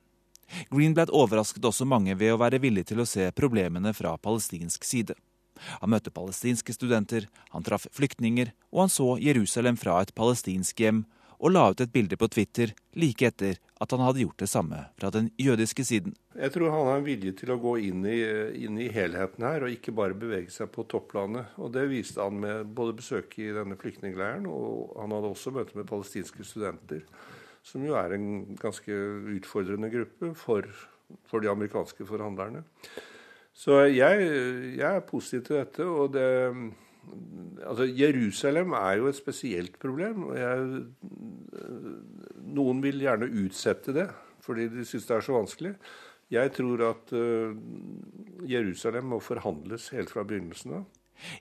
Greenblatt 0.72 1.12
overrasket 1.12 1.66
også 1.68 1.88
mange 1.88 2.16
ved 2.20 2.34
å 2.34 2.40
være 2.40 2.62
villig 2.64 2.86
til 2.88 3.02
å 3.04 3.08
se 3.10 3.28
problemene 3.36 3.94
fra 3.96 4.16
palestinsk 4.22 4.86
side. 4.88 5.18
Han 5.82 5.92
møtte 5.92 6.14
palestinske 6.14 6.76
studenter, 6.76 7.28
han 7.52 7.66
traff 7.66 7.88
flyktninger, 7.98 8.54
og 8.72 8.86
han 8.86 8.94
så 8.94 9.16
Jerusalem 9.22 9.80
fra 9.80 9.98
et 10.04 10.14
palestinsk 10.16 10.80
hjem, 10.84 11.06
og 11.38 11.54
la 11.54 11.68
ut 11.72 11.82
et 11.82 11.94
bilde 11.94 12.18
på 12.18 12.30
Twitter 12.34 12.74
like 12.98 13.28
etter 13.28 13.60
at 13.78 13.94
han 13.94 14.02
hadde 14.02 14.24
gjort 14.24 14.41
det 14.41 14.49
samme 14.49 14.84
fra 14.98 15.12
den 15.14 15.30
jødiske 15.38 15.86
siden. 15.86 16.16
Jeg 16.34 16.54
tror 16.54 16.72
han 16.74 16.88
har 16.90 16.99
en 16.99 17.08
vilje 17.08 17.34
til 17.38 17.54
å 17.54 17.60
gå 17.62 17.78
inn 17.90 18.06
i, 18.10 18.20
inn 18.66 18.78
i 18.82 18.90
helheten 18.94 19.45
her, 19.45 19.66
og 19.66 19.74
ikke 19.74 19.95
bare 19.95 20.18
bevege 20.18 20.54
seg 20.54 20.72
på 20.74 20.86
topplanet. 20.90 21.54
Og 21.62 21.74
Det 21.76 21.88
viste 21.91 22.24
han 22.24 22.40
med 22.41 22.72
både 22.78 22.98
besøket 22.98 23.44
i 23.45 23.56
denne 23.58 23.78
flyktningleiren, 23.80 24.49
og 24.49 24.98
han 25.02 25.14
hadde 25.14 25.34
også 25.34 25.54
møte 25.56 25.78
med 25.78 25.90
palestinske 25.90 26.45
studenter 26.48 27.06
som 27.68 27.84
jo 27.84 27.98
er 27.99 28.16
en 28.16 28.56
ganske 28.60 28.98
utfordrende 29.38 29.90
gruppe 29.91 30.32
for, 30.40 30.68
for 31.28 31.44
de 31.44 31.52
amerikanske 31.52 32.08
forhandlerne. 32.08 32.64
Så 33.58 33.82
jeg, 33.90 34.28
jeg, 34.78 34.88
er 34.88 35.08
positiv 35.08 35.48
til 35.48 35.60
dette. 35.60 35.86
og 35.86 36.14
det, 36.14 36.28
altså 37.68 37.88
Jerusalem 37.90 38.74
er 38.78 38.98
jo 39.02 39.08
et 39.10 39.18
spesielt 39.18 39.80
problem. 39.80 40.24
og 40.32 40.38
jeg, 40.38 40.84
Noen 42.58 42.84
vil 42.84 43.02
gjerne 43.06 43.32
utsette 43.44 43.96
det 43.96 44.10
fordi 44.48 44.70
de 44.72 44.86
syns 44.88 45.08
det 45.10 45.16
er 45.18 45.24
så 45.26 45.34
vanskelig. 45.36 45.74
Jeg 46.32 46.52
tror 46.56 46.84
at 46.88 47.12
uh, 47.16 47.56
Jerusalem 48.48 49.10
må 49.12 49.20
forhandles 49.20 49.90
helt 49.92 50.12
fra 50.14 50.24
begynnelsen 50.28 50.78
av. 50.78 50.86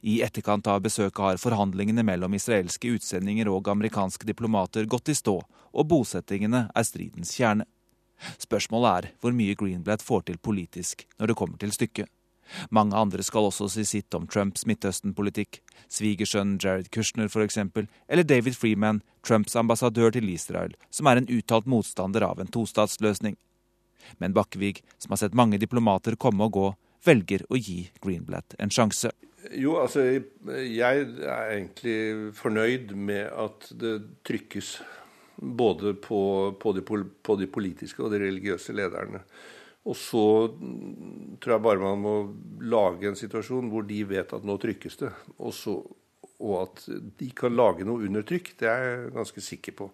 I 0.02 0.16
etterkant 0.24 0.66
av 0.72 0.80
besøket 0.82 1.22
har 1.22 1.38
forhandlingene 1.38 2.02
mellom 2.06 2.34
israelske 2.34 2.96
utsendinger 2.96 3.50
og 3.52 3.68
amerikanske 3.70 4.26
diplomater 4.26 4.88
gått 4.90 5.12
i 5.12 5.14
stå, 5.14 5.36
og 5.46 5.88
bosettingene 5.90 6.66
er 6.74 6.88
stridens 6.88 7.34
kjerne. 7.36 7.68
Spørsmålet 8.42 8.90
er 8.90 9.10
hvor 9.20 9.36
mye 9.36 9.54
Greenblatt 9.58 10.02
får 10.02 10.26
til 10.30 10.40
politisk 10.40 11.04
når 11.18 11.30
det 11.30 11.38
kommer 11.38 11.60
til 11.62 11.74
stykket. 11.76 12.10
Mange 12.70 12.96
andre 12.98 13.24
skal 13.26 13.48
også 13.48 13.68
si 13.72 13.84
sitt 13.88 14.14
om 14.16 14.26
Trumps 14.30 14.66
Midtøsten-politikk. 14.68 15.60
Svigersønnen 15.92 16.58
Jared 16.62 16.90
Kushner 16.94 17.30
f.eks., 17.30 17.58
eller 17.58 18.26
David 18.26 18.56
Freeman, 18.58 19.02
Trumps 19.26 19.56
ambassadør 19.56 20.14
til 20.14 20.28
Israel, 20.30 20.74
som 20.90 21.06
er 21.10 21.20
en 21.20 21.30
uttalt 21.30 21.66
motstander 21.70 22.26
av 22.26 22.40
en 22.42 22.50
tostatsløsning. 22.50 23.36
Men 24.18 24.34
Bakkevig, 24.34 24.82
som 24.98 25.14
har 25.14 25.22
sett 25.22 25.38
mange 25.38 25.58
diplomater 25.58 26.18
komme 26.18 26.46
og 26.46 26.58
gå, 26.58 26.66
velger 27.06 27.46
å 27.50 27.58
gi 27.58 27.86
Greenblatt 28.02 28.56
en 28.62 28.72
sjanse. 28.72 29.12
Jo, 29.54 29.76
altså 29.78 30.02
jeg 30.02 31.02
er 31.22 31.50
egentlig 31.54 32.32
fornøyd 32.34 32.94
med 32.98 33.28
at 33.30 33.68
det 33.78 33.98
trykkes 34.26 34.78
både 35.36 35.94
på, 36.02 36.20
på, 36.58 36.72
de, 36.72 36.82
på 36.82 37.36
de, 37.38 37.46
politiske 37.46 38.02
og 38.02 38.10
de 38.14 38.22
religiøse 38.24 38.74
lederne. 38.74 39.20
Og 39.86 39.94
så 39.94 40.24
tror 41.42 41.54
jeg 41.54 41.62
bare 41.62 41.82
man 41.82 42.02
må 42.02 42.14
lage 42.66 43.06
en 43.06 43.18
situasjon 43.18 43.70
hvor 43.70 43.86
de 43.86 44.00
vet 44.08 44.34
at 44.34 44.46
nå 44.46 44.56
trykkes 44.62 44.98
det. 45.04 45.12
Og, 45.38 45.54
så, 45.54 45.76
og 46.42 46.56
at 46.64 46.82
de 47.20 47.28
kan 47.36 47.54
lage 47.54 47.86
noe 47.86 48.08
under 48.08 48.26
trykk, 48.26 48.56
det 48.60 48.70
er 48.72 48.82
jeg 48.86 49.14
ganske 49.14 49.44
sikker 49.46 49.78
på. 49.78 49.90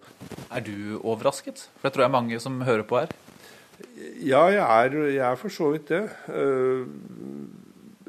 Er 0.48 0.64
du 0.64 0.96
overrasket? 1.02 1.66
For 1.76 1.90
det 1.90 1.96
tror 1.96 2.06
jeg 2.06 2.16
mange 2.16 2.40
som 2.40 2.64
hører 2.64 2.88
på 2.88 3.02
her. 3.02 3.12
Ja, 4.22 4.46
jeg 4.52 4.62
er, 4.62 4.98
jeg 5.10 5.26
er 5.28 5.38
for 5.40 5.52
så 5.52 5.72
vidt 5.74 5.90
det. 5.92 6.04
Uh, 6.30 6.88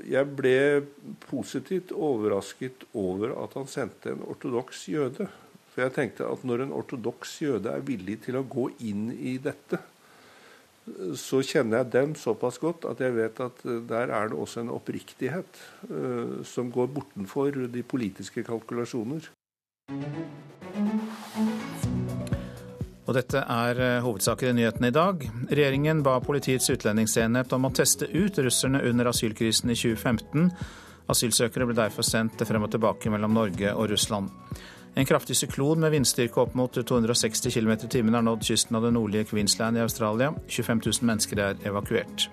jeg 0.03 0.27
ble 0.35 0.57
positivt 1.27 1.93
overrasket 1.95 2.83
over 2.95 3.35
at 3.43 3.55
han 3.57 3.69
sendte 3.71 4.13
en 4.13 4.23
ortodoks 4.27 4.87
jøde. 4.91 5.27
For 5.73 5.83
jeg 5.83 5.95
tenkte 5.95 6.27
at 6.29 6.43
når 6.45 6.65
en 6.65 6.75
ortodoks 6.75 7.39
jøde 7.41 7.71
er 7.71 7.83
villig 7.85 8.19
til 8.27 8.37
å 8.37 8.45
gå 8.47 8.67
inn 8.85 9.07
i 9.15 9.39
dette, 9.41 9.79
så 11.15 11.39
kjenner 11.45 11.81
jeg 11.81 11.91
dem 11.93 12.15
såpass 12.19 12.59
godt 12.59 12.87
at 12.89 12.99
jeg 13.03 13.15
vet 13.15 13.39
at 13.43 13.61
der 13.87 14.11
er 14.11 14.31
det 14.31 14.37
også 14.37 14.63
en 14.63 14.73
oppriktighet 14.73 15.61
uh, 15.89 16.41
som 16.43 16.71
går 16.71 16.91
bortenfor 16.91 17.55
de 17.71 17.83
politiske 17.83 18.43
kalkulasjoner. 18.43 19.29
Og 23.03 23.17
dette 23.17 23.41
er 23.41 23.79
eh, 23.83 24.01
hovedsaker 24.03 24.49
i 24.49 24.55
nyhetene 24.55 24.89
i 24.89 24.95
dag. 24.95 25.25
Regjeringen 25.51 25.99
ba 26.05 26.15
Politiets 26.23 26.69
utlendingsenhet 26.71 27.51
om 27.55 27.67
å 27.67 27.73
teste 27.75 28.07
ut 28.07 28.39
russerne 28.39 28.79
under 28.87 29.09
asylkrisen 29.11 29.73
i 29.73 29.75
2015. 29.75 30.47
Asylsøkere 31.11 31.67
ble 31.67 31.75
derfor 31.77 32.07
sendt 32.07 32.39
frem 32.47 32.63
og 32.63 32.71
tilbake 32.71 33.11
mellom 33.11 33.35
Norge 33.35 33.73
og 33.75 33.91
Russland. 33.91 34.31
En 34.95 35.05
kraftig 35.05 35.35
syklon 35.37 35.79
med 35.81 35.91
vindstyrke 35.91 36.41
opp 36.41 36.53
mot 36.53 36.75
260 36.77 37.51
km 37.51 37.71
i 37.71 37.89
timen 37.89 38.13
har 38.13 38.21
nådd 38.21 38.43
kysten 38.45 38.77
av 38.77 38.83
det 38.85 38.91
nordlige 38.93 39.31
Queensland 39.31 39.77
i 39.77 39.81
Australia. 39.81 40.33
25 40.47 40.81
000 40.85 41.07
mennesker 41.09 41.39
er 41.41 41.63
evakuert. 41.65 42.27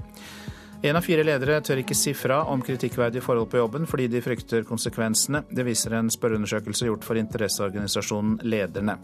En 0.82 0.96
av 0.96 1.04
fire 1.04 1.24
ledere 1.24 1.58
tør 1.60 1.80
ikke 1.82 1.96
si 1.96 2.12
fra 2.16 2.42
om 2.48 2.62
kritikkverdige 2.64 3.24
forhold 3.24 3.50
på 3.52 3.60
jobben 3.60 3.88
fordi 3.88 4.06
de 4.12 4.20
frykter 4.24 4.64
konsekvensene. 4.68 5.42
Det 5.48 5.64
viser 5.64 5.96
en 5.96 6.12
spørreundersøkelse 6.12 6.88
gjort 6.88 7.04
for 7.04 7.20
interesseorganisasjonen 7.20 8.38
Lederne. 8.48 8.96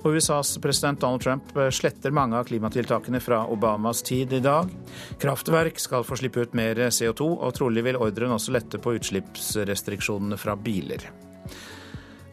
Og 0.00 0.16
USAs 0.16 0.54
president 0.64 1.00
Donald 1.00 1.20
Trump 1.20 1.52
sletter 1.76 2.12
mange 2.16 2.36
av 2.36 2.48
klimatiltakene 2.48 3.20
fra 3.20 3.42
Obamas 3.52 4.00
tid 4.02 4.32
i 4.32 4.40
dag. 4.44 4.68
Kraftverk 5.20 5.80
skal 5.80 6.04
få 6.08 6.16
slippe 6.16 6.44
ut 6.44 6.56
mer 6.56 6.80
CO2, 6.88 7.28
og 7.36 7.56
trolig 7.56 7.84
vil 7.84 8.00
ordren 8.00 8.32
også 8.36 8.56
lette 8.56 8.80
på 8.80 8.96
utslippsrestriksjonene 8.96 10.40
fra 10.40 10.56
biler. 10.56 11.04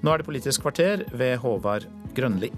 Nå 0.06 0.14
er 0.14 0.22
det 0.22 0.28
Politisk 0.28 0.62
kvarter 0.62 1.04
ved 1.18 1.38
Håvard 1.42 1.88
Grønli. 2.16 2.52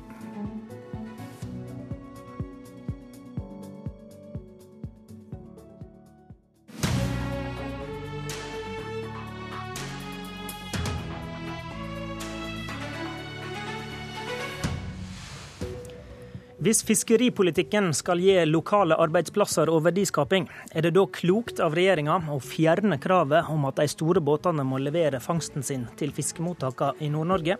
Hvis 16.59 16.81
fiskeripolitikken 16.83 17.93
skal 17.95 18.19
gi 18.19 18.33
lokale 18.43 18.97
arbeidsplasser 18.99 19.69
og 19.71 19.85
verdiskaping, 19.85 20.49
er 20.75 20.83
det 20.83 20.89
da 20.97 21.05
klokt 21.07 21.61
av 21.63 21.77
regjeringa 21.77 22.17
å 22.33 22.39
fjerne 22.43 22.97
kravet 22.99 23.47
om 23.47 23.63
at 23.69 23.79
de 23.79 23.85
store 23.87 24.19
båtene 24.19 24.65
må 24.67 24.81
levere 24.83 25.21
fangsten 25.23 25.63
sin 25.63 25.85
til 25.95 26.11
fiskemottakene 26.11 26.99
i 26.99 27.07
Nord-Norge? 27.13 27.55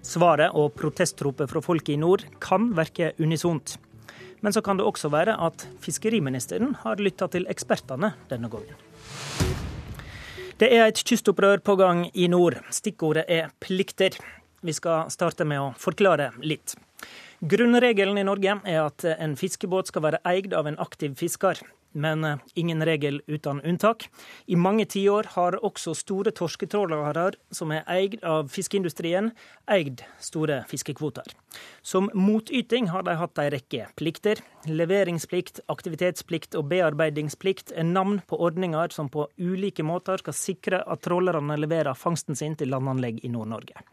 Svaret 0.00 0.56
og 0.56 0.72
protestropet 0.80 1.52
fra 1.52 1.60
folket 1.60 1.98
i 1.98 1.98
nord 2.00 2.24
kan 2.40 2.70
virke 2.80 3.12
unisont. 3.20 3.76
Men 4.40 4.56
så 4.56 4.64
kan 4.64 4.80
det 4.80 4.88
også 4.88 5.12
være 5.12 5.36
at 5.36 5.68
fiskeriministeren 5.84 6.78
har 6.86 7.04
lytta 7.04 7.28
til 7.28 7.44
ekspertene 7.52 8.14
denne 8.32 8.48
gangen. 8.48 8.80
Det 10.56 10.72
er 10.72 10.88
et 10.88 11.04
kystopprør 11.04 11.60
på 11.60 11.76
gang 11.76 12.06
i 12.16 12.32
nord. 12.32 12.56
Stikkordet 12.72 13.28
er 13.28 13.52
plikter. 13.60 14.16
Vi 14.64 14.72
skal 14.72 15.12
starte 15.12 15.44
med 15.44 15.60
å 15.60 15.72
forklare 15.76 16.32
litt. 16.40 16.78
Grunnregelen 17.40 18.18
i 18.18 18.24
Norge 18.26 18.56
er 18.66 18.80
at 18.82 19.04
en 19.14 19.36
fiskebåt 19.38 19.92
skal 19.92 20.02
være 20.08 20.18
eid 20.26 20.54
av 20.58 20.66
en 20.66 20.78
aktiv 20.82 21.12
fisker. 21.20 21.60
Men 21.94 22.24
eh, 22.24 22.40
ingen 22.54 22.84
regel 22.84 23.20
uten 23.26 23.60
unntak. 23.60 24.08
I 24.46 24.56
mange 24.56 24.84
tiår 24.84 25.30
har 25.36 25.56
også 25.64 25.94
store 25.96 26.32
torsketrålere 26.34 27.30
som 27.54 27.70
er 27.72 27.86
eid 27.88 28.18
av 28.26 28.50
fiskeindustrien, 28.52 29.30
eid 29.70 30.02
store 30.20 30.64
fiskekvoter. 30.68 31.30
Som 31.82 32.10
motyting 32.12 32.90
har 32.92 33.06
de 33.06 33.16
hatt 33.16 33.38
en 33.38 33.50
rekke 33.54 33.86
plikter. 33.96 34.42
Leveringsplikt, 34.66 35.62
aktivitetsplikt 35.70 36.58
og 36.58 36.68
bearbeidingsplikt 36.74 37.72
er 37.72 37.88
navn 37.88 38.20
på 38.26 38.36
ordninger 38.36 38.92
som 38.92 39.08
på 39.08 39.30
ulike 39.38 39.86
måter 39.86 40.20
skal 40.20 40.36
sikre 40.36 40.82
at 40.84 41.06
trålerne 41.06 41.56
leverer 41.56 41.94
fangsten 41.94 42.36
sin 42.36 42.58
til 42.58 42.74
landanlegg 42.74 43.22
i 43.24 43.32
Nord-Norge 43.32 43.86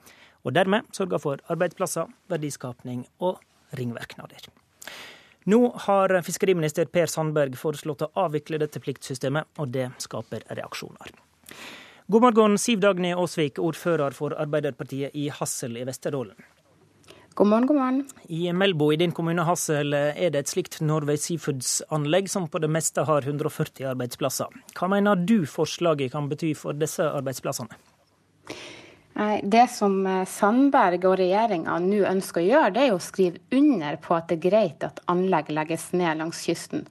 og 0.46 0.54
dermed 0.54 0.86
sørger 0.94 1.22
for 1.22 1.42
arbeidsplasser, 1.52 2.10
verdiskapning 2.30 3.04
og 3.20 3.42
ringvirkninger. 3.76 4.50
Nå 5.46 5.60
har 5.86 6.14
fiskeriminister 6.26 6.90
Per 6.90 7.10
Sandberg 7.10 7.58
foreslått 7.60 8.06
å 8.06 8.12
avvikle 8.26 8.58
dette 8.62 8.82
pliktsystemet, 8.82 9.52
og 9.62 9.74
det 9.74 9.92
skaper 10.02 10.46
reaksjoner. 10.50 11.14
God 12.10 12.22
morgen, 12.22 12.58
Siv 12.62 12.82
Dagny 12.82 13.14
Aasvik, 13.14 13.58
ordfører 13.62 14.14
for 14.14 14.34
Arbeiderpartiet 14.38 15.14
i 15.18 15.28
Hassel 15.34 15.78
i 15.78 15.86
Vesterålen. 15.86 16.38
God 17.36 17.50
morgen, 17.52 17.66
god 17.68 17.78
morgen. 17.78 17.98
I 18.30 18.54
Melbo 18.54 18.92
i 18.94 18.98
din 19.02 19.12
kommune 19.12 19.44
Hassel 19.44 19.94
er 19.94 20.30
det 20.32 20.46
et 20.46 20.52
slikt 20.54 20.78
Norway 20.86 21.18
Seafoods-anlegg 21.20 22.30
som 22.32 22.46
på 22.48 22.62
det 22.64 22.70
meste 22.72 23.04
har 23.10 23.26
140 23.28 23.90
arbeidsplasser. 23.90 24.54
Hva 24.78 24.90
mener 24.94 25.20
du 25.20 25.44
forslaget 25.50 26.14
kan 26.14 26.30
bety 26.32 26.54
for 26.56 26.78
disse 26.78 27.04
arbeidsplassene? 27.04 27.76
Det 29.44 29.68
som 29.72 30.02
eh, 30.08 30.26
Sandberg 30.28 31.06
og 31.08 31.14
regjeringa 31.22 31.78
nå 31.80 32.02
ønsker 32.10 32.42
å 32.42 32.50
gjøre, 32.50 32.72
det 32.76 32.82
er 32.84 32.96
å 32.96 33.00
skrive 33.00 33.40
under 33.56 33.96
på 34.04 34.16
at 34.18 34.28
det 34.28 34.42
er 34.42 34.50
greit 34.50 34.84
at 34.84 35.00
anlegg 35.12 35.54
legges 35.56 35.94
ned 35.96 36.20
langs 36.20 36.42
kysten. 36.44 36.84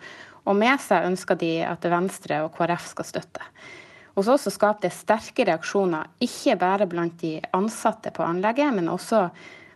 Og 0.48 0.56
med 0.56 0.80
seg 0.80 1.04
ønsker 1.10 1.36
de 1.40 1.58
at 1.68 1.84
Venstre 1.84 2.40
og 2.46 2.54
KrF 2.56 2.86
skal 2.94 3.08
støtte. 3.10 3.44
Hos 4.14 4.30
oss 4.30 4.48
skaper 4.54 4.86
det 4.86 4.94
sterke 4.94 5.44
reaksjoner, 5.50 6.08
ikke 6.22 6.56
bare 6.60 6.88
blant 6.88 7.18
de 7.20 7.34
ansatte 7.56 8.12
på 8.14 8.24
anlegget, 8.24 8.72
men 8.72 8.88
også 8.88 9.26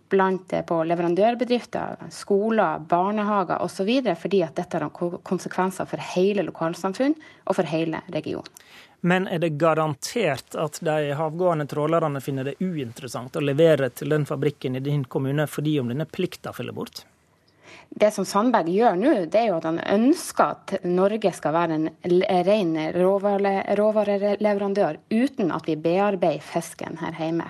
blant 0.09 0.55
på 0.65 0.77
leverandørbedrifter, 0.89 2.09
skoler, 2.15 2.81
barnehager 2.89 3.61
osv. 3.61 3.91
fordi 4.17 4.41
at 4.47 4.57
dette 4.57 4.81
har 4.81 5.21
konsekvenser 5.27 5.85
for 5.91 6.01
hele 6.15 6.47
lokalsamfunn 6.49 7.17
og 7.45 7.59
for 7.59 7.69
hele 7.69 8.01
regionen. 8.15 8.49
Men 9.01 9.29
er 9.31 9.39
det 9.39 9.55
garantert 9.61 10.57
at 10.59 10.81
de 10.83 11.13
havgående 11.15 11.69
trålerne 11.71 12.21
finner 12.21 12.49
det 12.49 12.57
uinteressant 12.59 13.37
å 13.39 13.45
levere 13.45 13.93
til 13.95 14.11
den 14.11 14.27
fabrikken 14.27 14.77
i 14.77 14.83
din 14.83 15.05
kommune 15.05 15.47
fordi 15.47 15.79
om 15.81 15.93
denne 15.93 16.09
plikta 16.11 16.53
faller 16.53 16.75
bort? 16.75 17.05
Det 17.89 18.11
som 18.13 18.25
Sandberg 18.29 18.69
gjør 18.69 18.97
nå, 19.01 19.13
det 19.33 19.39
er 19.41 19.47
jo 19.49 19.59
at 19.59 19.67
han 19.69 19.79
ønsker 19.81 20.45
at 20.45 20.75
Norge 20.85 21.31
skal 21.33 21.55
være 21.55 21.77
en 21.79 21.87
ren 22.45 22.75
råvareleverandør 23.79 24.99
uten 25.15 25.55
at 25.55 25.69
vi 25.69 25.77
bearbeider 25.81 26.45
fisken 26.45 26.99
her 27.01 27.17
hjemme. 27.17 27.47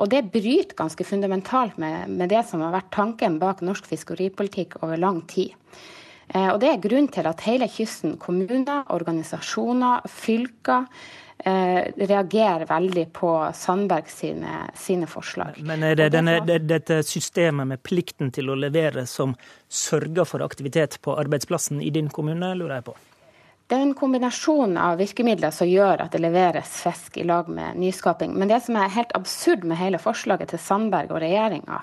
Og 0.00 0.10
det 0.12 0.26
bryter 0.32 0.76
ganske 0.76 1.04
fundamentalt 1.04 1.78
med, 1.80 2.10
med 2.12 2.28
det 2.32 2.44
som 2.48 2.64
har 2.64 2.74
vært 2.76 2.92
tanken 2.92 3.38
bak 3.40 3.64
norsk 3.64 3.88
fiskeripolitikk 3.88 4.78
over 4.84 5.00
lang 5.00 5.22
tid. 5.32 5.56
Eh, 6.34 6.48
og 6.52 6.60
Det 6.60 6.68
er 6.70 6.82
grunnen 6.82 7.10
til 7.10 7.26
at 7.26 7.42
hele 7.46 7.68
kysten, 7.70 8.16
kommuner, 8.18 8.84
organisasjoner, 8.94 10.06
fylker, 10.06 10.86
eh, 11.44 11.90
reagerer 11.96 12.66
veldig 12.68 13.06
på 13.12 13.32
Sandberg 13.54 14.08
sine, 14.08 14.70
sine 14.74 15.06
forslag. 15.06 15.60
Men 15.62 15.82
er 15.82 15.94
det 15.94 16.12
denne, 16.12 16.38
dette 16.44 17.02
systemet 17.02 17.66
med 17.66 17.82
plikten 17.82 18.30
til 18.30 18.50
å 18.50 18.58
levere 18.58 19.06
som 19.06 19.34
sørger 19.68 20.24
for 20.24 20.46
aktivitet 20.46 21.00
på 21.02 21.16
arbeidsplassen 21.18 21.82
i 21.82 21.90
din 21.90 22.08
kommune, 22.08 22.54
lurer 22.54 22.78
jeg 22.78 22.90
på? 22.92 22.96
Det 23.70 23.76
er 23.78 23.84
en 23.86 23.92
kombinasjon 23.94 24.72
av 24.82 24.96
virkemidler 24.98 25.52
som 25.54 25.68
gjør 25.70 26.00
at 26.02 26.10
det 26.10 26.18
leveres 26.24 26.72
fisk 26.82 27.20
i 27.22 27.22
lag 27.22 27.46
med 27.46 27.76
nyskaping. 27.78 28.32
Men 28.34 28.50
det 28.50 28.56
som 28.64 28.74
er 28.74 28.90
helt 28.90 29.12
absurd 29.14 29.62
med 29.62 29.78
hele 29.78 30.00
forslaget 30.02 30.50
til 30.50 30.58
Sandberg 30.58 31.12
og 31.14 31.20
regjeringa, 31.22 31.76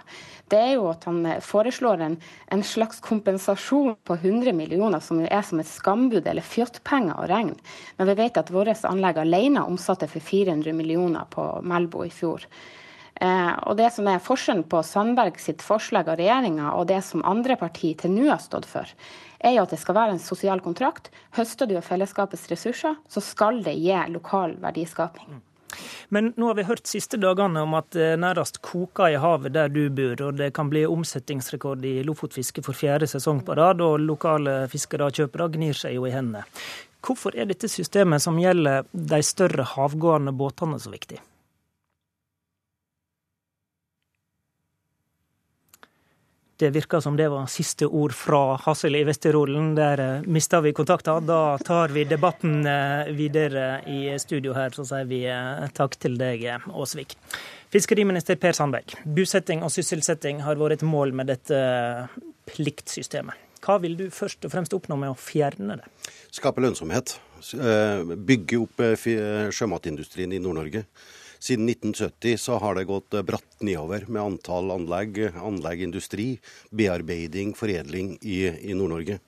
det 0.52 0.60
er 0.60 0.74
jo 0.74 0.90
at 0.92 1.08
han 1.08 1.22
foreslår 1.40 2.04
en, 2.04 2.18
en, 2.52 2.64
slags 2.68 3.00
kompensasjon 3.06 3.96
på 4.04 4.18
100 4.20 4.52
millioner, 4.58 5.00
som 5.00 5.22
er 5.24 5.46
som 5.48 5.62
et 5.64 5.70
skambud 5.70 6.28
eller 6.28 6.44
fjottpenger 6.44 7.22
å 7.22 7.30
regne. 7.32 7.56
Men 7.96 8.12
vi 8.12 8.18
vet 8.20 8.42
at 8.42 8.52
vårt 8.52 8.84
anlegg 8.84 9.22
alene 9.24 9.64
omsatte 9.64 10.12
for 10.12 10.20
400 10.20 10.76
millioner 10.76 11.24
på 11.32 11.46
Melbo 11.64 12.04
i 12.04 12.12
fjor. 12.12 12.44
Eh, 13.16 13.54
og 13.64 13.80
det 13.80 13.94
som 13.96 14.12
er 14.12 14.20
Forskjellen 14.28 14.68
på 14.68 14.84
Sandberg 14.84 15.40
sitt 15.40 15.64
forslag 15.64 16.12
av 16.12 16.20
regjeringa 16.20 16.76
og 16.76 16.90
det 16.92 17.00
som 17.08 17.24
andre 17.24 17.56
partier 17.58 17.96
til 18.04 18.12
nå 18.14 18.28
har 18.28 18.44
stått 18.44 18.68
for, 18.68 18.92
er 19.40 19.58
jo 19.58 19.66
at 19.66 19.74
det 19.74 19.82
skal 19.82 19.98
være 19.98 20.16
en 20.16 20.24
sosial 20.24 20.62
kontrakt. 20.66 21.12
Høster 21.38 21.70
du 21.70 21.76
av 21.78 21.86
fellesskapets 21.86 22.48
ressurser, 22.52 22.98
så 23.10 23.24
skal 23.24 23.62
det 23.66 23.78
gi 23.78 23.98
lokal 24.14 24.58
verdiskaping. 24.62 25.42
Men 26.10 26.32
nå 26.40 26.48
har 26.48 26.56
vi 26.56 26.64
hørt 26.64 26.88
siste 26.88 27.20
dagene 27.20 27.62
om 27.66 27.74
at 27.78 27.90
det 27.96 28.14
nærmest 28.22 28.62
koker 28.64 29.12
i 29.12 29.20
havet 29.20 29.54
der 29.58 29.72
du 29.72 29.90
bor, 29.92 30.16
og 30.30 30.38
det 30.40 30.54
kan 30.56 30.70
bli 30.72 30.86
omsetningsrekord 30.88 31.84
i 31.86 32.00
lofotfiske 32.08 32.64
for 32.66 32.78
fjerde 32.78 33.10
sesong 33.12 33.44
på 33.46 33.58
rad, 33.60 33.84
og 33.84 34.00
lokale 34.00 34.62
fiskere 34.72 35.10
og 35.10 35.20
kjøpere 35.20 35.50
gnir 35.58 35.78
seg 35.78 35.98
jo 35.98 36.08
i 36.08 36.14
hendene. 36.16 36.46
Hvorfor 37.04 37.36
er 37.38 37.48
dette 37.48 37.70
systemet 37.72 38.24
som 38.24 38.40
gjelder 38.40 38.88
de 38.92 39.20
større 39.24 39.68
havgående 39.76 40.34
båtene 40.36 40.80
så 40.82 40.92
viktig? 40.92 41.20
Det 46.60 46.70
virka 46.70 47.02
som 47.02 47.18
det 47.18 47.28
var 47.30 47.46
siste 47.46 47.86
ord 47.86 48.14
fra 48.18 48.56
Hassel 48.58 48.96
i 48.98 49.04
Vesterålen. 49.06 49.76
Der 49.78 50.00
uh, 50.02 50.24
mista 50.26 50.58
vi 50.62 50.72
kontakta. 50.74 51.20
Da 51.22 51.58
tar 51.62 51.92
vi 51.94 52.02
debatten 52.10 52.66
uh, 52.66 53.06
videre 53.14 53.84
i 53.86 54.16
studio 54.18 54.56
her. 54.58 54.74
Så 54.74 54.88
sier 54.90 55.06
vi 55.06 55.20
uh, 55.30 55.68
takk 55.78 56.00
til 56.02 56.18
deg, 56.18 56.48
Åsvik. 56.74 57.14
Fiskeriminister 57.70 58.40
Per 58.42 58.58
Sandberg, 58.58 58.96
bosetting 59.06 59.62
og 59.62 59.70
sysselsetting 59.70 60.42
har 60.48 60.58
vært 60.58 60.80
et 60.80 60.88
mål 60.88 61.14
med 61.20 61.30
dette 61.30 61.60
pliktsystemet. 62.50 63.38
Hva 63.62 63.78
vil 63.84 63.94
du 64.00 64.08
først 64.10 64.50
og 64.50 64.56
fremst 64.56 64.74
oppnå 64.74 64.98
med 64.98 65.14
å 65.14 65.20
fjerne 65.20 65.78
det? 65.78 66.10
Skape 66.34 66.64
lønnsomhet. 66.64 67.20
Bygge 68.32 68.64
opp 68.64 68.82
sjømatindustrien 68.98 70.34
i 70.34 70.42
Nord-Norge. 70.42 70.88
Siden 71.40 71.70
1970 71.70 72.38
så 72.42 72.58
har 72.62 72.76
det 72.78 72.88
gått 72.90 73.14
eh, 73.14 73.26
bratt 73.26 73.62
nedover 73.62 74.08
med 74.08 74.22
antall 74.24 74.74
anlegg, 74.74 75.20
anlegg 75.38 75.86
industri, 75.86 76.28
bearbeiding, 76.70 77.54
foredling 77.58 78.16
i, 78.22 78.42
i 78.48 78.76
Nord-Norge. 78.78 79.20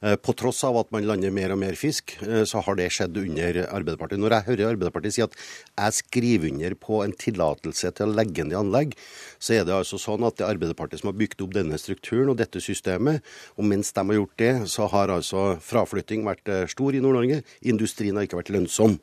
Eh, 0.00 0.16
på 0.16 0.32
tross 0.32 0.62
av 0.64 0.78
at 0.80 0.88
man 0.94 1.04
lander 1.04 1.32
mer 1.34 1.52
og 1.52 1.58
mer 1.60 1.76
fisk, 1.76 2.14
eh, 2.24 2.44
så 2.48 2.62
har 2.64 2.76
det 2.78 2.86
skjedd 2.94 3.18
under 3.20 3.58
Arbeiderpartiet. 3.66 4.20
Når 4.22 4.32
jeg 4.32 4.46
hører 4.46 4.70
Arbeiderpartiet 4.70 5.12
si 5.12 5.24
at 5.24 5.34
jeg 5.76 5.96
skriver 5.98 6.48
under 6.54 6.74
på 6.74 7.02
en 7.04 7.12
tillatelse 7.12 7.90
til 7.98 8.06
å 8.06 8.14
legge 8.16 8.46
ned 8.46 8.56
anlegg, 8.56 8.94
så 9.38 9.58
er 9.58 9.66
det 9.68 9.74
altså 9.76 10.00
sånn 10.00 10.24
at 10.24 10.38
det 10.38 10.46
er 10.46 10.54
Arbeiderpartiet 10.54 11.02
som 11.02 11.10
har 11.12 11.18
bygd 11.20 11.44
opp 11.44 11.52
denne 11.52 11.76
strukturen 11.76 12.32
og 12.32 12.38
dette 12.40 12.62
systemet. 12.64 13.20
Og 13.58 13.68
mens 13.68 13.92
de 13.92 14.00
har 14.00 14.16
gjort 14.16 14.36
det, 14.40 14.54
så 14.72 14.88
har 14.88 15.12
altså 15.12 15.60
fraflytting 15.60 16.24
vært 16.24 16.48
stor 16.72 16.96
i 16.96 17.04
Nord-Norge. 17.04 17.42
Industrien 17.60 18.16
har 18.16 18.24
ikke 18.24 18.40
vært 18.40 18.54
lønnsom. 18.56 18.96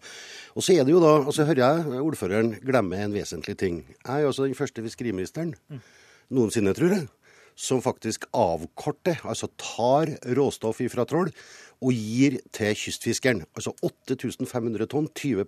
Og 0.58 0.66
så 0.66 0.74
er 0.74 0.84
det 0.88 0.96
jo 0.96 1.04
da, 1.04 1.14
og 1.22 1.30
så 1.36 1.46
hører 1.46 1.62
jeg 1.62 2.02
ordføreren 2.02 2.56
glemme 2.66 2.98
en 2.98 3.14
vesentlig 3.14 3.58
ting. 3.58 3.84
Jeg 4.02 4.24
er 4.24 4.26
altså 4.26 4.50
den 4.50 4.58
første 4.58 4.82
fiskeriministeren 4.82 5.54
noensinne, 6.34 6.74
tror 6.76 6.96
jeg, 6.96 7.06
som 7.58 7.82
faktisk 7.82 8.28
avkorter, 8.38 9.18
altså 9.26 9.50
tar 9.58 10.14
råstoff 10.38 10.84
ifra 10.86 11.08
trål 11.10 11.32
og 11.84 11.94
gir 11.94 12.40
til 12.56 12.74
kystfiskeren. 12.78 13.44
Altså 13.58 13.74
8500 13.86 14.90
tonn, 14.90 15.10
20 15.14 15.44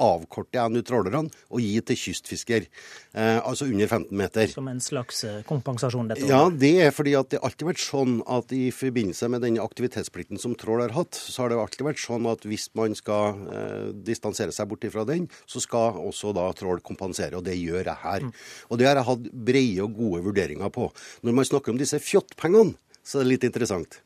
avkorter 0.00 0.58
jeg 0.58 0.72
nå 0.72 0.82
trålerne 0.86 1.28
og 1.50 1.62
gir 1.62 1.84
til 1.86 1.98
kystfisker. 2.00 2.66
Eh, 3.12 3.38
altså 3.38 3.68
under 3.68 3.86
15 3.86 4.16
meter. 4.16 4.48
Som 4.52 4.70
en 4.72 4.80
slags 4.80 5.22
eh, 5.28 5.40
kompensasjon? 5.48 6.10
dette 6.10 6.28
Ja, 6.30 6.48
det 6.50 6.72
er 6.86 6.94
fordi 6.96 7.14
at 7.18 7.30
det 7.32 7.42
alltid 7.44 7.68
vært 7.68 7.82
sånn 7.84 8.18
at 8.30 8.54
i 8.56 8.70
forbindelse 8.74 9.30
med 9.32 9.44
denne 9.44 9.64
aktivitetsplikten 9.64 10.40
som 10.40 10.56
trål 10.58 10.86
har 10.86 10.96
hatt, 10.96 11.18
så 11.18 11.44
har 11.44 11.52
det 11.52 11.60
alltid 11.60 11.86
vært 11.90 12.02
sånn 12.02 12.28
at 12.30 12.46
hvis 12.48 12.70
man 12.78 12.96
skal 12.98 13.40
eh, 13.52 13.88
distansere 14.06 14.54
seg 14.56 14.70
bort 14.70 14.86
ifra 14.88 15.06
den, 15.08 15.28
så 15.50 15.62
skal 15.62 16.00
også 16.00 16.34
da 16.36 16.48
trål 16.56 16.82
kompensere, 16.84 17.36
og 17.36 17.46
det 17.46 17.58
gjør 17.60 17.84
jeg 17.84 18.00
her. 18.04 18.24
Mm. 18.24 18.36
Og 18.70 18.80
det 18.80 18.88
har 18.88 19.00
jeg 19.00 19.10
hatt 19.10 19.32
brede 19.50 19.84
og 19.84 19.98
gode 19.98 20.24
vurderinger 20.30 20.72
på. 20.72 20.88
Når 21.26 21.36
man 21.36 21.48
snakker 21.48 21.74
om 21.74 21.80
disse 21.80 22.00
fjottpengene, 22.00 22.78
så 23.04 23.20
er 23.20 23.26
det 23.26 23.34
litt 23.34 23.46
interessant. 23.48 24.00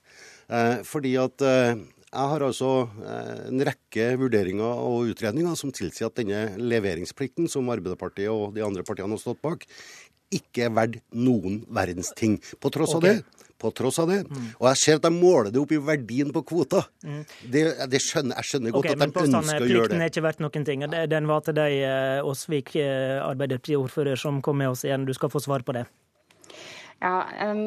Eh, 0.49 0.81
fordi 0.87 1.15
at 1.21 1.45
eh, 1.45 1.75
jeg 2.15 2.31
har 2.31 2.47
altså 2.47 2.73
eh, 3.03 3.45
en 3.51 3.65
rekke 3.69 4.09
vurderinger 4.21 4.83
og 4.87 5.12
utredninger 5.15 5.57
som 5.59 5.73
tilsier 5.75 6.11
at 6.11 6.19
denne 6.21 6.47
leveringsplikten, 6.61 7.49
som 7.51 7.71
Arbeiderpartiet 7.73 8.31
og 8.33 8.55
de 8.57 8.65
andre 8.66 8.85
partiene 8.87 9.16
har 9.16 9.23
stått 9.23 9.43
bak, 9.45 9.66
ikke 10.35 10.66
er 10.66 10.75
verdt 10.75 11.01
noen 11.15 11.62
verdens 11.75 12.12
ting. 12.19 12.39
På 12.61 12.73
tross 12.75 12.95
okay. 12.97 13.19
av 13.19 13.25
det 13.25 13.45
på 13.65 13.71
tross 13.71 13.99
av 14.03 14.11
det. 14.11 14.19
Mm. 14.29 14.49
Og 14.59 14.66
jeg 14.69 14.81
ser 14.81 14.99
at 14.99 15.05
de 15.07 15.11
måler 15.15 15.53
det 15.55 15.61
opp 15.62 15.73
i 15.73 15.79
verdien 15.81 16.29
på 16.35 16.43
kvota. 16.45 16.83
Mm. 17.07 17.21
Det, 17.55 17.62
det 17.89 18.01
skjønner, 18.03 18.37
jeg 18.43 18.51
skjønner 18.51 18.75
godt 18.75 18.89
okay, 18.91 18.97
at 18.99 19.15
de 19.15 19.23
ønsker 19.25 19.39
å 19.39 19.39
gjøre 19.39 19.62
det. 19.65 19.79
Plikten 19.79 20.05
er 20.05 20.12
ikke 20.12 20.25
verdt 20.27 20.43
noen 20.45 20.66
ting. 20.69 20.87
Den 21.15 21.31
var 21.31 21.45
til 21.47 21.57
deg, 21.57 21.77
Åsvik, 22.29 22.75
Arbeiderparti-ordfører, 23.25 24.21
som 24.21 24.43
kom 24.45 24.61
med 24.61 24.75
oss 24.75 24.85
igjen. 24.85 25.07
Du 25.09 25.15
skal 25.16 25.33
få 25.33 25.41
svar 25.47 25.65
på 25.65 25.79
det. 25.79 25.87
Ja, 27.05 27.18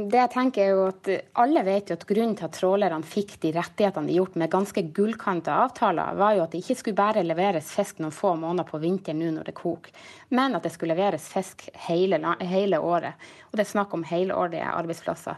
det 0.09 0.17
jeg 0.17 0.29
tenker 0.33 0.63
er 0.63 0.71
jo 0.73 0.85
at 0.89 1.07
Alle 1.37 1.61
vet 1.61 1.91
jo 1.91 1.97
at 1.99 2.05
grunnen 2.09 2.33
til 2.39 2.47
at 2.47 2.55
trålerne 2.57 3.05
fikk 3.05 3.35
de 3.43 3.51
rettighetene 3.53 4.09
de 4.09 4.15
gjort 4.15 4.37
med 4.41 4.49
ganske 4.49 4.81
gullkanta 4.97 5.59
avtaler, 5.67 6.17
var 6.17 6.33
jo 6.33 6.45
at 6.47 6.55
det 6.55 6.63
ikke 6.63 6.77
skulle 6.79 6.97
bare 6.97 7.25
leveres 7.25 7.69
fisk 7.69 8.01
noen 8.01 8.15
få 8.15 8.33
måneder 8.39 8.65
på 8.65 8.81
vinteren 8.81 9.21
nå 9.21 9.29
når 9.35 9.51
det 9.51 9.57
koker, 9.59 9.93
men 10.33 10.57
at 10.57 10.65
det 10.65 10.73
skulle 10.73 10.97
leveres 10.97 11.29
fisk 11.29 11.67
hele, 11.85 12.17
hele 12.41 12.81
året. 12.81 13.29
Og 13.51 13.59
det 13.59 13.67
er 13.67 13.73
snakk 13.75 13.93
om 13.93 14.07
helårige 14.09 14.73
arbeidsplasser. 14.73 15.37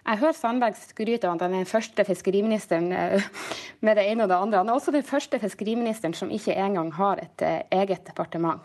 Jeg 0.00 0.20
hører 0.22 0.36
Sandberg 0.36 0.78
skryte 0.80 1.28
av 1.28 1.36
at 1.36 1.44
han 1.44 1.54
er 1.54 1.62
den 1.62 1.68
første 1.68 2.04
fiskeriministeren 2.08 2.88
eh, 2.96 3.26
med 3.84 3.98
det 4.00 4.06
ene 4.08 4.24
og 4.24 4.30
det 4.32 4.38
andre. 4.38 4.62
Han 4.62 4.72
er 4.72 4.78
også 4.78 4.94
den 4.94 5.06
første 5.06 5.40
fiskeriministeren 5.42 6.16
som 6.16 6.32
ikke 6.32 6.56
engang 6.56 6.88
har 6.96 7.20
et 7.20 7.44
eh, 7.44 7.60
eget 7.82 8.06
departement. 8.08 8.64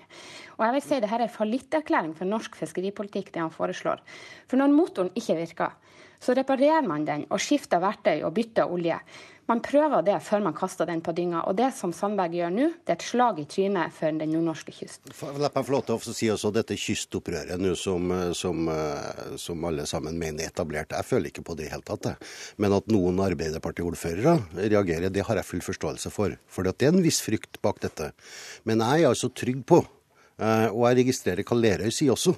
Og 0.56 0.64
jeg 0.64 0.76
vil 0.78 0.86
si 0.86 1.00
Dette 1.04 1.22
er 1.26 1.34
fallitterklæring 1.34 2.16
for 2.16 2.30
norsk 2.30 2.56
fiskeripolitikk, 2.56 3.34
det 3.36 3.44
han 3.44 3.54
foreslår. 3.54 4.04
For 4.48 4.62
når 4.62 4.72
motoren 4.72 5.12
ikke 5.16 5.36
virker, 5.42 5.76
så 6.24 6.34
reparerer 6.38 6.88
man 6.88 7.06
den 7.06 7.26
og 7.30 7.44
skifter 7.44 7.84
verktøy 7.84 8.24
og 8.24 8.34
bytter 8.34 8.72
olje. 8.72 9.02
Man 9.46 9.62
prøver 9.62 10.02
det 10.06 10.16
før 10.26 10.42
man 10.42 10.56
kaster 10.58 10.88
den 10.90 11.04
på 11.06 11.14
dynga. 11.14 11.44
Og 11.46 11.54
det 11.60 11.68
som 11.78 11.92
Sandberg 11.94 12.34
gjør 12.34 12.54
nå, 12.54 12.70
det 12.82 12.96
er 12.96 12.98
et 12.98 13.06
slag 13.06 13.42
i 13.42 13.46
trynet 13.50 13.94
for 13.94 14.18
den 14.18 14.34
nordnorske 14.34 14.74
kysten. 14.74 15.14
La 15.38 15.52
meg 15.54 15.68
få 15.68 15.82
å 15.94 16.00
si 16.18 16.32
også 16.34 16.50
dette 16.56 16.78
kystopprøret 16.82 17.62
nå 17.62 17.76
som, 17.78 18.10
som, 18.34 18.66
som, 19.42 19.68
alle 19.70 19.86
sammen 19.90 20.18
mener 20.18 20.48
er 20.48 20.54
etablert. 20.54 20.96
Jeg 20.98 21.10
føler 21.10 21.30
ikke 21.30 21.46
på 21.46 21.58
det 21.60 21.68
i 21.68 21.74
hele 21.74 21.86
tatt. 21.86 22.16
Men 22.58 22.74
at 22.78 22.90
noen 22.90 23.22
Arbeiderparti-ordførere 23.28 24.38
reagerer, 24.66 25.14
det 25.14 25.28
har 25.28 25.38
jeg 25.38 25.50
full 25.52 25.66
forståelse 25.66 26.14
for. 26.14 26.38
For 26.50 26.66
det 26.66 26.80
er 26.82 26.96
en 26.96 27.06
viss 27.06 27.22
frykt 27.26 27.62
bak 27.62 27.84
dette. 27.86 28.12
Men 28.66 28.82
jeg 28.82 29.06
er 29.06 29.14
altså 29.14 29.30
trygg 29.30 29.62
på, 29.70 29.84
eh, 30.42 30.70
og 30.72 30.88
jeg 30.90 31.04
registrerer 31.04 31.46
hva 31.46 31.60
Lerøy 31.60 31.94
sier 31.94 32.18
også, 32.18 32.34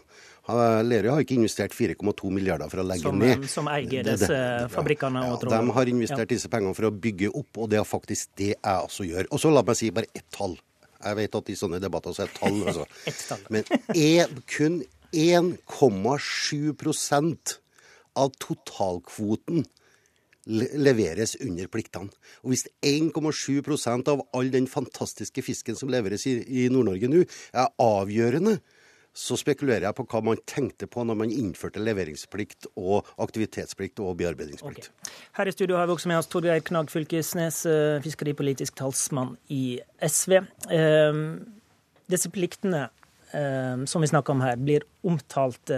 Lerøy 0.47 1.11
har 1.11 1.19
ikke 1.25 1.35
investert 1.35 1.73
4,2 1.75 2.29
milliarder 2.31 2.69
for 2.71 2.79
å 2.79 2.85
legge 2.87 3.03
som, 3.09 3.17
ned. 3.19 3.43
Som 3.51 3.67
eier 3.71 4.03
disse 4.07 4.31
ja, 4.31 4.67
fabrikkene 4.71 5.19
og 5.27 5.43
ja, 5.43 5.49
De 5.51 5.59
har 5.75 5.85
investert 5.91 6.29
disse 6.31 6.47
pengene 6.51 6.75
for 6.77 6.85
å 6.87 6.91
bygge 6.93 7.27
opp, 7.35 7.51
og 7.59 7.65
det 7.73 7.79
er 7.81 7.87
faktisk 7.87 8.25
det 8.39 8.53
jeg 8.53 8.77
også 8.87 9.03
gjør. 9.09 9.25
Og 9.27 9.37
så 9.43 9.47
la 9.51 9.61
meg 9.67 9.75
si 9.79 9.95
bare 9.95 10.11
ett 10.15 10.29
tall. 10.31 10.55
Jeg 10.97 11.13
vet 11.19 11.37
at 11.39 11.49
i 11.51 11.59
sånne 11.59 11.79
debatter 11.83 12.11
så 12.15 12.21
er 12.23 12.31
tall, 12.37 12.57
altså. 12.69 12.83
tall. 13.27 13.43
Men 13.53 13.63
er 13.91 14.25
kun 14.49 14.75
1,7% 15.11 17.59
av 18.17 18.27
totalkvoten 18.41 19.59
leveres 20.47 21.35
under 21.43 21.67
pliktene. 21.71 22.09
Og 22.43 22.49
hvis 22.53 22.67
1,7% 22.85 24.11
av 24.13 24.21
all 24.31 24.51
den 24.53 24.67
fantastiske 24.71 25.41
fisken 25.43 25.75
som 25.75 25.89
leveres 25.91 26.25
i, 26.29 26.33
i 26.39 26.69
Nord-Norge 26.71 27.07
nå, 27.11 27.23
er 27.51 27.67
avgjørende, 27.83 28.53
så 29.17 29.37
spekulerer 29.39 29.87
jeg 29.87 29.97
på 29.97 30.05
hva 30.11 30.21
man 30.25 30.41
tenkte 30.49 30.85
på 30.89 31.01
når 31.07 31.17
man 31.23 31.31
innførte 31.33 31.81
leveringsplikt 31.81 32.69
og 32.77 33.07
aktivitetsplikt 33.23 34.01
og 34.03 34.19
bearbeidingsplikt. 34.19 34.91
Okay. 34.91 35.15
Her 35.39 35.49
i 35.49 35.55
studio 35.55 35.79
har 35.79 35.89
vi 35.89 35.95
også 35.95 36.11
med 36.11 36.19
oss 36.21 36.29
Torgeir 36.29 36.61
Knag 36.65 36.91
Fylkesnes, 36.93 37.63
eh, 37.65 37.97
fiskeripolitisk 38.03 38.77
talsmann 38.77 39.33
i 39.53 39.79
SV. 40.05 40.37
Eh, 40.69 41.21
disse 42.13 42.31
pliktene 42.33 42.83
eh, 43.33 43.87
som 43.89 44.05
vi 44.05 44.11
snakker 44.11 44.35
om 44.35 44.45
her, 44.45 44.61
blir 44.61 44.85
omtalt 45.01 45.73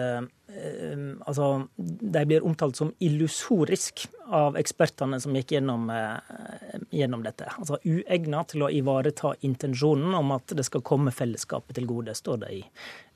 altså, 1.26 1.67
de 1.77 2.26
blir 2.26 2.45
omtalt 2.45 2.77
som 2.80 2.91
illusorisk 2.99 4.07
av 4.34 4.57
ekspertene 4.59 5.19
som 5.21 5.35
gikk 5.38 5.53
gjennom, 5.55 5.89
eh, 5.93 6.80
gjennom 6.95 7.23
dette. 7.23 7.49
Altså 7.57 7.80
uegnet 7.85 8.53
til 8.53 8.65
å 8.65 8.71
ivareta 8.73 9.34
intensjonen 9.45 10.15
om 10.17 10.34
at 10.35 10.55
det 10.57 10.65
skal 10.65 10.85
komme 10.85 11.13
fellesskapet 11.13 11.77
til 11.77 11.88
gode, 11.89 12.15
står 12.17 12.43
det 12.43 12.51
i 12.57 12.61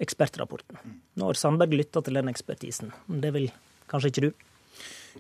ekspertrapporten. 0.04 0.78
Nå 1.18 1.30
har 1.30 1.40
Sandberg 1.40 1.74
lytta 1.74 2.04
til 2.04 2.20
den 2.20 2.32
ekspertisen. 2.32 2.94
Det 3.08 3.34
vil 3.34 3.52
kanskje 3.90 4.14
ikke 4.14 4.26
du? 4.28 4.32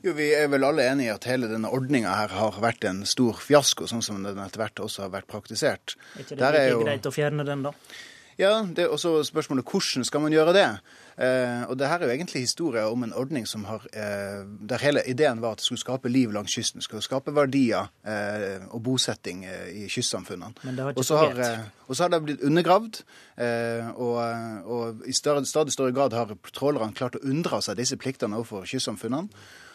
Jo, 0.01 0.13
Vi 0.13 0.31
er 0.33 0.47
vel 0.49 0.63
alle 0.65 0.87
enige 0.89 1.11
i 1.11 1.13
at 1.13 1.27
hele 1.29 1.47
denne 1.47 1.69
ordninga 1.69 2.15
her 2.17 2.33
har 2.33 2.57
vært 2.61 2.85
en 2.89 3.03
stor 3.05 3.37
fiasko, 3.37 3.85
sånn 3.85 4.01
som 4.01 4.23
den 4.23 4.41
etter 4.41 4.63
hvert 4.63 4.81
også 4.81 5.05
har 5.05 5.13
vært 5.13 5.29
praktisert. 5.29 5.95
Er 6.15 6.25
ikke 6.25 6.39
det 6.39 6.49
er 6.49 6.69
jo... 6.71 6.81
greit 6.81 7.05
å 7.05 7.13
fjerne 7.13 7.45
den, 7.45 7.61
da? 7.67 7.73
Ja, 8.39 8.63
det 8.65 8.87
er 8.87 8.93
også 8.93 9.19
spørsmålet 9.27 9.69
hvordan 9.69 10.07
skal 10.07 10.23
man 10.23 10.33
gjøre 10.33 10.55
det? 10.55 10.67
Eh, 11.17 11.63
og 11.69 11.77
det 11.77 11.89
her 11.89 12.01
er 12.01 12.09
jo 12.09 12.15
egentlig 12.15 12.41
historie 12.41 12.83
om 12.89 13.03
en 13.05 13.13
ordning 13.13 13.45
som 13.47 13.65
har, 13.69 13.85
eh, 13.93 14.43
der 14.69 14.81
hele 14.81 15.03
ideen 15.07 15.41
var 15.41 15.51
at 15.51 15.61
det 15.61 15.65
skulle 15.65 15.79
skape 15.79 16.09
liv 16.09 16.31
langs 16.31 16.53
kysten. 16.53 16.81
Skulle 16.81 17.05
skape 17.05 17.35
verdier 17.35 17.89
eh, 18.05 18.65
og 18.69 18.83
bosetting 18.83 19.45
eh, 19.45 19.67
i 19.83 19.87
kystsamfunnene. 19.87 20.53
Men 20.63 20.75
det 20.75 20.83
har 20.83 20.93
ikke 20.95 20.99
og 20.99 21.05
så 21.05 21.17
har, 21.17 21.39
eh, 21.39 21.99
har 21.99 22.09
det 22.09 22.23
blitt 22.23 22.41
undergravd. 22.43 23.03
Eh, 23.37 23.89
og, 23.95 24.17
og, 24.65 25.03
i 25.07 25.13
stadig 25.13 25.73
større 25.73 25.93
grad 25.93 26.13
har 26.13 26.33
trålerne 26.53 26.93
klart 26.93 27.15
å 27.15 27.25
unndra 27.25 27.61
seg 27.61 27.77
disse 27.77 27.97
pliktene 27.97 28.37
overfor 28.37 28.65
kystsamfunnene. 28.65 29.29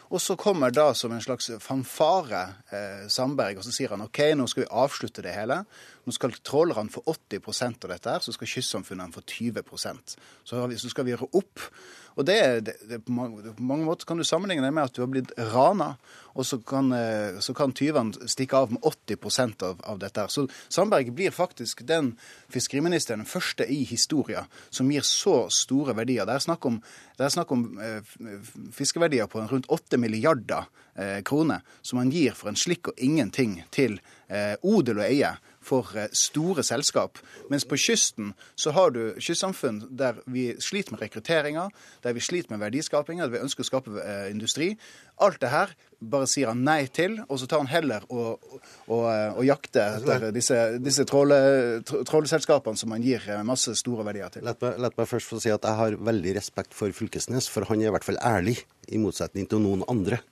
Og 0.08 0.22
så 0.24 0.38
kommer 0.40 0.72
da 0.72 0.94
som 0.96 1.12
en 1.12 1.20
slags 1.20 1.50
fanfare 1.60 2.42
eh, 2.72 3.04
Sandberg, 3.12 3.60
og 3.60 3.66
så 3.66 3.74
sier 3.74 3.92
han 3.92 4.06
OK, 4.06 4.22
nå 4.38 4.46
skal 4.48 4.64
vi 4.64 4.70
avslutte 4.82 5.24
det 5.24 5.34
hele. 5.36 5.60
Nå 6.08 6.14
skal 6.16 6.32
trålerne 6.40 6.92
få 6.92 7.02
80% 7.04 7.84
av 7.84 7.92
dette, 7.92 8.14
her, 8.14 8.24
så 8.24 8.32
skal 8.32 8.48
kystsamfunnene 8.48 9.12
få 9.12 9.24
20% 9.28 10.16
så, 10.48 10.62
vi, 10.70 10.78
så 10.80 10.88
skal 10.88 11.04
vi 11.04 11.12
gjøre 11.12 11.28
opp. 11.36 11.66
Og 12.18 12.26
det, 12.26 12.38
det, 12.66 12.74
det, 12.90 12.98
på, 13.06 13.14
mange, 13.14 13.52
på, 13.54 13.62
mange, 13.62 13.86
måter 13.86 14.06
kan 14.08 14.18
du 14.18 14.26
sammenligne 14.26 14.64
det 14.66 14.72
med 14.74 14.88
at 14.88 14.96
du 14.96 15.04
har 15.04 15.10
blitt 15.12 15.30
rana, 15.52 15.92
og 16.34 16.46
så 16.46 16.58
kan, 16.66 16.90
eh, 16.92 17.38
så 17.42 17.54
kan 17.54 17.74
tyvene 17.76 18.28
stikke 18.30 18.58
av 18.58 18.72
med 18.74 18.82
80 18.82 19.54
av, 19.62 19.78
av 19.86 20.00
dette. 20.02 20.24
her. 20.24 20.32
Så 20.34 20.48
Sandberg 20.66 21.12
blir 21.14 21.30
faktisk 21.34 21.84
den 21.86 22.16
fiskeriministeren, 22.50 23.22
den 23.22 23.30
første 23.30 23.66
i 23.70 23.84
historien, 23.86 24.50
som 24.70 24.90
gir 24.90 25.06
så 25.06 25.44
store 25.54 25.94
verdier. 25.94 26.26
Det 26.26 26.34
er 26.34 26.46
snakk 26.48 26.66
om, 26.66 26.80
er 27.18 27.34
snakk 27.34 27.54
om 27.54 27.68
eh, 27.78 28.02
fiskeverdier 28.74 29.30
på 29.30 29.46
rundt 29.46 29.70
8 29.70 30.02
milliarder 30.02 30.66
eh, 30.98 31.20
kroner, 31.22 31.62
som 31.82 32.02
han 32.02 32.10
gir 32.10 32.34
for 32.34 32.50
en 32.50 32.58
slikk 32.58 32.90
og 32.90 32.98
ingenting 32.98 33.60
til 33.70 34.00
eh, 34.26 34.56
odel 34.66 35.04
og 35.04 35.06
eie 35.06 35.36
for 35.68 35.92
eh, 35.96 36.08
store 36.16 36.64
selskap. 36.66 37.20
Mens 37.52 37.66
på 37.68 37.78
kysten 37.80 38.32
så 38.58 38.72
har 38.76 38.94
du 38.94 39.02
kystsamfunn 39.20 39.82
der 39.98 40.22
vi 40.30 40.50
sliter 40.62 40.94
med 40.94 41.04
rekrutteringa, 41.04 41.68
der 42.04 42.16
vi 42.16 42.24
sliter 42.24 42.54
med 42.54 42.62
verdiskapinga, 42.64 43.26
der 43.26 43.36
vi 43.36 43.44
ønsker 43.44 43.64
å 43.64 43.68
skape 43.68 44.00
eh, 44.02 44.28
industri. 44.32 44.72
Alt 45.24 45.40
det 45.42 45.52
her 45.52 45.74
bare 45.98 46.28
sier 46.30 46.52
han 46.52 46.62
nei 46.66 46.84
til, 46.94 47.16
og 47.26 47.40
så 47.40 47.48
tar 47.50 47.64
han 47.64 47.70
heller 47.72 48.04
og, 48.14 48.44
og, 48.86 49.02
og 49.08 49.42
jakter 49.46 49.98
etter 49.98 50.28
disse, 50.34 50.58
disse 50.78 51.06
tråleselskapene 51.08 52.78
som 52.78 52.94
han 52.94 53.04
gir 53.04 53.24
eh, 53.26 53.44
masse 53.46 53.74
store 53.80 54.06
verdier 54.06 54.32
til. 54.34 54.46
La 54.46 54.54
meg, 54.62 54.94
meg 54.94 55.10
først 55.10 55.30
få 55.30 55.42
si 55.42 55.52
at 55.52 55.66
jeg 55.66 55.80
har 55.80 55.98
veldig 56.10 56.36
respekt 56.38 56.76
for 56.76 56.94
Fylkesnes, 56.94 57.50
for 57.50 57.66
han 57.68 57.82
er 57.82 57.90
i 57.90 57.96
hvert 57.96 58.06
fall 58.06 58.20
ærlig, 58.22 58.60
i 58.88 59.00
motsetning 59.00 59.44
til 59.50 59.60
noen 59.60 59.82
andre. 59.90 60.22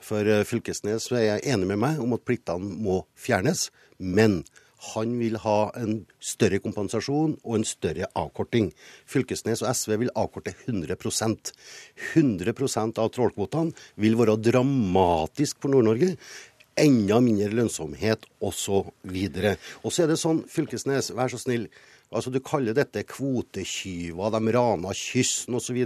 For 0.00 0.24
Fylkesnes 0.46 1.10
er 1.10 1.24
jeg 1.24 1.42
enig 1.52 1.66
med 1.68 1.80
meg 1.82 1.98
om 2.00 2.14
at 2.14 2.22
pliktene 2.24 2.78
må 2.86 3.02
fjernes, 3.18 3.66
men 3.98 4.44
han 4.78 5.16
vil 5.18 5.38
ha 5.42 5.56
en 5.78 6.04
større 6.22 6.60
kompensasjon 6.62 7.34
og 7.42 7.56
en 7.56 7.66
større 7.66 8.06
avkorting. 8.18 8.70
Fylkesnes 9.10 9.64
og 9.64 9.72
SV 9.74 9.96
vil 10.04 10.12
avkorte 10.18 10.54
100% 10.68 11.52
100% 12.14 13.02
av 13.02 13.10
trålkvotene 13.14 13.74
vil 13.98 14.18
være 14.20 14.38
dramatisk 14.50 15.58
for 15.62 15.74
Nord-Norge. 15.74 16.14
Enda 16.78 17.18
mindre 17.18 17.50
lønnsomhet 17.58 18.28
osv. 18.38 18.82
Og 19.82 19.90
så 19.90 20.04
er 20.04 20.12
det 20.12 20.20
sånn, 20.22 20.44
Fylkesnes, 20.46 21.10
vær 21.16 21.32
så 21.32 21.42
snill. 21.42 21.66
Altså, 22.14 22.30
Du 22.30 22.38
kaller 22.40 22.76
dette 22.76 23.02
kvotetyver, 23.04 24.30
de 24.30 24.52
raner 24.54 24.94
kysten 24.96 25.58
osv. 25.58 25.82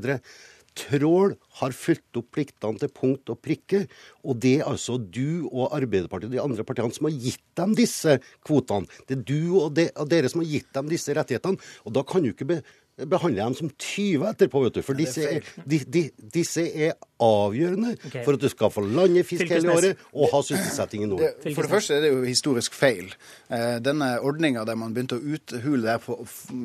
Trål 0.79 1.35
har 1.59 1.75
fulgt 1.77 2.17
opp 2.17 2.31
pliktene 2.33 2.81
til 2.81 2.91
punkt 2.97 3.29
og 3.33 3.41
prikke, 3.45 3.83
og 4.25 4.39
det 4.41 4.55
er 4.61 4.71
altså 4.71 4.97
du 4.97 5.49
og 5.51 5.75
Arbeiderpartiet 5.77 6.31
og 6.31 6.37
de 6.37 6.41
andre 6.43 6.65
partiene 6.65 6.97
som 6.97 7.09
har 7.11 7.19
gitt 7.21 7.45
dem 7.61 7.75
disse 7.77 8.17
kvotene. 8.47 8.89
Det 9.09 9.19
er 9.19 9.27
du 9.29 9.41
og, 9.61 9.75
de, 9.77 9.91
og 10.01 10.09
dere 10.09 10.31
som 10.33 10.41
har 10.41 10.49
gitt 10.49 10.71
dem 10.73 10.89
disse 10.89 11.13
rettighetene. 11.19 11.61
Og 11.85 11.97
da 11.97 12.05
kan 12.09 12.25
du 12.25 12.33
ikke 12.33 12.49
be, 12.49 12.61
behandle 12.97 13.41
dem 13.41 13.55
som 13.57 13.71
tyver 13.81 14.33
etterpå, 14.33 14.63
vet 14.67 14.77
du. 14.77 14.83
For 14.85 14.99
disse 14.99 15.25
er, 15.25 15.47
de, 15.65 15.79
de, 15.89 16.03
disse 16.35 16.65
er 16.65 16.93
avgjørende 17.23 17.95
okay. 17.97 18.25
for 18.27 18.37
at 18.37 18.45
du 18.45 18.49
skal 18.53 18.73
få 18.75 18.85
lande 18.85 19.23
fisk 19.27 19.49
hele 19.49 19.73
året 19.73 20.03
og 20.13 20.29
ha 20.33 20.43
sysselsetting 20.45 21.07
i 21.07 21.09
nord. 21.11 21.25
Det, 21.43 21.55
for 21.57 21.65
det 21.65 21.73
første 21.73 21.97
er 21.97 22.05
det 22.05 22.13
jo 22.13 22.21
historisk 22.27 22.77
feil. 22.77 23.15
Eh, 23.49 23.79
denne 23.85 24.13
ordninga 24.21 24.67
der 24.69 24.79
man 24.79 24.95
begynte 24.95 25.19
å 25.19 25.25
uthule 25.25 25.87
det 25.87 25.99
på, 26.05 26.19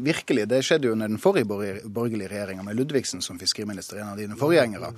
virkelig, 0.10 0.50
det 0.52 0.64
skjedde 0.68 0.90
jo 0.90 0.98
under 0.98 1.12
den 1.12 1.22
forrige 1.22 1.48
borgerlige 1.48 2.34
regjeringa 2.34 2.68
med 2.68 2.80
Ludvigsen 2.80 3.24
som 3.24 3.40
fiskeriminister, 3.40 4.02
en 4.02 4.14
av 4.14 4.20
dine 4.20 4.40
forgjengere. 4.40 4.92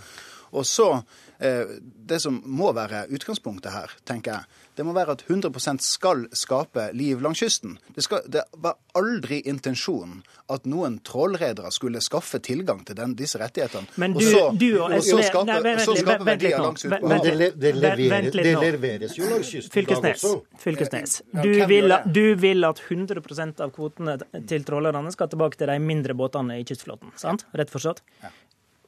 Og 0.52 0.66
så, 0.66 1.04
eh, 1.40 1.66
Det 2.10 2.22
som 2.22 2.42
må 2.46 2.72
være 2.74 3.06
utgangspunktet 3.14 3.72
her, 3.72 3.92
tenker 4.06 4.32
jeg, 4.32 4.44
det 4.76 4.86
må 4.86 4.94
være 4.96 5.12
at 5.12 5.24
100 5.28 5.78
skal 5.84 6.28
skape 6.32 6.90
liv 6.94 7.22
langs 7.22 7.40
kysten. 7.40 7.78
Det, 7.96 8.04
skal, 8.04 8.24
det 8.32 8.46
var 8.58 8.78
aldri 8.96 9.42
intensjonen 9.46 10.24
at 10.50 10.66
noen 10.66 11.00
trålredere 11.06 11.70
skulle 11.76 12.02
skaffe 12.02 12.40
tilgang 12.40 12.86
til 12.88 12.96
den, 12.96 13.14
disse 13.20 13.38
rettighetene. 13.42 13.86
Men 14.02 14.16
du, 14.16 14.24
og 14.24 14.24
så, 14.24 14.44
du 14.56 14.68
og, 14.80 14.96
og 14.96 15.04
så 15.04 15.20
skape, 15.28 15.46
nei, 15.52 15.60
vent, 15.68 15.84
så 15.84 15.98
skape 16.00 16.26
verdier 16.32 16.64
langs 16.64 16.86
ut 16.86 16.96
Men 16.96 17.22
det, 17.26 17.52
det, 17.60 17.74
leveres, 17.76 18.32
det, 18.34 18.56
leveres 18.64 19.18
jo 19.20 19.30
langs 19.30 19.52
kysten 19.52 19.76
Fylkesnes, 19.76 20.26
Fylkesnes. 20.64 21.20
Du, 21.44 21.52
vil, 21.70 21.98
du 22.08 22.26
vil 22.40 22.72
at 22.72 22.82
100% 22.88 23.66
av 23.68 23.76
kvotene 23.76 24.18
til 24.50 24.66
trålerne 24.66 25.12
skal 25.14 25.30
tilbake 25.30 25.60
til 25.60 25.70
de 25.70 25.78
mindre 25.84 26.18
båtene 26.18 26.62
i 26.62 26.66
kystflåten, 26.66 27.14
sant? 27.20 27.46
Rett 27.52 27.70
forstått? 27.74 28.02
Ja. 28.24 28.32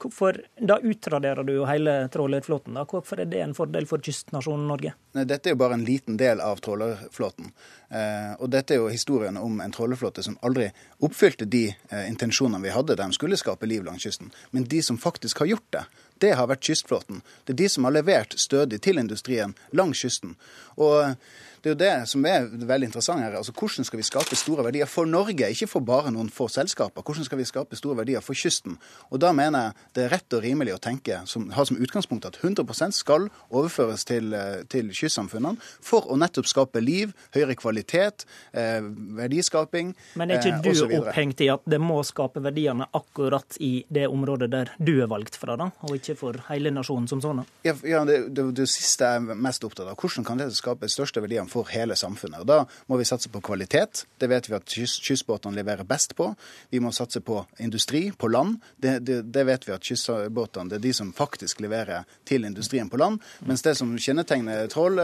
Hvorfor, 0.01 0.37
Da 0.67 0.79
utraderer 0.79 1.43
du 1.43 1.53
jo 1.53 1.65
hele 1.65 2.07
trålerflåten. 2.09 2.73
Da. 2.73 2.85
Hvorfor 2.85 3.19
er 3.21 3.25
det 3.29 3.41
en 3.43 3.53
fordel 3.53 3.85
for 3.85 4.01
kystnasjonen 4.01 4.67
Norge? 4.67 4.93
Nei, 5.13 5.25
dette 5.29 5.49
er 5.49 5.53
jo 5.53 5.59
bare 5.61 5.77
en 5.77 5.85
liten 5.85 6.17
del 6.17 6.41
av 6.41 6.57
trålerflåten. 6.65 7.51
Eh, 7.89 8.31
og 8.39 8.49
dette 8.49 8.73
er 8.73 8.81
jo 8.81 8.89
historien 8.89 9.37
om 9.37 9.61
en 9.61 9.75
trålerflåte 9.75 10.23
som 10.25 10.39
aldri 10.41 10.71
oppfylte 11.05 11.45
de 11.45 11.67
eh, 11.69 12.07
intensjonene 12.09 12.63
vi 12.63 12.73
hadde 12.73 12.95
da 12.95 13.05
de 13.05 13.17
skulle 13.17 13.37
skape 13.37 13.69
liv 13.69 13.85
langs 13.85 14.07
kysten. 14.07 14.31
Men 14.51 14.65
de 14.65 14.81
som 14.81 14.97
faktisk 14.97 15.43
har 15.43 15.51
gjort 15.53 15.69
det, 15.75 15.85
det 16.21 16.33
har 16.37 16.49
vært 16.49 16.65
kystflåten. 16.65 17.21
Det 17.45 17.53
er 17.53 17.61
de 17.61 17.69
som 17.69 17.85
har 17.85 17.93
levert 17.93 18.37
stødig 18.39 18.81
til 18.81 19.01
industrien 19.01 19.53
langs 19.77 20.01
kysten. 20.01 20.33
Og 20.81 21.13
det 21.61 21.69
er 21.69 21.73
jo 21.75 21.79
det 21.79 22.09
som 22.09 22.25
er 22.25 22.47
veldig 22.49 22.87
interessant 22.89 23.21
her. 23.21 23.35
altså 23.37 23.53
Hvordan 23.53 23.85
skal 23.85 23.99
vi 24.01 24.05
skape 24.07 24.37
store 24.39 24.65
verdier 24.65 24.89
for 24.89 25.05
Norge, 25.05 25.49
ikke 25.53 25.67
for 25.69 25.85
bare 25.85 26.11
noen 26.13 26.31
få 26.33 26.47
selskaper? 26.49 27.05
Hvordan 27.05 27.27
skal 27.27 27.37
vi 27.37 27.45
skape 27.45 27.77
store 27.77 27.99
verdier 28.01 28.23
for 28.25 28.33
kysten? 28.33 28.79
Og 29.11 29.21
Da 29.21 29.31
mener 29.31 29.61
jeg 29.61 29.73
det 29.93 30.03
er 30.05 30.09
rett 30.15 30.33
og 30.33 30.41
rimelig 30.41 30.73
å 30.73 30.79
tenke, 30.81 31.19
som, 31.29 31.49
ha 31.53 31.65
som 31.65 31.77
utgangspunkt 31.77 32.25
at 32.25 32.39
100% 32.41 32.97
skal 32.97 33.29
overføres 33.51 34.05
til, 34.05 34.33
eh, 34.33 34.63
til 34.69 34.89
kystsamfunnene 34.89 35.61
for 35.61 36.09
å 36.09 36.17
nettopp 36.17 36.49
skape 36.49 36.81
liv, 36.81 37.13
høyere 37.35 37.55
kvalitet, 37.55 38.25
eh, 38.53 38.81
verdiskaping 39.21 39.93
osv. 39.93 40.17
Men 40.17 40.31
er 40.31 40.41
ikke 40.41 40.71
eh, 40.71 40.81
du 40.89 40.97
opphengt 40.97 41.45
i 41.45 41.51
at 41.53 41.61
det 41.69 41.81
må 41.81 41.99
skape 42.07 42.41
verdiene 42.41 42.87
akkurat 42.97 43.59
i 43.59 43.85
det 43.89 44.07
området 44.09 44.49
der 44.49 44.73
du 44.79 44.95
er 45.03 45.11
valgt 45.11 45.37
fra, 45.37 45.55
da, 45.59 45.69
og 45.85 45.93
ikke 45.99 46.17
for 46.17 46.41
hele 46.49 46.73
nasjonen 46.73 47.07
som 47.11 47.21
sånn? 47.21 47.43
Ja, 47.67 47.75
ja 47.85 48.01
det, 48.07 48.33
det, 48.33 48.47
det, 48.57 48.67
siste 48.71 49.05
jeg 49.05 49.21
er 49.21 49.37
mest 49.37 49.63
opptatt 49.67 49.91
av. 49.91 49.99
Hvordan 49.99 50.25
kan 50.25 50.41
det 50.41 50.49
skape 50.57 50.89
største 50.89 51.21
verdiene 51.21 51.50
for 51.51 51.69
hele 51.73 51.95
samfunnet. 51.99 52.41
Og 52.43 52.47
Da 52.47 52.59
må 52.89 52.97
vi 52.99 53.07
satse 53.07 53.29
på 53.31 53.41
kvalitet. 53.43 54.05
Det 54.19 54.29
vet 54.31 54.49
vi 54.49 54.55
at 54.57 54.65
kyst, 54.65 55.01
kystbåtene 55.05 55.57
leverer 55.59 55.87
best 55.87 56.15
på. 56.17 56.31
Vi 56.71 56.79
må 56.79 56.93
satse 56.95 57.21
på 57.21 57.41
industri 57.59 58.09
på 58.11 58.31
land. 58.31 58.59
Det, 58.77 58.99
det, 59.05 59.21
det 59.33 59.45
vet 59.47 59.67
vi 59.67 59.75
at 59.75 59.85
kystbåtene 59.85 60.71
det 60.71 60.79
er 60.79 60.85
de 60.87 60.93
som 60.95 61.13
faktisk 61.13 61.61
leverer 61.63 62.07
til 62.27 62.45
industrien 62.47 62.89
på 62.89 62.99
land. 63.01 63.21
Mens 63.47 63.63
det 63.65 63.75
som 63.79 63.93
kjennetegner 63.97 64.67
trål, 64.71 65.01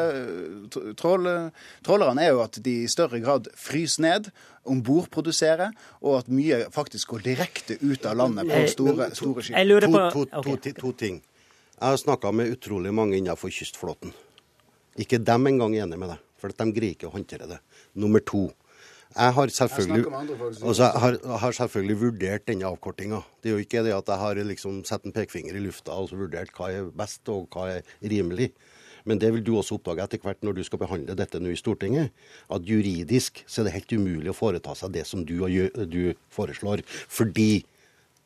trål, 0.97 1.31
er 2.17 2.29
jo 2.31 2.43
at 2.43 2.59
de 2.63 2.77
i 2.83 2.91
større 2.91 3.19
grad 3.23 3.49
fryser 3.57 4.05
ned, 4.05 4.29
ombordproduserer, 4.67 5.71
og 6.03 6.19
at 6.21 6.29
mye 6.31 6.65
faktisk 6.75 7.15
går 7.15 7.25
direkte 7.29 7.77
ut 7.81 8.05
av 8.05 8.17
landet 8.19 8.49
på 8.51 8.61
store, 8.73 9.09
store 9.15 9.43
skip. 9.47 9.57
To, 9.87 10.25
to, 10.25 10.55
to, 10.55 10.73
to 10.81 10.93
ting. 10.99 11.21
Jeg 11.77 11.93
har 11.93 11.99
snakka 12.01 12.31
med 12.33 12.55
utrolig 12.55 12.93
mange 12.93 13.19
innenfor 13.19 13.53
kystflåten. 13.53 14.13
Ikke 14.97 15.19
dem 15.21 15.45
engang 15.47 15.75
er 15.77 15.85
enig 15.85 15.99
med 16.01 16.09
deg, 16.09 16.21
for 16.37 16.53
at 16.53 16.61
de 16.61 16.73
greier 16.75 16.95
ikke 16.95 17.09
å 17.09 17.15
håndtere 17.15 17.49
det. 17.49 17.59
Nummer 17.97 18.23
to. 18.23 18.47
Jeg 19.15 19.33
har 19.33 19.51
selvfølgelig, 19.55 20.05
altså, 20.61 20.83
jeg 20.83 21.01
har, 21.01 21.17
har 21.41 21.53
selvfølgelig 21.55 21.99
vurdert 22.01 22.47
denne 22.49 22.67
avkortinga. 22.67 23.21
Det 23.41 23.49
er 23.49 23.55
jo 23.55 23.63
ikke 23.63 23.83
det 23.85 23.93
at 23.95 24.09
jeg 24.11 24.21
har 24.21 24.41
liksom 24.49 24.81
satt 24.85 25.07
en 25.07 25.15
pekefinger 25.15 25.57
i 25.57 25.63
lufta 25.63 25.95
og 25.95 26.11
så 26.11 26.19
vurdert 26.19 26.51
hva 26.57 26.69
er 26.73 26.89
best 26.97 27.31
og 27.33 27.47
hva 27.55 27.69
er 27.77 27.95
rimelig. 28.03 28.51
Men 29.07 29.21
det 29.23 29.31
vil 29.33 29.45
du 29.47 29.53
også 29.55 29.77
oppdage 29.77 30.03
etter 30.03 30.19
hvert 30.21 30.43
når 30.43 30.57
du 30.57 30.63
skal 30.67 30.81
behandle 30.81 31.15
dette 31.15 31.39
nå 31.39 31.53
i 31.53 31.59
Stortinget. 31.59 32.11
At 32.51 32.67
juridisk 32.67 33.39
så 33.47 33.61
er 33.61 33.69
det 33.69 33.77
helt 33.77 33.95
umulig 33.95 34.33
å 34.33 34.35
foreta 34.35 34.75
seg 34.75 34.91
det 34.97 35.05
som 35.07 35.23
du, 35.25 35.37
og 35.47 35.87
du 35.87 36.11
foreslår. 36.35 36.83
Fordi 37.07 37.63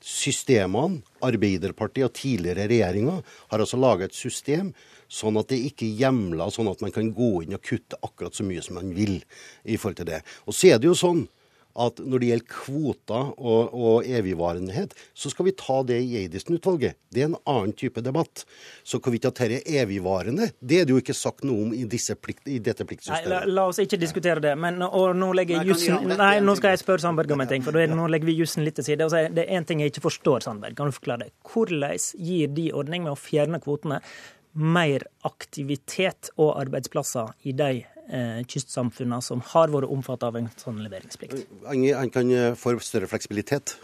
systemene, 0.06 1.02
Arbeiderpartiet 1.22 2.08
og 2.08 2.16
tidligere 2.18 2.68
regjeringer, 2.70 3.22
har 3.52 3.64
altså 3.64 3.80
laga 3.80 4.08
et 4.08 4.18
system 4.18 4.72
sånn 5.12 5.38
at 5.42 5.52
det 5.52 5.60
ikke 5.68 5.86
er 5.86 6.06
hjemla, 6.06 6.48
sånn 6.54 6.72
at 6.72 6.82
man 6.84 6.94
kan 6.96 7.12
gå 7.14 7.44
inn 7.44 7.58
og 7.58 7.64
kutte 7.66 8.00
akkurat 8.02 8.36
så 8.38 8.46
mye 8.48 8.64
som 8.64 8.80
man 8.80 8.94
vil 8.96 9.20
i 9.68 9.78
forhold 9.78 10.00
til 10.00 10.10
det. 10.10 10.22
Og 10.48 10.56
så 10.56 10.72
er 10.72 10.82
det 10.82 10.90
jo 10.90 10.98
sånn 10.98 11.26
at 11.76 12.02
når 12.04 12.22
det 12.22 12.30
gjelder 12.32 12.50
kvoter 12.52 13.32
og, 13.38 13.74
og 13.74 14.08
evigvarenhet, 14.08 14.96
så 15.14 15.32
skal 15.32 15.48
vi 15.48 15.56
ta 15.58 15.82
det 15.88 16.00
i 16.04 16.18
Eidesen-utvalget. 16.24 16.98
Det 17.12 17.24
er 17.24 17.30
en 17.30 17.38
annen 17.50 17.74
type 17.78 18.02
debatt. 18.04 18.46
Så 18.84 19.00
hvorvidt 19.00 19.28
at 19.30 19.40
dette 19.40 19.62
er 19.62 19.84
evigvarende, 19.84 20.52
det 20.60 20.82
er 20.82 20.88
det 20.88 20.96
jo 20.96 21.02
ikke 21.02 21.16
sagt 21.18 21.46
noe 21.48 21.68
om 21.68 21.76
i, 21.76 21.84
disse 21.90 22.16
plikt, 22.20 22.48
i 22.48 22.60
dette 22.64 22.86
Nei, 22.92 23.22
la, 23.30 23.44
la 23.48 23.68
oss 23.70 23.80
ikke 23.82 24.00
diskutere 24.02 24.44
det. 24.44 24.56
Men, 24.60 24.82
og 24.84 25.16
nå 25.16 25.32
legger 25.38 25.60
Nei, 25.60 25.64
jeg 25.66 25.76
jussen 25.76 26.12
Nei, 26.18 26.34
nå 26.44 26.56
skal 26.60 26.76
jeg 26.76 26.82
spørre 26.84 27.04
Sandberg 27.04 27.32
om 27.36 27.44
en 27.46 27.52
ting. 27.52 27.64
For 27.66 27.78
er 27.78 27.88
det- 27.88 27.98
nå 27.98 28.10
legger 28.12 28.32
vi 28.32 28.38
jussen 28.40 28.66
litt 28.66 28.76
til 28.80 28.88
side. 28.88 29.06
Og 29.06 29.14
så 29.14 29.26
er 29.26 29.30
det 29.30 29.48
er 29.48 29.60
én 29.60 29.68
ting 29.68 29.80
jeg 29.80 29.94
ikke 29.94 30.08
forstår, 30.10 30.44
Sandberg. 30.48 30.76
Kan 30.76 30.92
du 30.92 30.98
forklare 30.98 31.26
det? 31.26 31.32
Hvordan 31.48 31.98
gir 32.18 32.48
de 32.48 32.72
ordning 32.72 33.04
med 33.04 33.14
å 33.14 33.20
fjerne 33.20 33.62
kvotene 33.62 34.02
mer 34.54 35.06
aktivitet 35.24 36.30
og 36.38 36.58
arbeidsplasser 36.60 37.32
i 37.48 37.54
de 37.56 37.86
kystsamfunnene 38.48 39.22
som 39.24 39.44
har 39.54 39.72
vært 39.72 39.92
omfattet 39.92 40.28
av 40.28 40.40
en 40.40 40.50
sånn 40.60 40.82
leveringsplikt? 40.84 41.48
Han 41.68 42.12
kan 42.14 42.32
eh, 42.36 42.52
få 42.60 42.76
større 42.84 43.08
fleksibilitet. 43.12 43.78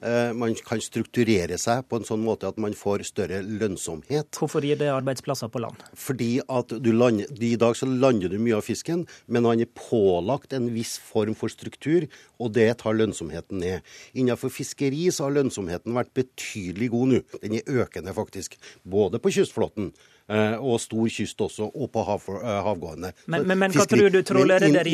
Eh, 0.00 0.32
Man 0.32 0.54
kan 0.62 0.78
strukturere 0.82 1.56
seg 1.58 1.82
på 1.90 1.98
en 1.98 2.06
sånn 2.06 2.22
måte 2.22 2.46
at 2.46 2.58
man 2.62 2.74
får 2.76 3.02
større 3.08 3.40
lønnsomhet. 3.42 4.30
Hvorfor 4.38 4.62
gir 4.62 4.78
det 4.78 4.90
arbeidsplasser 4.92 5.50
på 5.50 5.62
land? 5.64 5.80
Fordi 5.98 6.38
at 6.46 6.70
du 6.70 6.92
lander, 6.94 7.26
I 7.34 7.56
dag 7.58 7.74
så 7.76 7.88
lander 7.88 8.30
du 8.30 8.38
mye 8.38 8.60
av 8.60 8.66
fisken, 8.66 9.06
men 9.26 9.48
han 9.48 9.60
er 9.60 9.70
pålagt 9.74 10.54
en 10.54 10.70
viss 10.74 10.96
form 11.02 11.34
for 11.34 11.50
struktur, 11.50 12.06
og 12.38 12.54
det 12.54 12.68
tar 12.78 12.94
lønnsomheten 12.94 13.58
ned. 13.58 13.82
Innenfor 14.14 14.54
fiskeri 14.54 15.08
så 15.10 15.26
har 15.26 15.34
lønnsomheten 15.40 15.96
vært 15.96 16.14
betydelig 16.14 16.92
god 16.94 17.14
nå. 17.14 17.24
Den 17.42 17.58
er 17.58 17.82
økende, 17.82 18.14
faktisk. 18.14 18.54
Både 18.86 19.18
på 19.18 19.34
kystflåten 19.34 19.90
eh, 19.90 20.14
og 20.60 20.76
stor 20.82 21.08
kyst 21.08 21.40
også, 21.40 21.70
og 21.72 21.90
på 21.94 22.02
hav, 22.04 22.24
eh, 22.36 22.58
havgående. 22.66 23.12
Men, 23.26 23.46
men, 23.48 23.58
men 23.64 23.72
hva 23.72 23.86
tror 23.88 24.10
du 24.12 24.20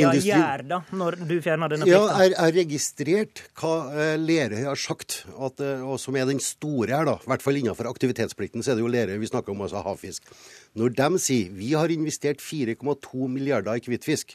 industri- 0.06 0.30
gjør 0.30 0.64
da, 0.70 0.80
når 0.94 1.18
du 1.26 1.34
fjerner 1.42 1.74
denne 1.74 1.88
ja, 1.90 2.00
plikten? 2.04 2.20
jeg 2.22 2.34
jeg 2.34 2.40
har 2.40 2.54
registrert 2.58 3.42
hva 3.60 3.72
eh, 3.90 4.14
Lerøy 4.20 4.62
har 4.68 4.80
sagt, 4.80 5.24
at, 5.34 5.64
eh, 5.64 5.82
og 5.82 5.98
som 6.02 6.16
er 6.16 6.28
den 6.30 6.42
store 6.42 6.94
her, 6.94 7.08
da. 7.08 7.16
I 7.18 7.32
hvert 7.32 7.42
fall 7.42 7.58
innenfor 7.58 7.90
aktivitetsplikten, 7.90 8.62
så 8.62 8.72
er 8.72 8.78
det 8.78 8.86
jo 8.86 8.92
Lerøy 8.94 9.18
vi 9.22 9.30
snakker 9.30 9.54
om, 9.54 9.64
altså 9.66 9.82
havfisk. 9.84 10.30
Når 10.74 10.90
de 10.98 11.18
sier 11.22 11.50
vi 11.54 11.68
har 11.78 11.92
investert 11.94 12.40
4,2 12.42 13.28
milliarder 13.30 13.78
i 13.78 13.82
hvitfisk, 13.86 14.32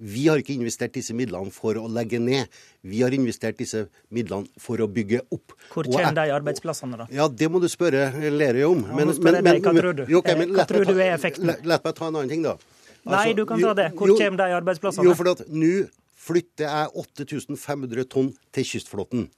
vi 0.00 0.24
har 0.30 0.40
ikke 0.40 0.54
investert 0.56 0.94
disse 0.96 1.12
midlene 1.14 1.52
for 1.52 1.76
å 1.76 1.84
legge 1.92 2.16
ned, 2.22 2.48
vi 2.80 3.02
har 3.04 3.12
investert 3.12 3.58
disse 3.60 3.84
midlene 4.10 4.48
for 4.62 4.80
å 4.80 4.88
bygge 4.88 5.20
opp. 5.36 5.52
Hvor 5.74 5.84
kommer 5.90 6.16
de 6.16 6.32
arbeidsplassene, 6.32 6.96
da? 7.02 7.06
ja, 7.12 7.28
det 7.28 7.50
må 7.52 7.60
du 7.60 7.68
spørre 7.68 8.08
Lerøy 8.32 8.64
om. 8.70 8.86
Ja, 8.88 8.96
men, 9.02 9.12
men, 9.20 9.38
men, 9.44 9.60
hva 9.60 9.74
tror 9.76 9.98
du? 10.00 10.04
okay, 10.16 10.32
Eh, 10.32 10.38
men 10.40 10.54
hva 10.54 10.62
lett 10.62 10.72
meg 10.72 10.72
tror 10.72 10.88
du 10.88 10.94
er 10.96 11.12
effekten? 11.12 11.52
la- 11.68 11.80
meg 11.84 11.94
ta 12.00 12.08
en 12.08 12.16
annen 12.16 12.32
ting, 12.32 12.42
da. 12.48 12.56
Nei, 13.02 13.12
Altså, 13.18 13.36
du 13.36 13.44
kan 13.44 13.60
ta 13.60 13.74
det. 13.74 13.88
Hvor 13.98 14.08
jo- 14.08 14.16
kommer 14.16 14.40
de 14.40 14.56
arbeidsplassene? 14.62 15.04
Jo, 15.04 15.14
for 15.18 15.28
at 15.28 15.44
nå 15.50 15.72
flytter 16.16 16.68
jeg 16.70 16.88
8500 17.04 18.04
tonn 18.08 18.32
til 18.54 18.64
kystflåten. 18.64 19.28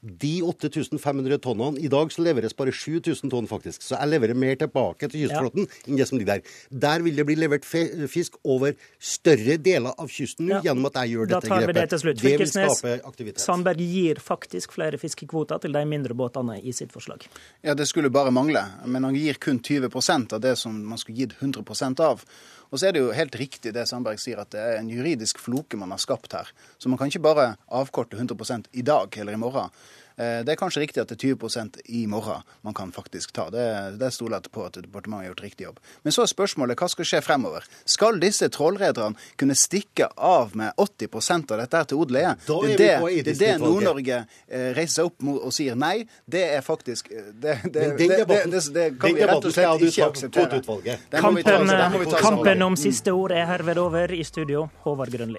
De 0.00 0.42
8500 0.46 1.38
tonnene 1.42 1.80
I 1.82 1.88
dag 1.90 2.12
så 2.14 2.22
leveres 2.22 2.52
bare 2.54 2.70
7000 2.70 3.30
tonn, 3.32 3.48
faktisk. 3.50 3.82
Så 3.82 3.96
jeg 3.98 4.08
leverer 4.12 4.36
mer 4.38 4.54
tilbake 4.60 5.08
til 5.10 5.24
kystflåten 5.26 5.66
enn 5.88 5.96
det 5.98 6.06
som 6.06 6.18
ligger 6.20 6.38
der. 6.38 6.52
Der 6.70 7.02
vil 7.02 7.16
det 7.18 7.24
bli 7.26 7.34
levert 7.34 7.66
fisk 7.66 8.36
over 8.44 8.76
større 9.02 9.56
deler 9.58 9.90
av 9.98 10.06
kysten 10.08 10.46
nå, 10.46 10.54
Ja. 10.54 10.60
gjennom 10.68 10.86
at 10.86 10.94
jeg 11.02 11.16
gjør 11.16 11.28
Da 11.28 11.40
dette 11.40 11.48
tar 11.48 11.58
vi 11.60 11.66
grepet. 11.66 11.74
det 11.74 11.88
til 11.90 11.98
slutt. 11.98 12.16
Det 12.16 12.22
vil 12.22 12.38
Fylkesnes, 12.46 12.78
skape 12.78 13.00
aktivitet. 13.10 13.40
Sandberg 13.42 13.78
gir 13.82 14.14
faktisk 14.22 14.72
flere 14.72 14.98
fiskekvoter 15.02 15.60
til 15.60 15.72
de 15.72 15.84
mindre 15.84 16.14
båtene 16.14 16.62
i 16.62 16.70
sitt 16.72 16.92
forslag. 16.92 17.26
Ja, 17.64 17.74
Det 17.74 17.88
skulle 17.88 18.10
bare 18.10 18.30
mangle. 18.30 18.64
Men 18.86 19.02
han 19.04 19.14
gir 19.14 19.34
kun 19.34 19.58
20% 19.58 20.32
av 20.32 20.40
det 20.40 20.56
som 20.58 20.84
man 20.84 20.98
skulle 20.98 21.16
gitt 21.18 21.34
100% 21.40 21.98
av. 22.00 22.24
Og 22.68 22.80
så 22.80 22.88
er 22.88 22.94
det 22.94 23.00
jo 23.00 23.14
helt 23.16 23.36
riktig 23.40 23.72
det 23.72 23.86
Sandberg 23.88 24.20
sier, 24.20 24.42
at 24.42 24.52
det 24.52 24.60
er 24.60 24.80
en 24.80 24.90
juridisk 24.92 25.40
floke 25.40 25.78
man 25.80 25.94
har 25.94 26.02
skapt 26.02 26.36
her. 26.36 26.50
Så 26.76 26.90
man 26.92 27.00
kan 27.00 27.08
ikke 27.08 27.24
bare 27.24 27.54
avkorte 27.72 28.18
100 28.18 28.68
i 28.72 28.84
dag 28.84 29.16
eller 29.16 29.32
i 29.32 29.40
morgen. 29.40 29.72
Eh, 30.18 30.40
Det 30.44 30.52
er 30.52 30.56
kanskje 30.58 30.80
riktig 30.82 31.00
at 31.00 31.08
det 31.12 31.16
er 31.22 31.34
20 31.36 31.82
i 31.94 32.06
morgen 32.10 32.42
man 32.66 32.74
kan 32.74 32.90
faktisk 32.92 33.30
ta. 33.32 33.48
Det, 33.54 33.98
det 34.00 34.08
stoler 34.12 34.40
jeg 34.40 34.50
på 34.52 34.64
at 34.66 34.72
departementet 34.82 35.24
har 35.28 35.28
gjort 35.30 35.42
riktig 35.44 35.64
jobb. 35.68 35.78
Men 36.04 36.12
så 36.12 36.22
er 36.24 36.30
spørsmålet 36.32 36.78
hva 36.80 36.88
skal 36.90 37.04
skje 37.06 37.20
fremover? 37.22 37.64
Skal 37.86 38.18
disse 38.18 38.48
trålrederne 38.50 39.14
kunne 39.38 39.54
stikke 39.54 40.08
av 40.16 40.56
med 40.58 40.72
80 40.76 41.52
av 41.52 41.58
dette 41.62 41.76
her 41.76 41.84
til 41.92 41.98
odel 42.02 42.16
eie? 42.22 42.34
Det 42.46 42.56
er 42.58 42.76
det, 42.76 43.24
det, 43.24 43.34
er 43.34 43.38
det. 43.38 43.52
Nord-Norge 43.62 44.18
eh, 44.48 44.72
reiser 44.74 44.94
seg 45.02 45.10
opp 45.12 45.22
mot 45.22 45.38
og 45.42 45.52
sier 45.54 45.76
nei. 45.78 46.06
Det 46.26 46.42
er 46.56 46.64
faktisk 46.66 47.12
eh, 47.12 47.30
det, 47.32 47.58
det, 47.64 47.72
det, 47.72 47.84
det, 47.98 48.08
debatten- 48.24 48.50
det, 48.56 48.64
det 48.74 48.88
kan 48.98 49.14
vi 49.14 49.22
rett 49.28 49.44
og 49.44 49.52
slett 49.54 49.86
ikke 49.88 50.08
akseptere. 50.10 50.48
kvoteutvalget. 50.48 51.06
Den 51.14 51.22
må 51.22 51.32
vi 51.36 51.42
ta- 51.46 51.58
Kampen, 51.58 51.76
den 51.76 51.92
må 51.92 51.98
vi 52.02 52.10
ta 52.10 52.18
sammen. 52.18 52.42
kampen 52.42 52.62
om 52.62 52.76
siste 52.76 53.14
ord 53.14 53.32
er 53.32 53.46
herved 53.46 53.78
over. 53.78 54.12
I 54.18 54.24
studio, 54.24 54.68
Håvard 54.82 55.10
Grønli. 55.14 55.38